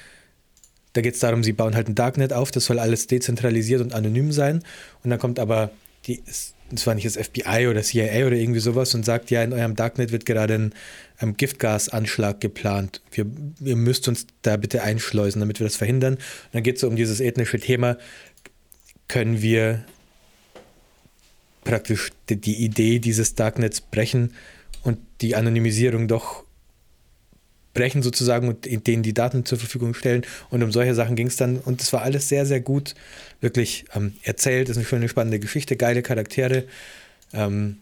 Da 0.96 1.02
geht 1.02 1.12
es 1.12 1.20
darum, 1.20 1.44
sie 1.44 1.52
bauen 1.52 1.74
halt 1.74 1.88
ein 1.88 1.94
Darknet 1.94 2.32
auf, 2.32 2.50
das 2.50 2.64
soll 2.64 2.78
alles 2.78 3.06
dezentralisiert 3.06 3.82
und 3.82 3.92
anonym 3.92 4.32
sein. 4.32 4.62
Und 5.04 5.10
dann 5.10 5.18
kommt 5.18 5.38
aber 5.38 5.70
die, 6.06 6.22
das 6.70 6.86
war 6.86 6.94
nicht 6.94 7.04
das 7.04 7.18
FBI 7.18 7.68
oder 7.68 7.82
CIA 7.82 8.26
oder 8.26 8.36
irgendwie 8.36 8.60
sowas 8.60 8.94
und 8.94 9.04
sagt, 9.04 9.30
ja, 9.30 9.42
in 9.42 9.52
eurem 9.52 9.76
Darknet 9.76 10.10
wird 10.10 10.24
gerade 10.24 10.54
ein, 10.54 10.74
ein 11.18 11.36
Giftgasanschlag 11.36 12.40
geplant. 12.40 13.02
Wir, 13.12 13.26
ihr 13.60 13.76
müsst 13.76 14.08
uns 14.08 14.26
da 14.40 14.56
bitte 14.56 14.82
einschleusen, 14.82 15.40
damit 15.40 15.60
wir 15.60 15.66
das 15.66 15.76
verhindern. 15.76 16.14
Und 16.14 16.22
dann 16.52 16.62
geht 16.62 16.76
es 16.76 16.80
so 16.80 16.88
um 16.88 16.96
dieses 16.96 17.20
ethnische 17.20 17.60
Thema, 17.60 17.98
können 19.06 19.42
wir 19.42 19.84
praktisch 21.62 22.10
die, 22.30 22.36
die 22.36 22.64
Idee 22.64 23.00
dieses 23.00 23.34
Darknets 23.34 23.82
brechen 23.82 24.32
und 24.82 24.96
die 25.20 25.36
Anonymisierung 25.36 26.08
doch 26.08 26.45
brechen 27.76 28.02
sozusagen 28.02 28.48
und 28.48 28.66
denen 28.86 29.02
die 29.02 29.14
Daten 29.14 29.44
zur 29.44 29.58
Verfügung 29.58 29.94
stellen. 29.94 30.22
Und 30.50 30.62
um 30.62 30.72
solche 30.72 30.94
Sachen 30.94 31.14
ging 31.14 31.28
es 31.28 31.36
dann. 31.36 31.58
Und 31.58 31.80
es 31.80 31.92
war 31.92 32.02
alles 32.02 32.28
sehr, 32.28 32.46
sehr 32.46 32.60
gut 32.60 32.94
wirklich 33.40 33.84
ähm, 33.94 34.14
erzählt. 34.22 34.68
Es 34.68 34.72
ist 34.72 34.78
eine 34.78 34.86
schöne, 34.86 35.08
spannende 35.08 35.38
Geschichte, 35.38 35.76
geile 35.76 36.02
Charaktere, 36.02 36.64
ähm, 37.32 37.78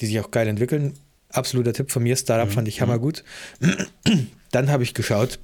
die 0.00 0.06
sich 0.06 0.18
auch 0.20 0.30
geil 0.30 0.48
entwickeln. 0.48 0.94
Absoluter 1.30 1.74
Tipp 1.74 1.90
von 1.90 2.02
mir. 2.02 2.16
Startup 2.16 2.50
fand 2.50 2.68
ich 2.68 2.80
hammergut. 2.80 3.24
Dann 4.50 4.70
habe 4.70 4.82
ich 4.82 4.94
geschaut, 4.94 5.38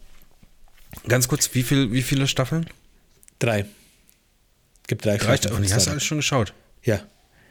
Ganz 1.08 1.28
kurz, 1.28 1.54
wie, 1.54 1.62
viel, 1.62 1.92
wie 1.92 2.02
viele 2.02 2.26
Staffeln? 2.26 2.66
drei. 3.38 3.66
Gibt 4.86 5.04
drei 5.04 5.16
Staffeln 5.16 5.46
und 5.46 5.52
von 5.54 5.62
die 5.62 5.74
hast 5.74 5.86
du 5.86 5.90
alles 5.90 6.04
schon 6.04 6.18
geschaut. 6.18 6.54
Ja. 6.82 7.00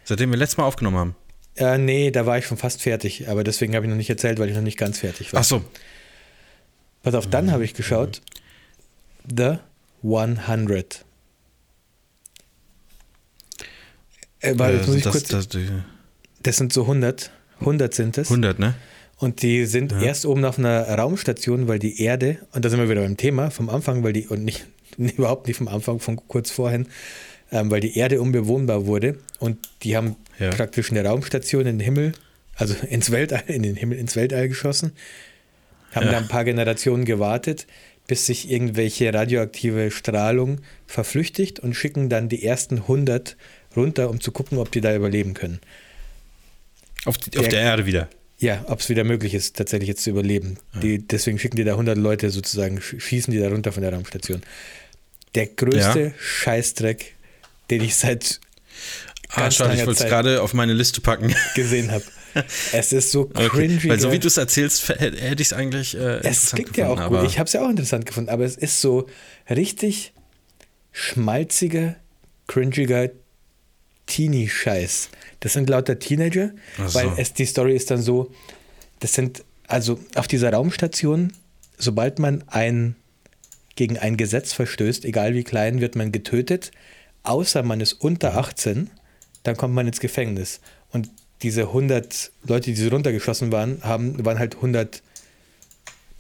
Seitdem 0.05 0.31
wir 0.31 0.37
letztes 0.37 0.57
Mal 0.57 0.65
aufgenommen 0.65 0.97
haben. 0.97 1.15
Äh, 1.55 1.77
nee, 1.77 2.11
da 2.11 2.25
war 2.25 2.37
ich 2.37 2.45
schon 2.45 2.57
fast 2.57 2.81
fertig, 2.81 3.27
aber 3.29 3.43
deswegen 3.43 3.75
habe 3.75 3.85
ich 3.85 3.89
noch 3.89 3.97
nicht 3.97 4.09
erzählt, 4.09 4.39
weil 4.39 4.49
ich 4.49 4.55
noch 4.55 4.63
nicht 4.63 4.77
ganz 4.77 4.99
fertig 4.99 5.33
war. 5.33 5.41
Ach 5.41 5.45
so. 5.45 5.63
Pass 7.03 7.13
auf, 7.15 7.27
dann 7.27 7.51
habe 7.51 7.63
ich 7.63 7.73
geschaut. 7.73 8.21
The 9.29 9.57
100. 10.03 11.05
Äh, 14.39 14.53
weil, 14.57 14.75
ich 14.75 15.03
das, 15.03 15.13
kurz, 15.13 15.27
das, 15.27 15.47
das 16.41 16.57
sind 16.57 16.73
so 16.73 16.81
100. 16.81 17.31
100 17.59 17.93
sind 17.93 18.17
es. 18.17 18.29
100, 18.29 18.59
ne? 18.59 18.75
Und 19.17 19.41
die 19.41 19.65
sind 19.65 19.93
erst 19.93 20.25
oben 20.25 20.43
auf 20.43 20.59
einer 20.59 20.85
Raumstation, 20.85 21.67
weil 21.67 21.79
die 21.79 22.01
Erde, 22.01 22.39
und 22.51 22.65
da 22.65 22.69
sind 22.69 22.79
wir 22.79 22.89
wieder 22.89 23.01
beim 23.01 23.15
Thema 23.15 23.51
vom 23.51 23.69
Anfang, 23.69 24.03
weil 24.03 24.11
die, 24.11 24.27
und 24.27 24.43
nicht, 24.43 24.65
überhaupt 24.97 25.47
nicht 25.47 25.57
vom 25.57 25.67
Anfang, 25.67 25.99
von 25.99 26.17
kurz 26.27 26.51
vorhin, 26.51 26.87
ähm, 27.53 27.71
weil 27.71 27.79
die 27.79 27.97
Erde 27.97 28.19
unbewohnbar 28.21 28.85
wurde 28.85 29.17
und 29.39 29.57
die 29.83 29.95
haben 29.95 30.17
Ja. 30.39 30.49
praktisch 30.49 30.91
eine 30.91 31.05
Raumstation 31.05 31.61
in 31.61 31.77
den 31.77 31.85
Himmel, 31.85 32.11
also 32.55 32.75
ins 32.89 33.11
Weltall, 33.11 33.43
in 33.47 33.63
den 33.63 33.75
Himmel, 33.75 33.97
ins 33.97 34.15
Weltall 34.17 34.49
geschossen, 34.49 34.91
haben 35.91 36.07
Ja. 36.07 36.11
da 36.13 36.17
ein 36.17 36.27
paar 36.27 36.43
Generationen 36.43 37.05
gewartet, 37.05 37.67
bis 38.07 38.25
sich 38.25 38.51
irgendwelche 38.51 39.13
radioaktive 39.13 39.89
Strahlung 39.91 40.59
verflüchtigt 40.87 41.59
und 41.61 41.73
schicken 41.73 42.09
dann 42.09 42.27
die 42.27 42.43
ersten 42.43 42.79
100 42.87 43.37
runter, 43.77 44.09
um 44.09 44.19
zu 44.19 44.31
gucken, 44.33 44.57
ob 44.57 44.71
die 44.71 44.81
da 44.81 44.93
überleben 44.95 45.33
können. 45.33 45.59
Auf, 47.05 47.17
die, 47.17 47.37
auf 47.37 47.43
Der- 47.47 47.51
der 47.51 47.61
Erde 47.61 47.85
wieder. 47.85 48.09
Ja, 48.39 48.65
ob 48.67 48.79
es 48.81 48.89
wieder 48.89 49.03
möglich 49.05 49.33
ist, 49.35 49.55
tatsächlich 49.55 49.87
jetzt 49.87 50.03
zu 50.03 50.09
überleben. 50.09 50.57
Die, 50.81 50.97
deswegen 51.07 51.39
schicken 51.39 51.55
die 51.55 51.63
da 51.63 51.73
100 51.73 51.97
Leute 51.97 52.29
sozusagen, 52.29 52.79
sch- 52.79 52.99
schießen 52.99 53.31
die 53.33 53.39
da 53.39 53.47
runter 53.47 53.71
von 53.71 53.83
der 53.83 53.93
Raumstation. 53.93 54.41
Der 55.35 55.47
größte 55.47 55.99
Ja. 56.01 56.11
Scheißdreck, 56.19 57.13
den 57.69 57.81
ich 57.83 57.95
seit 57.95 58.39
Ah, 59.29 59.49
schade, 59.49 59.73
ich 59.73 59.85
wollte 59.85 60.03
es 60.03 60.09
gerade 60.09 60.41
auf 60.43 60.53
meine 60.53 60.73
Liste 60.73 61.01
packen. 61.01 61.33
gesehen 61.55 61.91
habe. 61.91 62.03
Es 62.71 62.91
ist 62.91 63.11
so 63.11 63.29
Okay. 63.35 63.47
cringy. 63.49 63.89
Weil 63.89 63.99
so 63.99 64.11
wie 64.11 64.17
du 64.17 64.27
es 64.27 64.37
erzählst, 64.37 64.89
hätte 64.89 65.15
ich 65.41 65.47
es 65.49 65.53
eigentlich 65.53 65.95
äh, 65.95 66.17
es 66.27 66.49
klingt 66.51 66.75
ja 66.77 66.87
auch 66.89 67.07
gut. 67.07 67.27
Ich 67.27 67.37
habe 67.37 67.45
es 67.45 67.53
ja 67.53 67.63
auch 67.63 67.69
interessant 67.69 68.07
gefunden, 68.07 68.31
aber 68.31 68.43
es 68.43 68.55
ist 68.57 68.81
so 68.81 69.07
richtig 69.51 70.13
schmalziger, 70.91 71.95
cringiger 72.47 73.09
Teenie-Scheiß. 74.07 75.09
Das 75.39 75.53
sind 75.53 75.69
lauter 75.69 75.99
Teenager, 75.99 76.51
so. 76.77 76.93
weil 76.95 77.11
es 77.17 77.33
die 77.33 77.45
Story 77.45 77.75
ist 77.75 77.91
dann 77.91 78.01
so, 78.01 78.31
das 78.99 79.13
sind 79.13 79.43
also 79.67 79.99
auf 80.15 80.27
dieser 80.27 80.51
Raumstation, 80.51 81.33
sobald 81.77 82.19
man 82.19 82.43
ein 82.47 82.95
gegen 83.75 83.97
ein 83.97 84.17
Gesetz 84.17 84.53
verstößt, 84.53 85.05
egal 85.05 85.33
wie 85.33 85.43
klein, 85.43 85.81
wird 85.81 85.95
man 85.95 86.11
getötet, 86.11 86.71
außer 87.23 87.63
man 87.63 87.81
ist 87.81 87.93
unter 87.93 88.37
18, 88.37 88.89
dann 89.43 89.57
kommt 89.57 89.73
man 89.73 89.87
ins 89.87 89.99
Gefängnis. 89.99 90.59
Und 90.91 91.09
diese 91.41 91.63
100 91.63 92.31
Leute, 92.43 92.71
die 92.71 92.75
so 92.75 92.89
runtergeschossen 92.89 93.51
waren, 93.51 93.81
haben, 93.83 94.23
waren 94.25 94.39
halt 94.39 94.55
100, 94.55 95.01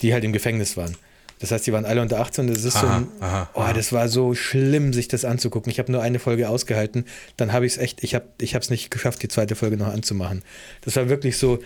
die 0.01 0.13
halt 0.13 0.23
im 0.23 0.33
Gefängnis 0.33 0.75
waren. 0.75 0.97
Das 1.39 1.51
heißt, 1.51 1.67
die 1.67 1.73
waren 1.73 1.83
alle 1.83 2.01
unter 2.01 2.19
18. 2.19 2.47
Das 2.47 2.63
ist 2.63 2.79
so 2.79 2.87
Aha, 2.87 2.97
ein, 2.97 3.07
aha, 3.19 3.49
oh, 3.53 3.59
aha. 3.59 3.73
das 3.73 3.91
war 3.91 4.07
so 4.07 4.33
schlimm, 4.33 4.93
sich 4.93 5.09
das 5.09 5.25
anzugucken. 5.25 5.69
Ich 5.71 5.79
habe 5.79 5.91
nur 5.91 6.01
eine 6.01 6.19
Folge 6.19 6.47
ausgehalten, 6.47 7.05
dann 7.35 7.51
habe 7.51 7.65
ich 7.65 7.73
es 7.73 7.77
echt, 7.77 8.01
ich 8.01 8.15
habe 8.15 8.25
ich 8.39 8.55
es 8.55 8.69
nicht 8.69 8.91
geschafft, 8.91 9.21
die 9.23 9.27
zweite 9.27 9.55
Folge 9.55 9.75
noch 9.75 9.87
anzumachen. 9.87 10.41
Das 10.81 10.95
war 10.95 11.09
wirklich 11.09 11.37
so, 11.37 11.59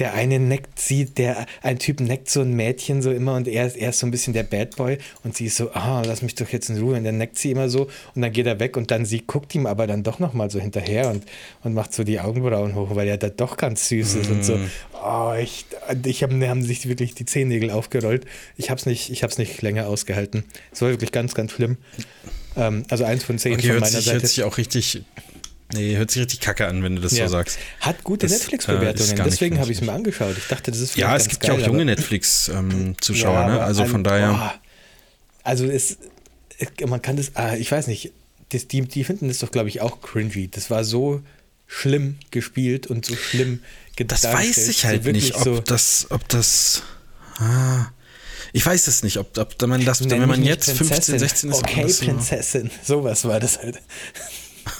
der 0.00 0.14
eine 0.14 0.40
neckt 0.40 0.80
sie, 0.80 1.04
der, 1.04 1.46
ein 1.62 1.78
Typ 1.78 2.00
neckt 2.00 2.30
so 2.30 2.40
ein 2.40 2.54
Mädchen 2.54 3.02
so 3.02 3.12
immer 3.12 3.36
und 3.36 3.46
er 3.46 3.66
ist, 3.66 3.76
er 3.76 3.90
ist 3.90 4.00
so 4.00 4.06
ein 4.06 4.10
bisschen 4.10 4.32
der 4.32 4.42
Bad 4.42 4.76
Boy 4.76 4.98
und 5.22 5.36
sie 5.36 5.46
ist 5.46 5.56
so, 5.56 5.70
ah, 5.72 6.02
lass 6.04 6.22
mich 6.22 6.34
doch 6.34 6.48
jetzt 6.48 6.70
in 6.70 6.78
Ruhe 6.78 6.96
und 6.96 7.04
dann 7.04 7.18
neckt 7.18 7.38
sie 7.38 7.50
immer 7.50 7.68
so 7.68 7.88
und 8.14 8.22
dann 8.22 8.32
geht 8.32 8.46
er 8.46 8.58
weg 8.58 8.76
und 8.76 8.90
dann 8.90 9.04
sie 9.04 9.22
guckt 9.26 9.54
ihm 9.54 9.66
aber 9.66 9.86
dann 9.86 10.02
doch 10.02 10.18
nochmal 10.18 10.50
so 10.50 10.58
hinterher 10.58 11.10
und, 11.10 11.24
und 11.62 11.74
macht 11.74 11.94
so 11.94 12.02
die 12.02 12.18
Augenbrauen 12.18 12.74
hoch, 12.74 12.94
weil 12.94 13.06
er 13.06 13.18
da 13.18 13.28
doch 13.28 13.56
ganz 13.56 13.88
süß 13.88 14.14
ist 14.16 14.30
und 14.30 14.44
so. 14.44 14.58
Oh, 15.02 15.34
ich, 15.40 15.66
ich 16.04 16.22
hab, 16.22 16.30
haben 16.30 16.62
sich 16.62 16.88
wirklich 16.88 17.14
die 17.14 17.24
Zehennägel 17.24 17.70
aufgerollt. 17.70 18.26
Ich 18.56 18.70
habe 18.70 18.78
es 18.78 18.86
nicht, 18.86 19.10
ich 19.10 19.22
hab's 19.22 19.38
nicht 19.38 19.60
länger 19.62 19.86
ausgehalten. 19.86 20.44
Es 20.72 20.82
war 20.82 20.90
wirklich 20.90 21.12
ganz, 21.12 21.34
ganz 21.34 21.52
schlimm. 21.52 21.76
Ähm, 22.56 22.84
also 22.88 23.04
eins 23.04 23.24
von 23.24 23.38
zehn 23.38 23.54
Okay, 23.54 23.62
von 23.62 23.70
hört 23.72 23.80
meiner 23.80 23.92
sich, 23.92 24.04
Seite. 24.04 24.18
hört 24.18 24.26
sich 24.28 24.44
auch 24.44 24.58
richtig. 24.58 25.02
Nee, 25.72 25.96
hört 25.96 26.10
sich 26.10 26.22
richtig 26.22 26.40
kacke 26.40 26.66
an, 26.66 26.82
wenn 26.82 26.96
du 26.96 27.02
das 27.02 27.16
Ja. 27.16 27.26
so 27.26 27.32
sagst. 27.32 27.58
Hat 27.80 28.02
gute 28.04 28.26
Das, 28.26 28.32
äh, 28.32 28.34
Netflix-Bewertungen, 28.38 29.10
nicht 29.10 29.24
deswegen 29.24 29.58
habe 29.58 29.70
ich 29.70 29.78
es 29.78 29.84
mir 29.84 29.92
angeschaut. 29.92 30.36
Ich 30.36 30.46
dachte, 30.48 30.70
das 30.70 30.80
ist 30.80 30.96
Ja, 30.96 31.14
es 31.16 31.28
gibt 31.28 31.44
ja 31.46 31.52
auch 31.52 31.58
geil, 31.58 31.66
junge 31.66 31.84
Netflix-Zuschauer, 31.84 33.40
Ja, 33.40 33.48
ne? 33.48 33.62
Also 33.62 33.84
von 33.86 34.02
daher. 34.04 34.54
also 35.44 35.64
es, 35.66 35.98
man 36.86 37.00
kann 37.02 37.16
das, 37.16 37.32
ah, 37.36 37.54
ich 37.56 37.70
weiß 37.70 37.86
nicht, 37.86 38.12
das, 38.50 38.66
die, 38.66 38.82
die 38.82 39.04
finden 39.04 39.28
das 39.28 39.38
doch, 39.38 39.50
glaube 39.52 39.68
ich, 39.68 39.80
auch 39.80 40.00
cringy. 40.00 40.48
Das 40.48 40.70
war 40.70 40.82
so 40.84 41.22
schlimm 41.68 42.18
gespielt 42.32 42.88
und 42.88 43.06
so 43.06 43.14
schlimm 43.14 43.62
Das 43.96 44.22
dargestellt. 44.22 44.56
weiß 44.56 44.68
ich 44.68 44.78
So 44.78 44.88
halt 44.88 45.04
wirklich 45.04 45.24
nicht, 45.24 45.36
ob 45.36 45.44
so, 45.44 45.60
das, 45.60 46.06
ob 46.10 46.28
das. 46.28 46.82
Ah, 47.38 47.86
ich 48.52 48.66
weiß 48.66 48.88
es 48.88 49.04
nicht, 49.04 49.18
ob, 49.18 49.38
ob 49.38 49.62
man 49.68 49.84
das, 49.84 50.00
nenn 50.00 50.20
wenn 50.22 50.28
man 50.28 50.42
jetzt 50.42 50.66
15, 50.66 50.86
Prinzessin. 50.88 51.18
16 51.20 51.50
ist. 51.50 51.56
Okay, 51.58 51.82
das 51.82 51.98
so 51.98 52.04
Prinzessin. 52.06 52.70
Sowas 52.82 53.24
war 53.24 53.38
das 53.38 53.58
halt. 53.58 53.78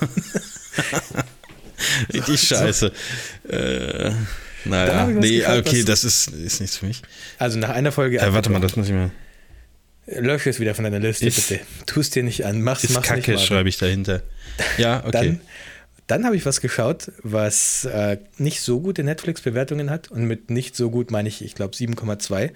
Richtig 2.12 2.41
scheiße. 2.43 2.93
Äh, 3.49 4.11
Dann 4.11 4.27
naja, 4.64 5.07
nee, 5.07 5.39
geschaut, 5.39 5.59
okay, 5.66 5.83
das 5.85 6.05
ist, 6.05 6.29
ist 6.29 6.61
nichts 6.61 6.77
für 6.77 6.87
mich. 6.87 7.03
Also 7.39 7.59
nach 7.59 7.71
einer 7.71 7.93
Folge. 7.93 8.18
Äh, 8.21 8.33
warte 8.33 8.51
mal, 8.51 8.61
das 8.61 8.77
muss 8.77 8.87
ich 8.87 8.93
mal. 8.93 9.11
Lösche 10.07 10.51
es 10.51 10.61
wieder 10.61 10.75
von 10.75 10.85
deiner 10.85 10.99
Liste, 10.99 11.27
Ist- 11.27 11.49
bitte. 11.49 11.61
Tu 11.87 12.01
es 12.01 12.11
dir 12.11 12.23
nicht 12.23 12.45
an. 12.45 12.61
Mach's, 12.62 12.85
Ist 12.85 12.93
mach's 12.95 13.09
Kacke, 13.09 13.31
nicht 13.33 13.41
mal. 13.41 13.47
schreibe 13.47 13.68
ich 13.68 13.79
dahinter. 13.79 14.23
Ja, 14.77 14.99
okay. 15.07 15.11
Dann, 15.12 15.41
dann 16.09 16.25
habe 16.27 16.37
ich 16.37 16.45
was 16.45 16.61
geschaut, 16.61 17.12
was 17.23 17.85
äh, 17.85 18.18
nicht 18.37 18.61
so 18.61 18.81
gute 18.81 19.03
Netflix-Bewertungen 19.05 19.89
hat. 19.89 20.11
Und 20.11 20.25
mit 20.25 20.51
nicht 20.51 20.75
so 20.77 20.91
gut 20.91 21.11
meine 21.11 21.29
ich, 21.29 21.43
ich 21.45 21.55
glaube, 21.55 21.75
7,2. 21.77 22.51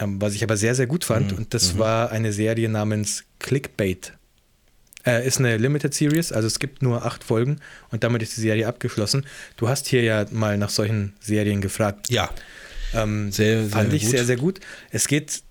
Ähm, 0.00 0.20
was 0.22 0.34
ich 0.34 0.42
aber 0.42 0.56
sehr, 0.56 0.74
sehr 0.74 0.86
gut 0.86 1.02
Mhm, 1.04 1.14
fand. 1.14 1.32
Und 1.34 1.54
das 1.54 1.78
war 1.78 2.10
eine 2.10 2.32
Serie 2.32 2.68
namens 2.70 3.24
Clickbait. 3.38 4.14
Äh, 5.04 5.26
ist 5.26 5.38
eine 5.38 5.56
Limited 5.56 5.92
Series, 5.94 6.30
also 6.32 6.46
es 6.46 6.58
gibt 6.60 6.80
nur 6.82 7.04
acht 7.04 7.24
Folgen 7.24 7.58
und 7.90 8.04
damit 8.04 8.22
ist 8.22 8.36
die 8.36 8.40
Serie 8.40 8.68
abgeschlossen. 8.68 9.26
Du 9.56 9.68
hast 9.68 9.88
hier 9.88 10.02
ja 10.02 10.26
mal 10.30 10.56
nach 10.58 10.70
solchen 10.70 11.14
Serien 11.20 11.60
gefragt. 11.60 12.08
ja, 12.10 12.30
Ähm, 12.94 13.32
Sehr, 13.32 13.62
sehr 13.62 13.70
fand 13.70 13.92
ich 13.92 14.02
gut. 14.02 14.10
sehr, 14.10 14.24
sehr 14.26 14.36
gut. 14.36 14.60
Es 14.90 15.08
geht, 15.08 15.42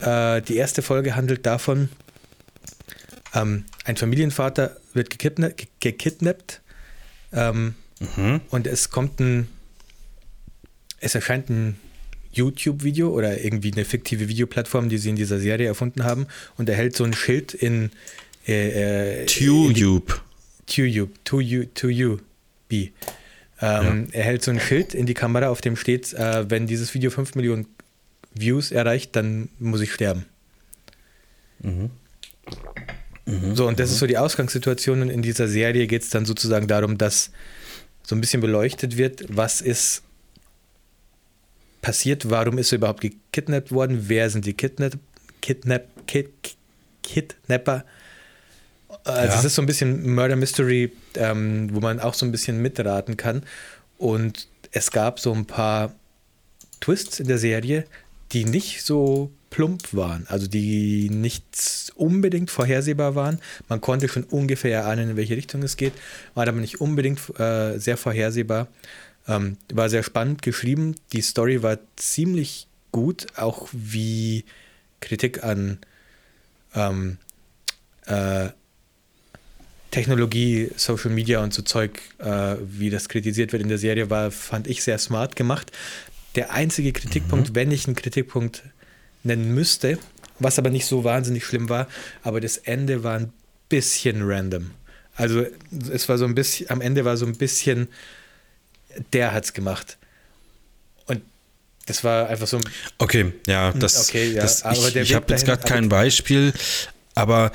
äh, 0.00 0.40
die 0.42 0.56
erste 0.56 0.82
Folge 0.82 1.14
handelt 1.16 1.46
davon, 1.46 1.88
Ähm, 3.34 3.64
ein 3.84 3.96
Familienvater 3.96 4.76
wird 4.92 5.08
gekidna 5.10 5.50
gekidnappt 5.80 6.60
ähm, 7.32 7.74
Mhm. 8.16 8.40
und 8.50 8.66
es 8.66 8.90
kommt 8.90 9.20
ein, 9.20 9.48
es 11.00 11.14
erscheint 11.14 11.48
ein 11.48 11.78
YouTube-Video 12.32 13.08
oder 13.10 13.42
irgendwie 13.42 13.72
eine 13.72 13.84
fiktive 13.84 14.28
Videoplattform, 14.28 14.88
die 14.88 14.98
sie 14.98 15.10
in 15.10 15.16
dieser 15.16 15.38
Serie 15.38 15.66
erfunden 15.68 16.04
haben 16.04 16.26
und 16.58 16.68
er 16.68 16.74
hält 16.76 16.94
so 16.96 17.04
ein 17.04 17.14
Schild 17.14 17.54
in 17.54 17.90
äh, 18.46 19.20
äh, 19.20 19.20
in 19.22 19.26
die- 19.26 19.34
TubeTube. 19.46 20.20
To 20.66 20.82
you, 20.82 21.06
to 21.24 21.40
you, 21.40 21.64
to 21.74 21.88
you, 21.88 22.18
be. 22.68 22.90
Ähm, 23.60 24.08
Er 24.12 24.24
hält 24.24 24.42
so 24.42 24.50
ein 24.50 24.58
Schild 24.60 24.94
in 24.94 25.06
die 25.06 25.14
Kamera, 25.14 25.48
auf 25.48 25.60
dem 25.60 25.76
steht, 25.76 26.12
äh, 26.14 26.48
wenn 26.50 26.66
dieses 26.66 26.94
Video 26.94 27.10
5 27.10 27.34
Millionen 27.34 27.66
Views 28.34 28.70
erreicht, 28.72 29.14
dann 29.14 29.48
muss 29.58 29.80
ich 29.80 29.92
sterben. 29.92 30.24
So, 33.54 33.68
und 33.68 33.78
das 33.78 33.90
ist 33.90 33.98
so 33.98 34.06
die 34.06 34.18
Ausgangssituation. 34.18 35.02
Und 35.02 35.10
in 35.10 35.22
dieser 35.22 35.46
Serie 35.46 35.86
geht 35.86 36.02
es 36.02 36.10
dann 36.10 36.24
sozusagen 36.26 36.66
darum, 36.66 36.98
dass 36.98 37.30
so 38.02 38.16
ein 38.16 38.20
bisschen 38.20 38.40
beleuchtet 38.40 38.96
wird, 38.96 39.24
was 39.28 39.60
ist 39.60 40.02
passiert, 41.82 42.30
warum 42.30 42.58
ist 42.58 42.72
er 42.72 42.78
überhaupt 42.78 43.00
gekidnappt 43.00 43.70
worden, 43.72 44.04
wer 44.08 44.28
sind 44.30 44.44
die 44.46 44.54
Kidnap, 44.54 44.94
Kidnap, 45.40 45.86
Kid, 46.06 46.30
Kidnapper. 47.02 47.84
Also 49.04 49.32
Ja. 49.32 49.38
es 49.38 49.44
ist 49.44 49.54
so 49.54 49.62
ein 49.62 49.66
bisschen 49.66 50.14
Murder 50.14 50.36
Mystery, 50.36 50.92
ähm, 51.14 51.68
wo 51.72 51.80
man 51.80 52.00
auch 52.00 52.14
so 52.14 52.26
ein 52.26 52.32
bisschen 52.32 52.60
mitraten 52.60 53.16
kann. 53.16 53.42
Und 53.98 54.48
es 54.72 54.90
gab 54.90 55.20
so 55.20 55.32
ein 55.32 55.46
paar 55.46 55.94
Twists 56.80 57.20
in 57.20 57.28
der 57.28 57.38
Serie, 57.38 57.84
die 58.32 58.44
nicht 58.44 58.82
so 58.82 59.30
plump 59.50 59.92
waren, 59.92 60.26
also 60.28 60.46
die 60.46 61.10
nicht 61.10 61.92
unbedingt 61.94 62.50
vorhersehbar 62.50 63.14
waren. 63.14 63.38
Man 63.68 63.80
konnte 63.82 64.08
schon 64.08 64.24
ungefähr 64.24 64.78
erahnen, 64.78 65.10
in 65.10 65.16
welche 65.16 65.36
Richtung 65.36 65.62
es 65.62 65.76
geht, 65.76 65.92
war 66.34 66.48
aber 66.48 66.58
nicht 66.58 66.80
unbedingt 66.80 67.20
äh, 67.38 67.78
sehr 67.78 67.98
vorhersehbar. 67.98 68.68
Ähm, 69.28 69.58
war 69.72 69.88
sehr 69.90 70.02
spannend 70.02 70.42
geschrieben. 70.42 70.96
Die 71.12 71.20
Story 71.20 71.62
war 71.62 71.78
ziemlich 71.96 72.66
gut, 72.90 73.26
auch 73.36 73.68
wie 73.72 74.44
Kritik 75.00 75.44
an 75.44 75.78
ähm, 76.74 77.18
äh, 78.06 78.48
Technologie, 79.92 80.70
Social 80.74 81.10
Media 81.10 81.40
und 81.40 81.54
so 81.54 81.62
Zeug, 81.62 82.00
äh, 82.18 82.56
wie 82.64 82.90
das 82.90 83.08
kritisiert 83.08 83.52
wird 83.52 83.62
in 83.62 83.68
der 83.68 83.78
Serie, 83.78 84.10
war, 84.10 84.30
fand 84.30 84.66
ich 84.66 84.82
sehr 84.82 84.98
smart 84.98 85.36
gemacht. 85.36 85.70
Der 86.34 86.50
einzige 86.52 86.92
Kritikpunkt, 86.92 87.54
wenn 87.54 87.70
ich 87.70 87.86
einen 87.86 87.94
Kritikpunkt 87.94 88.62
nennen 89.22 89.54
müsste, 89.54 89.98
was 90.38 90.58
aber 90.58 90.70
nicht 90.70 90.86
so 90.86 91.04
wahnsinnig 91.04 91.44
schlimm 91.44 91.68
war, 91.68 91.88
aber 92.22 92.40
das 92.40 92.56
Ende 92.56 93.04
war 93.04 93.18
ein 93.18 93.32
bisschen 93.68 94.22
random. 94.22 94.70
Also 95.14 95.44
es 95.92 96.08
war 96.08 96.16
so 96.16 96.24
ein 96.24 96.34
bisschen, 96.34 96.70
am 96.70 96.80
Ende 96.80 97.04
war 97.04 97.18
so 97.18 97.26
ein 97.26 97.36
bisschen, 97.36 97.88
der 99.12 99.32
hat's 99.32 99.52
gemacht. 99.52 99.98
Und 101.04 101.20
das 101.84 102.02
war 102.02 102.30
einfach 102.30 102.46
so 102.46 102.56
ein 102.56 102.64
Okay, 102.96 103.34
ja, 103.46 103.72
das, 103.72 103.94
Hm, 103.94 104.02
Okay, 104.08 104.32
ja, 104.32 104.42
das 104.42 104.62
aber 104.62 104.88
ich, 104.88 104.96
ich 104.96 105.14
habe 105.14 105.26
jetzt 105.28 105.44
gerade 105.44 105.62
kein 105.68 105.90
Beispiel, 105.90 106.54
aber 107.14 107.52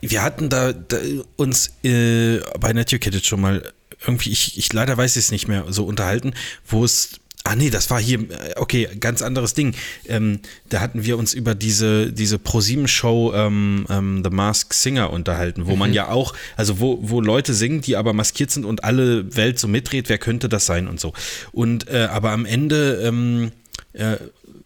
wir 0.00 0.22
hatten 0.22 0.48
da, 0.48 0.72
da 0.72 0.98
uns 1.36 1.72
äh, 1.84 2.40
bei 2.58 2.72
Netucated 2.72 3.24
schon 3.24 3.40
mal 3.40 3.72
irgendwie, 4.06 4.30
ich, 4.30 4.58
ich 4.58 4.72
leider 4.72 4.96
weiß 4.96 5.16
es 5.16 5.30
nicht 5.30 5.48
mehr, 5.48 5.66
so 5.68 5.84
unterhalten, 5.84 6.34
wo 6.66 6.84
es 6.84 7.20
Ah 7.44 7.56
nee, 7.56 7.70
das 7.70 7.90
war 7.90 8.00
hier, 8.00 8.20
äh, 8.20 8.54
okay, 8.56 8.88
ganz 9.00 9.20
anderes 9.20 9.52
Ding. 9.52 9.74
Ähm, 10.06 10.38
da 10.68 10.80
hatten 10.80 11.04
wir 11.04 11.18
uns 11.18 11.34
über 11.34 11.56
diese, 11.56 12.12
diese 12.12 12.38
ProSieben-Show 12.38 13.32
ähm, 13.34 13.84
ähm, 13.90 14.22
The 14.22 14.30
Masked 14.30 14.72
Singer 14.74 15.10
unterhalten, 15.10 15.66
wo 15.66 15.74
man 15.74 15.92
ja 15.92 16.08
auch, 16.08 16.34
also 16.56 16.78
wo, 16.78 16.98
wo 17.02 17.20
Leute 17.20 17.52
singen, 17.52 17.80
die 17.80 17.96
aber 17.96 18.12
maskiert 18.12 18.52
sind 18.52 18.64
und 18.64 18.84
alle 18.84 19.34
Welt 19.34 19.58
so 19.58 19.66
mitdreht, 19.66 20.08
wer 20.08 20.18
könnte 20.18 20.48
das 20.48 20.66
sein 20.66 20.86
und 20.86 21.00
so. 21.00 21.14
Und 21.50 21.88
äh, 21.88 22.06
aber 22.12 22.30
am 22.30 22.46
Ende 22.46 23.02
ähm, 23.02 23.50
äh, 23.92 24.18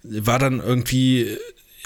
war 0.02 0.38
dann 0.38 0.60
irgendwie, 0.60 1.38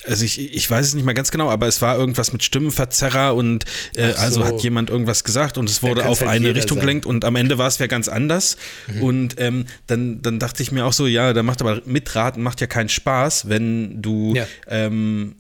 also 0.07 0.25
ich, 0.25 0.55
ich 0.55 0.71
weiß 0.71 0.87
es 0.87 0.95
nicht 0.95 1.05
mal 1.05 1.13
ganz 1.13 1.31
genau, 1.31 1.51
aber 1.51 1.67
es 1.67 1.83
war 1.83 1.97
irgendwas 1.97 2.33
mit 2.33 2.43
Stimmenverzerrer 2.43 3.35
und 3.35 3.65
äh, 3.95 4.13
Ach 4.13 4.17
so. 4.17 4.23
also 4.23 4.45
hat 4.45 4.63
jemand 4.63 4.91
irgendwas 4.91 5.25
gesagt 5.25 5.59
und 5.59 5.69
es 5.69 5.83
wurde 5.83 6.07
auf 6.07 6.21
halt 6.21 6.31
eine 6.31 6.55
Richtung 6.55 6.79
sein. 6.79 6.87
gelenkt 6.87 7.07
und 7.07 7.25
am 7.25 7.37
Ende 7.37 7.59
war 7.59 7.69
es 7.69 7.79
ja 7.79 7.87
ganz 7.87 8.09
anders. 8.09 8.57
Und 9.01 9.35
ähm, 9.39 9.67
dann, 9.87 10.23
dann 10.23 10.39
dachte 10.39 10.63
ich 10.63 10.73
mir 10.73 10.87
auch 10.87 10.93
so, 10.93 11.07
ja, 11.07 11.33
da 11.33 11.43
macht 11.43 11.61
aber 11.61 11.83
mitraten 11.85 12.43
macht 12.43 12.61
ja 12.61 12.67
keinen 12.67 12.89
Spaß, 12.89 13.49
wenn 13.49 14.01
du 14.01 14.35
Ja. 14.35 14.47
ähm, 14.69 15.37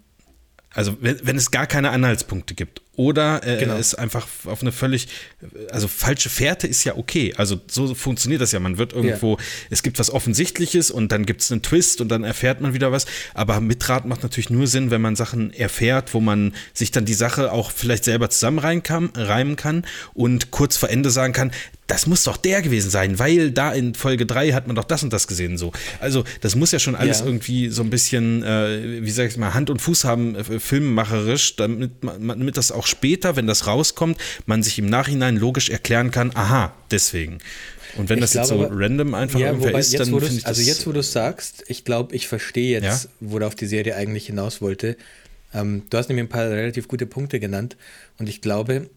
also 0.72 0.96
wenn, 1.00 1.18
wenn 1.24 1.36
es 1.36 1.50
gar 1.50 1.66
keine 1.66 1.90
Anhaltspunkte 1.90 2.54
gibt 2.54 2.80
oder 3.00 3.46
äh, 3.46 3.56
Genau. 3.58 3.76
es 3.76 3.94
einfach 3.94 4.28
auf 4.44 4.60
eine 4.60 4.72
völlig, 4.72 5.08
also 5.70 5.88
falsche 5.88 6.28
Fährte 6.28 6.66
ist 6.66 6.84
ja 6.84 6.96
okay. 6.98 7.32
Also 7.34 7.58
so 7.66 7.94
funktioniert 7.94 8.42
das 8.42 8.52
ja. 8.52 8.60
Man 8.60 8.76
wird 8.76 8.92
irgendwo, 8.92 9.38
es 9.70 9.82
gibt 9.82 9.98
was 9.98 10.10
Offensichtliches 10.10 10.90
und 10.90 11.10
dann 11.10 11.24
gibt 11.24 11.40
es 11.40 11.50
einen 11.50 11.62
Twist 11.62 12.02
und 12.02 12.08
dann 12.08 12.24
erfährt 12.24 12.60
man 12.60 12.74
wieder 12.74 12.92
was. 12.92 13.06
Aber 13.32 13.58
mitraten 13.60 14.10
macht 14.10 14.22
natürlich 14.22 14.50
nur 14.50 14.66
Sinn, 14.66 14.90
wenn 14.90 15.00
man 15.00 15.16
Sachen 15.16 15.50
erfährt, 15.54 16.12
wo 16.12 16.20
man 16.20 16.52
sich 16.74 16.90
dann 16.90 17.06
die 17.06 17.14
Sache 17.14 17.52
auch 17.52 17.70
vielleicht 17.70 18.04
selber 18.04 18.28
zusammenreimen 18.28 18.82
kann, 18.82 19.10
reimen 19.14 19.56
kann 19.56 19.86
und 20.12 20.50
kurz 20.50 20.76
vor 20.76 20.90
Ende 20.90 21.08
sagen 21.08 21.32
kann, 21.32 21.52
das 21.90 22.06
muss 22.06 22.22
doch 22.22 22.36
der 22.36 22.62
gewesen 22.62 22.88
sein, 22.88 23.18
weil 23.18 23.50
da 23.50 23.72
in 23.72 23.94
Folge 23.96 24.24
3 24.24 24.52
hat 24.52 24.68
man 24.68 24.76
doch 24.76 24.84
das 24.84 25.02
und 25.02 25.12
das 25.12 25.26
gesehen. 25.26 25.58
So. 25.58 25.72
Also 25.98 26.22
das 26.40 26.54
muss 26.54 26.70
ja 26.70 26.78
schon 26.78 26.94
alles 26.94 27.18
Ja. 27.20 27.26
irgendwie 27.26 27.68
so 27.68 27.82
ein 27.82 27.90
bisschen, 27.90 28.44
äh, 28.44 29.02
wie 29.02 29.10
sag 29.10 29.28
ich 29.28 29.36
mal, 29.36 29.54
Hand 29.54 29.70
und 29.70 29.82
Fuß 29.82 30.04
haben, 30.04 30.36
äh, 30.36 30.60
filmmacherisch, 30.60 31.56
damit, 31.56 32.04
man, 32.04 32.38
damit 32.38 32.56
das 32.56 32.70
auch 32.70 32.86
später, 32.86 33.34
wenn 33.34 33.48
das 33.48 33.66
rauskommt, 33.66 34.18
man 34.46 34.62
sich 34.62 34.78
im 34.78 34.86
Nachhinein 34.86 35.36
logisch 35.36 35.68
erklären 35.68 36.12
kann, 36.12 36.30
aha, 36.34 36.72
deswegen. 36.92 37.38
Und 37.96 38.08
wenn 38.08 38.18
Ich 38.18 38.22
das 38.22 38.34
jetzt 38.34 38.48
so 38.48 38.58
glaube 38.58 38.72
random 38.78 39.14
einfach 39.14 39.40
ja, 39.40 39.58
wobei, 39.58 39.80
ist, 39.80 39.98
dann 39.98 40.06
finde 40.06 40.26
ich 40.28 40.34
das. 40.36 40.44
Also 40.44 40.62
jetzt, 40.62 40.86
wo 40.86 40.92
du 40.92 41.00
es 41.00 41.10
sagst, 41.10 41.64
ich 41.66 41.84
glaube, 41.84 42.14
ich 42.14 42.28
verstehe 42.28 42.70
jetzt, 42.80 43.04
Ja? 43.04 43.10
worauf 43.18 43.56
die 43.56 43.66
Serie 43.66 43.96
eigentlich 43.96 44.26
hinaus 44.26 44.60
wollte. 44.62 44.96
Ähm, 45.52 45.82
du 45.90 45.98
hast 45.98 46.08
nämlich 46.08 46.26
ein 46.26 46.28
paar 46.28 46.48
relativ 46.48 46.86
gute 46.86 47.06
Punkte 47.06 47.40
genannt 47.40 47.76
und 48.18 48.28
ich 48.28 48.40
glaube, 48.42 48.88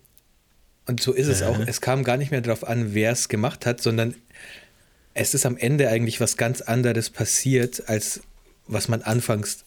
und 0.85 1.01
so 1.01 1.13
ist 1.13 1.27
es 1.27 1.41
auch, 1.41 1.59
es 1.65 1.81
kam 1.81 2.03
gar 2.03 2.17
nicht 2.17 2.31
mehr 2.31 2.41
darauf 2.41 2.67
an, 2.67 2.93
wer 2.93 3.11
es 3.11 3.29
gemacht 3.29 3.65
hat, 3.65 3.81
sondern 3.81 4.15
es 5.13 5.33
ist 5.33 5.45
am 5.45 5.57
Ende 5.57 5.89
eigentlich 5.89 6.19
was 6.19 6.37
ganz 6.37 6.61
anderes 6.61 7.09
passiert, 7.09 7.87
als 7.87 8.21
was 8.67 8.87
man 8.87 9.01
anfangs. 9.01 9.63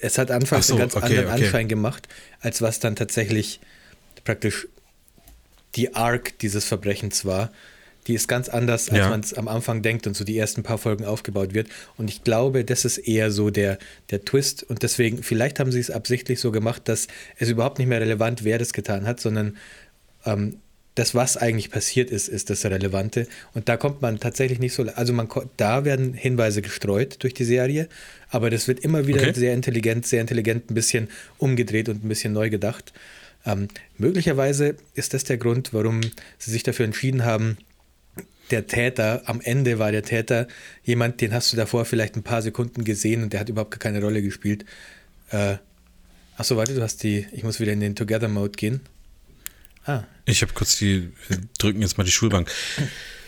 Es 0.00 0.16
hat 0.18 0.30
anfangs 0.30 0.68
so, 0.68 0.74
einen 0.74 0.80
ganz 0.80 0.96
okay, 0.96 1.06
anderen 1.06 1.26
okay. 1.26 1.44
Anschein 1.44 1.68
gemacht, 1.68 2.08
als 2.40 2.62
was 2.62 2.78
dann 2.78 2.96
tatsächlich 2.96 3.60
praktisch 4.24 4.68
die 5.74 5.94
Arc 5.94 6.38
dieses 6.38 6.64
Verbrechens 6.64 7.24
war. 7.24 7.50
Die 8.06 8.14
ist 8.14 8.28
ganz 8.28 8.48
anders, 8.48 8.88
als 8.88 8.98
Ja. 8.98 9.10
man 9.10 9.20
es 9.20 9.34
am 9.34 9.46
Anfang 9.46 9.82
denkt 9.82 10.06
und 10.06 10.16
so 10.16 10.24
die 10.24 10.36
ersten 10.38 10.62
paar 10.62 10.78
Folgen 10.78 11.04
aufgebaut 11.04 11.52
wird. 11.52 11.68
Und 11.98 12.08
ich 12.08 12.24
glaube, 12.24 12.64
das 12.64 12.84
ist 12.84 12.98
eher 12.98 13.30
so 13.30 13.50
der, 13.50 13.78
der 14.10 14.24
Twist. 14.24 14.62
Und 14.62 14.82
deswegen, 14.82 15.22
vielleicht 15.22 15.60
haben 15.60 15.70
sie 15.70 15.80
es 15.80 15.90
absichtlich 15.90 16.40
so 16.40 16.50
gemacht, 16.50 16.88
dass 16.88 17.08
es 17.38 17.48
überhaupt 17.50 17.78
nicht 17.78 17.88
mehr 17.88 18.00
relevant, 18.00 18.42
wer 18.42 18.58
das 18.58 18.72
getan 18.72 19.06
hat, 19.06 19.20
sondern 19.20 19.58
ähm, 20.24 20.56
das, 20.96 21.14
was 21.14 21.36
eigentlich 21.36 21.70
passiert 21.70 22.10
ist, 22.10 22.28
ist 22.28 22.50
das 22.50 22.64
Relevante. 22.64 23.26
Und 23.54 23.68
da 23.68 23.76
kommt 23.76 24.02
man 24.02 24.18
tatsächlich 24.18 24.58
nicht 24.58 24.74
so, 24.74 24.82
also 24.82 25.12
man 25.12 25.28
da 25.56 25.84
werden 25.84 26.14
Hinweise 26.14 26.62
gestreut 26.62 27.22
durch 27.22 27.32
die 27.32 27.44
Serie, 27.44 27.88
aber 28.28 28.50
das 28.50 28.68
wird 28.68 28.80
immer 28.80 29.06
wieder 29.06 29.20
Okay. 29.20 29.32
sehr 29.34 29.54
intelligent, 29.54 30.06
sehr 30.06 30.20
intelligent 30.20 30.70
ein 30.70 30.74
bisschen 30.74 31.08
umgedreht 31.38 31.88
und 31.88 32.04
ein 32.04 32.08
bisschen 32.08 32.32
neu 32.32 32.50
gedacht. 32.50 32.92
Ähm, 33.46 33.68
möglicherweise 33.98 34.76
ist 34.94 35.14
das 35.14 35.24
der 35.24 35.38
Grund, 35.38 35.72
warum 35.72 36.00
sie 36.38 36.50
sich 36.50 36.62
dafür 36.62 36.84
entschieden 36.84 37.24
haben, 37.24 37.56
der 38.50 38.66
Täter, 38.66 39.22
am 39.26 39.40
Ende 39.40 39.78
war 39.78 39.92
der 39.92 40.02
Täter 40.02 40.48
jemand, 40.84 41.20
den 41.20 41.32
hast 41.32 41.52
du 41.52 41.56
davor 41.56 41.84
vielleicht 41.84 42.16
ein 42.16 42.22
paar 42.22 42.42
Sekunden 42.42 42.84
gesehen 42.84 43.22
und 43.22 43.32
der 43.32 43.40
hat 43.40 43.48
überhaupt 43.48 43.70
gar 43.70 43.78
keine 43.78 44.02
Rolle 44.02 44.22
gespielt. 44.22 44.64
Äh, 45.30 45.54
achso, 46.36 46.56
warte, 46.56 46.74
du 46.74 46.82
hast 46.82 47.02
die, 47.04 47.26
ich 47.32 47.44
muss 47.44 47.60
wieder 47.60 47.72
in 47.72 47.80
den 47.80 47.94
Together-Mode 47.94 48.52
gehen. 48.56 48.80
Ah, 49.90 50.04
ich 50.24 50.42
habe 50.42 50.52
kurz 50.52 50.76
die, 50.78 51.12
wir 51.28 51.38
drücken 51.58 51.82
jetzt 51.82 51.98
mal 51.98 52.04
die 52.04 52.12
Schulbank. 52.12 52.50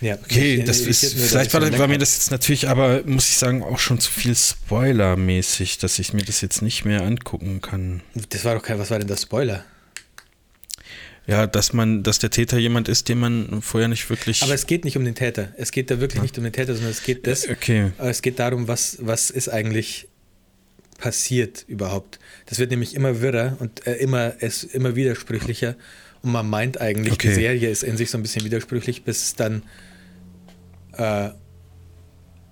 ja. 0.01 0.17
Okay, 0.17 0.59
Mich 0.59 0.67
das 0.67 0.81
interessiert 0.81 1.13
ist, 1.13 1.19
nur, 1.19 1.29
vielleicht 1.29 1.55
war, 1.55 1.63
ich 1.63 1.79
war 1.79 1.89
mir 1.89 1.99
das 1.99 2.15
jetzt 2.15 2.31
natürlich, 2.31 2.69
aber 2.69 3.03
muss 3.05 3.29
ich 3.29 3.37
sagen, 3.37 3.63
auch 3.63 3.79
schon 3.79 3.99
zu 3.99 4.11
viel 4.11 4.35
Spoiler-mäßig, 4.35 5.79
dass 5.79 5.99
ich 5.99 6.13
mir 6.13 6.23
das 6.23 6.41
jetzt 6.41 6.63
nicht 6.63 6.85
mehr 6.85 7.03
angucken 7.03 7.61
kann. 7.61 8.03
Das 8.31 8.45
war 8.45 8.55
doch 8.55 8.63
kein, 8.63 8.79
was 8.79 8.91
war 8.91 8.99
denn 8.99 9.09
das 9.09 9.23
Spoiler? 9.23 9.65
Ja, 11.27 11.47
dass 11.47 11.73
man, 11.73 12.03
dass 12.03 12.19
der 12.19 12.31
Täter 12.31 12.59
jemand 12.59 12.89
ist, 12.89 13.09
den 13.09 13.19
man 13.19 13.63
vorher 13.63 13.89
nicht 13.89 14.09
wirklich. 14.11 14.43
Aber 14.43 14.55
es 14.55 14.67
geht 14.67 14.85
nicht 14.85 14.97
um 14.97 15.05
den 15.05 15.15
Täter. 15.15 15.53
Es 15.57 15.71
geht 15.71 15.91
da 15.91 16.01
wirklich 16.01 16.21
nicht 16.21 16.37
um 16.37 16.43
den 16.43 16.53
Täter, 16.53 16.75
sondern 16.75 16.91
es 16.91 17.05
geht 17.05 17.27
das. 17.29 17.49
Okay. 17.49 17.93
Aber 17.99 18.11
es 18.11 18.23
geht 18.23 18.41
darum, 18.41 18.67
was, 18.67 18.99
was 19.01 19.31
ist 19.31 19.49
eigentlich 19.49 20.09
passiert 20.99 21.65
überhaupt. 21.69 22.19
Das 22.47 22.59
wird 22.59 22.71
nämlich 22.71 22.95
immer 22.95 23.21
wirrer 23.21 23.57
und 23.61 23.87
äh, 23.87 23.95
immer, 23.95 24.35
es 24.41 24.65
immer 24.65 24.97
widersprüchlicher. 24.97 25.77
Und 26.23 26.33
man 26.33 26.49
meint 26.49 26.81
eigentlich, 26.81 27.19
die 27.19 27.29
Okay. 27.29 27.35
Serie 27.35 27.69
ist 27.71 27.83
in 27.83 27.97
sich 27.97 28.11
so 28.11 28.19
ein 28.19 28.23
bisschen 28.23 28.45
widersprüchlich, 28.45 29.03
bis 29.05 29.23
es 29.23 29.35
dann 29.35 29.63
äh, 30.97 31.31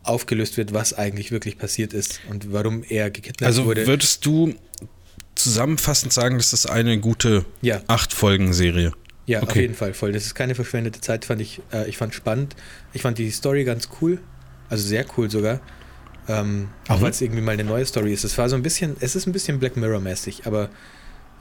aufgelöst 0.02 0.56
wird, 0.56 0.72
was 0.72 0.94
eigentlich 0.94 1.30
wirklich 1.30 1.58
passiert 1.58 1.92
ist 1.92 2.20
und 2.28 2.52
warum 2.52 2.82
er 2.88 3.10
gekidnappt 3.10 3.42
Also 3.44 3.64
wurde. 3.66 3.86
würdest 3.86 4.24
du 4.26 4.54
zusammenfassend 5.34 6.12
sagen, 6.12 6.36
das 6.38 6.52
ist 6.52 6.66
eine 6.66 6.98
gute 6.98 7.44
Ja. 7.62 7.80
acht 7.86 8.12
Folgen 8.12 8.52
Serie. 8.52 8.92
Ja, 9.26 9.40
auf 9.40 9.50
Okay. 9.50 9.60
jeden 9.62 9.74
Fall 9.74 9.94
voll. 9.94 10.12
Das 10.12 10.24
ist 10.24 10.34
keine 10.34 10.54
verschwendete 10.54 11.00
Zeit, 11.00 11.24
fand 11.24 11.40
ich. 11.40 11.60
Äh, 11.72 11.88
ich 11.88 11.96
fand 11.96 12.14
spannend. 12.14 12.56
Ich 12.92 13.02
fand 13.02 13.18
die 13.18 13.30
Story 13.30 13.64
ganz 13.64 13.88
cool. 14.00 14.18
Also 14.68 14.86
sehr 14.88 15.04
cool 15.16 15.30
sogar. 15.30 15.60
Ähm, 16.28 16.68
auch 16.88 17.00
weil 17.00 17.10
es 17.10 17.20
irgendwie 17.20 17.40
mal 17.40 17.52
eine 17.52 17.64
neue 17.64 17.86
Story 17.86 18.12
ist. 18.12 18.24
Es 18.24 18.36
war 18.38 18.48
so 18.48 18.56
ein 18.56 18.62
bisschen, 18.62 18.96
es 19.00 19.14
ist 19.16 19.26
ein 19.26 19.32
bisschen 19.32 19.58
Black 19.60 19.76
Mirror-mäßig, 19.76 20.46
aber 20.46 20.70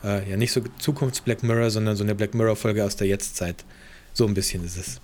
äh, 0.04 0.30
ja, 0.30 0.38
nicht 0.38 0.52
so 0.52 0.62
Zukunfts-Black 0.80 1.44
Mirror, 1.44 1.70
sondern 1.72 1.96
so 1.96 2.04
eine 2.04 2.16
Black 2.16 2.34
Mirror-Folge 2.34 2.84
aus 2.84 2.96
der 2.96 3.08
Jetztzeit. 3.08 3.64
So 4.14 4.26
ein 4.28 4.34
bisschen 4.34 4.66
ist 4.66 4.78
es. 4.78 5.00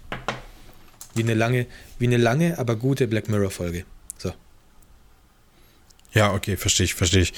Wie 1.13 1.23
eine 1.23 1.33
lange, 1.33 1.67
wie 1.99 2.07
eine 2.07 2.17
lange, 2.17 2.57
aber 2.59 2.75
gute 2.75 3.07
Black 3.07 3.29
Mirror-Folge. 3.29 3.85
So. 4.17 4.33
Ja, 6.13 6.33
okay, 6.33 6.55
verstehe 6.55 6.85
ich, 6.85 6.93
verstehe 6.93 7.23
ich. 7.23 7.33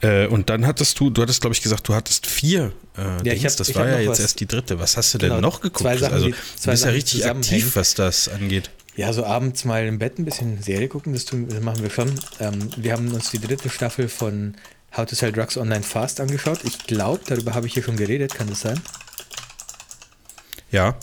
Äh, 0.00 0.26
und 0.28 0.48
dann 0.48 0.66
hattest 0.66 0.98
du, 0.98 1.10
du 1.10 1.20
hattest, 1.22 1.42
glaube 1.42 1.54
ich, 1.54 1.62
gesagt, 1.62 1.86
du 1.88 1.94
hattest 1.94 2.26
vier 2.26 2.72
äh, 2.96 3.16
ich 3.18 3.22
Dings. 3.40 3.44
hab- 3.52 3.56
das 3.58 3.74
war 3.74 3.86
ja 3.86 3.98
jetzt 3.98 4.08
was. 4.10 4.20
erst 4.20 4.40
die 4.40 4.46
dritte. 4.46 4.78
Was 4.78 4.96
hast 4.96 5.12
du 5.14 5.18
Genau, 5.18 5.34
denn 5.34 5.42
noch 5.42 5.60
geguckt? 5.60 5.80
zwei 5.82 5.96
Sachen, 5.98 6.14
also, 6.14 6.26
die- 6.26 6.32
du 6.32 6.38
zwei 6.56 6.70
bist 6.72 6.84
ja 6.84 6.90
richtig 6.90 7.26
aktiv, 7.26 7.76
was 7.76 7.94
das 7.94 8.28
angeht. 8.28 8.70
Ja, 8.96 9.12
so 9.12 9.24
abends 9.26 9.64
mal 9.64 9.84
im 9.86 9.98
Bett 9.98 10.18
ein 10.18 10.24
bisschen 10.24 10.62
Serie 10.62 10.88
gucken, 10.88 11.12
das, 11.12 11.24
tun, 11.24 11.48
das 11.48 11.60
machen 11.60 11.82
wir 11.82 11.90
schon. 11.90 12.14
Ähm, 12.40 12.70
wir 12.76 12.92
haben 12.92 13.12
uns 13.12 13.30
die 13.30 13.40
dritte 13.40 13.68
Staffel 13.68 14.08
von 14.08 14.54
How 14.96 15.06
to 15.06 15.14
Sell 15.14 15.32
Drugs 15.32 15.56
Online 15.56 15.82
Fast 15.82 16.20
angeschaut. 16.20 16.60
Ich 16.64 16.78
glaube, 16.86 17.20
darüber 17.26 17.54
habe 17.54 17.66
ich 17.66 17.74
hier 17.74 17.82
schon 17.82 17.96
geredet, 17.96 18.34
kann 18.34 18.48
das 18.48 18.60
sein? 18.60 18.80
Ja. 20.70 20.96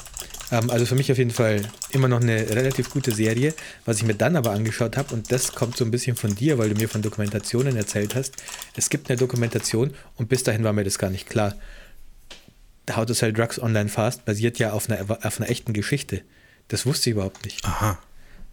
Ähm, 0.51 0.69
also 0.69 0.85
für 0.85 0.95
mich 0.95 1.11
auf 1.11 1.17
jeden 1.17 1.31
Fall 1.31 1.61
immer 1.91 2.07
noch 2.07 2.21
eine 2.21 2.49
relativ 2.49 2.89
gute 2.89 3.11
Serie. 3.11 3.53
Was 3.85 3.97
ich 3.97 4.03
mir 4.03 4.13
dann 4.13 4.35
aber 4.35 4.51
angeschaut 4.51 4.97
habe, 4.97 5.13
und 5.13 5.31
das 5.31 5.53
kommt 5.53 5.77
so 5.77 5.83
ein 5.85 5.91
bisschen 5.91 6.15
von 6.15 6.35
dir, 6.35 6.57
weil 6.57 6.69
du 6.69 6.75
mir 6.75 6.87
von 6.89 7.01
Dokumentationen 7.01 7.75
erzählt 7.75 8.15
hast. 8.15 8.35
Es 8.75 8.89
gibt 8.89 9.09
eine 9.09 9.17
Dokumentation 9.17 9.93
und 10.15 10.29
bis 10.29 10.43
dahin 10.43 10.63
war 10.63 10.73
mir 10.73 10.83
das 10.83 10.97
gar 10.97 11.09
nicht 11.09 11.29
klar. 11.29 11.55
How 12.93 13.05
to 13.05 13.13
Sell 13.13 13.33
Drugs 13.33 13.61
Online 13.61 13.89
Fast 13.89 14.25
basiert 14.25 14.59
ja 14.59 14.71
auf 14.71 14.89
einer, 14.89 15.01
auf 15.25 15.39
einer 15.39 15.49
echten 15.49 15.73
Geschichte. 15.73 16.21
Das 16.67 16.85
wusste 16.85 17.09
ich 17.09 17.15
überhaupt 17.15 17.43
nicht. 17.45 17.63
Aha. 17.65 17.99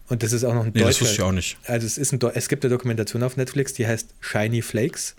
Und 0.08 0.22
das 0.22 0.32
ist 0.32 0.44
auch 0.44 0.54
noch 0.54 0.64
ein 0.64 0.72
Nee, 0.74 0.80
das 0.80 0.98
deutscher. 0.98 1.00
wusste 1.02 1.14
ich 1.14 1.22
auch 1.22 1.32
nicht. 1.32 1.58
Also 1.64 1.86
es, 1.86 1.98
ist 1.98 2.12
ein, 2.12 2.20
es 2.34 2.48
gibt 2.48 2.64
eine 2.64 2.72
Dokumentation 2.72 3.22
auf 3.22 3.36
Netflix, 3.36 3.74
die 3.74 3.86
heißt 3.86 4.14
Shiny 4.20 4.62
Flakes. 4.62 5.16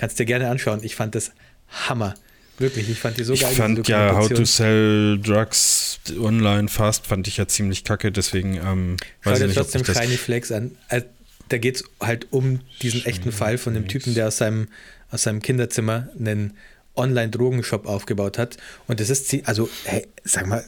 Kannst 0.00 0.18
dir 0.18 0.24
gerne 0.24 0.48
anschauen. 0.48 0.80
Ich 0.82 0.96
fand 0.96 1.14
das 1.14 1.32
Hammer. 1.68 2.14
Wirklich, 2.58 2.88
ich 2.88 2.98
fand 2.98 3.18
die 3.18 3.24
so 3.24 3.34
Ich 3.34 3.40
geil. 3.40 3.50
diese 3.50 3.62
fand 3.62 3.86
ja 3.86 4.14
How 4.16 4.28
to. 4.30 4.44
Sell 4.46 5.18
Drugs 5.22 5.98
Online 6.18 6.68
Fast 6.68 7.06
fand 7.06 7.28
ich 7.28 7.36
ja 7.36 7.46
ziemlich 7.46 7.84
kacke, 7.84 8.10
deswegen 8.10 8.54
ähm, 8.54 8.96
Schau 9.20 9.30
weiß 9.32 9.38
dir 9.40 9.44
ich 9.44 9.48
nicht, 9.50 9.58
ob 9.58 9.64
trotzdem 9.64 9.82
ich 9.82 9.86
das. 9.88 9.98
Shiny 9.98 10.16
Flakes 10.16 10.52
an. 10.52 10.70
Also, 10.88 11.04
da 11.50 11.58
geht 11.58 11.76
es 11.76 11.84
halt 12.00 12.28
um 12.30 12.60
diesen 12.80 13.04
echten 13.04 13.30
Fall 13.30 13.58
von 13.58 13.74
dem 13.74 13.88
Typen, 13.88 14.14
der 14.14 14.28
aus 14.28 14.38
seinem, 14.38 14.68
aus 15.10 15.22
seinem 15.24 15.42
Kinderzimmer 15.42 16.08
einen 16.18 16.54
Online-Drogenshop 16.96 17.86
aufgebaut 17.86 18.38
hat. 18.38 18.56
Und 18.88 19.00
das 19.00 19.10
ist, 19.10 19.34
also, 19.46 19.68
hey, 19.84 20.06
sag 20.24 20.46
mal, 20.46 20.64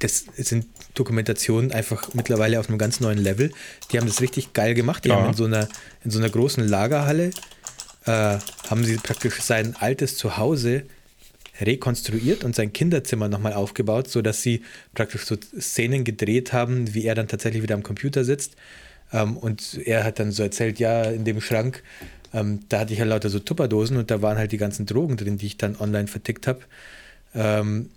das 0.00 0.24
sind 0.36 0.66
Dokumentationen 0.94 1.70
einfach 1.72 2.12
mittlerweile 2.14 2.58
auf 2.60 2.68
einem 2.68 2.78
ganz 2.78 3.00
neuen 3.00 3.18
Level. 3.18 3.50
Die 3.90 3.98
haben 3.98 4.06
das 4.06 4.20
richtig 4.20 4.52
geil 4.52 4.74
gemacht. 4.74 5.04
Die 5.04 5.08
Ja. 5.10 5.16
haben 5.16 5.28
in 5.30 5.34
so 5.34 5.44
einer, 5.44 5.68
in 6.04 6.10
so 6.10 6.18
einer 6.18 6.28
großen 6.30 6.66
Lagerhalle, 6.66 7.30
äh, 8.06 8.38
haben 8.68 8.84
sie 8.84 8.96
praktisch 8.96 9.40
sein 9.40 9.76
altes 9.78 10.16
Zuhause 10.16 10.84
rekonstruiert 11.60 12.44
und 12.44 12.54
sein 12.54 12.72
Kinderzimmer 12.72 13.28
nochmal 13.28 13.54
aufgebaut, 13.54 14.08
sodass 14.08 14.42
sie 14.42 14.62
praktisch 14.94 15.24
so 15.24 15.36
Szenen 15.58 16.04
gedreht 16.04 16.52
haben, 16.52 16.94
wie 16.94 17.04
er 17.04 17.14
dann 17.14 17.28
tatsächlich 17.28 17.62
wieder 17.62 17.74
am 17.74 17.82
Computer 17.82 18.24
sitzt. 18.24 18.56
Ähm, 19.12 19.36
und 19.36 19.80
er 19.84 20.04
hat 20.04 20.18
dann 20.18 20.32
so 20.32 20.42
erzählt, 20.42 20.78
ja, 20.78 21.04
in 21.04 21.24
dem 21.24 21.40
Schrank, 21.40 21.82
ähm, 22.32 22.60
da 22.68 22.80
hatte 22.80 22.92
ich 22.92 23.00
halt 23.00 23.10
lauter 23.10 23.30
so 23.30 23.38
Tupperdosen 23.38 23.96
und 23.96 24.10
da 24.10 24.20
waren 24.22 24.36
halt 24.36 24.52
die 24.52 24.58
ganzen 24.58 24.86
Drogen 24.86 25.16
drin, 25.16 25.38
die 25.38 25.46
ich 25.46 25.56
dann 25.56 25.76
online 25.76 26.08
vertickt 26.08 26.46
habe. 26.46 26.60
Ähm, 27.34 27.90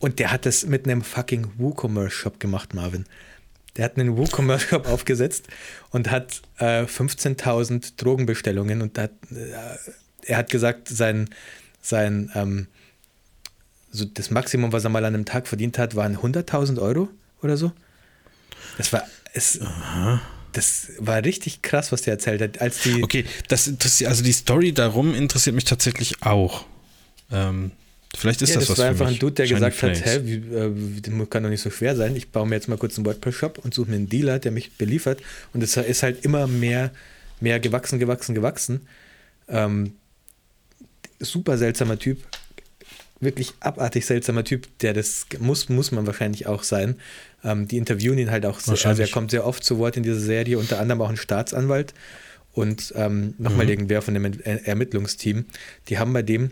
und 0.00 0.18
der 0.18 0.32
hat 0.32 0.46
das 0.46 0.66
mit 0.66 0.84
einem 0.86 1.02
fucking 1.02 1.46
WooCommerce-Shop 1.58 2.40
gemacht, 2.40 2.74
Marvin. 2.74 3.04
Der 3.76 3.86
hat 3.86 3.96
einen 3.96 4.16
WooCommerce-Shop 4.16 4.86
aufgesetzt 4.86 5.48
und 5.90 6.10
hat 6.10 6.42
äh, 6.58 6.82
15.000 6.82 7.94
Drogenbestellungen 7.96 8.82
und 8.82 8.98
hat, 8.98 9.12
äh, 9.30 9.76
er 10.26 10.36
hat 10.36 10.50
gesagt, 10.50 10.88
sein, 10.88 11.30
sein 11.80 12.30
ähm, 12.34 12.66
so 13.90 14.04
das 14.04 14.30
Maximum, 14.30 14.72
was 14.72 14.84
er 14.84 14.90
mal 14.90 15.04
an 15.04 15.14
einem 15.14 15.24
Tag 15.24 15.46
verdient 15.46 15.78
hat, 15.78 15.94
waren 15.94 16.16
100.000 16.16 16.80
Euro 16.80 17.08
oder 17.42 17.56
so. 17.56 17.72
Das 18.78 18.92
war, 18.92 19.02
es, 19.34 19.60
das 20.52 20.88
war 20.98 21.22
richtig 21.24 21.62
krass, 21.62 21.92
was 21.92 22.02
der 22.02 22.14
erzählt 22.14 22.40
hat. 22.40 22.60
Als 22.60 22.82
die, 22.82 23.02
Okay, 23.02 23.24
das 23.48 23.66
interessiert, 23.66 24.10
also 24.10 24.22
die 24.24 24.32
Story 24.32 24.72
darum 24.72 25.14
interessiert 25.14 25.54
mich 25.54 25.64
tatsächlich 25.64 26.22
auch. 26.22 26.64
Ähm, 27.30 27.72
vielleicht 28.16 28.42
ist 28.42 28.50
ja, 28.50 28.56
das, 28.56 28.64
das 28.66 28.70
was 28.70 28.78
war 28.78 28.84
für 28.86 28.90
einfach 28.90 29.06
mich. 29.08 29.16
ein 29.16 29.20
Dude, 29.20 29.34
der 29.34 29.46
Shiny 29.46 29.54
gesagt 29.56 29.76
Flakes. 29.76 30.00
hat, 30.00 30.06
hä, 30.06 30.20
wie, 30.24 30.34
äh, 30.54 30.72
das 31.18 31.30
kann 31.30 31.42
doch 31.42 31.50
nicht 31.50 31.62
so 31.62 31.70
schwer 31.70 31.96
sein. 31.96 32.14
Ich 32.16 32.30
baue 32.30 32.46
mir 32.46 32.54
jetzt 32.56 32.68
mal 32.68 32.78
kurz 32.78 32.96
einen 32.96 33.06
WordPress-Shop 33.06 33.58
und 33.64 33.72
suche 33.74 33.90
mir 33.90 33.96
einen 33.96 34.08
Dealer, 34.08 34.38
der 34.38 34.52
mich 34.52 34.72
beliefert. 34.76 35.20
Und 35.52 35.62
es 35.62 35.76
ist 35.76 36.02
halt 36.02 36.24
immer 36.24 36.46
mehr, 36.46 36.90
mehr 37.40 37.58
gewachsen, 37.60 37.98
gewachsen, 37.98 38.34
gewachsen. 38.34 38.86
Ähm, 39.48 39.94
super 41.18 41.58
seltsamer 41.58 41.98
Typ. 41.98 42.18
Wirklich 43.20 43.52
abartig 43.60 44.04
seltsamer 44.04 44.42
Typ, 44.42 44.66
der 44.80 44.94
das 44.94 45.26
muss, 45.38 45.68
muss 45.68 45.92
man 45.92 46.06
wahrscheinlich 46.06 46.46
auch 46.48 46.64
sein. 46.64 46.96
Ähm, 47.44 47.68
die 47.68 47.76
interviewen 47.76 48.18
ihn 48.18 48.30
halt 48.32 48.44
auch, 48.46 48.58
sehr, 48.58 48.74
also 48.84 49.00
er 49.02 49.08
kommt 49.08 49.30
sehr 49.30 49.46
oft 49.46 49.62
zu 49.62 49.78
Wort 49.78 49.96
in 49.96 50.02
dieser 50.02 50.18
Serie, 50.18 50.58
unter 50.58 50.80
anderem 50.80 51.00
auch 51.02 51.08
ein 51.08 51.16
Staatsanwalt 51.16 51.94
und 52.52 52.92
ähm, 52.96 53.34
nochmal 53.38 53.64
Mhm. 53.66 53.70
irgendwer 53.70 54.02
von 54.02 54.14
dem 54.14 54.24
Er- 54.24 54.66
Ermittlungsteam. 54.66 55.44
Die 55.88 55.98
haben 55.98 56.12
bei 56.12 56.22
dem 56.22 56.50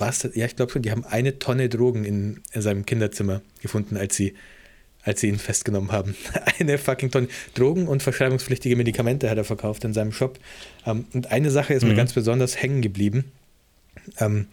was? 0.00 0.28
Ja, 0.34 0.46
ich 0.46 0.56
glaube 0.56 0.72
schon, 0.72 0.82
die 0.82 0.90
haben 0.90 1.04
eine 1.04 1.38
Tonne 1.38 1.68
Drogen 1.68 2.04
in, 2.04 2.40
in 2.52 2.62
seinem 2.62 2.86
Kinderzimmer 2.86 3.42
gefunden, 3.60 3.96
als 3.96 4.16
sie, 4.16 4.34
als 5.02 5.20
sie 5.20 5.28
ihn 5.28 5.38
festgenommen 5.38 5.92
haben. 5.92 6.16
eine 6.58 6.78
fucking 6.78 7.10
Tonne. 7.10 7.28
Drogen 7.54 7.88
und 7.88 8.02
verschreibungspflichtige 8.02 8.76
Medikamente 8.76 9.30
hat 9.30 9.38
er 9.38 9.44
verkauft 9.44 9.84
in 9.84 9.92
seinem 9.92 10.12
Shop. 10.12 10.38
Ähm, 10.86 11.04
und 11.12 11.30
eine 11.30 11.50
Sache 11.50 11.74
ist 11.74 11.82
mir 11.84 11.92
Mhm. 11.92 11.96
ganz 11.96 12.12
besonders 12.12 12.60
hängen 12.60 12.82
geblieben. 12.82 13.24
Ähm, 14.18 14.46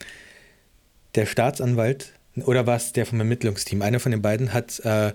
der 1.16 1.26
Staatsanwalt, 1.26 2.14
oder 2.46 2.68
war 2.68 2.78
es 2.78 2.94
der 2.94 3.06
vom 3.06 3.20
Ermittlungsteam? 3.20 3.82
Einer 3.82 4.00
von 4.00 4.12
den 4.12 4.22
beiden 4.22 4.54
hat 4.54 4.80
äh, 4.82 5.14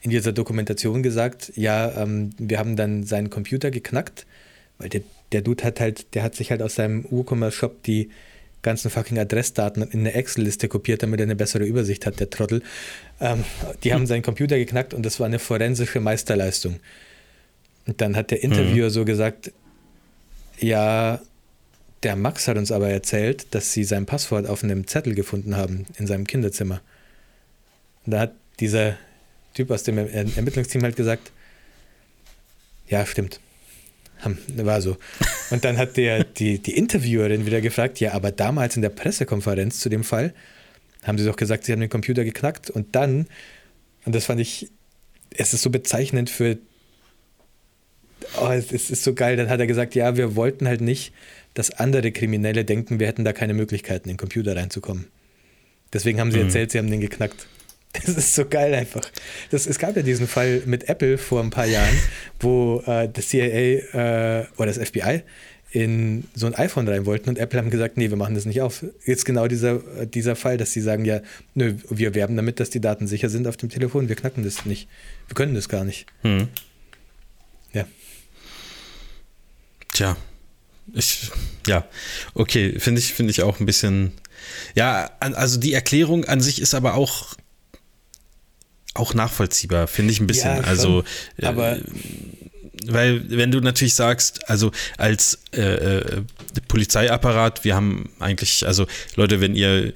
in 0.00 0.10
dieser 0.10 0.32
Dokumentation 0.32 1.02
gesagt, 1.02 1.52
ja, 1.56 2.02
ähm, 2.02 2.30
wir 2.38 2.58
haben 2.58 2.76
dann 2.76 3.02
seinen 3.04 3.30
Computer 3.30 3.70
geknackt, 3.70 4.26
weil 4.78 4.88
der, 4.88 5.02
der 5.32 5.42
Dude 5.42 5.64
hat 5.64 5.80
halt, 5.80 6.14
der 6.14 6.22
hat 6.22 6.34
sich 6.34 6.50
halt 6.50 6.62
aus 6.62 6.76
seinem 6.76 7.04
WooCommerce-Shop 7.10 7.82
die 7.82 8.10
ganzen 8.62 8.90
fucking 8.90 9.18
Adressdaten 9.18 9.82
in 9.82 10.00
eine 10.00 10.14
Excel-Liste 10.14 10.68
kopiert, 10.68 11.02
damit 11.02 11.20
er 11.20 11.24
eine 11.24 11.36
bessere 11.36 11.64
Übersicht 11.64 12.06
hat, 12.06 12.18
der 12.20 12.30
Trottel. 12.30 12.62
Ähm, 13.20 13.44
die 13.84 13.92
haben 13.94 14.06
seinen 14.06 14.22
Computer 14.22 14.58
geknackt 14.58 14.94
und 14.94 15.04
das 15.06 15.20
war 15.20 15.26
eine 15.26 15.38
forensische 15.38 16.00
Meisterleistung. 16.00 16.80
Und 17.86 18.00
dann 18.00 18.16
hat 18.16 18.30
der 18.30 18.42
Interviewer 18.42 18.90
so 18.90 19.04
gesagt, 19.04 19.52
ja, 20.58 21.20
der 22.02 22.16
Max 22.16 22.46
hat 22.48 22.56
uns 22.58 22.70
aber 22.70 22.88
erzählt, 22.90 23.46
dass 23.54 23.72
sie 23.72 23.84
sein 23.84 24.06
Passwort 24.06 24.46
auf 24.46 24.62
einem 24.62 24.86
Zettel 24.86 25.14
gefunden 25.14 25.56
haben 25.56 25.86
in 25.96 26.06
seinem 26.06 26.26
Kinderzimmer. 26.26 26.80
Und 28.06 28.12
da 28.12 28.20
hat 28.20 28.32
dieser 28.60 28.96
Typ 29.54 29.70
aus 29.70 29.82
dem 29.84 29.98
Er- 29.98 30.36
Ermittlungsteam 30.36 30.82
halt 30.82 30.96
gesagt, 30.96 31.32
ja, 32.88 33.04
stimmt. 33.06 33.40
Ham- 34.24 34.38
War 34.56 34.80
so. 34.82 34.96
Und 35.50 35.64
dann 35.64 35.78
hat 35.78 35.96
der, 35.96 36.24
die, 36.38 36.58
die 36.58 36.76
Interviewerin 36.76 37.46
wieder 37.46 37.60
gefragt, 37.60 38.00
ja, 38.00 38.12
aber 38.12 38.30
damals 38.32 38.76
in 38.76 38.82
der 38.82 38.88
Pressekonferenz 38.90 39.80
zu 39.80 39.88
dem 39.88 40.04
Fall 40.04 40.34
haben 41.04 41.18
sie 41.18 41.24
doch 41.24 41.36
gesagt, 41.36 41.64
sie 41.64 41.72
haben 41.72 41.80
den 41.80 41.88
Computer 41.90 42.24
geknackt 42.24 42.70
und 42.70 42.94
dann, 42.96 43.26
und 44.04 44.14
das 44.14 44.26
fand 44.26 44.40
ich, 44.40 44.68
es 45.30 45.54
ist 45.54 45.62
so 45.62 45.70
bezeichnend 45.70 46.28
für, 46.30 46.58
oh, 48.40 48.48
es 48.48 48.72
ist, 48.72 48.90
ist 48.90 49.04
so 49.04 49.14
geil, 49.14 49.36
dann 49.36 49.48
hat 49.48 49.60
er 49.60 49.66
gesagt, 49.66 49.94
ja, 49.94 50.16
wir 50.16 50.34
wollten 50.36 50.66
halt 50.66 50.80
nicht, 50.80 51.12
dass 51.54 51.70
andere 51.70 52.12
Kriminelle 52.12 52.64
denken, 52.64 53.00
wir 53.00 53.06
hätten 53.06 53.24
da 53.24 53.32
keine 53.32 53.54
Möglichkeiten, 53.54 54.08
in 54.08 54.14
den 54.14 54.18
Computer 54.18 54.56
reinzukommen. 54.56 55.06
Deswegen 55.92 56.20
haben 56.20 56.30
sie 56.32 56.38
Mhm. 56.38 56.44
erzählt, 56.46 56.70
sie 56.72 56.78
haben 56.78 56.90
den 56.90 57.00
geknackt. 57.00 57.46
Das 58.04 58.16
ist 58.16 58.34
so 58.34 58.44
geil 58.44 58.74
einfach. 58.74 59.10
Das, 59.50 59.66
es 59.66 59.78
gab 59.78 59.96
ja 59.96 60.02
diesen 60.02 60.28
Fall 60.28 60.62
mit 60.66 60.88
Apple 60.88 61.18
vor 61.18 61.42
ein 61.42 61.50
paar 61.50 61.66
Jahren, 61.66 61.98
wo 62.38 62.82
äh, 62.86 63.08
das 63.08 63.28
CIA 63.28 64.40
äh, 64.40 64.46
oder 64.56 64.72
das 64.72 64.78
FBI 64.78 65.22
in 65.70 66.24
so 66.34 66.46
ein 66.46 66.54
iPhone 66.54 66.88
rein 66.88 67.04
wollten 67.04 67.28
und 67.28 67.38
Apple 67.38 67.58
haben 67.58 67.70
gesagt, 67.70 67.98
nee, 67.98 68.08
wir 68.08 68.16
machen 68.16 68.34
das 68.34 68.46
nicht 68.46 68.62
auf. 68.62 68.84
Jetzt 69.04 69.26
genau 69.26 69.48
dieser, 69.48 69.82
äh, 69.98 70.06
dieser 70.06 70.34
Fall, 70.34 70.56
dass 70.56 70.72
sie 70.72 70.80
sagen, 70.80 71.04
ja, 71.04 71.20
nö, 71.54 71.74
wir 71.90 72.14
werben 72.14 72.36
damit, 72.36 72.58
dass 72.58 72.70
die 72.70 72.80
Daten 72.80 73.06
sicher 73.06 73.28
sind 73.28 73.46
auf 73.46 73.58
dem 73.58 73.68
Telefon, 73.68 74.08
wir 74.08 74.16
knacken 74.16 74.44
das 74.44 74.64
nicht. 74.64 74.88
Wir 75.26 75.34
können 75.34 75.54
das 75.54 75.68
gar 75.68 75.84
nicht. 75.84 76.06
Hm. 76.22 76.48
Ja. 77.74 77.86
Tja, 79.92 80.16
ich, 80.94 81.30
ja, 81.66 81.86
okay, 82.32 82.78
finde 82.78 83.00
ich, 83.00 83.12
finde 83.12 83.30
ich 83.30 83.42
auch 83.42 83.60
ein 83.60 83.66
bisschen, 83.66 84.12
ja, 84.74 85.10
also 85.20 85.58
die 85.58 85.74
Erklärung 85.74 86.24
an 86.24 86.40
sich 86.40 86.62
ist 86.62 86.74
aber 86.74 86.94
auch, 86.94 87.34
auch 88.94 89.14
nachvollziehbar, 89.14 89.86
finde 89.86 90.12
ich 90.12 90.20
ein 90.20 90.26
bisschen. 90.26 90.56
Ja, 90.56 90.62
also, 90.62 91.04
Aber 91.40 91.76
äh, 91.76 91.82
weil 92.86 93.28
wenn 93.30 93.50
du 93.50 93.60
natürlich 93.60 93.94
sagst, 93.94 94.48
also 94.48 94.70
als 94.96 95.40
äh, 95.52 95.98
äh, 95.98 96.22
Polizeiapparat, 96.68 97.64
wir 97.64 97.74
haben 97.74 98.10
eigentlich, 98.18 98.66
also 98.66 98.86
Leute, 99.16 99.40
wenn 99.40 99.54
ihr 99.54 99.92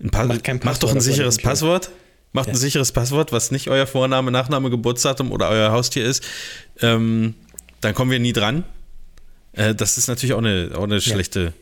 ein 0.00 0.10
pa 0.10 0.24
macht, 0.24 0.42
Passwort 0.42 0.64
macht 0.64 0.82
doch 0.82 0.94
ein 0.94 1.00
sicheres 1.00 1.38
Passwort, 1.38 1.90
macht 2.32 2.48
ja. 2.48 2.54
ein 2.54 2.58
sicheres 2.58 2.92
Passwort, 2.92 3.32
was 3.32 3.50
nicht 3.50 3.68
euer 3.68 3.86
Vorname, 3.86 4.30
Nachname, 4.30 4.70
Geburtsdatum 4.70 5.32
oder 5.32 5.48
euer 5.48 5.72
Haustier 5.72 6.04
ist, 6.04 6.24
ähm, 6.80 7.34
dann 7.80 7.94
kommen 7.94 8.10
wir 8.10 8.18
nie 8.18 8.32
dran. 8.32 8.64
Äh, 9.52 9.74
das 9.74 9.98
ist 9.98 10.08
natürlich 10.08 10.34
auch 10.34 10.38
eine, 10.38 10.72
auch 10.74 10.84
eine 10.84 11.00
schlechte, 11.00 11.40
ja. 11.40 11.52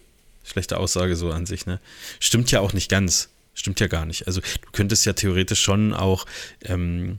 schlechte 0.45 0.79
Aussage 0.79 1.17
so 1.17 1.31
an 1.31 1.47
sich. 1.47 1.67
Ne? 1.67 1.81
Stimmt 2.21 2.51
ja 2.51 2.61
auch 2.61 2.73
nicht 2.73 2.89
ganz. 2.89 3.29
Stimmt 3.55 3.81
ja 3.81 3.87
gar 3.87 4.07
nicht. 4.07 4.27
Also 4.27 4.41
du 4.41 4.71
könntest 4.73 5.05
ja 5.05 5.13
theoretisch 5.13 5.61
schon 5.61 5.93
auch 5.93 6.27
ähm, 6.65 7.19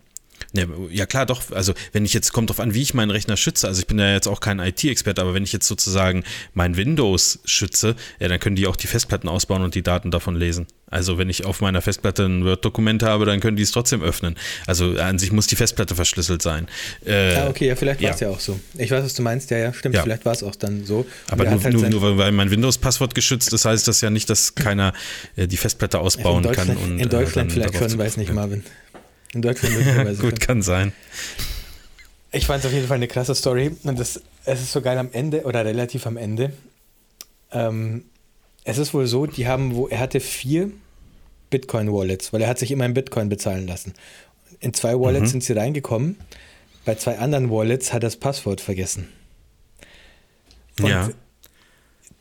Ne, 0.56 0.68
ja 0.92 1.08
klar, 1.08 1.26
doch. 1.26 1.52
Also 1.52 1.74
wenn 1.94 2.06
ich 2.06 2.14
jetzt, 2.14 2.32
kommt 2.32 2.52
drauf 2.52 2.60
an, 2.60 2.76
wie 2.76 2.82
ich 2.84 2.94
meinen 2.94 3.10
Rechner 3.10 3.38
schütze. 3.38 3.68
Also 3.68 3.82
ich 3.82 3.88
bin 3.88 3.98
ja 3.98 4.14
jetzt 4.14 4.28
auch 4.28 4.40
kein 4.40 4.60
IT-Experte, 4.60 5.20
aber 5.20 5.34
wenn 5.34 5.44
ich 5.44 5.52
jetzt 5.52 5.68
sozusagen 5.68 6.24
mein 6.54 6.78
Windows 6.78 7.40
schütze, 7.44 7.96
ja, 8.20 8.28
dann 8.28 8.40
können 8.40 8.56
die 8.56 8.68
auch 8.68 8.76
die 8.76 8.86
Festplatten 8.86 9.28
ausbauen 9.28 9.64
und 9.64 9.74
die 9.74 9.82
Daten 9.82 10.12
davon 10.12 10.36
lesen. 10.36 10.68
Also 10.92 11.18
wenn 11.18 11.28
ich 11.28 11.44
auf 11.44 11.60
meiner 11.60 11.82
Festplatte 11.82 12.26
ein 12.26 12.46
Word-Dokument 12.46 13.02
habe, 13.02 13.26
dann 13.26 13.40
können 13.40 13.58
die 13.58 13.64
es 13.64 13.72
trotzdem 13.72 14.04
öffnen. 14.04 14.36
Also 14.68 14.92
an 15.00 15.18
sich 15.18 15.32
muss 15.32 15.48
die 15.48 15.56
Festplatte 15.56 15.96
verschlüsselt 15.96 16.44
sein. 16.44 16.68
Äh, 17.04 17.34
ja, 17.34 17.50
okay, 17.50 17.68
ja, 17.70 17.76
vielleicht 17.76 18.04
war 18.04 18.12
es 18.12 18.20
ja. 18.20 18.30
ja. 18.30 18.36
auch 18.36 18.40
so. 18.40 18.60
Ich 18.78 18.92
weiß, 18.92 19.04
was 19.04 19.16
du 19.16 19.24
meinst, 19.24 19.50
ja, 19.50 19.58
ja, 19.58 19.74
stimmt, 19.74 19.96
ja. 19.96 20.04
vielleicht 20.04 20.24
war 20.24 20.34
es 20.34 20.44
auch 20.44 20.56
dann 20.56 20.86
so. 20.86 21.08
Aber 21.32 21.46
nur, 21.46 21.64
halt 21.64 21.74
nur, 21.74 21.90
nur, 21.90 22.18
weil 22.20 22.32
mein 22.32 22.52
Windows-Passwort 22.52 23.16
geschützt 23.16 23.52
ist, 23.54 23.66
heißt 23.66 23.88
das 23.88 24.02
ja 24.02 24.12
nicht, 24.12 24.30
dass 24.30 24.54
keiner 24.54 24.94
äh, 25.36 25.48
die 25.48 25.58
Festplatte 25.58 25.98
ausbauen 25.98 26.44
kann. 26.52 26.70
Und, 26.78 27.00
in 27.00 27.10
Deutschland 27.10 27.50
äh, 27.50 27.54
vielleicht 27.56 27.76
schon, 27.76 27.98
weiß 27.98 28.18
nicht, 28.18 28.32
Marvin. 28.32 28.64
In 29.34 29.42
Deutschland 29.42 29.76
möglicherweise. 29.76 30.22
Gut, 30.30 30.40
kann 30.40 30.62
sein. 30.62 30.94
Ich 32.32 32.48
fand 32.48 32.62
es 32.62 32.66
auf 32.66 32.74
jeden 32.74 32.88
Fall 32.88 32.98
eine 32.98 33.08
krasse 33.08 33.36
Story 33.36 33.76
und 33.84 34.00
das, 34.00 34.22
es 34.46 34.62
ist 34.62 34.72
so 34.72 34.82
geil 34.82 34.98
am 34.98 35.10
Ende 35.12 35.44
oder 35.44 35.66
relativ 35.66 36.08
am 36.08 36.18
Ende. 36.18 36.54
Ähm, 37.52 38.06
es 38.64 38.78
ist 38.78 38.94
wohl 38.94 39.08
so, 39.08 39.26
die 39.26 39.48
haben, 39.48 39.76
wo 39.76 39.88
er 39.88 40.00
hatte 40.00 40.20
vier 40.20 40.72
Bitcoin-Wallets, 41.50 42.34
weil 42.34 42.42
er 42.42 42.48
hat 42.48 42.58
sich 42.58 42.72
immer 42.72 42.86
in 42.86 42.94
Bitcoin 42.94 43.30
bezahlen 43.30 43.68
lassen. 43.68 43.94
In 44.60 44.74
zwei 44.74 45.00
Wallets 45.00 45.28
mhm. 45.28 45.32
sind 45.32 45.44
sie 45.44 45.54
reingekommen. 45.54 46.18
Bei 46.86 46.96
zwei 46.96 47.20
anderen 47.20 47.52
Wallets 47.52 47.94
hat 47.94 48.02
er 48.04 48.08
das 48.08 48.16
Passwort 48.16 48.62
vergessen. 48.62 49.10
Und 50.80 50.90
ja. 50.90 51.10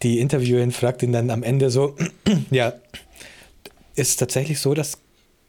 die 0.02 0.18
Interviewerin 0.18 0.72
fragt 0.72 1.02
ihn 1.02 1.12
dann 1.12 1.30
am 1.30 1.42
Ende 1.42 1.70
so: 1.70 1.96
Ja, 2.50 2.74
ist 3.94 4.10
es 4.10 4.16
tatsächlich 4.16 4.60
so, 4.60 4.74
dass 4.74 4.98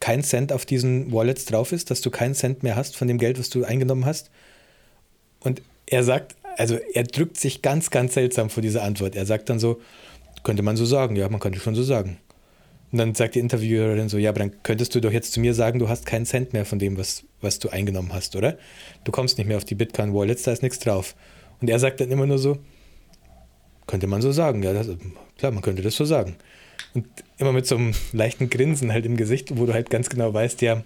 kein 0.03 0.21
Cent 0.21 0.51
auf 0.51 0.65
diesen 0.65 1.13
Wallets 1.13 1.45
drauf 1.45 1.71
ist, 1.71 1.89
dass 1.89 2.01
du 2.01 2.11
keinen 2.11 2.35
Cent 2.35 2.61
mehr 2.61 2.75
hast 2.75 2.97
von 2.97 3.07
dem 3.07 3.17
Geld, 3.17 3.39
was 3.39 3.49
du 3.49 3.63
eingenommen 3.63 4.05
hast. 4.05 4.31
Und 5.39 5.61
er 5.85 6.03
sagt, 6.03 6.35
also 6.57 6.77
er 6.93 7.03
drückt 7.03 7.37
sich 7.37 7.61
ganz, 7.61 7.89
ganz 7.89 8.15
seltsam 8.15 8.49
vor 8.49 8.61
dieser 8.61 8.83
Antwort. 8.83 9.15
Er 9.15 9.25
sagt 9.25 9.49
dann 9.49 9.59
so, 9.59 9.79
könnte 10.43 10.61
man 10.61 10.75
so 10.75 10.83
sagen, 10.83 11.15
ja, 11.15 11.29
man 11.29 11.39
könnte 11.39 11.61
schon 11.61 11.73
so 11.73 11.83
sagen. 11.83 12.17
Und 12.91 12.97
dann 12.97 13.15
sagt 13.15 13.35
die 13.35 13.39
Interviewerin 13.39 14.09
so, 14.09 14.17
ja, 14.17 14.31
aber 14.31 14.39
dann 14.39 14.51
könntest 14.61 14.93
du 14.93 14.99
doch 14.99 15.13
jetzt 15.13 15.31
zu 15.31 15.39
mir 15.39 15.53
sagen, 15.53 15.79
du 15.79 15.87
hast 15.87 16.05
keinen 16.05 16.25
Cent 16.25 16.51
mehr 16.51 16.65
von 16.65 16.79
dem, 16.79 16.97
was, 16.97 17.23
was 17.39 17.59
du 17.59 17.69
eingenommen 17.69 18.11
hast, 18.13 18.35
oder? 18.35 18.57
Du 19.05 19.13
kommst 19.13 19.37
nicht 19.37 19.47
mehr 19.47 19.55
auf 19.55 19.63
die 19.63 19.75
Bitcoin-Wallets, 19.75 20.43
da 20.43 20.51
ist 20.51 20.63
nichts 20.63 20.79
drauf. 20.79 21.15
Und 21.61 21.69
er 21.69 21.79
sagt 21.79 22.01
dann 22.01 22.11
immer 22.11 22.25
nur 22.25 22.39
so, 22.39 22.57
könnte 23.87 24.07
man 24.07 24.21
so 24.21 24.33
sagen, 24.33 24.63
ja, 24.63 24.73
das, 24.73 24.89
klar, 25.37 25.53
man 25.53 25.63
könnte 25.63 25.81
das 25.81 25.95
so 25.95 26.03
sagen. 26.03 26.35
Und 26.93 27.07
immer 27.37 27.51
mit 27.51 27.65
so 27.65 27.75
einem 27.75 27.93
leichten 28.11 28.49
Grinsen 28.49 28.91
halt 28.91 29.05
im 29.05 29.17
Gesicht, 29.17 29.57
wo 29.57 29.65
du 29.65 29.73
halt 29.73 29.89
ganz 29.89 30.09
genau 30.09 30.33
weißt, 30.33 30.61
ja, 30.61 30.83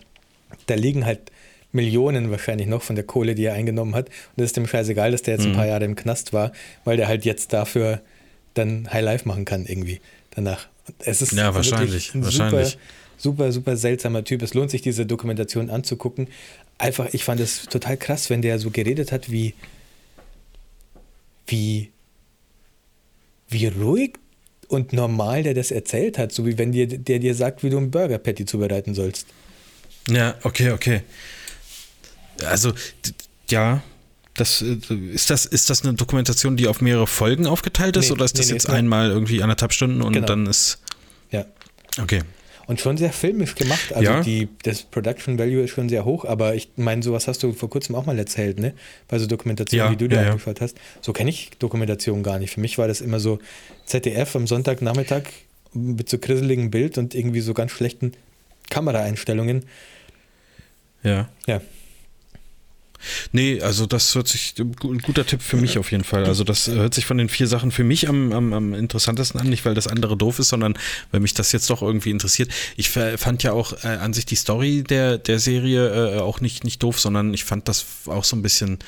da 0.68 0.76
liegen 0.76 1.06
halt 1.06 1.32
Millionen 1.72 2.32
wahrscheinlich 2.32 2.68
noch 2.68 2.82
von 2.82 2.96
der 2.96 3.06
Kohle, 3.06 3.36
die 3.36 3.46
er 3.46 3.54
eingenommen 3.54 3.96
hat. 3.96 4.08
Und 4.08 4.38
das 4.38 4.48
ist 4.48 4.58
dem 4.58 4.68
scheißegal, 4.68 5.12
dass 5.12 5.22
der 5.22 5.36
jetzt 5.36 5.46
mhm. 5.46 5.52
ein 5.52 5.56
paar 5.58 5.68
Jahre 5.68 5.86
im 5.86 5.96
Knast 5.96 6.34
war, 6.34 6.52
weil 6.86 6.98
der 6.98 7.08
halt 7.08 7.26
jetzt 7.26 7.54
dafür 7.54 8.02
dann 8.54 8.92
High 8.92 9.04
Life 9.04 9.28
machen 9.28 9.46
kann 9.46 9.66
irgendwie 9.66 10.00
danach. 10.32 10.68
Es 11.00 11.22
ist 11.22 11.34
ja, 11.34 11.54
wahrscheinlich, 11.54 12.14
ein 12.14 12.24
wahrscheinlich. 12.24 12.78
Super, 13.18 13.52
super, 13.52 13.52
super 13.52 13.78
seltsamer 13.78 14.24
Typ. 14.24 14.42
Es 14.42 14.54
lohnt 14.54 14.72
sich, 14.72 14.82
diese 14.82 15.06
Dokumentation 15.06 15.70
anzugucken. 15.70 16.30
Einfach, 16.78 17.14
ich 17.14 17.24
fand 17.24 17.42
es 17.42 17.64
total 17.66 17.98
krass, 17.98 18.30
wenn 18.30 18.42
der 18.42 18.60
so 18.60 18.72
geredet 18.72 19.12
hat, 19.12 19.32
wie, 19.32 19.54
wie, 21.48 21.92
wie 23.50 23.68
ruhig 23.68 24.14
und 24.68 24.94
normal 24.94 25.44
der 25.44 25.54
das 25.54 25.72
erzählt 25.72 26.18
hat, 26.18 26.32
so 26.32 26.46
wie 26.46 26.58
wenn 26.58 26.72
dir, 26.72 26.88
der 26.88 27.20
dir 27.20 27.36
sagt, 27.36 27.64
wie 27.64 27.70
du 27.70 27.78
ein 27.78 27.92
Burger 27.92 28.18
Patty 28.18 28.46
zubereiten 28.46 28.94
sollst. 28.94 29.28
Ja, 30.10 30.36
okay, 30.44 30.72
okay. 30.72 31.02
Also, 32.46 32.74
ja, 33.50 33.82
das, 34.34 34.62
äh, 34.62 34.78
ist, 35.14 35.30
das, 35.30 35.46
ist 35.46 35.70
das 35.70 35.84
eine 35.84 35.94
Dokumentation, 35.96 36.58
die 36.58 36.68
auf 36.68 36.82
mehrere 36.82 37.08
Folgen 37.08 37.48
aufgeteilt 37.48 37.98
ist 37.98 38.08
nee, 38.08 38.12
oder 38.14 38.26
ist 38.26 38.38
das 38.38 38.48
nee, 38.48 38.54
jetzt 38.54 38.68
nee, 38.68 38.76
einmal 38.76 39.10
irgendwie 39.10 39.42
anderthalb 39.42 39.74
Stunden 39.74 40.02
und 40.02 40.14
genau. 40.14 40.28
dann 40.28 40.46
ist. 40.46 40.80
Ja. 41.32 41.46
Okay. 42.00 42.22
Und 42.68 42.82
schon 42.82 42.98
sehr 42.98 43.14
filmisch 43.14 43.56
gemacht. 43.56 43.94
Also 43.94 44.12
ja. 44.12 44.22
die, 44.22 44.50
das 44.64 44.84
Production 44.84 45.40
Value 45.40 45.64
ist 45.64 45.72
schon 45.72 45.88
sehr 45.88 46.04
hoch, 46.04 46.26
aber 46.26 46.54
ich 46.54 46.70
meine, 46.76 47.02
sowas 47.02 47.28
hast 47.28 47.42
du 47.42 47.54
vor 47.54 47.70
kurzem 47.70 47.96
auch 47.96 48.06
mal 48.06 48.20
erzählt, 48.20 48.60
ne? 48.60 48.74
Bei 49.08 49.18
so 49.20 49.26
Dokumentationen, 49.26 49.88
ja, 49.88 49.92
wie 49.92 49.96
du 49.96 50.10
dir 50.10 50.22
ja, 50.22 50.32
angeschaut 50.32 50.60
hast. 50.60 50.78
So 51.02 51.14
kenne 51.14 51.30
ich 51.30 51.52
Dokumentationen 51.60 52.24
gar 52.24 52.40
nicht. 52.40 52.52
Für 52.52 52.60
mich 52.60 52.78
war 52.78 52.90
das 52.90 53.00
immer 53.00 53.22
so 53.22 53.40
ZDF 53.86 54.36
am 54.36 54.48
Sonntagnachmittag 54.48 55.24
mit 55.74 56.10
so 56.10 56.18
krisseligem 56.18 56.70
Bild 56.70 56.98
und 56.98 57.16
irgendwie 57.16 57.40
so 57.40 57.54
ganz 57.54 57.72
schlechten 57.72 58.12
Kameraeinstellungen. 58.70 59.64
Ja. 61.04 61.30
Ja. 61.48 61.62
Nee, 63.32 63.62
also 63.62 63.86
das 63.86 64.14
hört 64.16 64.28
sich, 64.28 64.56
ein 64.60 65.00
guter 65.00 65.26
Tipp 65.26 65.42
für 65.42 65.58
mich 65.58 65.78
auf 65.78 65.92
jeden 65.92 66.04
Fall. 66.04 66.26
Also 66.26 66.44
das 66.44 66.68
hört 66.68 66.94
sich 66.94 67.06
von 67.06 67.18
den 67.18 67.30
vier 67.30 67.48
Sachen 67.48 67.72
für 67.72 67.84
mich 67.84 68.08
am, 68.10 68.32
am, 68.32 68.54
am 68.54 68.74
interessantesten 68.74 69.40
an, 69.40 69.48
nicht 69.48 69.66
weil 69.66 69.74
das 69.74 69.88
andere 69.88 70.18
doof 70.18 70.40
ist, 70.40 70.50
sondern 70.50 70.78
weil 71.12 71.20
mich 71.20 71.34
das 71.34 71.52
jetzt 71.52 71.70
doch 71.70 71.82
irgendwie 71.82 72.12
interessiert. 72.12 72.50
Ich 72.76 72.90
fand 72.90 73.44
ja 73.44 73.54
auch 73.54 73.74
äh, 73.84 73.88
an 73.88 74.14
sich 74.14 74.26
die 74.26 74.36
Story 74.36 74.84
der, 74.84 75.18
der 75.18 75.40
Serie 75.40 76.18
äh, 76.18 76.20
auch 76.20 76.42
nicht, 76.42 76.64
nicht 76.64 76.84
doof, 76.84 77.00
sondern 77.00 77.34
ich 77.34 77.44
fand 77.44 77.68
das 77.68 77.86
auch 78.08 78.24
so 78.24 78.36
ein 78.36 78.42
bisschen, 78.42 78.80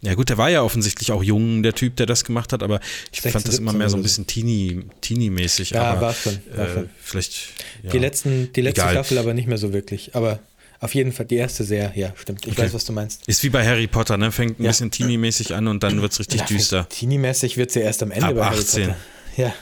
ja 0.00 0.14
gut, 0.14 0.28
der 0.28 0.38
war 0.38 0.48
ja 0.48 0.62
offensichtlich 0.62 1.10
auch 1.10 1.22
jung, 1.22 1.62
der 1.62 1.74
Typ, 1.74 1.96
der 1.96 2.06
das 2.06 2.24
gemacht 2.24 2.52
hat, 2.52 2.62
aber 2.62 2.80
ich 3.10 3.20
16, 3.20 3.32
fand 3.32 3.48
das 3.48 3.58
immer 3.58 3.72
mehr 3.72 3.90
so 3.90 3.96
ein 3.96 4.02
bisschen 4.02 4.26
Teenie, 4.26 4.84
Teenie-mäßig. 5.00 5.70
Ja, 5.70 5.84
aber, 5.84 6.00
war 6.00 6.14
schon. 6.14 6.38
War 6.54 6.76
äh, 6.76 6.84
vielleicht. 7.02 7.48
Ja, 7.82 7.90
die, 7.90 7.98
letzten, 7.98 8.52
die 8.52 8.60
letzte 8.60 8.82
egal. 8.82 8.92
Staffel 8.94 9.18
aber 9.18 9.34
nicht 9.34 9.48
mehr 9.48 9.58
so 9.58 9.72
wirklich. 9.72 10.14
Aber 10.14 10.38
auf 10.80 10.94
jeden 10.94 11.12
Fall, 11.12 11.26
die 11.26 11.36
erste 11.36 11.64
sehr, 11.64 11.92
ja, 11.96 12.12
stimmt. 12.16 12.46
Ich 12.46 12.52
okay. 12.52 12.62
weiß, 12.62 12.74
was 12.74 12.84
du 12.84 12.92
meinst. 12.92 13.26
Ist 13.26 13.42
wie 13.42 13.48
bei 13.48 13.66
Harry 13.66 13.88
Potter, 13.88 14.16
ne? 14.16 14.30
Fängt 14.30 14.60
ein 14.60 14.64
ja. 14.64 14.70
bisschen 14.70 14.90
teenie-mäßig 14.90 15.54
an 15.54 15.66
und 15.66 15.82
dann 15.82 16.00
wird 16.00 16.12
es 16.12 16.20
richtig 16.20 16.42
ja, 16.42 16.46
düster. 16.46 16.88
Teenie-mäßig 16.88 17.56
wird 17.56 17.70
es 17.70 17.74
ja 17.74 17.82
erst 17.82 18.02
am 18.02 18.12
Ende 18.12 18.26
Ab 18.26 18.34
bei 18.36 18.42
18. 18.42 18.82
Harry 18.82 18.92
Potter. 18.92 18.98
Ja. 19.36 19.54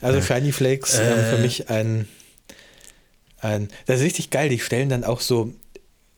Also 0.00 0.20
Shiny 0.20 0.52
Flakes 0.52 0.98
äh. 0.98 1.02
äh, 1.02 1.30
für 1.30 1.38
mich 1.38 1.70
ein, 1.70 2.06
ein. 3.38 3.68
Das 3.86 4.00
ist 4.00 4.04
richtig 4.04 4.28
geil. 4.28 4.50
Die 4.50 4.58
stellen 4.58 4.90
dann 4.90 5.04
auch 5.04 5.20
so, 5.20 5.54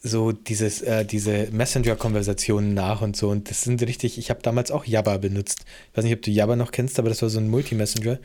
so 0.03 0.33
dieses, 0.33 0.83
äh, 0.83 1.05
diese 1.05 1.49
Messenger-Konversationen 1.53 2.75
nach 2.75 3.03
und 3.03 3.17
so. 3.17 3.29
Und 3.29 3.51
das 3.51 3.63
sind 3.63 3.81
richtig, 3.83 4.19
ich 4.19 4.31
habe 4.31 4.41
damals 4.43 4.73
auch 4.73 4.85
Jabba 4.85 5.19
benutzt. 5.19 5.61
Ich 5.93 5.99
weiß 5.99 6.05
nicht, 6.05 6.15
ob 6.15 6.23
du 6.23 6.33
Jabba 6.33 6.57
noch 6.57 6.73
kennst, 6.73 6.99
aber 6.99 7.09
das 7.09 7.23
war 7.23 7.29
so 7.29 7.39
ein 7.39 7.49
Multi-Messenger. 7.49 8.19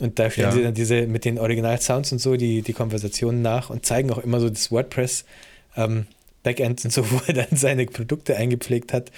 Und 0.00 0.18
da 0.18 0.30
stellen 0.30 0.48
ja. 0.48 0.52
sie 0.52 0.62
dann 0.62 0.74
diese 0.74 1.06
mit 1.06 1.24
den 1.24 1.38
Original-Sounds 1.38 2.10
und 2.12 2.18
so 2.18 2.36
die, 2.36 2.62
die 2.62 2.72
Konversationen 2.72 3.42
nach 3.42 3.70
und 3.70 3.84
zeigen 3.84 4.10
auch 4.10 4.18
immer 4.18 4.40
so 4.40 4.48
das 4.48 4.72
WordPress 4.72 5.24
ähm, 5.76 6.06
Backend 6.42 6.84
und 6.84 6.90
so, 6.90 7.10
wo 7.10 7.20
er 7.26 7.34
dann 7.34 7.56
seine 7.56 7.86
Produkte 7.86 8.34
eingepflegt 8.34 8.92
hat. 8.92 9.12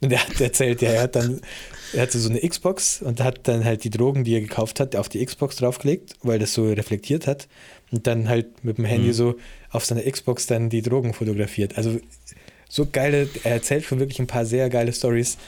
Und 0.00 0.12
er 0.12 0.26
hat 0.26 0.40
erzählt, 0.40 0.82
ja, 0.82 0.90
er 0.90 1.02
hat 1.02 1.16
dann, 1.16 1.40
er 1.94 2.02
hatte 2.02 2.18
so 2.18 2.28
eine 2.28 2.40
Xbox 2.40 3.00
und 3.00 3.20
hat 3.20 3.46
dann 3.46 3.64
halt 3.64 3.84
die 3.84 3.90
Drogen, 3.90 4.24
die 4.24 4.34
er 4.34 4.40
gekauft 4.40 4.80
hat, 4.80 4.96
auf 4.96 5.08
die 5.08 5.24
Xbox 5.24 5.56
draufgelegt, 5.56 6.16
weil 6.22 6.38
das 6.38 6.52
so 6.52 6.70
reflektiert 6.70 7.26
hat. 7.26 7.48
Und 7.92 8.06
dann 8.08 8.28
halt 8.28 8.64
mit 8.64 8.76
dem 8.76 8.84
Handy 8.84 9.08
mhm. 9.08 9.12
so 9.12 9.36
auf 9.70 9.84
seiner 9.84 10.02
Xbox 10.02 10.46
dann 10.46 10.68
die 10.68 10.82
Drogen 10.82 11.14
fotografiert. 11.14 11.78
Also 11.78 12.00
so 12.68 12.86
geile, 12.90 13.28
er 13.44 13.52
erzählt 13.52 13.84
schon 13.84 14.00
wirklich 14.00 14.18
ein 14.18 14.26
paar 14.26 14.44
sehr 14.44 14.68
geile 14.68 14.92
Stories, 14.92 15.38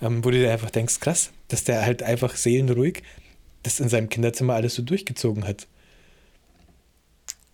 ähm, 0.00 0.24
wo 0.24 0.30
du 0.30 0.38
dir 0.38 0.52
einfach 0.52 0.70
denkst, 0.70 1.00
krass, 1.00 1.30
dass 1.48 1.64
der 1.64 1.84
halt 1.84 2.04
einfach 2.04 2.36
seelenruhig 2.36 3.02
das 3.66 3.80
in 3.80 3.88
seinem 3.88 4.08
Kinderzimmer 4.08 4.54
alles 4.54 4.74
so 4.74 4.82
durchgezogen 4.82 5.46
hat. 5.46 5.66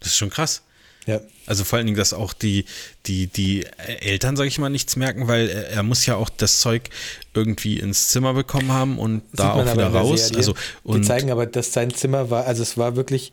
Das 0.01 0.11
ist 0.11 0.17
schon 0.19 0.31
krass. 0.31 0.63
Ja. 1.07 1.21
Also 1.47 1.65
vor 1.65 1.79
allen 1.79 1.87
Dingen, 1.87 1.99
dass 1.99 2.13
auch 2.13 2.33
die, 2.33 2.65
die, 3.07 3.27
die 3.27 3.67
Eltern, 4.01 4.37
sage 4.37 4.49
ich 4.49 4.59
mal, 4.59 4.69
nichts 4.69 4.95
merken, 4.95 5.27
weil 5.27 5.49
er, 5.49 5.83
muss 5.83 6.07
ja 6.07 6.15
auch 6.15 6.29
das 6.29 6.61
Zeug 6.61 6.91
irgendwie 7.35 7.81
ins 7.81 8.11
Zimmer 8.11 8.35
bekommen 8.35 8.71
haben 8.71 8.99
und 8.99 9.23
Sieht 9.31 9.41
da 9.41 9.53
auch 9.53 9.73
wieder 9.73 9.89
raus. 9.89 10.29
Serie. 10.29 10.39
Also, 10.39 10.55
und 10.85 11.03
die 11.03 11.09
zeigen 11.09 11.33
aber, 11.33 11.47
dass 11.47 11.73
sein 11.73 11.93
Zimmer 11.93 12.31
war, 12.31 12.47
also 12.47 12.63
es 12.63 12.79
war 12.79 12.95
wirklich 12.95 13.33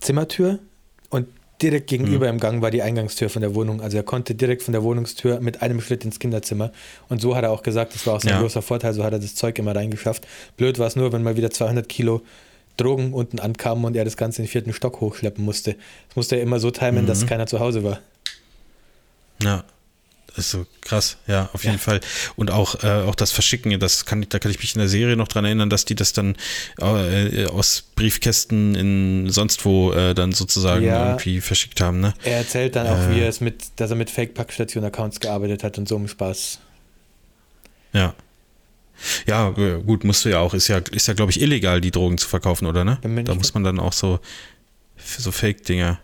Zimmertür 0.00 0.60
und 1.08 1.26
direkt 1.62 1.88
gegenüber 1.88 2.26
mhm. 2.26 2.34
im 2.34 2.40
Gang 2.40 2.62
war 2.62 2.70
die 2.70 2.82
Eingangstür 2.82 3.28
von 3.28 3.42
der 3.42 3.54
Wohnung. 3.54 3.80
Also 3.80 3.96
er 3.96 4.02
konnte 4.02 4.34
direkt 4.34 4.62
von 4.62 4.72
der 4.72 4.82
Wohnungstür 4.82 5.40
mit 5.40 5.62
einem 5.62 5.80
Schritt 5.80 6.04
ins 6.04 6.18
Kinderzimmer. 6.18 6.72
Und 7.08 7.20
so 7.20 7.36
hat 7.36 7.44
er 7.44 7.50
auch 7.50 7.62
gesagt, 7.62 7.94
das 7.94 8.06
war 8.06 8.14
auch 8.14 8.20
sein 8.20 8.32
ja. 8.32 8.40
großer 8.40 8.62
Vorteil, 8.62 8.94
so 8.94 9.04
hat 9.04 9.12
er 9.12 9.18
das 9.18 9.34
Zeug 9.34 9.58
immer 9.58 9.74
reingeschafft. 9.74 10.26
Blöd 10.56 10.78
war 10.78 10.86
es 10.86 10.96
nur, 10.96 11.12
wenn 11.12 11.22
mal 11.22 11.36
wieder 11.36 11.50
200 11.50 11.88
Kilo 11.88 12.22
Drogen 12.76 13.12
unten 13.12 13.38
ankamen 13.38 13.84
und 13.84 13.94
er 13.94 14.04
das 14.04 14.16
Ganze 14.16 14.40
in 14.40 14.46
den 14.46 14.50
vierten 14.50 14.72
Stock 14.72 15.00
hochschleppen 15.00 15.44
musste. 15.44 15.76
Das 16.08 16.16
musste 16.16 16.36
er 16.36 16.42
immer 16.42 16.60
so 16.60 16.70
timen, 16.70 17.02
mhm. 17.02 17.06
dass 17.06 17.26
keiner 17.26 17.46
zu 17.46 17.60
Hause 17.60 17.84
war. 17.84 18.00
Ja. 19.42 19.64
Ist 20.40 20.50
so 20.50 20.66
krass, 20.80 21.18
ja, 21.26 21.48
auf 21.52 21.62
jeden 21.64 21.76
ja. 21.76 21.80
Fall. 21.80 22.00
Und 22.36 22.50
auch, 22.50 22.82
äh, 22.82 22.88
auch 23.06 23.14
das 23.14 23.30
Verschicken, 23.30 23.78
das 23.78 24.04
kann, 24.06 24.26
da 24.28 24.38
kann 24.38 24.50
ich 24.50 24.58
mich 24.58 24.74
in 24.74 24.80
der 24.80 24.88
Serie 24.88 25.16
noch 25.16 25.28
dran 25.28 25.44
erinnern, 25.44 25.70
dass 25.70 25.84
die 25.84 25.94
das 25.94 26.12
dann 26.12 26.36
äh, 26.78 27.46
aus 27.46 27.84
Briefkästen 27.94 28.74
in 28.74 29.30
sonst 29.30 29.64
wo 29.64 29.92
äh, 29.92 30.14
dann 30.14 30.32
sozusagen 30.32 30.84
ja. 30.84 31.10
irgendwie 31.10 31.40
verschickt 31.40 31.80
haben, 31.80 32.00
ne? 32.00 32.14
Er 32.24 32.38
erzählt 32.38 32.76
dann 32.76 32.86
auch, 32.86 33.10
wie 33.10 33.20
äh. 33.20 33.24
er 33.24 33.28
es 33.28 33.40
mit, 33.40 33.64
dass 33.76 33.90
er 33.90 33.96
mit 33.96 34.10
Fake-Packstation-Accounts 34.10 35.20
gearbeitet 35.20 35.62
hat 35.62 35.78
und 35.78 35.88
so 35.88 35.96
im 35.96 36.08
Spaß. 36.08 36.58
Ja. 37.92 38.14
Ja, 39.26 39.50
gut, 39.50 40.04
musst 40.04 40.24
du 40.24 40.28
ja 40.28 40.40
auch. 40.40 40.52
Ist 40.52 40.68
ja, 40.68 40.78
ist 40.78 41.08
ja 41.08 41.14
glaube 41.14 41.30
ich, 41.32 41.40
illegal, 41.40 41.80
die 41.80 41.90
Drogen 41.90 42.18
zu 42.18 42.28
verkaufen, 42.28 42.66
oder 42.66 42.84
ne? 42.84 42.98
Da 43.24 43.34
muss 43.34 43.54
man 43.54 43.64
dann 43.64 43.80
auch 43.80 43.92
so, 43.92 44.20
so 44.96 45.32
Fake-Dinger. 45.32 45.98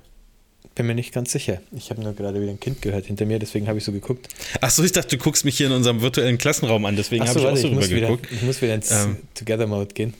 Bin 0.75 0.87
mir 0.87 0.95
nicht 0.95 1.15
ganz 1.15 1.33
sicher. 1.33 1.63
Ich 1.73 1.91
habe 1.91 2.03
nur 2.03 2.13
gerade 2.13 2.41
wieder 2.41 2.51
ein 2.51 2.61
Kind 2.61 2.83
gehört 2.83 3.07
hinter 3.07 3.25
mir, 3.25 3.39
deswegen 3.39 3.67
habe 3.67 3.79
ich 3.79 3.85
so 3.85 3.93
geguckt. 3.93 4.29
Achso, 4.61 4.83
ich 4.83 4.93
dachte, 4.93 5.17
du 5.17 5.23
guckst 5.23 5.45
mich 5.45 5.57
hier 5.57 5.69
in 5.69 5.73
unserem 5.73 6.03
virtuellen 6.03 6.37
Klassenraum 6.37 6.85
an, 6.85 6.97
deswegen 6.97 7.27
habe 7.27 7.39
ich 7.39 7.47
auch 7.47 7.57
so 7.57 7.69
rüber 7.69 7.89
geguckt. 7.89 8.29
Ich 8.31 8.43
muss 8.43 8.61
wieder 8.61 8.75
ins 8.75 8.91
ähm. 8.91 9.17
Together 9.35 9.67
Mode 9.67 9.95
gehen. 9.95 10.13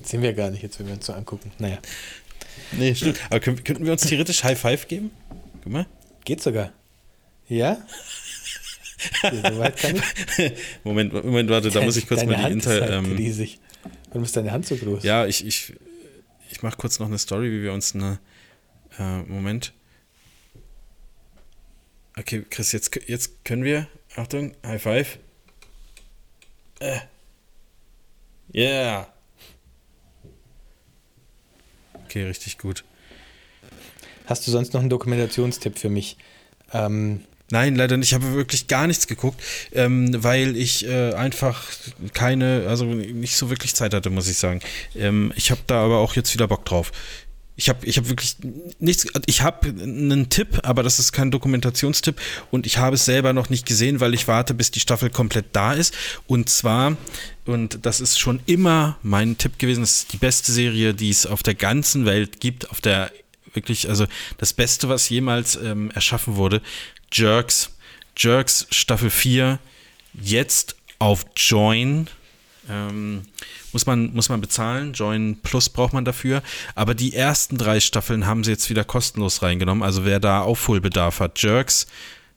Das 0.00 0.10
sehen 0.10 0.22
wir 0.22 0.32
gar 0.32 0.50
nicht 0.50 0.62
jetzt, 0.62 0.78
wenn 0.80 0.86
wir 0.86 0.94
uns 0.94 1.06
so 1.06 1.12
angucken. 1.12 1.52
Naja. 1.58 1.78
Nee, 2.72 2.94
stimmt. 2.94 3.18
Aber 3.30 3.40
können, 3.40 3.62
könnten 3.62 3.84
wir 3.84 3.92
uns 3.92 4.02
theoretisch 4.02 4.42
High 4.44 4.58
Five 4.58 4.88
geben? 4.88 5.10
Guck 5.62 5.72
mal. 5.72 5.86
Geht 6.24 6.42
sogar. 6.42 6.72
Ja? 7.48 7.78
so 9.22 9.58
weit 9.58 9.76
kann 9.76 9.96
ich. 9.96 10.52
Moment, 10.82 11.12
Moment, 11.12 11.48
warte, 11.50 11.70
da 11.70 11.80
muss 11.84 11.96
ich 11.96 12.06
kurz 12.06 12.20
Deine 12.20 12.32
mal 12.32 12.38
die 12.38 12.44
Hand 12.44 12.54
Inter. 12.54 12.74
Ist 12.74 12.82
halt 12.82 12.92
ähm, 12.92 13.16
riesig. 13.16 13.58
Warum 14.08 14.24
ist 14.24 14.36
deine 14.36 14.52
Hand 14.52 14.66
so 14.66 14.76
groß? 14.76 15.02
Ja, 15.02 15.26
ich, 15.26 15.46
ich, 15.46 15.72
ich 16.54 16.62
mache 16.62 16.76
kurz 16.76 17.00
noch 17.00 17.08
eine 17.08 17.18
Story, 17.18 17.50
wie 17.50 17.62
wir 17.62 17.72
uns 17.72 17.96
eine. 17.96 18.20
Äh, 18.96 19.22
Moment. 19.22 19.72
Okay, 22.16 22.44
Chris, 22.48 22.70
jetzt, 22.70 22.94
jetzt 23.08 23.44
können 23.44 23.64
wir. 23.64 23.88
Achtung, 24.14 24.54
High 24.64 24.80
Five. 24.80 25.18
Äh. 26.78 27.00
Yeah. 28.54 29.12
Okay, 32.04 32.24
richtig 32.24 32.58
gut. 32.58 32.84
Hast 34.26 34.46
du 34.46 34.52
sonst 34.52 34.74
noch 34.74 34.80
einen 34.80 34.90
Dokumentationstipp 34.90 35.76
für 35.76 35.88
mich? 35.88 36.16
Ähm, 36.72 37.24
Nein, 37.54 37.76
leider 37.76 37.96
nicht. 37.96 38.08
Ich 38.08 38.14
habe 38.14 38.34
wirklich 38.34 38.66
gar 38.66 38.88
nichts 38.88 39.06
geguckt, 39.06 39.40
ähm, 39.72 40.24
weil 40.24 40.56
ich 40.56 40.88
äh, 40.88 41.12
einfach 41.12 41.62
keine, 42.12 42.66
also 42.66 42.84
nicht 42.84 43.36
so 43.36 43.48
wirklich 43.48 43.76
Zeit 43.76 43.94
hatte, 43.94 44.10
muss 44.10 44.26
ich 44.26 44.38
sagen. 44.38 44.58
Ähm, 44.96 45.32
ich 45.36 45.52
habe 45.52 45.60
da 45.68 45.84
aber 45.84 45.98
auch 45.98 46.16
jetzt 46.16 46.34
wieder 46.34 46.48
Bock 46.48 46.64
drauf. 46.64 46.90
Ich 47.54 47.68
habe 47.68 47.86
ich 47.86 47.96
hab 47.96 48.08
wirklich 48.08 48.38
nichts, 48.80 49.06
ich 49.26 49.42
habe 49.42 49.68
einen 49.68 50.30
Tipp, 50.30 50.62
aber 50.64 50.82
das 50.82 50.98
ist 50.98 51.12
kein 51.12 51.30
Dokumentationstipp 51.30 52.20
und 52.50 52.66
ich 52.66 52.78
habe 52.78 52.96
es 52.96 53.04
selber 53.04 53.32
noch 53.32 53.50
nicht 53.50 53.66
gesehen, 53.66 54.00
weil 54.00 54.14
ich 54.14 54.26
warte, 54.26 54.52
bis 54.52 54.72
die 54.72 54.80
Staffel 54.80 55.08
komplett 55.08 55.46
da 55.52 55.74
ist. 55.74 55.94
Und 56.26 56.48
zwar, 56.48 56.96
und 57.44 57.86
das 57.86 58.00
ist 58.00 58.18
schon 58.18 58.40
immer 58.46 58.98
mein 59.04 59.38
Tipp 59.38 59.60
gewesen, 59.60 59.82
das 59.82 59.98
ist 59.98 60.12
die 60.12 60.16
beste 60.16 60.50
Serie, 60.50 60.92
die 60.92 61.10
es 61.10 61.24
auf 61.24 61.44
der 61.44 61.54
ganzen 61.54 62.04
Welt 62.04 62.40
gibt, 62.40 62.68
auf 62.72 62.80
der 62.80 63.12
wirklich, 63.52 63.88
also 63.88 64.06
das 64.38 64.52
Beste, 64.52 64.88
was 64.88 65.08
jemals 65.08 65.54
ähm, 65.54 65.92
erschaffen 65.92 66.34
wurde, 66.34 66.60
Jerks, 67.14 67.70
Jerks 68.16 68.66
Staffel 68.70 69.08
4, 69.08 69.60
jetzt 70.14 70.74
auf 70.98 71.24
Join. 71.36 72.08
Ähm, 72.68 73.22
muss 73.72 73.86
man, 73.86 74.12
muss 74.14 74.28
man 74.28 74.40
bezahlen. 74.40 74.92
Join 74.94 75.36
Plus 75.42 75.68
braucht 75.68 75.92
man 75.92 76.04
dafür. 76.04 76.42
Aber 76.74 76.94
die 76.94 77.14
ersten 77.14 77.56
drei 77.56 77.78
Staffeln 77.78 78.26
haben 78.26 78.42
sie 78.42 78.50
jetzt 78.50 78.68
wieder 78.68 78.84
kostenlos 78.84 79.42
reingenommen. 79.42 79.82
Also 79.82 80.04
wer 80.04 80.18
da 80.18 80.42
Aufholbedarf 80.42 81.20
hat, 81.20 81.40
Jerks, 81.40 81.86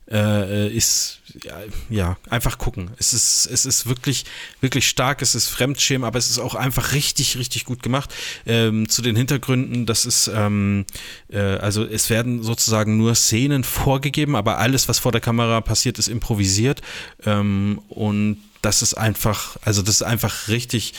äh, 0.09 0.67
ist 0.69 1.21
ja, 1.43 1.59
ja, 1.89 2.17
einfach 2.29 2.57
gucken. 2.57 2.91
Es 2.97 3.13
ist, 3.13 3.45
es 3.51 3.65
ist 3.65 3.87
wirklich, 3.87 4.25
wirklich 4.61 4.87
stark, 4.87 5.21
es 5.21 5.35
ist 5.35 5.47
Fremdschirm, 5.47 6.03
aber 6.03 6.17
es 6.17 6.29
ist 6.29 6.39
auch 6.39 6.55
einfach 6.55 6.93
richtig, 6.93 7.37
richtig 7.37 7.65
gut 7.65 7.83
gemacht. 7.83 8.13
Ähm, 8.45 8.89
zu 8.89 9.01
den 9.01 9.15
Hintergründen, 9.15 9.85
das 9.85 10.05
ist, 10.05 10.29
ähm, 10.33 10.85
äh, 11.29 11.39
also 11.39 11.83
es 11.85 12.09
werden 12.09 12.43
sozusagen 12.43 12.97
nur 12.97 13.15
Szenen 13.15 13.63
vorgegeben, 13.63 14.35
aber 14.35 14.57
alles, 14.57 14.87
was 14.87 14.99
vor 14.99 15.11
der 15.11 15.21
Kamera 15.21 15.61
passiert, 15.61 15.99
ist 15.99 16.07
improvisiert. 16.07 16.81
Ähm, 17.25 17.81
und 17.89 18.37
das 18.61 18.81
ist 18.81 18.95
einfach, 18.95 19.57
also 19.61 19.81
das 19.81 19.95
ist 19.95 20.03
einfach 20.03 20.47
richtig, 20.47 20.93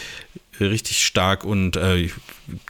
richtig 0.61 1.05
stark 1.05 1.45
und 1.45 1.77
äh, 1.77 2.11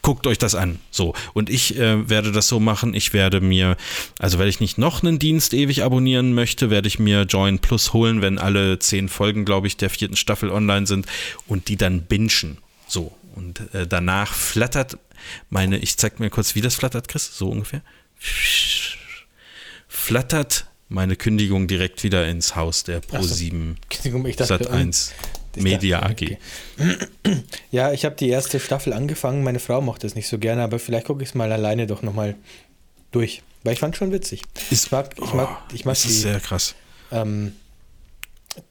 guckt 0.02 0.26
euch 0.26 0.38
das 0.38 0.54
an. 0.54 0.78
So. 0.90 1.14
Und 1.34 1.50
ich 1.50 1.76
äh, 1.76 2.08
werde 2.08 2.32
das 2.32 2.48
so 2.48 2.60
machen. 2.60 2.94
Ich 2.94 3.12
werde 3.12 3.40
mir, 3.40 3.76
also 4.18 4.38
wenn 4.38 4.48
ich 4.48 4.60
nicht 4.60 4.78
noch 4.78 5.02
einen 5.02 5.18
Dienst 5.18 5.54
ewig 5.54 5.82
abonnieren 5.82 6.34
möchte, 6.34 6.70
werde 6.70 6.88
ich 6.88 6.98
mir 6.98 7.22
Join 7.22 7.58
Plus 7.58 7.92
holen, 7.92 8.22
wenn 8.22 8.38
alle 8.38 8.78
zehn 8.78 9.08
Folgen, 9.08 9.44
glaube 9.44 9.66
ich, 9.66 9.76
der 9.76 9.90
vierten 9.90 10.16
Staffel 10.16 10.50
online 10.50 10.86
sind 10.86 11.06
und 11.46 11.68
die 11.68 11.76
dann 11.76 12.02
bingen. 12.02 12.58
So. 12.86 13.12
Und 13.34 13.72
äh, 13.72 13.86
danach 13.86 14.34
flattert 14.34 14.98
meine, 15.50 15.78
ich 15.78 15.96
zeig 15.96 16.20
mir 16.20 16.30
kurz, 16.30 16.54
wie 16.54 16.60
das 16.60 16.74
flattert, 16.74 17.08
Chris, 17.08 17.36
so 17.36 17.48
ungefähr. 17.50 17.82
Flattert 19.88 20.66
meine 20.88 21.16
Kündigung 21.16 21.68
direkt 21.68 22.02
wieder 22.02 22.26
ins 22.26 22.56
Haus 22.56 22.84
der 22.84 23.02
Pro7 23.02 23.76
so. 24.02 24.44
Sat 24.44 24.66
1 24.68 25.14
Media 25.62 26.02
AG. 26.02 26.36
Ja, 27.70 27.92
ich 27.92 28.06
habe 28.06 28.16
die 28.16 28.30
erste 28.30 28.58
Staffel 28.58 28.94
angefangen. 28.94 29.44
Meine 29.44 29.58
Frau 29.58 29.82
mochte 29.82 30.06
es 30.06 30.14
nicht 30.14 30.28
so 30.28 30.38
gerne, 30.38 30.62
aber 30.62 30.78
vielleicht 30.78 31.06
gucke 31.06 31.22
ich 31.22 31.28
es 31.30 31.34
mal 31.34 31.52
alleine 31.52 31.86
doch 31.86 32.00
nochmal 32.00 32.34
durch. 33.12 33.42
Weil 33.64 33.74
ich 33.74 33.80
fand 33.80 33.94
es 33.94 33.98
schon 33.98 34.12
witzig. 34.12 34.42
Ist, 34.70 34.86
ich 34.86 34.92
mag, 34.92 35.14
ich 35.22 35.34
mag, 35.34 35.48
ich 35.74 35.84
mag 35.84 35.94
die, 35.94 36.08
sehr 36.08 36.40
krass. 36.40 36.74
Ähm, 37.12 37.52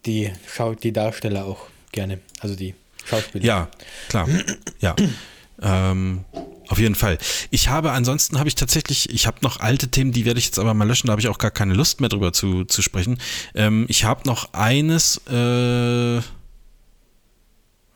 die, 0.05 0.31
schaut 0.51 0.83
die 0.83 0.91
Darsteller 0.91 1.45
auch 1.45 1.67
gerne. 1.91 2.19
Also 2.39 2.55
die 2.55 2.73
Schauspieler. 3.05 3.45
Ja, 3.45 3.69
klar. 4.09 4.27
ja. 4.79 4.95
Ähm, 5.61 6.25
auf 6.69 6.79
jeden 6.79 6.95
Fall. 6.95 7.17
Ich 7.49 7.69
habe, 7.69 7.91
ansonsten 7.91 8.37
habe 8.39 8.49
ich 8.49 8.55
tatsächlich, 8.55 9.09
ich 9.09 9.25
habe 9.25 9.37
noch 9.41 9.59
alte 9.59 9.87
Themen, 9.87 10.11
die 10.11 10.25
werde 10.25 10.39
ich 10.39 10.47
jetzt 10.47 10.59
aber 10.59 10.73
mal 10.73 10.87
löschen, 10.87 11.07
da 11.07 11.11
habe 11.11 11.21
ich 11.21 11.29
auch 11.29 11.37
gar 11.37 11.51
keine 11.51 11.73
Lust 11.73 12.01
mehr 12.01 12.09
drüber 12.09 12.33
zu, 12.33 12.65
zu 12.65 12.81
sprechen. 12.81 13.19
Ähm, 13.55 13.85
ich 13.87 14.03
habe 14.03 14.27
noch 14.27 14.53
eines, 14.53 15.17
äh, 15.27 16.21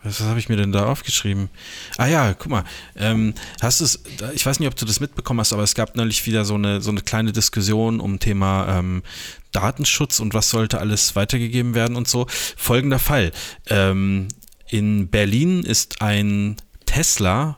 was, 0.03 0.19
was 0.19 0.27
habe 0.27 0.39
ich 0.39 0.49
mir 0.49 0.57
denn 0.57 0.71
da 0.71 0.85
aufgeschrieben? 0.85 1.49
Ah 1.97 2.07
ja, 2.07 2.33
guck 2.33 2.49
mal. 2.49 2.63
Ähm, 2.95 3.33
hast 3.61 3.81
es, 3.81 4.03
ich 4.33 4.45
weiß 4.45 4.59
nicht, 4.59 4.67
ob 4.67 4.75
du 4.75 4.85
das 4.85 4.99
mitbekommen 4.99 5.39
hast, 5.39 5.53
aber 5.53 5.63
es 5.63 5.75
gab 5.75 5.95
neulich 5.95 6.25
wieder 6.25 6.45
so 6.45 6.55
eine, 6.55 6.81
so 6.81 6.91
eine 6.91 7.01
kleine 7.01 7.31
Diskussion 7.31 7.99
um 7.99 8.19
Thema 8.19 8.79
ähm, 8.79 9.03
Datenschutz 9.51 10.19
und 10.19 10.33
was 10.33 10.49
sollte 10.49 10.79
alles 10.79 11.15
weitergegeben 11.15 11.75
werden 11.75 11.95
und 11.95 12.07
so. 12.07 12.27
Folgender 12.29 12.99
Fall. 12.99 13.31
Ähm, 13.67 14.27
in 14.69 15.09
Berlin 15.09 15.63
ist 15.63 16.01
ein 16.01 16.55
Tesla 16.85 17.57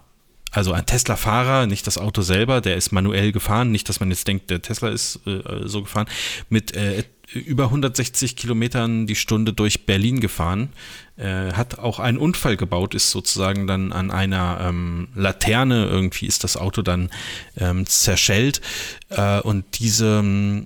also 0.54 0.72
ein 0.72 0.86
Tesla-Fahrer, 0.86 1.66
nicht 1.66 1.88
das 1.88 1.98
Auto 1.98 2.22
selber, 2.22 2.62
der 2.62 2.76
ist 2.76 2.92
manuell 2.92 3.32
gefahren, 3.32 3.72
nicht, 3.72 3.90
dass 3.90 4.00
man 4.00 4.12
jetzt 4.12 4.28
denkt, 4.28 4.52
der 4.52 4.62
Tesla 4.62 4.90
ist 4.90 5.20
äh, 5.26 5.42
so 5.68 5.82
gefahren, 5.82 6.08
mit 6.48 6.76
äh, 6.76 7.04
über 7.34 7.66
160 7.66 8.36
Kilometern 8.36 9.08
die 9.08 9.16
Stunde 9.16 9.54
durch 9.54 9.88
Berlin 9.88 10.20
gefahren, 10.20 10.70
äh, 11.18 11.54
hat 11.54 11.80
auch 11.80 12.00
einen 12.00 12.18
Unfall 12.18 12.58
gebaut, 12.58 12.96
ist 12.96 13.12
sozusagen 13.12 13.68
dann 13.68 13.92
an 13.92 14.12
einer 14.12 14.60
ähm, 14.62 15.10
Laterne, 15.16 15.86
irgendwie 15.86 16.26
ist 16.26 16.44
das 16.44 16.58
Auto 16.58 16.82
dann 16.82 17.10
ähm, 17.58 17.86
zerschellt 17.86 18.62
äh, 19.10 19.40
und 19.42 19.66
diese 19.80 20.66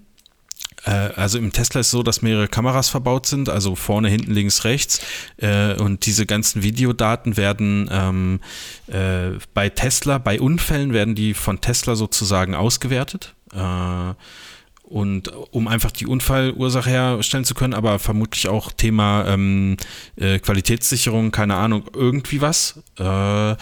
äh, 0.86 0.92
also 1.16 1.38
im 1.38 1.52
Tesla 1.52 1.82
ist 1.82 1.88
es 1.88 1.92
so, 1.92 2.04
dass 2.04 2.22
mehrere 2.22 2.48
Kameras 2.48 2.90
verbaut 2.90 3.26
sind, 3.26 3.50
also 3.50 3.76
vorne, 3.76 4.10
hinten, 4.10 4.32
links, 4.32 4.64
rechts. 4.64 5.02
Äh, 5.38 5.74
und 5.76 6.06
diese 6.06 6.26
ganzen 6.26 6.64
Videodaten 6.64 7.38
werden 7.38 7.90
ähm, 7.92 8.40
äh, 8.88 9.38
bei 9.54 9.70
Tesla, 9.70 10.18
bei 10.18 10.40
Unfällen 10.40 10.94
werden 10.94 11.16
die 11.16 11.34
von 11.34 11.62
Tesla 11.62 11.96
sozusagen 11.96 12.56
ausgewertet. 12.56 13.34
Und 14.90 15.30
um 15.52 15.68
einfach 15.68 15.92
die 15.92 16.08
Unfallursache 16.08 16.90
herstellen 16.90 17.44
zu 17.44 17.56
können, 17.56 17.74
aber 17.74 18.00
vermutlich 18.00 18.48
auch 18.48 18.72
Thema 18.72 19.26
ähm, 19.28 19.76
äh, 20.16 20.40
Qualitätssicherung, 20.40 21.32
keine 21.32 21.56
Ahnung, 21.56 21.84
irgendwie 21.94 22.40
was. 22.40 22.82
Äh, 22.98 23.56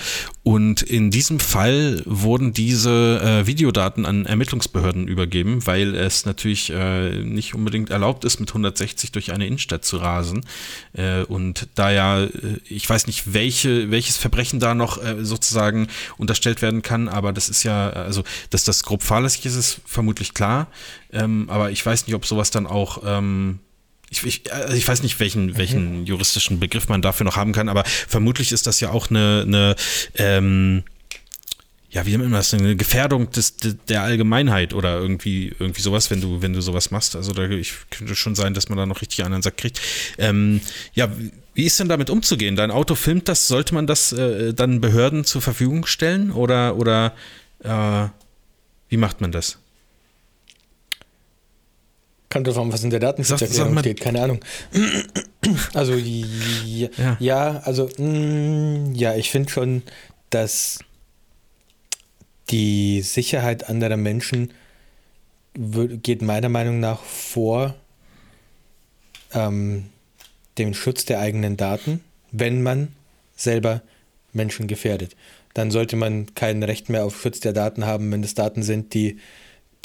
und 0.45 0.83
in 0.83 1.09
diesem 1.09 1.39
Fall 1.39 2.03
wurden 2.05 2.53
diese 2.53 3.19
äh, 3.19 3.47
Videodaten 3.47 4.05
an 4.05 4.27
Ermittlungsbehörden 4.27 5.07
übergeben, 5.07 5.65
weil 5.65 5.95
es 5.95 6.27
natürlich 6.27 6.69
äh, 6.69 7.23
nicht 7.23 7.55
unbedingt 7.55 7.89
erlaubt 7.89 8.23
ist, 8.25 8.39
mit 8.39 8.49
160 8.49 9.11
durch 9.11 9.33
eine 9.33 9.47
Innenstadt 9.47 9.83
zu 9.83 9.97
rasen. 9.97 10.45
Äh, 10.93 11.23
und 11.23 11.67
da 11.73 11.89
ja, 11.89 12.25
äh, 12.25 12.29
ich 12.69 12.87
weiß 12.87 13.07
nicht, 13.07 13.33
welche, 13.33 13.89
welches 13.89 14.17
Verbrechen 14.17 14.59
da 14.59 14.75
noch 14.75 14.99
sozusagen 15.21 15.87
unterstellt 16.17 16.61
werden 16.61 16.83
kann, 16.83 17.09
aber 17.09 17.33
das 17.33 17.49
ist 17.49 17.63
ja, 17.63 17.89
also, 17.89 18.23
dass 18.51 18.63
das 18.63 18.83
grob 18.83 19.01
fahrlässig 19.01 19.47
ist, 19.47 19.55
ist 19.55 19.81
vermutlich 19.83 20.35
klar. 20.35 20.67
Ähm, 21.11 21.49
aber 21.49 21.71
ich 21.71 21.83
weiß 21.83 22.05
nicht, 22.05 22.13
ob 22.15 22.23
sowas 22.23 22.51
dann 22.51 22.67
auch. 22.67 23.01
Ähm, 23.03 23.61
ich, 24.15 24.25
ich, 24.25 24.53
also 24.53 24.75
ich, 24.75 24.87
weiß 24.87 25.03
nicht, 25.03 25.19
welchen, 25.19 25.47
mhm. 25.47 25.57
welchen 25.57 26.05
juristischen 26.05 26.59
Begriff 26.59 26.87
man 26.87 27.01
dafür 27.01 27.25
noch 27.25 27.35
haben 27.35 27.51
kann, 27.51 27.69
aber 27.69 27.83
vermutlich 27.85 28.51
ist 28.51 28.67
das 28.67 28.79
ja 28.79 28.91
auch 28.91 29.09
eine, 29.09 29.43
eine 29.45 29.75
ähm, 30.15 30.83
ja, 31.95 32.05
wie 32.05 32.11
nennt 32.11 32.23
man 32.23 32.33
das, 32.33 32.53
eine 32.53 32.75
Gefährdung 32.75 33.31
des, 33.31 33.55
der 33.87 34.03
Allgemeinheit 34.03 34.73
oder 34.73 34.99
irgendwie, 34.99 35.55
irgendwie 35.59 35.81
sowas, 35.81 36.11
wenn 36.11 36.19
du, 36.19 36.41
wenn 36.41 36.51
du 36.51 36.59
sowas 36.59 36.91
machst. 36.91 37.15
Also 37.15 37.31
da 37.31 37.47
ich, 37.47 37.73
könnte 37.89 38.15
schon 38.15 38.35
sein, 38.35 38.53
dass 38.53 38.67
man 38.67 38.77
da 38.77 38.85
noch 38.85 39.01
richtig 39.01 39.23
einen 39.23 39.41
Sack 39.41 39.55
kriegt. 39.55 39.79
Ähm, 40.17 40.59
ja, 40.93 41.09
wie 41.53 41.63
ist 41.63 41.79
denn 41.79 41.87
damit 41.87 42.09
umzugehen? 42.09 42.57
Dein 42.57 42.69
Auto 42.69 42.95
filmt 42.95 43.29
das, 43.29 43.47
sollte 43.47 43.73
man 43.73 43.87
das 43.87 44.11
äh, 44.11 44.53
dann 44.53 44.81
Behörden 44.81 45.23
zur 45.23 45.41
Verfügung 45.41 45.85
stellen 45.85 46.31
oder, 46.31 46.75
oder 46.75 47.13
äh, 47.63 48.09
wie 48.89 48.97
macht 48.97 49.21
man 49.21 49.31
das? 49.31 49.59
Kann 52.35 52.43
drauf 52.43 52.57
an, 52.57 52.73
was 52.73 52.83
in 52.83 52.89
der 52.89 52.99
Datenschutzerklärung 52.99 53.79
steht, 53.79 54.01
keine 54.01 54.21
Ahnung. 54.21 54.39
Also 55.73 55.93
ja, 55.93 56.89
ja. 56.97 57.17
ja 57.19 57.61
also 57.63 57.87
mh, 57.97 58.03
mm, 58.03 58.95
ja, 58.95 59.15
ich 59.15 59.29
finde 59.29 59.49
schon, 59.49 59.83
dass 60.31 60.79
die 62.49 63.01
Sicherheit 63.03 63.69
anderer 63.69 63.95
Menschen 63.95 64.51
geht 65.53 66.21
meiner 66.23 66.49
Meinung 66.49 66.81
nach 66.81 66.99
vor 67.03 67.73
ähm, 69.31 69.85
dem 70.57 70.73
Schutz 70.73 71.05
der 71.05 71.21
eigenen 71.21 71.55
Daten, 71.55 72.03
wenn 72.33 72.63
man 72.63 72.89
selber 73.37 73.81
Menschen 74.33 74.67
gefährdet. 74.67 75.15
Dann 75.53 75.71
sollte 75.71 75.95
man 75.95 76.35
kein 76.35 76.61
Recht 76.63 76.89
mehr 76.89 77.05
auf 77.05 77.21
Schutz 77.21 77.39
der 77.39 77.53
Daten 77.53 77.85
haben, 77.85 78.11
wenn 78.11 78.25
es 78.25 78.33
Daten 78.33 78.61
sind, 78.61 78.93
die, 78.93 79.19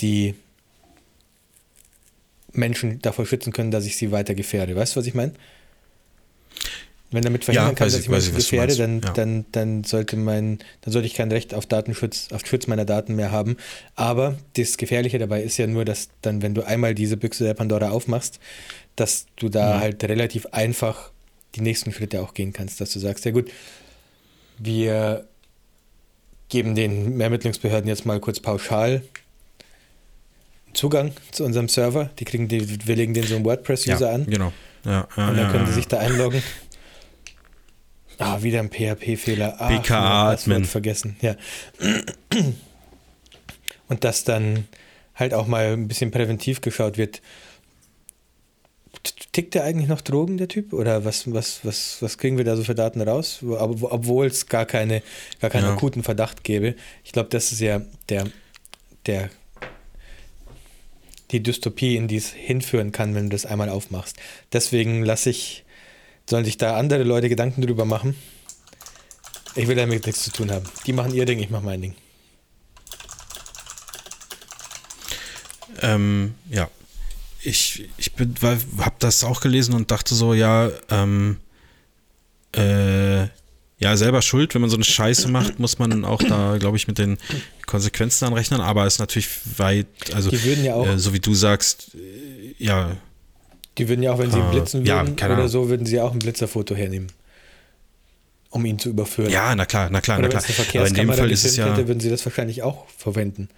die 0.00 0.34
Menschen 2.52 3.00
davor 3.00 3.26
schützen 3.26 3.52
können, 3.52 3.70
dass 3.70 3.86
ich 3.86 3.96
sie 3.96 4.12
weiter 4.12 4.34
gefährde. 4.34 4.76
Weißt 4.76 4.94
du, 4.94 5.00
was 5.00 5.06
ich 5.06 5.14
meine? 5.14 5.32
Wenn 7.12 7.22
damit 7.22 7.44
verhindern 7.44 7.70
ja, 7.70 7.74
kann, 7.74 7.88
dass 7.88 7.94
ich, 7.94 8.04
ich 8.04 8.08
Menschen 8.08 8.36
gefährde, 8.36 8.76
dann, 8.76 9.00
ja. 9.00 9.10
dann, 9.10 9.44
dann, 9.50 9.84
sollte 9.84 10.16
mein, 10.16 10.60
dann 10.82 10.92
sollte 10.92 11.06
ich 11.06 11.14
kein 11.14 11.30
Recht 11.32 11.54
auf 11.54 11.66
Datenschutz, 11.66 12.28
auf 12.30 12.46
Schutz 12.46 12.68
meiner 12.68 12.84
Daten 12.84 13.16
mehr 13.16 13.32
haben. 13.32 13.56
Aber 13.96 14.36
das 14.56 14.76
Gefährliche 14.76 15.18
dabei 15.18 15.42
ist 15.42 15.56
ja 15.56 15.66
nur, 15.66 15.84
dass 15.84 16.10
dann, 16.22 16.40
wenn 16.42 16.54
du 16.54 16.62
einmal 16.62 16.94
diese 16.94 17.16
Büchse 17.16 17.44
der 17.44 17.54
Pandora 17.54 17.90
aufmachst, 17.90 18.38
dass 18.94 19.26
du 19.36 19.48
da 19.48 19.76
mhm. 19.76 19.80
halt 19.80 20.04
relativ 20.04 20.46
einfach 20.52 21.10
die 21.56 21.62
nächsten 21.62 21.92
Schritte 21.92 22.22
auch 22.22 22.32
gehen 22.32 22.52
kannst, 22.52 22.80
dass 22.80 22.92
du 22.92 23.00
sagst, 23.00 23.24
ja 23.24 23.32
gut, 23.32 23.50
wir 24.58 25.26
geben 26.48 26.74
den 26.74 27.20
Ermittlungsbehörden 27.20 27.88
jetzt 27.88 28.06
mal 28.06 28.20
kurz 28.20 28.38
pauschal 28.38 29.02
Zugang 30.72 31.12
zu 31.30 31.44
unserem 31.44 31.68
Server. 31.68 32.10
Die 32.18 32.24
kriegen 32.24 32.48
die, 32.48 32.86
wir 32.86 32.96
legen 32.96 33.14
den 33.14 33.24
so 33.24 33.36
einen 33.36 33.44
WordPress-User 33.44 34.08
ja, 34.08 34.14
an. 34.14 34.26
Genau. 34.26 34.52
Ja, 34.84 35.08
ja, 35.16 35.28
und 35.28 35.36
dann 35.36 35.50
können 35.50 35.66
die 35.66 35.72
sich 35.72 35.88
da 35.88 35.98
einloggen. 35.98 36.42
Ah, 38.18 38.42
wieder 38.42 38.60
ein 38.60 38.70
PHP-Fehler. 38.70 39.56
Ah, 39.58 39.68
BKA-Admin. 39.68 40.64
vergessen. 40.66 41.16
Ja. 41.22 41.36
Und 43.88 44.04
dass 44.04 44.24
dann 44.24 44.68
halt 45.14 45.32
auch 45.32 45.46
mal 45.46 45.72
ein 45.72 45.88
bisschen 45.88 46.10
präventiv 46.10 46.60
geschaut 46.60 46.98
wird. 46.98 47.22
Tickt 49.32 49.54
der 49.54 49.64
eigentlich 49.64 49.88
noch 49.88 50.02
Drogen, 50.02 50.36
der 50.36 50.48
Typ? 50.48 50.74
Oder 50.74 51.04
was, 51.06 51.32
was, 51.32 51.64
was, 51.64 52.02
was 52.02 52.18
kriegen 52.18 52.36
wir 52.36 52.44
da 52.44 52.56
so 52.56 52.64
für 52.64 52.74
Daten 52.74 53.00
raus? 53.00 53.40
Obwohl 53.42 54.26
es 54.26 54.46
gar, 54.46 54.66
keine, 54.66 55.02
gar 55.40 55.48
keinen 55.48 55.64
akuten 55.64 56.02
Verdacht 56.02 56.44
gäbe. 56.44 56.74
Ich 57.04 57.12
glaube, 57.12 57.30
das 57.30 57.52
ist 57.52 57.60
ja 57.60 57.80
der, 58.10 58.24
der 59.06 59.30
die 61.32 61.42
Dystopie, 61.42 61.96
in 61.96 62.08
die 62.08 62.16
es 62.16 62.30
hinführen 62.32 62.92
kann, 62.92 63.14
wenn 63.14 63.24
du 63.24 63.30
das 63.30 63.46
einmal 63.46 63.68
aufmachst. 63.68 64.16
Deswegen 64.52 65.02
lasse 65.04 65.30
ich, 65.30 65.64
sollen 66.28 66.44
sich 66.44 66.56
da 66.56 66.76
andere 66.76 67.02
Leute 67.02 67.28
Gedanken 67.28 67.62
drüber 67.62 67.84
machen. 67.84 68.16
Ich 69.54 69.66
will 69.66 69.76
damit 69.76 70.06
nichts 70.06 70.22
zu 70.22 70.32
tun 70.32 70.50
haben. 70.50 70.64
Die 70.86 70.92
machen 70.92 71.14
ihr 71.14 71.26
Ding, 71.26 71.40
ich 71.40 71.50
mache 71.50 71.64
mein 71.64 71.82
Ding. 71.82 71.94
Ähm, 75.82 76.34
ja. 76.50 76.68
Ich, 77.42 77.88
ich 77.96 78.12
habe 78.18 78.94
das 78.98 79.24
auch 79.24 79.40
gelesen 79.40 79.74
und 79.74 79.90
dachte 79.90 80.14
so, 80.14 80.34
ja, 80.34 80.70
ähm, 80.90 81.38
äh, 82.52 83.28
ja, 83.80 83.96
selber 83.96 84.20
schuld. 84.20 84.54
Wenn 84.54 84.60
man 84.60 84.70
so 84.70 84.76
eine 84.76 84.84
Scheiße 84.84 85.28
macht, 85.28 85.58
muss 85.58 85.78
man 85.78 86.04
auch 86.04 86.22
da, 86.22 86.58
glaube 86.58 86.76
ich, 86.76 86.86
mit 86.86 86.98
den 86.98 87.16
Konsequenzen 87.66 88.26
anrechnen. 88.26 88.60
Aber 88.60 88.86
es 88.86 88.94
ist 88.94 88.98
natürlich 89.00 89.28
weit, 89.56 89.86
also 90.14 90.30
die 90.30 90.44
würden 90.44 90.64
ja 90.64 90.74
auch, 90.74 90.86
äh, 90.86 90.98
so 90.98 91.14
wie 91.14 91.20
du 91.20 91.34
sagst, 91.34 91.94
äh, 91.94 92.54
ja. 92.62 92.96
Die 93.78 93.88
würden 93.88 94.02
ja 94.02 94.12
auch, 94.12 94.18
wenn 94.18 94.30
sie 94.30 94.38
ihn 94.38 94.50
blitzen 94.50 94.86
würden 94.86 95.16
ja, 95.16 95.26
oder 95.26 95.48
so, 95.48 95.70
würden 95.70 95.86
sie 95.86 95.98
auch 95.98 96.12
ein 96.12 96.18
Blitzerfoto 96.18 96.74
hernehmen. 96.74 97.10
Um 98.50 98.66
ihn 98.66 98.78
zu 98.78 98.90
überführen. 98.90 99.30
Ja, 99.30 99.54
na 99.54 99.64
klar, 99.64 99.88
na 99.90 100.00
klar, 100.00 100.18
oder 100.18 100.28
na 100.28 100.40
klar. 100.40 100.66
Aber 100.74 100.88
in 100.88 100.94
dem 100.94 101.12
Fall 101.12 101.30
ist 101.30 101.44
es 101.44 101.56
ja. 101.56 101.72
Hätte, 101.72 101.88
würden 101.88 102.00
sie 102.00 102.10
das 102.10 102.26
wahrscheinlich 102.26 102.62
auch 102.62 102.86
verwenden. 102.90 103.48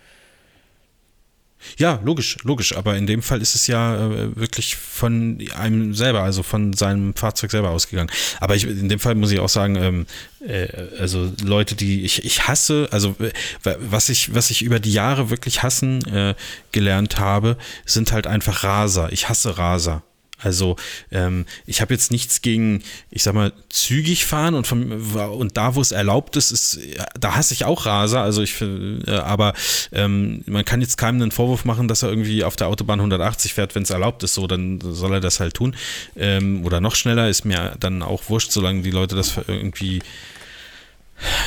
Ja, 1.78 2.00
logisch, 2.04 2.36
logisch. 2.42 2.76
Aber 2.76 2.96
in 2.96 3.06
dem 3.06 3.22
Fall 3.22 3.40
ist 3.40 3.54
es 3.54 3.66
ja 3.66 4.06
äh, 4.06 4.36
wirklich 4.36 4.76
von 4.76 5.38
einem 5.56 5.94
selber, 5.94 6.22
also 6.22 6.42
von 6.42 6.72
seinem 6.72 7.14
Fahrzeug 7.14 7.50
selber 7.50 7.70
ausgegangen. 7.70 8.10
Aber 8.40 8.54
ich, 8.54 8.64
in 8.64 8.88
dem 8.88 9.00
Fall 9.00 9.14
muss 9.14 9.30
ich 9.30 9.40
auch 9.40 9.48
sagen, 9.48 9.76
ähm, 9.76 10.06
äh, 10.46 10.68
also 10.98 11.32
Leute, 11.42 11.74
die 11.74 12.04
ich, 12.04 12.24
ich 12.24 12.46
hasse, 12.48 12.88
also 12.90 13.14
äh, 13.18 13.76
was 13.78 14.08
ich, 14.08 14.34
was 14.34 14.50
ich 14.50 14.62
über 14.62 14.80
die 14.80 14.92
Jahre 14.92 15.30
wirklich 15.30 15.62
hassen 15.62 16.04
äh, 16.06 16.34
gelernt 16.72 17.18
habe, 17.18 17.56
sind 17.84 18.12
halt 18.12 18.26
einfach 18.26 18.64
Raser. 18.64 19.12
Ich 19.12 19.28
hasse 19.28 19.58
Raser. 19.58 20.02
Also 20.42 20.76
ähm, 21.10 21.46
ich 21.66 21.80
habe 21.80 21.94
jetzt 21.94 22.10
nichts 22.10 22.42
gegen, 22.42 22.82
ich 23.10 23.22
sag 23.22 23.34
mal, 23.34 23.52
zügig 23.68 24.24
fahren 24.24 24.54
und, 24.54 24.66
vom, 24.66 24.92
und 25.14 25.56
da, 25.56 25.74
wo 25.74 25.80
es 25.80 25.92
erlaubt 25.92 26.36
ist, 26.36 26.50
ist, 26.50 26.78
da 27.18 27.34
hasse 27.34 27.54
ich 27.54 27.64
auch 27.64 27.86
Raser. 27.86 28.22
Also 28.22 28.42
ich, 28.42 28.60
äh, 28.60 29.10
aber 29.10 29.54
ähm, 29.92 30.42
man 30.46 30.64
kann 30.64 30.80
jetzt 30.80 30.96
keinem 30.96 31.22
einen 31.22 31.30
Vorwurf 31.30 31.64
machen, 31.64 31.88
dass 31.88 32.02
er 32.02 32.10
irgendwie 32.10 32.44
auf 32.44 32.56
der 32.56 32.68
Autobahn 32.68 33.00
180 33.00 33.54
fährt, 33.54 33.74
wenn 33.74 33.82
es 33.82 33.90
erlaubt 33.90 34.22
ist. 34.22 34.34
So, 34.34 34.46
dann 34.46 34.80
soll 34.80 35.14
er 35.14 35.20
das 35.20 35.40
halt 35.40 35.54
tun. 35.54 35.76
Ähm, 36.16 36.64
oder 36.64 36.80
noch 36.80 36.94
schneller 36.94 37.28
ist 37.28 37.44
mir 37.44 37.76
dann 37.80 38.02
auch 38.02 38.22
wurscht, 38.28 38.52
solange 38.52 38.82
die 38.82 38.90
Leute 38.90 39.14
das 39.14 39.38
irgendwie 39.46 40.00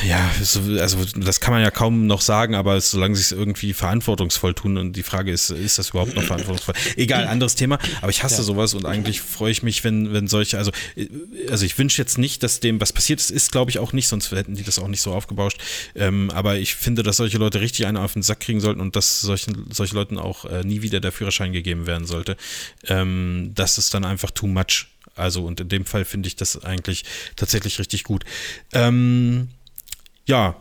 ja, 0.06 0.30
so, 0.40 0.60
also 0.80 1.04
das 1.16 1.40
kann 1.40 1.52
man 1.52 1.62
ja 1.62 1.70
kaum 1.70 2.06
noch 2.06 2.20
sagen, 2.20 2.54
aber 2.54 2.80
solange 2.80 3.14
sie 3.14 3.22
es 3.22 3.32
irgendwie 3.32 3.72
verantwortungsvoll 3.72 4.54
tun 4.54 4.76
und 4.78 4.94
die 4.94 5.02
Frage 5.02 5.30
ist, 5.30 5.50
ist 5.50 5.78
das 5.78 5.90
überhaupt 5.90 6.14
noch 6.14 6.22
verantwortungsvoll? 6.22 6.74
Egal, 6.96 7.26
anderes 7.26 7.54
Thema, 7.54 7.78
aber 8.00 8.10
ich 8.10 8.22
hasse 8.22 8.38
ja. 8.38 8.42
sowas 8.42 8.74
und 8.74 8.86
eigentlich 8.86 9.20
freue 9.20 9.50
ich 9.50 9.62
mich, 9.62 9.84
wenn, 9.84 10.12
wenn 10.12 10.28
solche, 10.28 10.58
also, 10.58 10.70
also 11.50 11.64
ich 11.64 11.78
wünsche 11.78 12.00
jetzt 12.00 12.18
nicht, 12.18 12.42
dass 12.42 12.60
dem 12.60 12.80
was 12.80 12.92
passiert 12.92 13.20
ist, 13.20 13.30
ist 13.30 13.52
glaube 13.52 13.70
ich 13.70 13.78
auch 13.78 13.92
nicht, 13.92 14.08
sonst 14.08 14.30
hätten 14.30 14.54
die 14.54 14.64
das 14.64 14.78
auch 14.78 14.88
nicht 14.88 15.02
so 15.02 15.12
aufgebauscht, 15.12 15.60
ähm, 15.94 16.30
aber 16.30 16.56
ich 16.56 16.74
finde, 16.74 17.02
dass 17.02 17.16
solche 17.16 17.38
Leute 17.38 17.60
richtig 17.60 17.86
einen 17.86 17.96
auf 17.96 18.12
den 18.12 18.22
Sack 18.22 18.40
kriegen 18.40 18.60
sollten 18.60 18.80
und 18.80 18.96
dass 18.96 19.20
solchen, 19.20 19.66
solche 19.72 19.94
Leuten 19.94 20.18
auch 20.18 20.44
äh, 20.44 20.62
nie 20.64 20.82
wieder 20.82 21.00
der 21.00 21.12
Führerschein 21.12 21.52
gegeben 21.52 21.86
werden 21.86 22.06
sollte. 22.06 22.36
Ähm, 22.86 23.52
das 23.54 23.78
ist 23.78 23.94
dann 23.94 24.04
einfach 24.04 24.30
too 24.30 24.46
much. 24.46 24.86
Also 25.14 25.44
und 25.44 25.60
in 25.60 25.68
dem 25.68 25.86
Fall 25.86 26.04
finde 26.04 26.28
ich 26.28 26.36
das 26.36 26.62
eigentlich 26.62 27.04
tatsächlich 27.36 27.78
richtig 27.78 28.04
gut. 28.04 28.24
Ähm, 28.72 29.48
ja, 30.26 30.56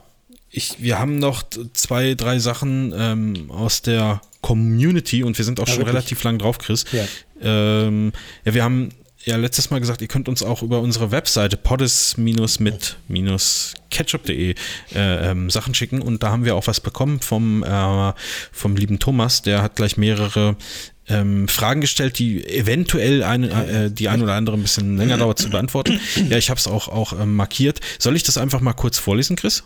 ich, 0.49 0.77
wir 0.79 0.99
haben 0.99 1.19
noch 1.19 1.43
zwei, 1.73 2.15
drei 2.15 2.39
Sachen 2.39 2.93
ähm, 2.95 3.51
aus 3.51 3.81
der 3.81 4.21
Community 4.41 5.23
und 5.23 5.37
wir 5.37 5.43
sind 5.43 5.59
auch 5.59 5.67
ja, 5.67 5.73
schon 5.73 5.81
wirklich? 5.81 5.95
relativ 5.95 6.23
lang 6.23 6.39
drauf, 6.39 6.59
Chris. 6.59 6.85
Ja. 6.91 7.05
Ähm, 7.41 8.13
ja, 8.45 8.53
wir 8.53 8.63
haben 8.63 8.91
ja 9.25 9.35
letztes 9.37 9.71
Mal 9.71 9.79
gesagt, 9.79 10.01
ihr 10.01 10.07
könnt 10.07 10.29
uns 10.29 10.43
auch 10.43 10.61
über 10.61 10.79
unsere 10.79 11.09
Webseite 11.11 11.57
poddes-mit-ketchup.de 11.57 14.55
äh, 14.93 15.31
ähm, 15.31 15.49
Sachen 15.49 15.73
schicken 15.73 15.99
und 16.01 16.23
da 16.23 16.31
haben 16.31 16.45
wir 16.45 16.55
auch 16.55 16.67
was 16.67 16.79
bekommen 16.79 17.19
vom, 17.21 17.63
äh, 17.63 18.13
vom 18.51 18.75
lieben 18.75 18.99
Thomas, 18.99 19.41
der 19.41 19.63
hat 19.63 19.75
gleich 19.75 19.97
mehrere 19.97 20.55
ähm, 21.07 21.48
Fragen 21.48 21.82
gestellt, 21.82 22.19
die 22.19 22.45
eventuell 22.48 23.23
eine, 23.23 23.49
äh, 23.86 23.91
die 23.91 24.10
ein 24.10 24.22
oder 24.22 24.34
andere 24.34 24.57
ein 24.57 24.61
bisschen 24.61 24.98
länger 24.98 25.18
dauert 25.18 25.40
zu 25.40 25.49
beantworten. 25.49 25.99
Ja, 26.30 26.38
ich 26.38 26.49
habe 26.49 26.60
es 26.60 26.68
auch, 26.68 26.88
auch 26.88 27.14
ähm, 27.19 27.36
markiert. 27.36 27.80
Soll 27.99 28.15
ich 28.15 28.23
das 28.23 28.38
einfach 28.38 28.61
mal 28.61 28.73
kurz 28.73 28.98
vorlesen, 28.98 29.36
Chris? 29.36 29.64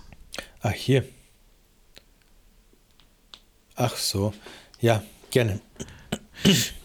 Ach, 0.61 0.71
hier. 0.71 1.05
Ach 3.75 3.95
so. 3.95 4.33
Ja, 4.81 5.03
gerne. 5.31 5.61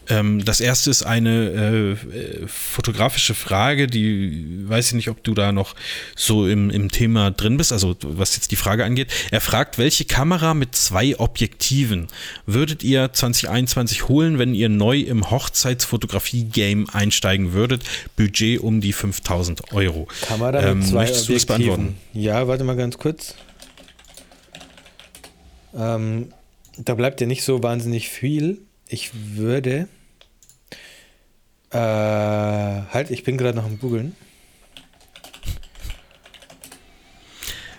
Ähm, 0.09 0.45
das 0.45 0.59
erste 0.59 0.89
ist 0.89 1.03
eine 1.03 1.49
äh, 1.49 1.91
äh, 1.91 2.47
fotografische 2.47 3.33
Frage, 3.33 3.87
die 3.87 4.67
weiß 4.67 4.87
ich 4.87 4.93
nicht, 4.93 5.09
ob 5.09 5.23
du 5.23 5.33
da 5.33 5.51
noch 5.51 5.75
so 6.15 6.47
im, 6.47 6.69
im 6.69 6.89
Thema 6.89 7.31
drin 7.31 7.57
bist, 7.57 7.71
also 7.71 7.95
was 8.01 8.35
jetzt 8.35 8.51
die 8.51 8.55
Frage 8.55 8.85
angeht. 8.85 9.11
Er 9.31 9.41
fragt, 9.41 9.77
welche 9.77 10.05
Kamera 10.05 10.53
mit 10.53 10.75
zwei 10.75 11.17
Objektiven 11.19 12.07
würdet 12.45 12.83
ihr 12.83 13.11
2021 13.11 14.07
holen, 14.07 14.39
wenn 14.39 14.53
ihr 14.53 14.69
neu 14.69 14.99
im 14.99 15.29
Hochzeitsfotografie-Game 15.29 16.89
einsteigen 16.89 17.53
würdet? 17.53 17.83
Budget 18.15 18.59
um 18.59 18.81
die 18.81 18.93
5000 18.93 19.73
Euro. 19.73 20.07
Kamera 20.27 20.61
mit 20.61 20.69
ähm, 20.69 20.81
zwei 20.83 20.99
möchtest 20.99 21.29
Objektiven. 21.29 21.29
Du 21.29 21.33
das 21.33 21.45
beantworten? 21.45 21.95
Ja, 22.13 22.47
warte 22.47 22.63
mal 22.63 22.75
ganz 22.75 22.97
kurz. 22.97 23.35
Ähm, 25.75 26.29
da 26.77 26.95
bleibt 26.95 27.21
ja 27.21 27.27
nicht 27.27 27.43
so 27.43 27.63
wahnsinnig 27.63 28.09
viel. 28.09 28.59
Ich 28.87 29.11
würde 29.13 29.87
äh, 31.75 32.93
halt, 32.93 33.11
ich 33.11 33.23
bin 33.23 33.37
gerade 33.37 33.57
noch 33.57 33.65
am 33.65 33.79
Googeln. 33.79 34.15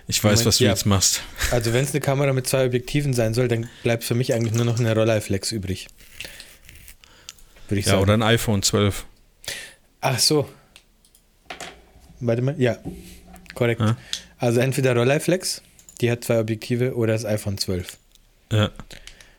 Ich 0.09 0.23
weiß, 0.23 0.33
Moment, 0.33 0.47
was 0.47 0.59
du 0.59 0.65
ja. 0.65 0.71
jetzt 0.71 0.87
machst. 0.87 1.23
Also 1.53 1.73
wenn 1.73 1.85
es 1.85 1.93
eine 1.93 2.01
Kamera 2.01 2.33
mit 2.33 2.49
zwei 2.49 2.67
Objektiven 2.67 3.15
sein 3.15 3.33
soll, 3.33 3.47
dann 3.47 3.69
bleibt 3.85 4.03
für 4.03 4.17
mich 4.17 4.35
eigentlich 4.35 4.53
nur 4.53 4.65
noch 4.65 4.81
eine 4.81 4.93
Rolleiflex 4.93 5.53
übrig. 5.53 5.87
Würde 7.69 7.79
ich 7.79 7.87
Ja, 7.87 7.93
sagen. 7.93 8.03
oder 8.03 8.15
ein 8.15 8.23
iPhone 8.23 8.65
12. 8.65 9.05
Ach 10.01 10.19
so. 10.19 10.49
Warte 12.19 12.43
mal. 12.43 12.57
Ja, 12.59 12.79
korrekt. 13.55 13.81
Ja. 13.81 13.97
Also 14.39 14.59
entweder 14.59 14.97
Rolleiflex, 14.97 15.63
die 16.01 16.11
hat 16.11 16.25
zwei 16.25 16.41
Objektive, 16.41 16.97
oder 16.97 17.13
das 17.13 17.25
iPhone 17.25 17.59
12. 17.59 17.97
Ja. 18.51 18.71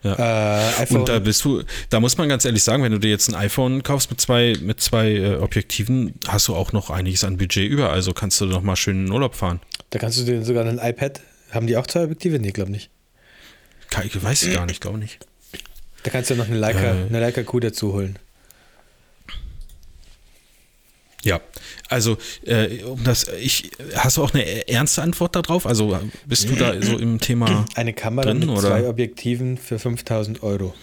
Äh, 0.04 0.10
iPhone, 0.82 1.00
Und 1.02 1.10
da 1.10 1.20
bist 1.20 1.44
du, 1.44 1.64
da 1.90 2.00
muss 2.00 2.18
man 2.18 2.30
ganz 2.30 2.46
ehrlich 2.46 2.64
sagen, 2.64 2.84
wenn 2.84 2.92
du 2.92 3.00
dir 3.00 3.10
jetzt 3.10 3.28
ein 3.30 3.36
iPhone 3.36 3.84
kaufst 3.84 4.10
mit 4.12 4.22
zwei, 4.22 4.56
mit 4.62 4.80
zwei 4.80 5.12
äh, 5.12 5.36
Objektiven, 5.38 6.14
hast 6.28 6.48
du 6.48 6.56
auch 6.56 6.72
noch 6.72 6.90
einiges 6.90 7.24
an 7.24 7.38
Budget 7.38 7.70
über. 7.70 7.90
Also 7.92 8.14
kannst 8.14 8.40
du 8.40 8.46
noch 8.46 8.62
mal 8.62 8.76
schön 8.76 8.98
in 9.00 9.06
den 9.08 9.12
Urlaub 9.14 9.36
fahren. 9.36 9.60
da 9.90 10.00
kannst 10.00 10.20
du 10.20 10.24
dir 10.24 10.44
sogar 10.46 10.66
ein 10.66 10.80
iPad. 10.80 11.22
Haben 11.52 11.68
die 11.68 11.78
auch 11.78 11.88
zwei 11.88 12.04
Objektive? 12.04 12.40
Nee, 12.40 12.52
glaube 12.52 12.72
nicht. 12.72 12.90
Ke- 13.90 14.04
Ich 14.06 14.22
weiß 14.24 14.44
ich 14.44 14.54
gar 14.54 14.66
nicht, 14.66 14.82
glaube 14.82 14.98
nicht. 15.00 15.20
Da 16.04 16.12
kannst 16.12 16.30
du 16.30 16.36
noch 16.36 16.48
eine 16.48 16.58
Leica, 16.58 16.80
Äh. 16.80 17.06
eine 17.10 17.20
Leica 17.20 17.44
Q 17.44 17.60
dazu 17.60 17.94
holen. 17.94 18.18
Ja, 21.28 21.42
also 21.90 22.18
äh, 22.46 22.84
um 22.84 23.04
das, 23.04 23.28
ich, 23.42 23.72
hast 23.96 24.18
du 24.18 24.24
auch 24.24 24.34
eine 24.34 24.68
ernste 24.68 25.02
Antwort 25.02 25.36
darauf? 25.36 25.66
Also 25.68 26.00
bist 26.26 26.48
du 26.50 26.56
da 26.56 26.80
so 26.82 26.98
im 26.98 27.20
Thema? 27.20 27.66
Eine 27.76 27.94
Kamera 27.94 28.26
drin, 28.28 28.40
mit 28.40 28.50
oder? 28.50 28.62
zwei 28.62 28.88
Objektiven 28.88 29.58
für 29.58 29.78
5000 29.80 30.42
Euro. 30.44 30.74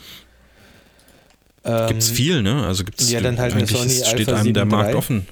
Ähm, 1.64 1.88
Gibt's 1.88 2.10
viel, 2.10 2.42
ne? 2.42 2.64
Also 2.66 2.84
gibt's 2.84 3.10
ja, 3.10 3.20
dann 3.20 3.38
halt 3.38 3.54
eine 3.54 3.66
Sony 3.66 3.86
ist- 3.86 4.06
steht 4.06 4.28
Alpha 4.28 4.40
einem 4.42 4.52
der 4.52 4.64
7 4.64 4.70
Markt 4.70 4.90
III. 4.90 4.96
offen. 4.96 5.26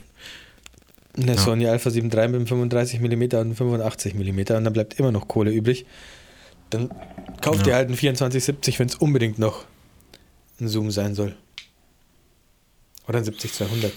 Eine 1.15 1.35
Ja. 1.35 1.39
Sony 1.39 1.67
Alpha 1.67 1.91
7 1.91 2.11
III 2.11 2.29
mit 2.29 2.37
einem 2.37 2.47
35 2.47 3.01
mm 3.01 3.23
und 3.23 3.35
einem 3.35 3.55
85 3.57 4.15
mm 4.15 4.39
und 4.39 4.49
dann 4.65 4.73
bleibt 4.73 4.99
immer 4.99 5.13
noch 5.13 5.29
Kohle 5.29 5.51
übrig. 5.51 5.85
Dann 6.71 6.89
kauft 7.43 7.67
Ja. 7.67 7.73
ihr 7.73 7.77
halt 7.77 7.89
einen 7.89 7.99
2470, 7.99 8.79
wenn 8.79 8.89
es 8.89 8.95
unbedingt 8.95 9.39
noch 9.39 9.67
ein 10.59 10.69
Zoom 10.69 10.91
sein 10.91 11.15
soll. 11.15 11.35
Oder 13.07 13.19
ein 13.19 13.25
70-200. 13.25 13.91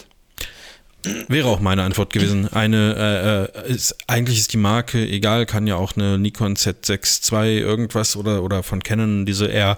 Wäre 1.27 1.47
auch 1.47 1.59
meine 1.59 1.83
Antwort 1.83 2.13
gewesen. 2.13 2.47
Eine, 2.51 3.49
äh, 3.65 3.69
äh, 3.69 3.73
ist, 3.73 3.95
eigentlich 4.07 4.39
ist 4.39 4.53
die 4.53 4.57
Marke 4.57 5.05
egal, 5.07 5.45
kann 5.45 5.67
ja 5.67 5.75
auch 5.75 5.95
eine 5.95 6.17
Nikon 6.17 6.55
Z6 6.55 7.31
II 7.33 7.59
irgendwas 7.59 8.15
oder, 8.15 8.43
oder 8.43 8.63
von 8.63 8.81
Canon 8.83 9.25
diese 9.25 9.51
R. 9.51 9.77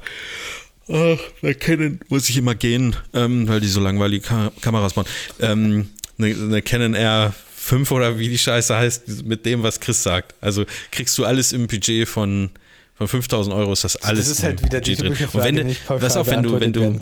Ach, 0.90 1.18
bei 1.42 1.54
Canon 1.54 2.00
muss 2.10 2.30
ich 2.30 2.38
immer 2.38 2.56
gehen, 2.56 2.96
ähm, 3.14 3.48
weil 3.48 3.60
die 3.60 3.68
so 3.68 3.82
langweilige 3.82 4.26
Ka 4.26 4.52
Kameras 4.62 4.96
machen. 4.96 5.10
Ähm, 5.42 5.90
eine, 6.18 6.28
eine 6.28 6.62
Canon 6.62 6.96
R5 6.96 7.92
oder 7.92 8.18
wie 8.20 8.30
die 8.30 8.38
Scheiße 8.38 8.76
heißt, 8.76 9.26
mit 9.26 9.46
dem, 9.46 9.64
was 9.64 9.80
Chris 9.80 10.02
sagt. 10.02 10.36
Also 10.42 10.66
kriegst 10.92 11.18
du 11.18 11.26
alles 11.26 11.52
im 11.52 11.68
Budget 11.68 12.08
von, 12.08 12.50
von 12.96 13.08
5000 13.08 13.56
Euro, 13.56 13.74
ist 13.74 13.84
das 13.84 13.98
alles 13.98 14.28
das 14.28 14.38
ist 14.38 14.44
halt 14.44 14.64
wieder 14.64 14.80
die 14.80 14.96
Budget 14.96 15.34
drin. 15.34 15.34
Und 15.34 15.44
wenn, 15.44 16.00
pass 16.00 16.16
auf, 16.16 16.28
wenn 16.28 16.44
du, 16.44 16.60
wenn 16.60 16.74
du. 16.74 17.00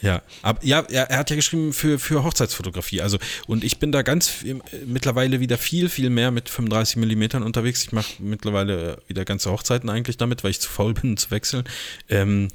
Ja, 0.00 0.22
ab, 0.42 0.60
ja, 0.62 0.80
er, 0.88 1.10
er 1.10 1.18
hat 1.18 1.30
ja 1.30 1.36
geschrieben 1.36 1.72
für, 1.72 1.98
für 1.98 2.22
Hochzeitsfotografie. 2.22 3.00
Also, 3.00 3.18
und 3.46 3.64
ich 3.64 3.78
bin 3.78 3.90
da 3.92 4.02
ganz 4.02 4.28
viel- 4.28 4.60
mittlerweile 4.86 5.40
wieder 5.40 5.58
viel, 5.58 5.88
viel 5.88 6.08
mehr 6.10 6.30
mit 6.30 6.48
35 6.48 6.96
Millimetern 6.96 7.42
unterwegs. 7.42 7.82
Ich 7.82 7.92
mache 7.92 8.14
mittlerweile 8.20 9.02
wieder 9.08 9.24
ganze 9.24 9.50
Hochzeiten 9.50 9.90
eigentlich 9.90 10.16
damit, 10.16 10.44
weil 10.44 10.52
ich 10.52 10.60
zu 10.60 10.70
faul 10.70 10.94
bin 11.00 11.16
zu 11.16 11.30
wechseln. 11.30 11.64
Ähm, 12.08 12.48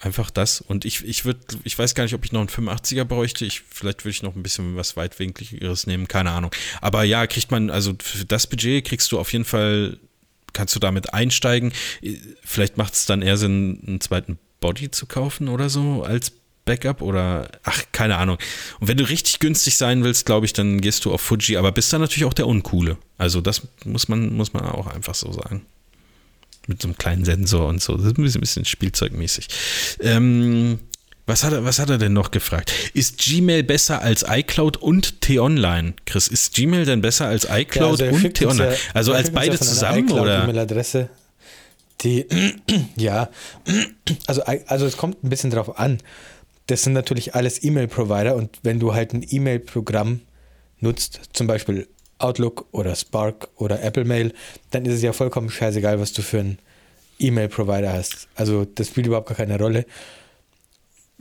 einfach 0.00 0.30
das. 0.30 0.60
Und 0.60 0.84
ich, 0.84 1.04
ich 1.04 1.24
würde, 1.24 1.40
ich 1.64 1.76
weiß 1.76 1.96
gar 1.96 2.04
nicht, 2.04 2.14
ob 2.14 2.24
ich 2.24 2.30
noch 2.30 2.40
einen 2.40 2.48
85er 2.48 3.04
bräuchte. 3.04 3.44
Ich, 3.44 3.62
vielleicht 3.68 4.04
würde 4.04 4.10
ich 4.10 4.22
noch 4.22 4.36
ein 4.36 4.42
bisschen 4.44 4.76
was 4.76 4.96
weitwinkligeres 4.96 5.88
nehmen, 5.88 6.06
keine 6.06 6.30
Ahnung. 6.30 6.52
Aber 6.80 7.02
ja, 7.02 7.26
kriegt 7.26 7.50
man, 7.50 7.70
also 7.70 7.94
für 8.00 8.24
das 8.24 8.46
Budget 8.46 8.84
kriegst 8.84 9.10
du 9.10 9.18
auf 9.18 9.32
jeden 9.32 9.44
Fall, 9.44 9.98
kannst 10.52 10.76
du 10.76 10.78
damit 10.78 11.12
einsteigen. 11.12 11.72
Vielleicht 12.44 12.76
macht 12.76 12.94
es 12.94 13.06
dann 13.06 13.22
eher 13.22 13.36
Sinn, 13.36 13.82
einen 13.84 14.00
zweiten 14.00 14.38
Body 14.60 14.90
zu 14.90 15.06
kaufen 15.06 15.48
oder 15.48 15.68
so 15.68 16.02
als 16.02 16.32
Backup 16.68 17.02
oder 17.02 17.48
ach, 17.64 17.82
keine 17.92 18.16
Ahnung. 18.18 18.38
Und 18.78 18.88
wenn 18.88 18.96
du 18.98 19.08
richtig 19.08 19.40
günstig 19.40 19.76
sein 19.76 20.04
willst, 20.04 20.26
glaube 20.26 20.46
ich, 20.46 20.52
dann 20.52 20.80
gehst 20.80 21.04
du 21.04 21.12
auf 21.12 21.20
Fuji, 21.20 21.56
aber 21.56 21.72
bist 21.72 21.92
dann 21.92 22.00
natürlich 22.00 22.26
auch 22.26 22.34
der 22.34 22.46
Uncoole. 22.46 22.96
Also 23.16 23.40
das 23.40 23.62
muss 23.84 24.08
man, 24.08 24.34
muss 24.36 24.52
man 24.52 24.64
auch 24.66 24.86
einfach 24.86 25.14
so 25.14 25.32
sagen. 25.32 25.66
Mit 26.66 26.82
so 26.82 26.88
einem 26.88 26.98
kleinen 26.98 27.24
Sensor 27.24 27.66
und 27.66 27.82
so. 27.82 27.96
Das 27.96 28.04
ist 28.06 28.18
ein 28.18 28.22
bisschen, 28.22 28.38
ein 28.38 28.42
bisschen 28.42 28.64
spielzeugmäßig. 28.66 29.48
Ähm, 30.00 30.78
was 31.24 31.44
hat, 31.44 31.52
er, 31.52 31.64
was 31.64 31.78
hat 31.78 31.90
er 31.90 31.98
denn 31.98 32.12
noch 32.12 32.30
gefragt? 32.30 32.72
Ist 32.94 33.18
Gmail 33.18 33.62
besser 33.62 34.00
als 34.02 34.24
iCloud 34.28 34.76
und 34.78 35.20
T-Online? 35.22 35.94
Chris, 36.06 36.28
ist 36.28 36.54
Gmail 36.54 36.84
denn 36.84 37.00
besser 37.00 37.26
als 37.26 37.46
iCloud 37.50 38.00
er 38.00 38.12
und 38.12 38.20
schickt 38.20 38.42
uns 38.42 38.56
T-Online? 38.56 38.72
ja- 38.72 38.78
also 38.94 39.12
als 39.12 39.30
beide 39.30 39.52
ja 39.56 39.60
zusammen 39.60 40.10
oder? 40.10 40.22
iCloud-E-Mail-Adresse, 40.22 41.08
die, 42.02 42.26
ja, 42.96 43.28
also, 44.26 44.42
also 44.42 44.86
es 44.86 44.96
kommt 44.96 45.22
ein 45.24 45.30
bisschen 45.30 45.50
drauf 45.50 45.78
an. 45.78 45.98
Das 46.68 46.82
sind 46.82 46.92
natürlich 46.92 47.34
alles 47.34 47.62
E-Mail-Provider 47.64 48.36
und 48.36 48.60
wenn 48.62 48.78
du 48.78 48.94
halt 48.94 49.12
ein 49.12 49.26
E-Mail-Programm 49.28 50.20
nutzt, 50.80 51.20
zum 51.32 51.46
Beispiel 51.46 51.88
Outlook 52.18 52.66
oder 52.72 52.94
Spark 52.94 53.48
oder 53.56 53.82
Apple 53.82 54.04
Mail, 54.04 54.32
dann 54.70 54.84
ist 54.84 54.94
es 54.94 55.02
ja 55.02 55.12
vollkommen 55.12 55.50
scheißegal, 55.50 55.98
was 55.98 56.12
du 56.12 56.22
für 56.22 56.40
einen 56.40 56.58
E-Mail-Provider 57.18 57.92
hast. 57.92 58.28
Also 58.34 58.64
das 58.64 58.88
spielt 58.88 59.06
überhaupt 59.06 59.28
gar 59.28 59.36
keine 59.36 59.58
Rolle. 59.58 59.86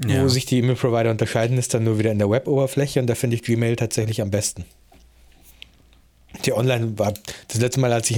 Ja. 0.06 0.24
Wo 0.24 0.28
sich 0.28 0.46
die 0.46 0.60
E-Mail-Provider 0.60 1.10
unterscheiden, 1.10 1.58
ist 1.58 1.74
dann 1.74 1.84
nur 1.84 1.98
wieder 1.98 2.12
in 2.12 2.20
der 2.20 2.30
Web-Oberfläche 2.30 3.00
und 3.00 3.08
da 3.08 3.16
finde 3.16 3.36
ich 3.36 3.44
Gmail 3.44 3.76
tatsächlich 3.76 4.22
am 4.22 4.30
besten. 4.30 4.66
Die 6.46 6.54
Online 6.54 7.00
war 7.00 7.14
das 7.48 7.60
letzte 7.60 7.80
Mal, 7.80 7.94
als 7.94 8.12
ich 8.12 8.18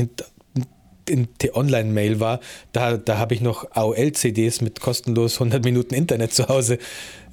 in, 1.09 1.19
in 1.23 1.37
T-Online-Mail 1.37 2.19
war, 2.19 2.39
da, 2.71 2.97
da 2.97 3.17
habe 3.17 3.33
ich 3.33 3.41
noch 3.41 3.69
AOL-CDs 3.71 4.61
mit 4.61 4.79
kostenlos 4.79 5.35
100 5.35 5.63
Minuten 5.63 5.93
Internet 5.95 6.33
zu 6.33 6.47
Hause, 6.47 6.77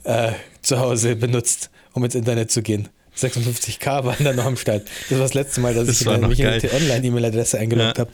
äh, 0.05 0.33
zu 0.63 0.79
Hause 0.81 1.17
benutzt, 1.17 1.71
um 1.93 2.05
ins 2.05 2.15
Internet 2.15 2.51
zu 2.51 2.63
gehen. 2.63 2.89
56k 3.17 4.05
waren 4.05 4.25
da 4.25 4.33
noch 4.35 4.45
am 4.45 4.57
Start. 4.57 4.83
Das 5.09 5.19
war 5.19 5.25
das 5.25 5.35
letzte 5.35 5.61
Mal, 5.63 5.73
dass 5.75 5.87
Das 5.87 6.01
ich 6.03 6.07
in, 6.07 6.29
mich 6.29 6.39
in 6.41 6.45
geil. 6.47 6.61
die 6.61 6.69
T-Online-E-Mail-Adresse 6.69 7.59
eingeloggt 7.59 7.97
Ja. 7.99 8.05
habe. 8.05 8.11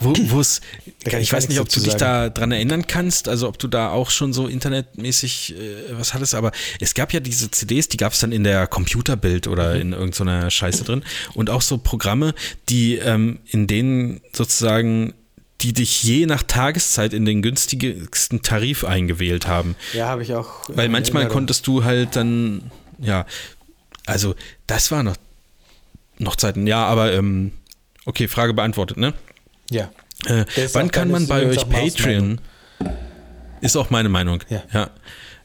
Wo, 0.00 0.14
wo's, 0.30 0.60
kann 1.04 1.20
ich 1.20 1.32
weiß 1.32 1.48
nicht, 1.48 1.60
ob 1.60 1.68
du 1.68 1.80
dich 1.80 1.94
da 1.94 2.30
dran 2.30 2.52
erinnern 2.52 2.86
kannst, 2.86 3.28
also 3.28 3.48
ob 3.48 3.58
du 3.58 3.68
da 3.68 3.90
auch 3.90 4.10
schon 4.10 4.32
so 4.32 4.46
internetmäßig 4.46 5.54
äh, 5.54 5.98
was 5.98 6.14
hattest, 6.14 6.34
aber 6.34 6.52
es 6.80 6.94
gab 6.94 7.12
ja 7.12 7.20
diese 7.20 7.50
CDs, 7.50 7.88
die 7.88 7.96
gab 7.96 8.12
es 8.12 8.20
dann 8.20 8.32
in 8.32 8.44
der 8.44 8.66
Computerbild 8.66 9.46
oder 9.46 9.74
Mhm. 9.74 9.80
in 9.80 9.92
irgendeiner 9.92 10.50
Scheiße 10.50 10.84
drin 10.84 11.02
und 11.34 11.50
auch 11.50 11.62
so 11.62 11.78
Programme, 11.78 12.34
die 12.68 12.96
ähm, 12.96 13.38
in 13.46 13.66
denen 13.66 14.20
sozusagen 14.32 15.14
die 15.62 15.72
dich 15.72 16.02
je 16.02 16.26
nach 16.26 16.42
Tageszeit 16.42 17.14
in 17.14 17.24
den 17.24 17.40
günstigsten 17.40 18.42
Tarif 18.42 18.84
eingewählt 18.84 19.46
haben. 19.46 19.74
Ja, 19.94 20.08
habe 20.08 20.22
ich 20.22 20.34
auch. 20.34 20.68
Weil 20.68 20.90
manchmal 20.90 21.22
Erinnerung. 21.22 21.38
konntest 21.40 21.66
du 21.66 21.82
halt 21.82 22.14
dann, 22.14 22.70
ja, 22.98 23.24
also 24.04 24.34
das 24.66 24.90
war 24.90 25.02
noch, 25.02 25.16
noch 26.18 26.36
Zeiten, 26.36 26.66
ja, 26.66 26.84
aber 26.84 27.14
ähm, 27.14 27.52
okay, 28.06 28.28
Frage 28.28 28.54
beantwortet, 28.54 28.96
ne? 28.96 29.12
Ja. 29.70 29.90
Äh, 30.24 30.44
wann 30.72 30.90
kann 30.90 31.10
man 31.10 31.26
bei 31.26 31.46
euch 31.46 31.68
Patreon? 31.68 32.40
Ist 33.60 33.76
auch 33.76 33.90
meine 33.90 34.08
Meinung. 34.08 34.42
Ja. 34.48 34.90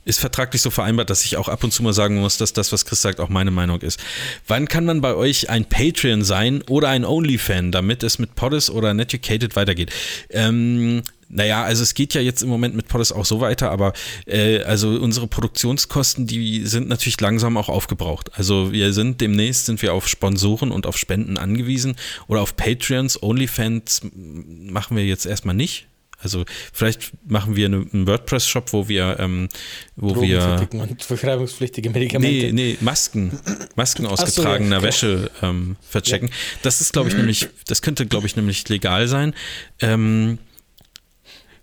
Ist 0.04 0.20
vertraglich 0.20 0.62
so 0.62 0.72
vereinbart, 0.72 1.10
dass 1.12 1.24
ich 1.24 1.38
auch 1.38 1.48
ab 1.48 1.64
und 1.64 1.72
zu 1.72 1.84
mal 1.84 1.94
sagen 1.94 2.20
muss, 2.20 2.38
dass 2.38 2.54
das, 2.54 2.72
was 2.72 2.86
Chris 2.86 3.02
sagt, 3.02 3.20
auch 3.20 3.30
meine 3.30 3.52
Meinung 3.52 3.82
ist. 3.82 4.00
Wann 4.48 4.68
kann 4.68 4.86
man 4.86 5.00
bei 5.02 5.14
euch 5.14 5.50
ein 5.50 5.66
Patreon 5.66 6.24
sein 6.24 6.64
oder 6.64 6.90
ein 6.90 7.06
OnlyFan, 7.06 7.72
damit 7.72 8.02
es 8.02 8.18
mit 8.18 8.34
Poddes 8.34 8.72
oder 8.72 8.96
Netucated 8.96 9.56
weitergeht? 9.56 9.92
Ähm, 10.32 11.04
naja, 11.34 11.64
also 11.64 11.82
es 11.84 11.94
geht 11.94 12.14
ja 12.14 12.22
jetzt 12.22 12.44
im 12.44 12.50
Moment 12.50 12.76
mit 12.76 12.88
Poddes 12.88 13.12
auch 13.12 13.26
so 13.26 13.40
weiter, 13.42 13.72
aber 13.72 13.94
äh, 14.26 14.60
also 14.64 14.90
unsere 14.90 15.28
Produktionskosten, 15.28 16.28
die 16.28 16.66
sind 16.66 16.90
natürlich 16.90 17.20
langsam 17.22 17.58
auch 17.58 17.70
aufgebraucht. 17.70 18.32
Also 18.34 18.72
wir 18.72 18.94
sind 18.94 19.22
demnächst 19.22 19.66
sind 19.66 19.82
wir 19.82 19.94
auf 19.94 20.08
Sponsoren 20.08 20.72
und 20.72 20.86
auf 20.86 20.98
Spenden 20.98 21.38
angewiesen 21.38 21.96
oder 22.28 22.42
auf 22.42 22.56
Patreons, 22.58 23.22
OnlyFans 23.24 24.02
machen 24.14 24.98
wir 24.98 25.06
jetzt 25.06 25.26
erstmal 25.26 25.56
nicht. 25.56 25.88
Also 26.24 26.46
vielleicht 26.72 27.12
machen 27.28 27.56
wir 27.56 27.66
eine- 27.66 27.86
einen 27.92 28.06
WordPress-Shop, 28.06 28.74
wo 28.74 28.88
wir, 28.88 29.18
ähm, 29.20 29.50
wo 29.96 30.14
Drogen 30.14 30.28
wir 30.28 30.68
und 30.74 31.02
verschreibungspflichtige 31.02 31.90
Medikamente. 31.90 32.54
Nee, 32.54 32.74
nee, 32.74 32.78
Masken. 32.80 33.32
Masken 33.76 34.06
aus 34.06 34.20
so, 34.20 34.26
getragener 34.44 34.78
ja. 34.78 34.84
Wäsche 34.84 35.32
ähm, 35.42 35.78
verchecken. 35.82 36.30
Das 36.62 36.80
ist, 36.80 36.94
glaube 36.94 37.10
ich, 37.10 37.16
nämlich, 37.16 37.48
das 37.66 37.82
könnte, 37.82 38.06
glaube 38.06 38.28
ich, 38.28 38.36
nämlich 38.36 38.70
legal 38.70 39.08
sein. 39.08 39.34
Ähm, 39.80 40.38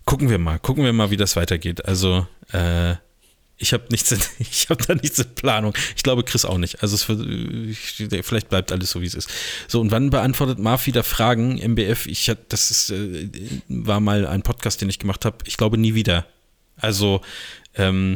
gucken 0.09 0.31
wir 0.31 0.39
mal, 0.39 0.57
gucken 0.57 0.83
wir 0.83 0.91
mal, 0.91 1.11
wie 1.11 1.17
das 1.17 1.35
weitergeht. 1.35 1.85
Also, 1.85 2.25
äh, 2.51 2.95
ich 3.57 3.73
habe 3.73 3.83
nichts, 3.91 4.11
in, 4.11 4.19
ich 4.39 4.67
habe 4.71 4.83
da 4.83 4.95
nichts 4.95 5.19
in 5.19 5.35
Planung. 5.35 5.73
Ich 5.95 6.01
glaube, 6.01 6.23
Chris 6.23 6.45
auch 6.45 6.57
nicht. 6.57 6.81
Also 6.81 6.97
wird, 7.07 7.29
ich, 7.69 8.25
vielleicht 8.25 8.49
bleibt 8.49 8.71
alles 8.71 8.89
so, 8.89 9.01
wie 9.01 9.05
es 9.05 9.13
ist. 9.13 9.29
So, 9.67 9.79
und 9.79 9.91
wann 9.91 10.09
beantwortet 10.09 10.57
Marv 10.57 10.87
wieder 10.87 11.03
Fragen? 11.03 11.59
MBF, 11.59 12.07
ich 12.07 12.27
hatte, 12.27 12.43
das 12.49 12.71
ist, 12.71 12.89
äh, 12.89 13.29
war 13.67 13.99
mal 13.99 14.25
ein 14.25 14.41
Podcast, 14.41 14.81
den 14.81 14.89
ich 14.89 14.97
gemacht 14.97 15.25
habe. 15.25 15.37
Ich 15.45 15.57
glaube 15.57 15.77
nie 15.77 15.93
wieder. 15.93 16.25
Also, 16.75 17.21
ähm, 17.75 18.15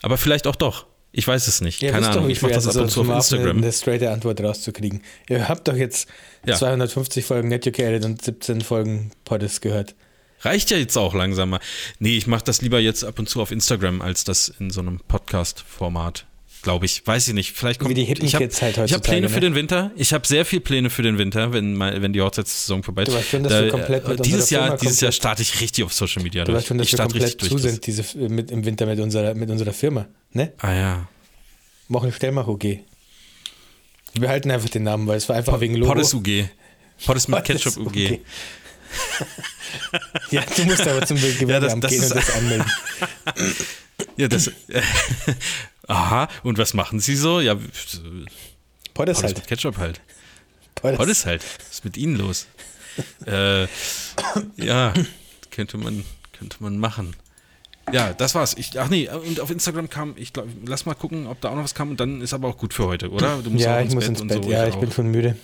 aber 0.00 0.16
vielleicht 0.16 0.46
auch 0.46 0.56
doch. 0.56 0.86
Ich 1.12 1.28
weiß 1.28 1.46
es 1.46 1.60
nicht. 1.60 1.82
Ihr 1.82 1.90
Keine 1.90 2.08
Ahnung. 2.08 2.30
Ich 2.30 2.40
mache 2.40 2.52
das 2.52 2.68
ab 2.68 2.76
und 2.76 2.90
zu 2.90 3.02
auf 3.02 3.08
Instagram. 3.08 3.50
Eine, 3.50 3.66
eine 3.66 3.72
straighte 3.72 4.10
Antwort 4.10 4.40
rauszukriegen. 4.40 5.02
Ihr 5.28 5.46
habt 5.46 5.68
doch 5.68 5.76
jetzt 5.76 6.08
Ja. 6.46 6.56
250 6.56 7.24
Folgen 7.26 7.48
Netucated 7.48 8.04
und 8.06 8.22
17 8.22 8.62
Folgen 8.62 9.10
Poddes 9.24 9.60
gehört. 9.60 9.94
Reicht 10.42 10.70
ja 10.70 10.76
jetzt 10.76 10.96
auch 10.96 11.14
langsam 11.14 11.50
mal. 11.50 11.60
Nee, 11.98 12.16
ich 12.16 12.26
mache 12.26 12.44
das 12.44 12.62
lieber 12.62 12.78
jetzt 12.80 13.04
ab 13.04 13.18
und 13.18 13.28
zu 13.28 13.40
auf 13.42 13.50
Instagram, 13.50 14.00
als 14.02 14.24
das 14.24 14.48
in 14.60 14.70
so 14.70 14.80
einem 14.80 15.00
Podcast-Format. 15.08 16.26
Glaube 16.62 16.86
ich. 16.86 17.06
Weiß 17.06 17.28
ich 17.28 17.34
nicht. 17.34 17.52
Vielleicht 17.52 17.78
kommt 17.78 17.90
Wie 17.90 17.94
die 17.94 18.04
hippen 18.04 18.24
ich 18.26 18.34
hab- 18.34 18.40
Kids 18.42 18.60
halt 18.60 18.72
Ich 18.72 18.78
habe 18.78 18.84
heutzutage, 18.94 19.08
Pläne 19.10 19.26
ne? 19.28 19.32
für 19.32 19.40
den 19.40 19.54
Winter. 19.54 19.92
Ich 19.96 20.12
habe 20.12 20.26
sehr 20.26 20.44
viel 20.44 20.58
Pläne 20.60 20.90
für 20.90 21.02
den 21.02 21.16
Winter, 21.16 21.52
wenn, 21.52 21.74
mal, 21.74 22.02
wenn 22.02 22.12
die 22.12 22.20
Hochzeitssaison 22.20 22.82
vorbei 22.82 23.02
ist. 23.02 23.08
Du 23.12 23.14
weißt 23.14 23.28
schon, 23.28 23.42
dass 23.44 23.52
wir 23.52 23.70
komplett 23.70 24.08
mit 24.08 24.24
dieses 24.24 24.42
unserer 24.42 24.58
Jahr, 24.60 24.66
Firma 24.66 24.80
dieses 24.80 25.00
Jahr 25.00 25.10
komplett- 25.10 25.14
starte 25.14 25.42
ich 25.42 25.60
richtig 25.60 25.84
auf 25.84 25.92
Social 25.92 26.22
Media. 26.22 26.42
Du 26.44 26.50
durch. 26.52 26.58
weißt 26.58 26.66
schon, 26.68 26.78
dass 26.78 26.86
ich 26.88 26.92
wir 26.92 26.96
starte 26.96 27.12
komplett 27.12 27.34
richtig 27.42 27.50
zu 27.50 27.58
sind 27.58 27.86
diese, 27.86 28.28
mit, 28.28 28.50
im 28.50 28.64
Winter 28.64 28.86
mit 28.86 28.98
unserer, 28.98 29.34
mit 29.34 29.50
unserer 29.50 29.72
Firma. 29.72 30.06
Ne? 30.32 30.52
Ah 30.58 30.72
ja. 30.72 31.08
Machen 31.86 32.12
Stellmach 32.12 32.48
UG. 32.48 32.62
Wir 32.64 32.82
behalten 34.16 34.50
einfach 34.50 34.68
den 34.68 34.82
Namen, 34.82 35.06
weil 35.06 35.16
es 35.16 35.28
war 35.28 35.36
einfach 35.36 35.60
wegen 35.60 35.76
Logo. 35.76 35.92
Poddes 35.92 36.12
UG. 36.12 36.44
Poddes 37.06 37.28
mit 37.28 37.44
Ketchup 37.44 37.76
UG. 37.76 38.18
ja, 40.30 40.42
du 40.56 40.64
musst 40.64 40.86
aber 40.86 41.04
zum 41.06 41.16
Gewerbeamt 41.16 41.84
das 41.84 41.90
gehen 41.90 42.02
und 42.02 42.14
das 42.14 42.30
anmelden. 42.30 42.70
Ja, 44.16 44.28
das. 44.28 44.50
Aha. 45.88 46.28
Und 46.42 46.58
was 46.58 46.74
machen 46.74 46.98
Sie 47.00 47.16
so? 47.16 47.40
Ja, 47.40 47.56
Poddes 48.94 49.22
halt. 49.22 49.36
mit 49.36 49.46
Ketchup 49.46 49.76
halt. 49.78 50.00
Poddes 50.74 51.24
halt. 51.26 51.42
Was 51.68 51.74
ist 51.78 51.84
mit 51.84 51.96
Ihnen 51.96 52.16
los? 52.16 52.46
äh, 53.26 53.66
ja, 54.56 54.92
könnte 55.50 55.78
man, 55.78 56.04
könnte 56.36 56.56
man 56.60 56.78
machen. 56.78 57.14
Ja, 57.92 58.12
das 58.12 58.34
war's. 58.34 58.54
Ich, 58.56 58.78
ach 58.78 58.88
nee, 58.88 59.08
und 59.08 59.40
auf 59.40 59.50
Instagram 59.50 59.88
kam, 59.88 60.14
ich 60.16 60.32
glaube, 60.32 60.50
lass 60.66 60.84
mal 60.84 60.94
gucken, 60.94 61.26
ob 61.26 61.40
da 61.40 61.50
auch 61.50 61.54
noch 61.56 61.64
was 61.64 61.74
kam 61.74 61.90
und 61.90 62.00
dann 62.00 62.20
ist 62.20 62.34
aber 62.34 62.48
auch 62.48 62.56
gut 62.58 62.74
für 62.74 62.86
heute, 62.86 63.10
oder? 63.10 63.38
Du 63.42 63.50
musst 63.50 63.64
Ja, 63.64 63.78
auch 63.78 63.84
ich 63.84 63.94
muss 63.94 64.06
ins 64.06 64.20
und 64.20 64.28
Bett. 64.28 64.44
so, 64.44 64.50
ja, 64.50 64.66
ich 64.66 64.74
ich 64.74 64.80
bin 64.80 64.92
schon 64.92 65.08
müde. 65.10 65.36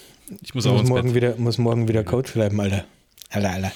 Ich 0.42 0.54
muss 0.54 0.64
Ich 0.64 0.70
muss 0.72 0.80
ins 0.80 0.88
morgen, 0.90 1.06
Bett. 1.08 1.14
wieder, 1.14 1.36
muss 1.36 1.58
morgen 1.58 1.88
wieder 1.88 2.04
Coach 2.04 2.32
bleiben, 2.32 2.60
Alter. 2.60 2.84
Alter, 3.34 3.50
Alter. 3.50 3.72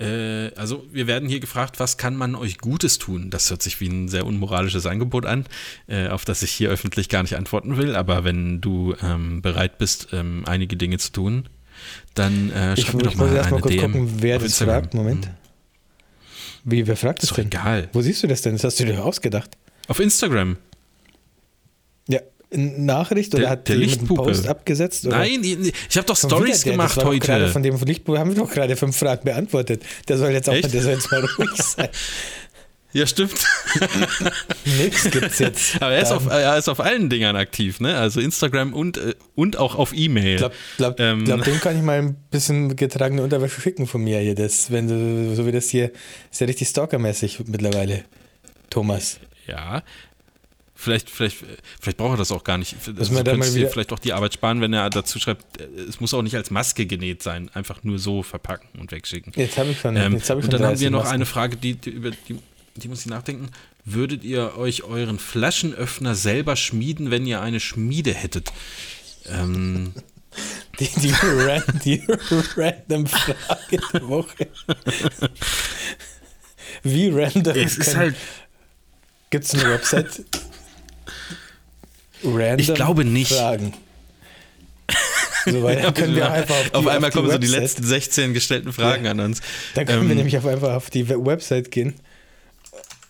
Äh, 0.00 0.54
also 0.54 0.86
wir 0.92 1.06
werden 1.06 1.28
hier 1.28 1.40
gefragt, 1.40 1.80
was 1.80 1.96
kann 1.96 2.14
man 2.14 2.34
euch 2.34 2.58
Gutes 2.58 2.98
tun? 2.98 3.30
Das 3.30 3.50
hört 3.50 3.62
sich 3.62 3.80
wie 3.80 3.88
ein 3.88 4.08
sehr 4.08 4.26
unmoralisches 4.26 4.86
Angebot 4.86 5.26
an, 5.26 5.44
äh, 5.88 6.08
auf 6.08 6.24
das 6.24 6.42
ich 6.42 6.52
hier 6.52 6.70
öffentlich 6.70 7.08
gar 7.08 7.22
nicht 7.22 7.36
antworten 7.36 7.76
will. 7.76 7.96
Aber 7.96 8.24
wenn 8.24 8.60
du 8.60 8.94
ähm, 9.02 9.42
bereit 9.42 9.78
bist, 9.78 10.08
ähm, 10.12 10.44
einige 10.46 10.76
Dinge 10.76 10.98
zu 10.98 11.10
tun, 11.12 11.48
dann 12.14 12.50
äh, 12.52 12.74
Ich, 12.74 12.82
schreib 12.86 12.94
mir 12.94 13.00
ich 13.02 13.06
doch 13.08 13.14
mal 13.16 13.26
muss 13.28 13.36
erst 13.36 13.50
mal 13.50 13.60
kurz 13.60 13.74
DM 13.74 13.92
gucken, 13.92 14.12
wer 14.20 14.34
das 14.36 14.44
Instagram. 14.44 14.82
fragt. 14.82 14.94
Moment. 14.94 15.26
Hm. 15.26 15.32
Wie, 16.64 16.86
wer 16.86 16.96
fragt 16.96 17.22
das 17.22 17.30
Ist 17.30 17.36
denn? 17.36 17.46
egal. 17.46 17.88
Wo 17.92 18.02
siehst 18.02 18.22
du 18.22 18.26
das 18.26 18.42
denn? 18.42 18.52
Das 18.52 18.64
hast 18.64 18.78
du 18.78 18.84
dir 18.84 19.04
ausgedacht. 19.04 19.56
Auf 19.88 20.00
Instagram. 20.00 20.58
Nachricht 22.50 23.34
oder 23.34 23.42
Der- 23.42 23.50
hat 23.50 23.68
der 23.68 23.76
jemand 23.76 23.98
einen. 23.98 24.16
Post 24.16 24.46
abgesetzt? 24.48 25.06
Oder? 25.06 25.18
Nein, 25.18 25.42
ich 25.42 25.96
habe 25.96 26.06
doch 26.06 26.16
Stories 26.16 26.64
gemacht 26.64 26.96
das 26.96 27.04
doch 27.04 27.12
Gerade 27.18 27.44
heute. 27.44 27.52
von 27.52 27.62
dem 27.62 27.76
Lichtpuppe 27.84 28.18
haben 28.18 28.30
wir 28.34 28.42
doch 28.42 28.50
gerade 28.50 28.74
fünf 28.76 28.96
Fragen 28.96 29.24
beantwortet. 29.24 29.82
Der 30.08 30.16
soll 30.18 30.30
jetzt 30.30 30.48
auch 30.48 30.54
Echt? 30.54 30.72
der 30.72 30.82
soll 30.82 30.92
jetzt 30.94 31.10
mal 31.10 31.20
ruhig 31.38 31.50
sein. 31.62 31.88
Ja, 32.94 33.06
stimmt. 33.06 33.34
Nix 34.64 35.10
gibt's 35.10 35.38
jetzt. 35.40 35.74
Aber 35.82 35.92
er 35.92 36.02
ist, 36.02 36.10
Ähm, 36.10 36.16
auf, 36.16 36.26
er 36.30 36.56
ist 36.56 36.68
auf 36.68 36.80
allen 36.80 37.10
Dingern 37.10 37.36
aktiv, 37.36 37.80
ne? 37.80 37.96
Also 37.98 38.18
Instagram 38.20 38.72
und, 38.72 38.96
äh, 38.96 39.14
und 39.34 39.58
auch 39.58 39.74
auf 39.74 39.92
E-Mail. 39.94 40.36
glaub, 40.38 40.52
glaub, 40.78 41.00
Ähm, 41.00 41.24
glaub, 41.24 41.44
dem 41.44 41.60
kann 41.60 41.76
ich 41.76 41.82
mal 41.82 41.98
ein 41.98 42.16
bisschen 42.30 42.76
getragene 42.76 43.22
Unterwäsche 43.22 43.60
schicken 43.60 43.86
von 43.86 44.02
mir 44.02 44.20
hier. 44.20 44.34
Das, 44.34 44.70
wenn 44.70 44.88
du, 44.88 45.34
so 45.34 45.46
wie 45.46 45.52
das 45.52 45.68
hier, 45.68 45.92
ist 46.32 46.40
ja 46.40 46.46
richtig 46.46 46.68
stalkermäßig 46.68 47.40
mittlerweile. 47.46 48.04
Thomas. 48.70 49.18
Ja. 49.46 49.82
Vielleicht, 50.80 51.10
vielleicht, 51.10 51.38
vielleicht 51.80 51.96
braucht 51.98 52.12
er 52.14 52.16
das 52.18 52.30
auch 52.30 52.44
gar 52.44 52.56
nicht. 52.56 52.76
Also, 52.78 52.92
Dass 52.92 53.10
man 53.10 53.24
du 53.24 53.24
da 53.24 53.32
mal 53.32 53.38
könntest 53.38 53.56
dir 53.56 53.68
vielleicht 53.68 53.92
auch 53.92 53.98
die 53.98 54.12
Arbeit 54.12 54.34
sparen, 54.34 54.60
wenn 54.60 54.72
er 54.72 54.88
dazu 54.90 55.18
schreibt, 55.18 55.60
es 55.60 55.98
muss 55.98 56.14
auch 56.14 56.22
nicht 56.22 56.36
als 56.36 56.52
Maske 56.52 56.86
genäht 56.86 57.20
sein, 57.20 57.50
einfach 57.52 57.82
nur 57.82 57.98
so 57.98 58.22
verpacken 58.22 58.78
und 58.78 58.92
wegschicken. 58.92 59.32
Jetzt 59.34 59.58
habe 59.58 59.70
ich 59.72 59.80
schon, 59.80 59.96
Ähm, 59.96 60.12
jetzt 60.12 60.30
habe 60.30 60.38
ich 60.38 60.44
und 60.46 60.52
schon 60.52 60.60
dann 60.60 60.68
haben 60.68 60.74
30 60.74 60.84
wir 60.84 60.90
noch 60.92 60.98
Masken. 61.00 61.14
eine 61.16 61.26
Frage, 61.26 61.56
die, 61.56 61.74
die, 61.74 61.90
über 61.90 62.12
die, 62.12 62.38
die 62.76 62.86
muss 62.88 63.00
ich 63.00 63.06
nachdenken. 63.06 63.48
Würdet 63.84 64.22
ihr 64.22 64.56
euch 64.56 64.84
euren 64.84 65.18
Flaschenöffner 65.18 66.14
selber 66.14 66.54
schmieden, 66.54 67.10
wenn 67.10 67.26
ihr 67.26 67.40
eine 67.40 67.58
Schmiede 67.58 68.14
hättet? 68.14 68.52
Ähm, 69.26 69.92
Die, 70.78 70.88
die, 71.00 71.12
die 71.84 72.02
random 72.56 73.06
Frage 73.08 73.80
der 73.92 74.08
Woche. 74.08 74.46
Wie 76.84 77.08
random 77.08 77.56
es 77.56 77.76
ist 77.78 77.96
halt, 77.96 78.14
Gibt 79.30 79.44
es 79.44 79.54
eine 79.54 79.64
Website? 79.70 80.24
Random 82.24 82.58
Ich 82.58 82.74
glaube 82.74 83.04
nicht. 83.04 83.32
Fragen. 83.32 83.74
So, 85.46 85.62
weil 85.62 85.80
dann 85.80 85.94
können 85.94 86.14
wir 86.16 86.30
einfach 86.30 86.54
auf, 86.56 86.64
die, 86.70 86.74
auf 86.74 86.86
einmal 86.86 87.10
die 87.10 87.16
kommen 87.16 87.30
so 87.30 87.38
die 87.38 87.46
Website- 87.48 87.60
letzten 87.62 87.84
16 87.84 88.34
gestellten 88.34 88.72
Fragen 88.72 89.04
Ja. 89.04 89.12
an 89.12 89.20
uns. 89.20 89.40
Dann 89.74 89.86
können 89.86 90.02
wir 90.02 90.10
Ähm, 90.10 90.16
nämlich 90.16 90.36
auf 90.36 90.46
einfach 90.46 90.74
auf 90.74 90.90
die 90.90 91.08
We- 91.08 91.24
Website 91.24 91.70
gehen. 91.70 91.94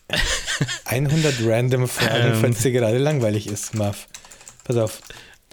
100 0.85 1.35
random 1.43 1.87
Fragen, 1.87 2.33
Ähm. 2.33 2.41
falls 2.41 2.61
dir 2.61 2.71
gerade 2.71 2.97
langweilig 2.97 3.47
ist, 3.47 3.73
Marv. 3.75 4.07
Pass 4.63 4.77
auf. 4.77 5.01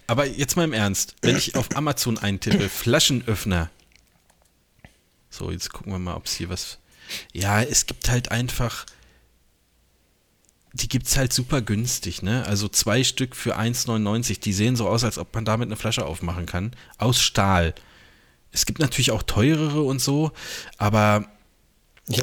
Aber 0.06 0.26
jetzt 0.26 0.56
mal 0.56 0.64
im 0.64 0.72
Ernst, 0.72 1.14
wenn 1.22 1.36
ich 1.36 1.56
auf 1.56 1.74
Amazon 1.74 2.18
eintippe, 2.18 2.68
Flaschenöffner. 2.68 3.70
So, 5.30 5.50
jetzt 5.50 5.72
gucken 5.72 5.92
wir 5.92 5.98
mal, 5.98 6.14
ob 6.14 6.26
es 6.26 6.34
hier 6.34 6.48
was. 6.48 6.78
Ja, 7.32 7.62
es 7.62 7.86
gibt 7.86 8.08
halt 8.10 8.30
einfach. 8.30 8.86
Die 10.78 10.88
gibt 10.88 11.06
es 11.06 11.16
halt 11.16 11.32
super 11.32 11.62
günstig, 11.62 12.22
ne? 12.22 12.44
Also 12.46 12.68
zwei 12.68 13.02
Stück 13.02 13.34
für 13.34 13.58
1,99. 13.58 14.40
Die 14.40 14.52
sehen 14.52 14.76
so 14.76 14.88
aus, 14.88 15.04
als 15.04 15.16
ob 15.16 15.34
man 15.34 15.46
damit 15.46 15.68
eine 15.68 15.76
Flasche 15.76 16.04
aufmachen 16.04 16.44
kann. 16.44 16.72
Aus 16.98 17.20
Stahl. 17.20 17.74
Es 18.52 18.66
gibt 18.66 18.78
natürlich 18.78 19.10
auch 19.10 19.22
teurere 19.22 19.82
und 19.82 20.00
so, 20.00 20.32
aber. 20.76 21.26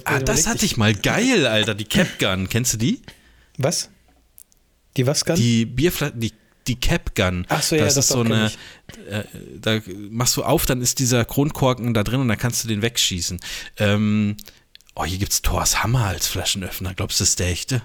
Ah, 0.05 0.19
das 0.19 0.47
hatte 0.47 0.65
ich 0.65 0.77
mal 0.77 0.93
geil, 0.93 1.47
Alter. 1.47 1.73
Die 1.73 1.85
Cap 1.85 2.19
Gun. 2.19 2.47
Kennst 2.47 2.73
du 2.73 2.77
die? 2.77 3.01
Was? 3.57 3.89
Die 4.97 5.07
was 5.07 5.25
kann? 5.25 5.35
Die 5.35 5.65
Bierflasche, 5.65 6.13
die, 6.15 6.31
die 6.67 6.79
Cap 6.79 7.15
Gun. 7.15 7.45
Ach 7.49 7.61
so, 7.61 7.75
ja, 7.75 7.85
das 7.85 7.95
doch, 7.95 8.01
ist 8.01 8.07
so 8.09 8.21
eine. 8.21 8.51
Äh, 9.09 9.23
da 9.59 9.81
machst 10.09 10.37
du 10.37 10.43
auf, 10.43 10.65
dann 10.65 10.81
ist 10.81 10.99
dieser 10.99 11.25
Kronkorken 11.25 11.93
da 11.93 12.03
drin 12.03 12.21
und 12.21 12.27
dann 12.27 12.37
kannst 12.37 12.63
du 12.63 12.67
den 12.67 12.81
wegschießen. 12.81 13.39
Ähm, 13.77 14.37
oh, 14.95 15.05
hier 15.05 15.17
gibt's 15.17 15.41
Thors 15.41 15.83
Hammer 15.83 16.05
als 16.05 16.27
Flaschenöffner. 16.27 16.93
Glaubst 16.93 17.19
du, 17.19 17.23
das 17.23 17.29
ist 17.29 17.39
der 17.39 17.49
echte? 17.49 17.81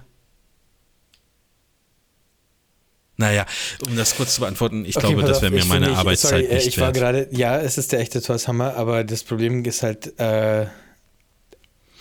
Naja, 3.21 3.47
um 3.85 3.97
das 3.97 4.15
kurz 4.17 4.35
zu 4.37 4.41
beantworten, 4.43 4.85
ich 4.85 4.97
Okay, 4.97 5.09
glaube, 5.09 5.23
das 5.29 5.43
wäre 5.43 5.51
mir 5.51 5.59
ich 5.59 5.67
meine 5.67 5.91
ich- 5.91 5.97
Arbeitszeit 5.97 6.31
sorry, 6.31 6.45
äh, 6.47 6.55
nicht 6.55 6.69
Ich 6.69 6.79
war 6.79 6.87
wert. 6.89 6.97
gerade, 6.97 7.29
ja, 7.33 7.59
es 7.61 7.77
ist 7.77 7.91
der 7.93 7.99
echte 8.01 8.23
Thors 8.23 8.47
Hammer, 8.47 8.75
aber 8.77 9.03
das 9.03 9.25
Problem 9.25 9.65
ist 9.65 9.83
halt, 9.83 10.19
äh, 10.21 10.67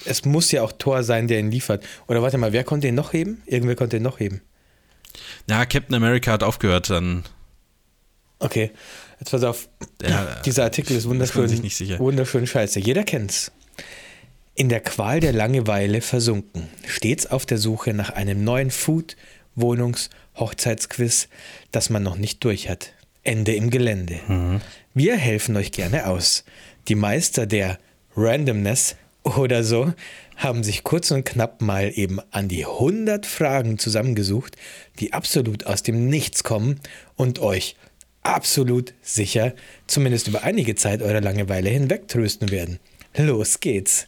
es 0.06 0.26
muss 0.26 0.52
ja 0.52 0.61
auch 0.61 0.72
Thor 0.72 1.03
sein, 1.03 1.27
der 1.27 1.39
ihn 1.39 1.49
liefert. 1.52 1.84
Oder 2.07 2.22
warte 2.22 2.38
mal, 2.38 2.53
wer 2.53 2.64
konnte 2.64 2.88
ihn 2.88 2.95
noch 2.95 3.14
heben? 3.14 3.41
Irgendwer 3.48 3.76
konnte 3.76 3.98
ihn 3.98 4.03
noch 4.03 4.19
heben. 4.19 4.41
Na, 5.48 5.65
Captain 5.65 5.95
America 5.95 6.31
hat 6.31 6.44
aufgehört, 6.44 6.89
dann. 6.91 7.23
Okay, 8.39 8.69
jetzt 9.19 9.31
pass 9.31 9.44
auf. 9.44 9.68
Der, 9.99 10.41
Dieser 10.45 10.64
Artikel 10.65 10.95
ist 10.95 11.10
wunderschön, 11.10 11.48
sich 11.48 11.64
nicht 11.64 11.76
sicher. 11.76 11.98
wunderschön 11.98 12.45
scheiße. 12.45 12.80
Jeder 12.80 13.03
kennt's. 13.03 13.52
In 14.53 14.69
der 14.69 14.80
Qual 14.81 15.19
der 15.19 15.34
Langeweile 15.34 16.02
versunken, 16.02 16.68
stets 16.88 17.26
auf 17.26 17.45
der 17.48 17.57
Suche 17.57 17.94
nach 17.94 18.11
einem 18.11 18.44
neuen 18.44 18.69
Food, 18.72 19.15
Wohnungs-, 19.57 20.09
Hochzeitsquiz, 20.35 21.27
das 21.71 21.89
man 21.89 22.03
noch 22.03 22.15
nicht 22.15 22.43
durch 22.43 22.69
hat. 22.69 22.93
Ende 23.23 23.53
im 23.55 23.69
Gelände. 23.69 24.19
Mhm. 24.27 24.61
Wir 24.93 25.17
helfen 25.17 25.57
euch 25.57 25.73
gerne 25.73 26.07
aus. 26.07 26.45
Die 26.88 26.95
Meister 26.95 27.45
der 27.45 27.77
Randomness 28.15 28.95
oder 29.23 29.63
so 29.63 29.93
haben 30.38 30.63
sich 30.63 30.84
kurz 30.84 31.11
und 31.11 31.25
knapp 31.25 31.61
mal 31.61 31.91
eben 31.93 32.19
an 32.31 32.47
die 32.47 32.65
100 32.65 33.25
Fragen 33.25 33.77
zusammengesucht, 33.79 34.55
die 34.99 35.11
absolut 35.11 35.65
aus 35.65 35.84
dem 35.84 36.07
Nichts 36.07 36.43
kommen 36.43 36.79
und 37.15 37.39
euch 37.39 37.75
absolut 38.23 38.93
sicher 39.01 39.53
zumindest 39.88 40.27
über 40.27 40.43
einige 40.43 40.75
Zeit 40.75 41.01
eurer 41.01 41.21
Langeweile 41.21 41.69
hinwegtrösten 41.69 42.51
werden. 42.51 42.79
Los 43.15 43.59
geht's. 43.59 44.07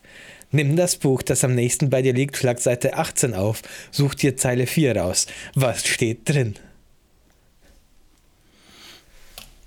Nimm 0.52 0.76
das 0.76 0.96
Buch, 0.96 1.22
das 1.22 1.44
am 1.44 1.54
nächsten 1.54 1.90
bei 1.90 2.02
dir 2.02 2.14
liegt, 2.14 2.38
schlag 2.38 2.60
Seite 2.60 2.96
18 2.98 3.34
auf, 3.36 3.62
such 3.92 4.16
dir 4.16 4.36
Zeile 4.36 4.66
4 4.66 4.96
raus. 4.98 5.28
Was 5.54 5.86
steht 5.86 6.28
drin? 6.28 6.56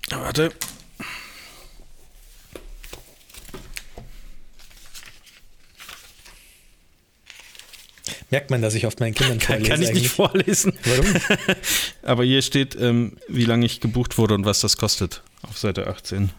Warte. 0.09 0.51
Merkt 8.29 8.49
man, 8.49 8.61
dass 8.61 8.73
ich 8.73 8.85
oft 8.87 8.99
meinen 8.99 9.13
Kindern 9.13 9.37
Kann, 9.37 9.63
vorlese 9.63 9.69
kann 9.69 9.81
ich 9.81 9.89
nicht 9.89 9.97
eigentlich? 9.97 10.11
vorlesen. 10.11 10.73
Warum? 10.83 11.15
Aber 12.01 12.23
hier 12.23 12.41
steht, 12.41 12.75
ähm, 12.75 13.17
wie 13.27 13.45
lange 13.45 13.65
ich 13.65 13.79
gebucht 13.79 14.17
wurde 14.17 14.33
und 14.33 14.43
was 14.43 14.59
das 14.59 14.75
kostet. 14.77 15.21
Auf 15.43 15.57
Seite 15.57 15.87
18. 15.87 16.31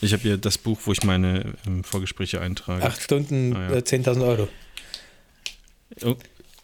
Ich 0.00 0.12
habe 0.12 0.22
hier 0.22 0.36
das 0.38 0.58
Buch, 0.58 0.80
wo 0.84 0.92
ich 0.92 1.02
meine 1.02 1.54
ähm, 1.66 1.82
Vorgespräche 1.84 2.40
eintrage. 2.40 2.84
Acht 2.84 3.02
Stunden, 3.02 3.54
Ah, 3.56 3.70
ja. 3.70 3.76
äh, 3.76 3.80
10.000 3.80 4.26
Euro. 4.26 4.48
Oh, 6.04 6.16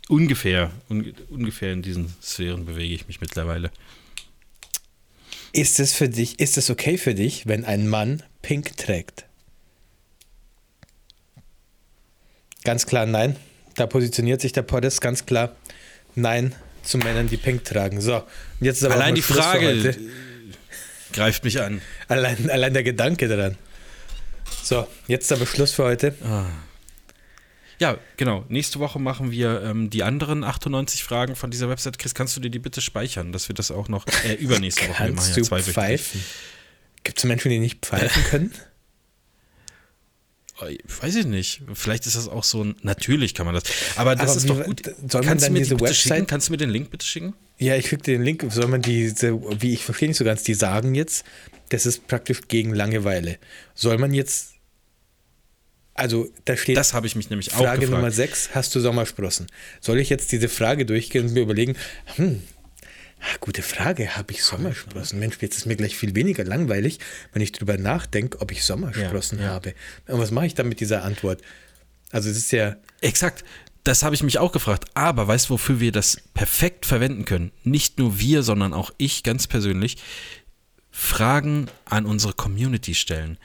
ungefähr, 0.08 0.70
un, 0.88 1.12
ungefähr 1.28 1.72
in 1.72 1.82
diesen 1.82 2.14
Sphären 2.22 2.64
bewege 2.64 2.94
ich 2.94 3.08
mich 3.08 3.20
mittlerweile. 3.20 3.70
Ist 5.52 5.80
es 5.80 5.92
für 5.94 6.08
dich, 6.08 6.38
ist 6.40 6.56
es 6.58 6.70
okay 6.70 6.98
für 6.98 7.14
dich, 7.14 7.46
wenn 7.46 7.64
ein 7.64 7.88
Mann 7.88 8.22
pink 8.42 8.76
trägt? 8.76 9.24
Ganz 12.64 12.86
klar 12.86 13.06
nein. 13.06 13.36
Da 13.76 13.86
positioniert 13.86 14.40
sich 14.40 14.52
der 14.52 14.62
Podest 14.62 15.00
ganz 15.00 15.24
klar 15.26 15.56
nein 16.14 16.54
zu 16.82 16.98
Männern, 16.98 17.28
die 17.28 17.36
pink 17.36 17.64
tragen. 17.64 18.00
So, 18.00 18.22
jetzt 18.60 18.78
ist 18.78 18.84
aber 18.84 18.94
Allein 18.94 19.14
die 19.14 19.22
Frage 19.22 19.96
greift 21.12 21.44
mich 21.44 21.60
an. 21.60 21.80
Allein, 22.08 22.50
allein 22.50 22.72
der 22.74 22.82
Gedanke 22.82 23.28
daran. 23.28 23.56
So, 24.62 24.86
jetzt 25.06 25.32
aber 25.32 25.46
Schluss 25.46 25.72
für 25.72 25.84
heute. 25.84 26.14
Ah. 26.24 26.46
Ja, 27.80 27.96
genau. 28.16 28.44
Nächste 28.48 28.80
Woche 28.80 28.98
machen 28.98 29.30
wir 29.30 29.62
ähm, 29.62 29.88
die 29.88 30.02
anderen 30.02 30.42
98 30.42 31.04
Fragen 31.04 31.36
von 31.36 31.50
dieser 31.50 31.68
Website. 31.68 31.98
Chris, 31.98 32.14
kannst 32.14 32.36
du 32.36 32.40
dir 32.40 32.50
die 32.50 32.58
bitte 32.58 32.80
speichern, 32.80 33.32
dass 33.32 33.48
wir 33.48 33.54
das 33.54 33.70
auch 33.70 33.88
noch 33.88 34.04
äh, 34.24 34.34
übernächste 34.34 34.88
Woche 34.88 35.04
wir 35.04 35.12
machen? 35.12 35.32
Ja, 35.36 35.42
zwei 35.42 35.62
pfeifen? 35.62 36.22
Gibt 37.04 37.18
es 37.18 37.24
Menschen, 37.24 37.50
die 37.50 37.60
nicht 37.60 37.86
pfeifen 37.86 38.24
können? 38.24 38.54
Äh, 40.60 40.78
weiß 41.00 41.16
ich 41.16 41.26
nicht. 41.26 41.62
Vielleicht 41.74 42.06
ist 42.06 42.16
das 42.16 42.28
auch 42.28 42.44
so 42.44 42.64
ein. 42.64 42.76
Natürlich 42.82 43.34
kann 43.34 43.46
man 43.46 43.54
das. 43.54 43.64
Aber 43.96 44.14
das 44.16 44.30
Aber 44.30 44.36
ist 44.36 44.44
wie, 44.44 44.48
doch 44.48 44.64
gut. 44.64 44.82
Soll 45.08 45.22
Kannst 45.22 45.46
du 45.46 45.52
mir 45.52 45.60
diese 45.60 45.80
Website 45.80 45.96
schicken? 45.96 46.26
Kannst 46.26 46.48
du 46.48 46.52
mir 46.52 46.58
den 46.58 46.70
Link 46.70 46.90
bitte 46.90 47.06
schicken? 47.06 47.34
Ja, 47.58 47.76
ich 47.76 47.88
schicke 47.88 48.02
dir 48.02 48.18
den 48.18 48.24
Link. 48.24 48.44
Soll 48.50 48.68
man 48.68 48.82
diese, 48.82 49.40
wie 49.60 49.72
ich 49.72 49.84
verstehe 49.84 50.08
nicht 50.08 50.18
so 50.18 50.24
ganz, 50.24 50.42
die 50.42 50.54
sagen 50.54 50.94
jetzt, 50.94 51.24
das 51.70 51.86
ist 51.86 52.06
praktisch 52.06 52.42
gegen 52.48 52.74
Langeweile. 52.74 53.38
Soll 53.74 53.98
man 53.98 54.14
jetzt 54.14 54.54
also 55.98 56.28
da 56.44 56.56
steht. 56.56 56.76
Das 56.76 56.94
habe 56.94 57.08
ich 57.08 57.16
mich 57.16 57.28
nämlich 57.28 57.50
Frage 57.50 57.62
auch 57.64 57.74
Frage 57.74 57.88
Nummer 57.88 58.12
6, 58.12 58.50
hast 58.54 58.72
du 58.74 58.78
Sommersprossen? 58.78 59.48
Soll 59.80 59.98
ich 59.98 60.08
jetzt 60.08 60.30
diese 60.30 60.48
Frage 60.48 60.86
durchgehen 60.86 61.26
und 61.26 61.32
mir 61.34 61.40
überlegen, 61.42 61.74
hm, 62.14 62.40
gute 63.40 63.62
Frage, 63.62 64.16
habe 64.16 64.32
ich 64.32 64.42
Sommersprossen? 64.44 65.18
Mensch, 65.18 65.38
jetzt 65.40 65.56
ist 65.58 65.66
mir 65.66 65.76
gleich 65.76 65.96
viel 65.96 66.14
weniger 66.14 66.44
langweilig, 66.44 66.98
wenn 67.32 67.42
ich 67.42 67.52
darüber 67.52 67.76
nachdenke, 67.76 68.40
ob 68.40 68.52
ich 68.52 68.64
Sommersprossen 68.64 69.38
ja, 69.38 69.46
ja. 69.46 69.50
habe. 69.50 69.74
Und 70.06 70.18
was 70.20 70.30
mache 70.30 70.46
ich 70.46 70.54
dann 70.54 70.68
mit 70.68 70.80
dieser 70.80 71.04
Antwort? 71.04 71.42
Also 72.10 72.30
es 72.30 72.36
ist 72.36 72.52
ja. 72.52 72.76
Exakt. 73.00 73.44
Das 73.84 74.02
habe 74.02 74.14
ich 74.14 74.22
mich 74.22 74.38
auch 74.38 74.52
gefragt. 74.52 74.84
Aber 74.94 75.26
weißt 75.28 75.48
du, 75.48 75.54
wofür 75.54 75.80
wir 75.80 75.92
das 75.92 76.20
perfekt 76.34 76.86
verwenden 76.86 77.24
können? 77.24 77.52
Nicht 77.64 77.98
nur 77.98 78.18
wir, 78.18 78.42
sondern 78.42 78.74
auch 78.74 78.90
ich 78.98 79.22
ganz 79.22 79.46
persönlich. 79.46 79.96
Fragen 80.90 81.68
an 81.84 82.06
unsere 82.06 82.32
Community 82.32 82.94
stellen. 82.94 83.38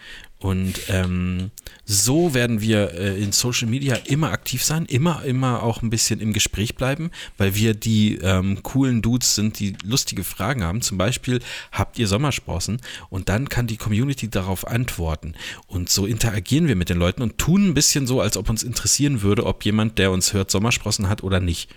Und 0.44 0.74
ähm, 0.90 1.52
so 1.86 2.34
werden 2.34 2.60
wir 2.60 2.94
äh, 2.95 3.24
in 3.24 3.32
Social 3.32 3.70
Media 3.70 3.95
immer 3.95 4.34
aktiv 4.34 4.61
sein, 4.61 4.86
immer, 4.86 5.24
immer 5.24 5.64
auch 5.64 5.82
ein 5.82 5.90
bisschen 5.90 6.20
im 6.20 6.34
Gespräch 6.34 6.76
bleiben, 6.76 7.11
weil 7.38 7.56
wir 7.56 7.74
die 7.74 8.15
ähm, 8.15 8.61
coolen 8.61 9.02
Dudes 9.02 9.36
sind, 9.36 9.57
die 9.60 9.78
lustige 9.86 10.26
Fragen 10.26 10.61
haben. 10.61 10.82
Zum 10.82 10.98
Beispiel, 10.98 11.40
habt 11.72 11.98
ihr 11.98 12.10
Sommersprossen? 12.10 12.82
Und 13.10 13.30
dann 13.30 13.48
kann 13.48 13.68
die 13.68 13.78
Community 13.78 14.30
darauf 14.30 14.68
antworten. 14.68 15.34
Und 15.68 15.90
so 15.90 16.06
interagieren 16.06 16.68
wir 16.68 16.76
mit 16.76 16.90
den 16.90 16.98
Leuten 16.98 17.22
und 17.22 17.38
tun 17.38 17.70
ein 17.70 17.74
bisschen 17.74 18.06
so, 18.06 18.20
als 18.20 18.36
ob 18.36 18.49
uns 18.49 18.64
interessieren 18.64 19.22
würde, 19.22 19.45
ob 19.45 19.64
jemand, 19.64 19.98
der 19.98 20.11
uns 20.11 20.34
hört, 20.34 20.52
Sommersprossen 20.52 21.07
hat 21.07 21.24
oder 21.24 21.40
nicht. 21.40 21.70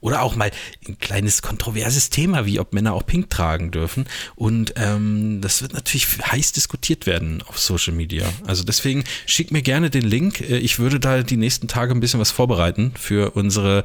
Oder 0.00 0.22
auch 0.22 0.36
mal 0.36 0.50
ein 0.86 0.98
kleines 0.98 1.42
kontroverses 1.42 2.10
Thema, 2.10 2.46
wie 2.46 2.60
ob 2.60 2.72
Männer 2.72 2.94
auch 2.94 3.06
Pink 3.06 3.30
tragen 3.30 3.70
dürfen. 3.70 4.06
Und 4.34 4.74
ähm, 4.76 5.40
das 5.40 5.62
wird 5.62 5.72
natürlich 5.72 6.06
heiß 6.20 6.52
diskutiert 6.52 7.06
werden 7.06 7.42
auf 7.46 7.58
Social 7.58 7.94
Media. 7.94 8.26
Also 8.46 8.64
deswegen 8.64 9.04
schick 9.26 9.50
mir 9.50 9.62
gerne 9.62 9.90
den 9.90 10.02
Link. 10.02 10.40
Äh, 10.40 10.58
ich 10.58 10.78
würde 10.78 11.00
da 11.00 11.22
die 11.22 11.36
nächsten 11.36 11.68
Tage 11.68 11.94
ein 11.94 12.00
bisschen 12.00 12.20
was 12.20 12.30
vorbereiten 12.30 12.92
für 12.98 13.32
unsere 13.32 13.84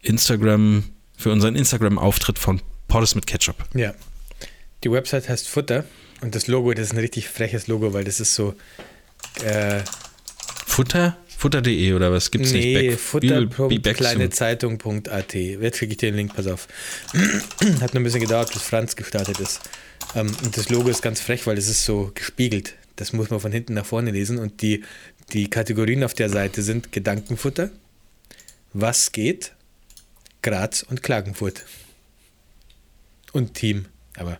Instagram, 0.00 0.84
für 1.16 1.30
unseren 1.30 1.54
Instagram-Auftritt 1.54 2.38
von 2.38 2.60
Portis 2.88 3.14
mit 3.14 3.26
Ketchup. 3.26 3.56
Ja. 3.74 3.94
Die 4.84 4.90
Website 4.90 5.28
heißt 5.28 5.48
Futter 5.48 5.84
und 6.20 6.34
das 6.34 6.46
Logo, 6.48 6.72
das 6.72 6.86
ist 6.86 6.92
ein 6.92 6.98
richtig 6.98 7.28
freches 7.28 7.68
Logo, 7.68 7.92
weil 7.92 8.04
das 8.04 8.20
ist 8.20 8.34
so. 8.34 8.54
Äh, 9.44 9.80
Futter? 10.66 11.16
Futter.de 11.42 11.92
oder 11.94 12.12
was 12.12 12.30
gibt 12.30 12.46
es 12.46 12.52
nee, 12.52 12.60
nicht? 12.60 12.90
Nee, 12.90 12.96
futter.kleinezeitung.at. 12.96 15.34
Jetzt 15.34 15.78
kriege 15.78 15.90
ich 15.90 15.98
dir 15.98 16.12
den 16.12 16.14
Link, 16.14 16.36
pass 16.36 16.46
auf. 16.46 16.68
Hat 17.80 17.94
nur 17.94 18.00
ein 18.00 18.04
bisschen 18.04 18.20
gedauert, 18.20 18.52
bis 18.52 18.62
Franz 18.62 18.94
gestartet 18.94 19.40
ist. 19.40 19.60
Ähm, 20.14 20.32
und 20.44 20.56
das 20.56 20.68
Logo 20.68 20.88
ist 20.88 21.02
ganz 21.02 21.20
frech, 21.20 21.44
weil 21.48 21.58
es 21.58 21.66
ist 21.66 21.84
so 21.84 22.12
gespiegelt. 22.14 22.74
Das 22.94 23.12
muss 23.12 23.28
man 23.30 23.40
von 23.40 23.50
hinten 23.50 23.74
nach 23.74 23.84
vorne 23.84 24.12
lesen. 24.12 24.38
Und 24.38 24.62
die, 24.62 24.84
die 25.32 25.50
Kategorien 25.50 26.04
auf 26.04 26.14
der 26.14 26.30
Seite 26.30 26.62
sind 26.62 26.92
Gedankenfutter, 26.92 27.70
Was 28.72 29.10
geht, 29.10 29.52
Graz 30.42 30.84
und 30.84 31.02
Klagenfurt. 31.02 31.64
Und 33.32 33.54
Team. 33.54 33.86
Aber 34.16 34.38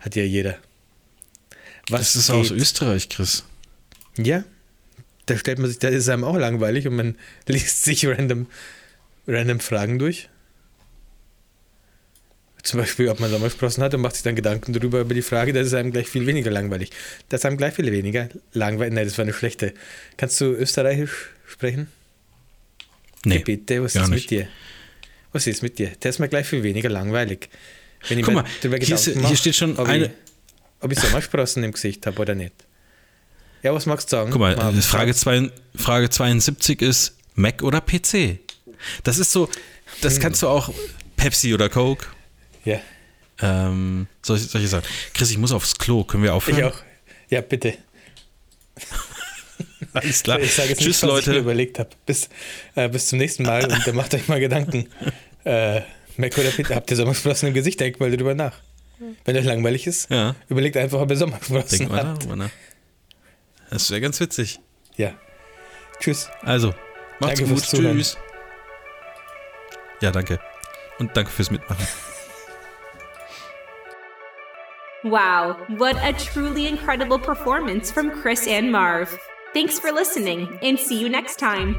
hat 0.00 0.16
ja 0.16 0.22
jeder. 0.22 0.56
Was 1.90 2.14
das 2.14 2.16
ist 2.16 2.28
geht? 2.28 2.36
aus 2.36 2.50
Österreich, 2.52 3.10
Chris. 3.10 3.44
Ja, 4.16 4.44
da 5.26 5.36
stellt 5.36 5.58
man 5.58 5.68
sich, 5.68 5.78
da 5.78 5.88
ist 5.88 6.04
es 6.04 6.08
einem 6.08 6.24
auch 6.24 6.36
langweilig 6.36 6.86
und 6.86 6.96
man 6.96 7.16
liest 7.46 7.84
sich 7.84 8.06
random, 8.06 8.46
random 9.26 9.60
Fragen 9.60 9.98
durch. 9.98 10.28
Zum 12.62 12.80
Beispiel, 12.80 13.08
ob 13.10 13.20
man 13.20 13.30
Sommersprossen 13.30 13.82
hat 13.84 13.94
und 13.94 14.00
macht 14.00 14.14
sich 14.16 14.24
dann 14.24 14.34
Gedanken 14.34 14.72
darüber, 14.72 15.00
über 15.00 15.14
die 15.14 15.22
Frage, 15.22 15.52
das 15.52 15.68
ist 15.68 15.74
einem 15.74 15.92
gleich 15.92 16.08
viel 16.08 16.26
weniger 16.26 16.50
langweilig. 16.50 16.90
Das 17.28 17.40
ist 17.40 17.44
einem 17.44 17.56
gleich 17.58 17.74
viel 17.74 17.92
weniger 17.92 18.28
langweilig. 18.54 18.92
Nein, 18.92 19.04
das 19.04 19.16
war 19.18 19.24
eine 19.24 19.32
schlechte. 19.32 19.72
Kannst 20.16 20.40
du 20.40 20.46
Österreichisch 20.46 21.30
sprechen? 21.46 21.86
Nee. 23.24 23.38
Bitte, 23.38 23.82
was 23.84 23.94
ist 23.94 24.08
mit 24.08 24.30
dir? 24.30 24.48
Was 25.30 25.46
ist 25.46 25.62
mit 25.62 25.78
dir? 25.78 25.92
Der 26.02 26.10
ist 26.10 26.18
mir 26.18 26.28
gleich 26.28 26.46
viel 26.46 26.64
weniger 26.64 26.88
langweilig. 26.88 27.48
Wenn 28.08 28.18
ich 28.18 28.24
Guck 28.24 28.34
mal, 28.34 28.44
hier, 28.60 28.96
hier 28.96 29.36
steht 29.36 29.54
schon 29.54 29.76
ob 29.76 29.86
eine. 29.86 30.06
Ich, 30.06 30.10
ob 30.80 30.92
ich 30.92 30.98
Sommersprossen 30.98 31.62
im 31.62 31.72
Gesicht 31.72 32.04
habe 32.06 32.20
oder 32.20 32.34
nicht. 32.34 32.65
Ja, 33.62 33.74
was 33.74 33.86
magst 33.86 34.12
du 34.12 34.16
sagen? 34.16 34.30
Guck 34.30 34.40
mal, 34.40 34.56
mal 34.56 34.72
Frage, 34.82 35.14
zwei, 35.14 35.50
Frage 35.74 36.10
72 36.10 36.82
ist 36.82 37.16
Mac 37.34 37.62
oder 37.62 37.80
PC? 37.80 38.38
Das 39.02 39.18
ist 39.18 39.32
so, 39.32 39.48
das 40.02 40.14
hm. 40.14 40.22
kannst 40.22 40.42
du 40.42 40.48
auch 40.48 40.72
Pepsi 41.16 41.54
oder 41.54 41.68
Coke. 41.68 42.06
Ja. 42.64 42.80
Ähm, 43.40 44.06
soll, 44.22 44.38
ich, 44.38 44.44
soll 44.44 44.62
ich 44.62 44.70
sagen? 44.70 44.86
Chris, 45.14 45.30
ich 45.30 45.38
muss 45.38 45.52
aufs 45.52 45.76
Klo. 45.78 46.04
Können 46.04 46.22
wir 46.22 46.34
aufhören? 46.34 46.58
Ich 46.58 46.64
auch. 46.64 46.82
Ja, 47.28 47.40
bitte. 47.40 47.74
Alles 49.92 50.22
klar. 50.22 50.40
Ich 50.40 50.54
sage 50.54 50.70
jetzt 50.70 50.78
Tschüss, 50.78 51.02
nicht, 51.02 51.02
was 51.02 51.08
Leute. 51.08 51.30
ich 51.30 51.36
mir 51.36 51.42
überlegt 51.42 51.78
habe. 51.78 51.90
Bis, 52.04 52.28
äh, 52.74 52.88
bis 52.88 53.08
zum 53.08 53.18
nächsten 53.18 53.42
Mal 53.44 53.64
und 53.64 53.86
dann 53.86 53.96
macht 53.96 54.14
euch 54.14 54.28
mal 54.28 54.40
Gedanken. 54.40 54.88
Äh, 55.44 55.82
Mac 56.16 56.36
oder 56.38 56.50
PC, 56.50 56.74
habt 56.74 56.90
ihr 56.90 56.96
Sommersprossen 56.96 57.46
im 57.46 57.54
Gesicht? 57.54 57.78
Denkt 57.78 58.00
mal 58.00 58.10
darüber 58.10 58.34
nach. 58.34 58.58
Wenn 59.24 59.36
euch 59.36 59.44
langweilig 59.44 59.86
ist, 59.86 60.10
ja. 60.10 60.34
überlegt 60.48 60.76
einfach, 60.76 60.98
ob 60.98 61.08
ihr 61.08 61.16
Sommersprossen 61.16 61.78
Denk 61.78 61.92
habt. 61.92 62.26
Mal 62.26 62.34
nach. 62.34 62.50
Das 63.70 63.90
wäre 63.90 64.00
ganz 64.00 64.20
witzig. 64.20 64.60
Ja. 64.96 65.12
Tschüss. 66.00 66.30
Also, 66.42 66.74
macht's 67.20 67.40
danke 67.40 67.54
gut. 67.54 67.62
Tschüss. 67.62 68.16
Ja, 70.00 70.10
danke. 70.10 70.38
Und 70.98 71.16
danke 71.16 71.30
fürs 71.30 71.50
Mitmachen. 71.50 71.86
Wow, 75.04 75.56
what 75.78 75.94
a 76.02 76.12
truly 76.14 76.66
incredible 76.66 77.18
performance 77.18 77.92
from 77.92 78.10
Chris 78.10 78.48
and 78.48 78.72
Marv. 78.72 79.16
Thanks 79.54 79.78
for 79.78 79.92
listening 79.92 80.58
and 80.62 80.80
see 80.80 80.98
you 80.98 81.08
next 81.08 81.38
time. 81.38 81.76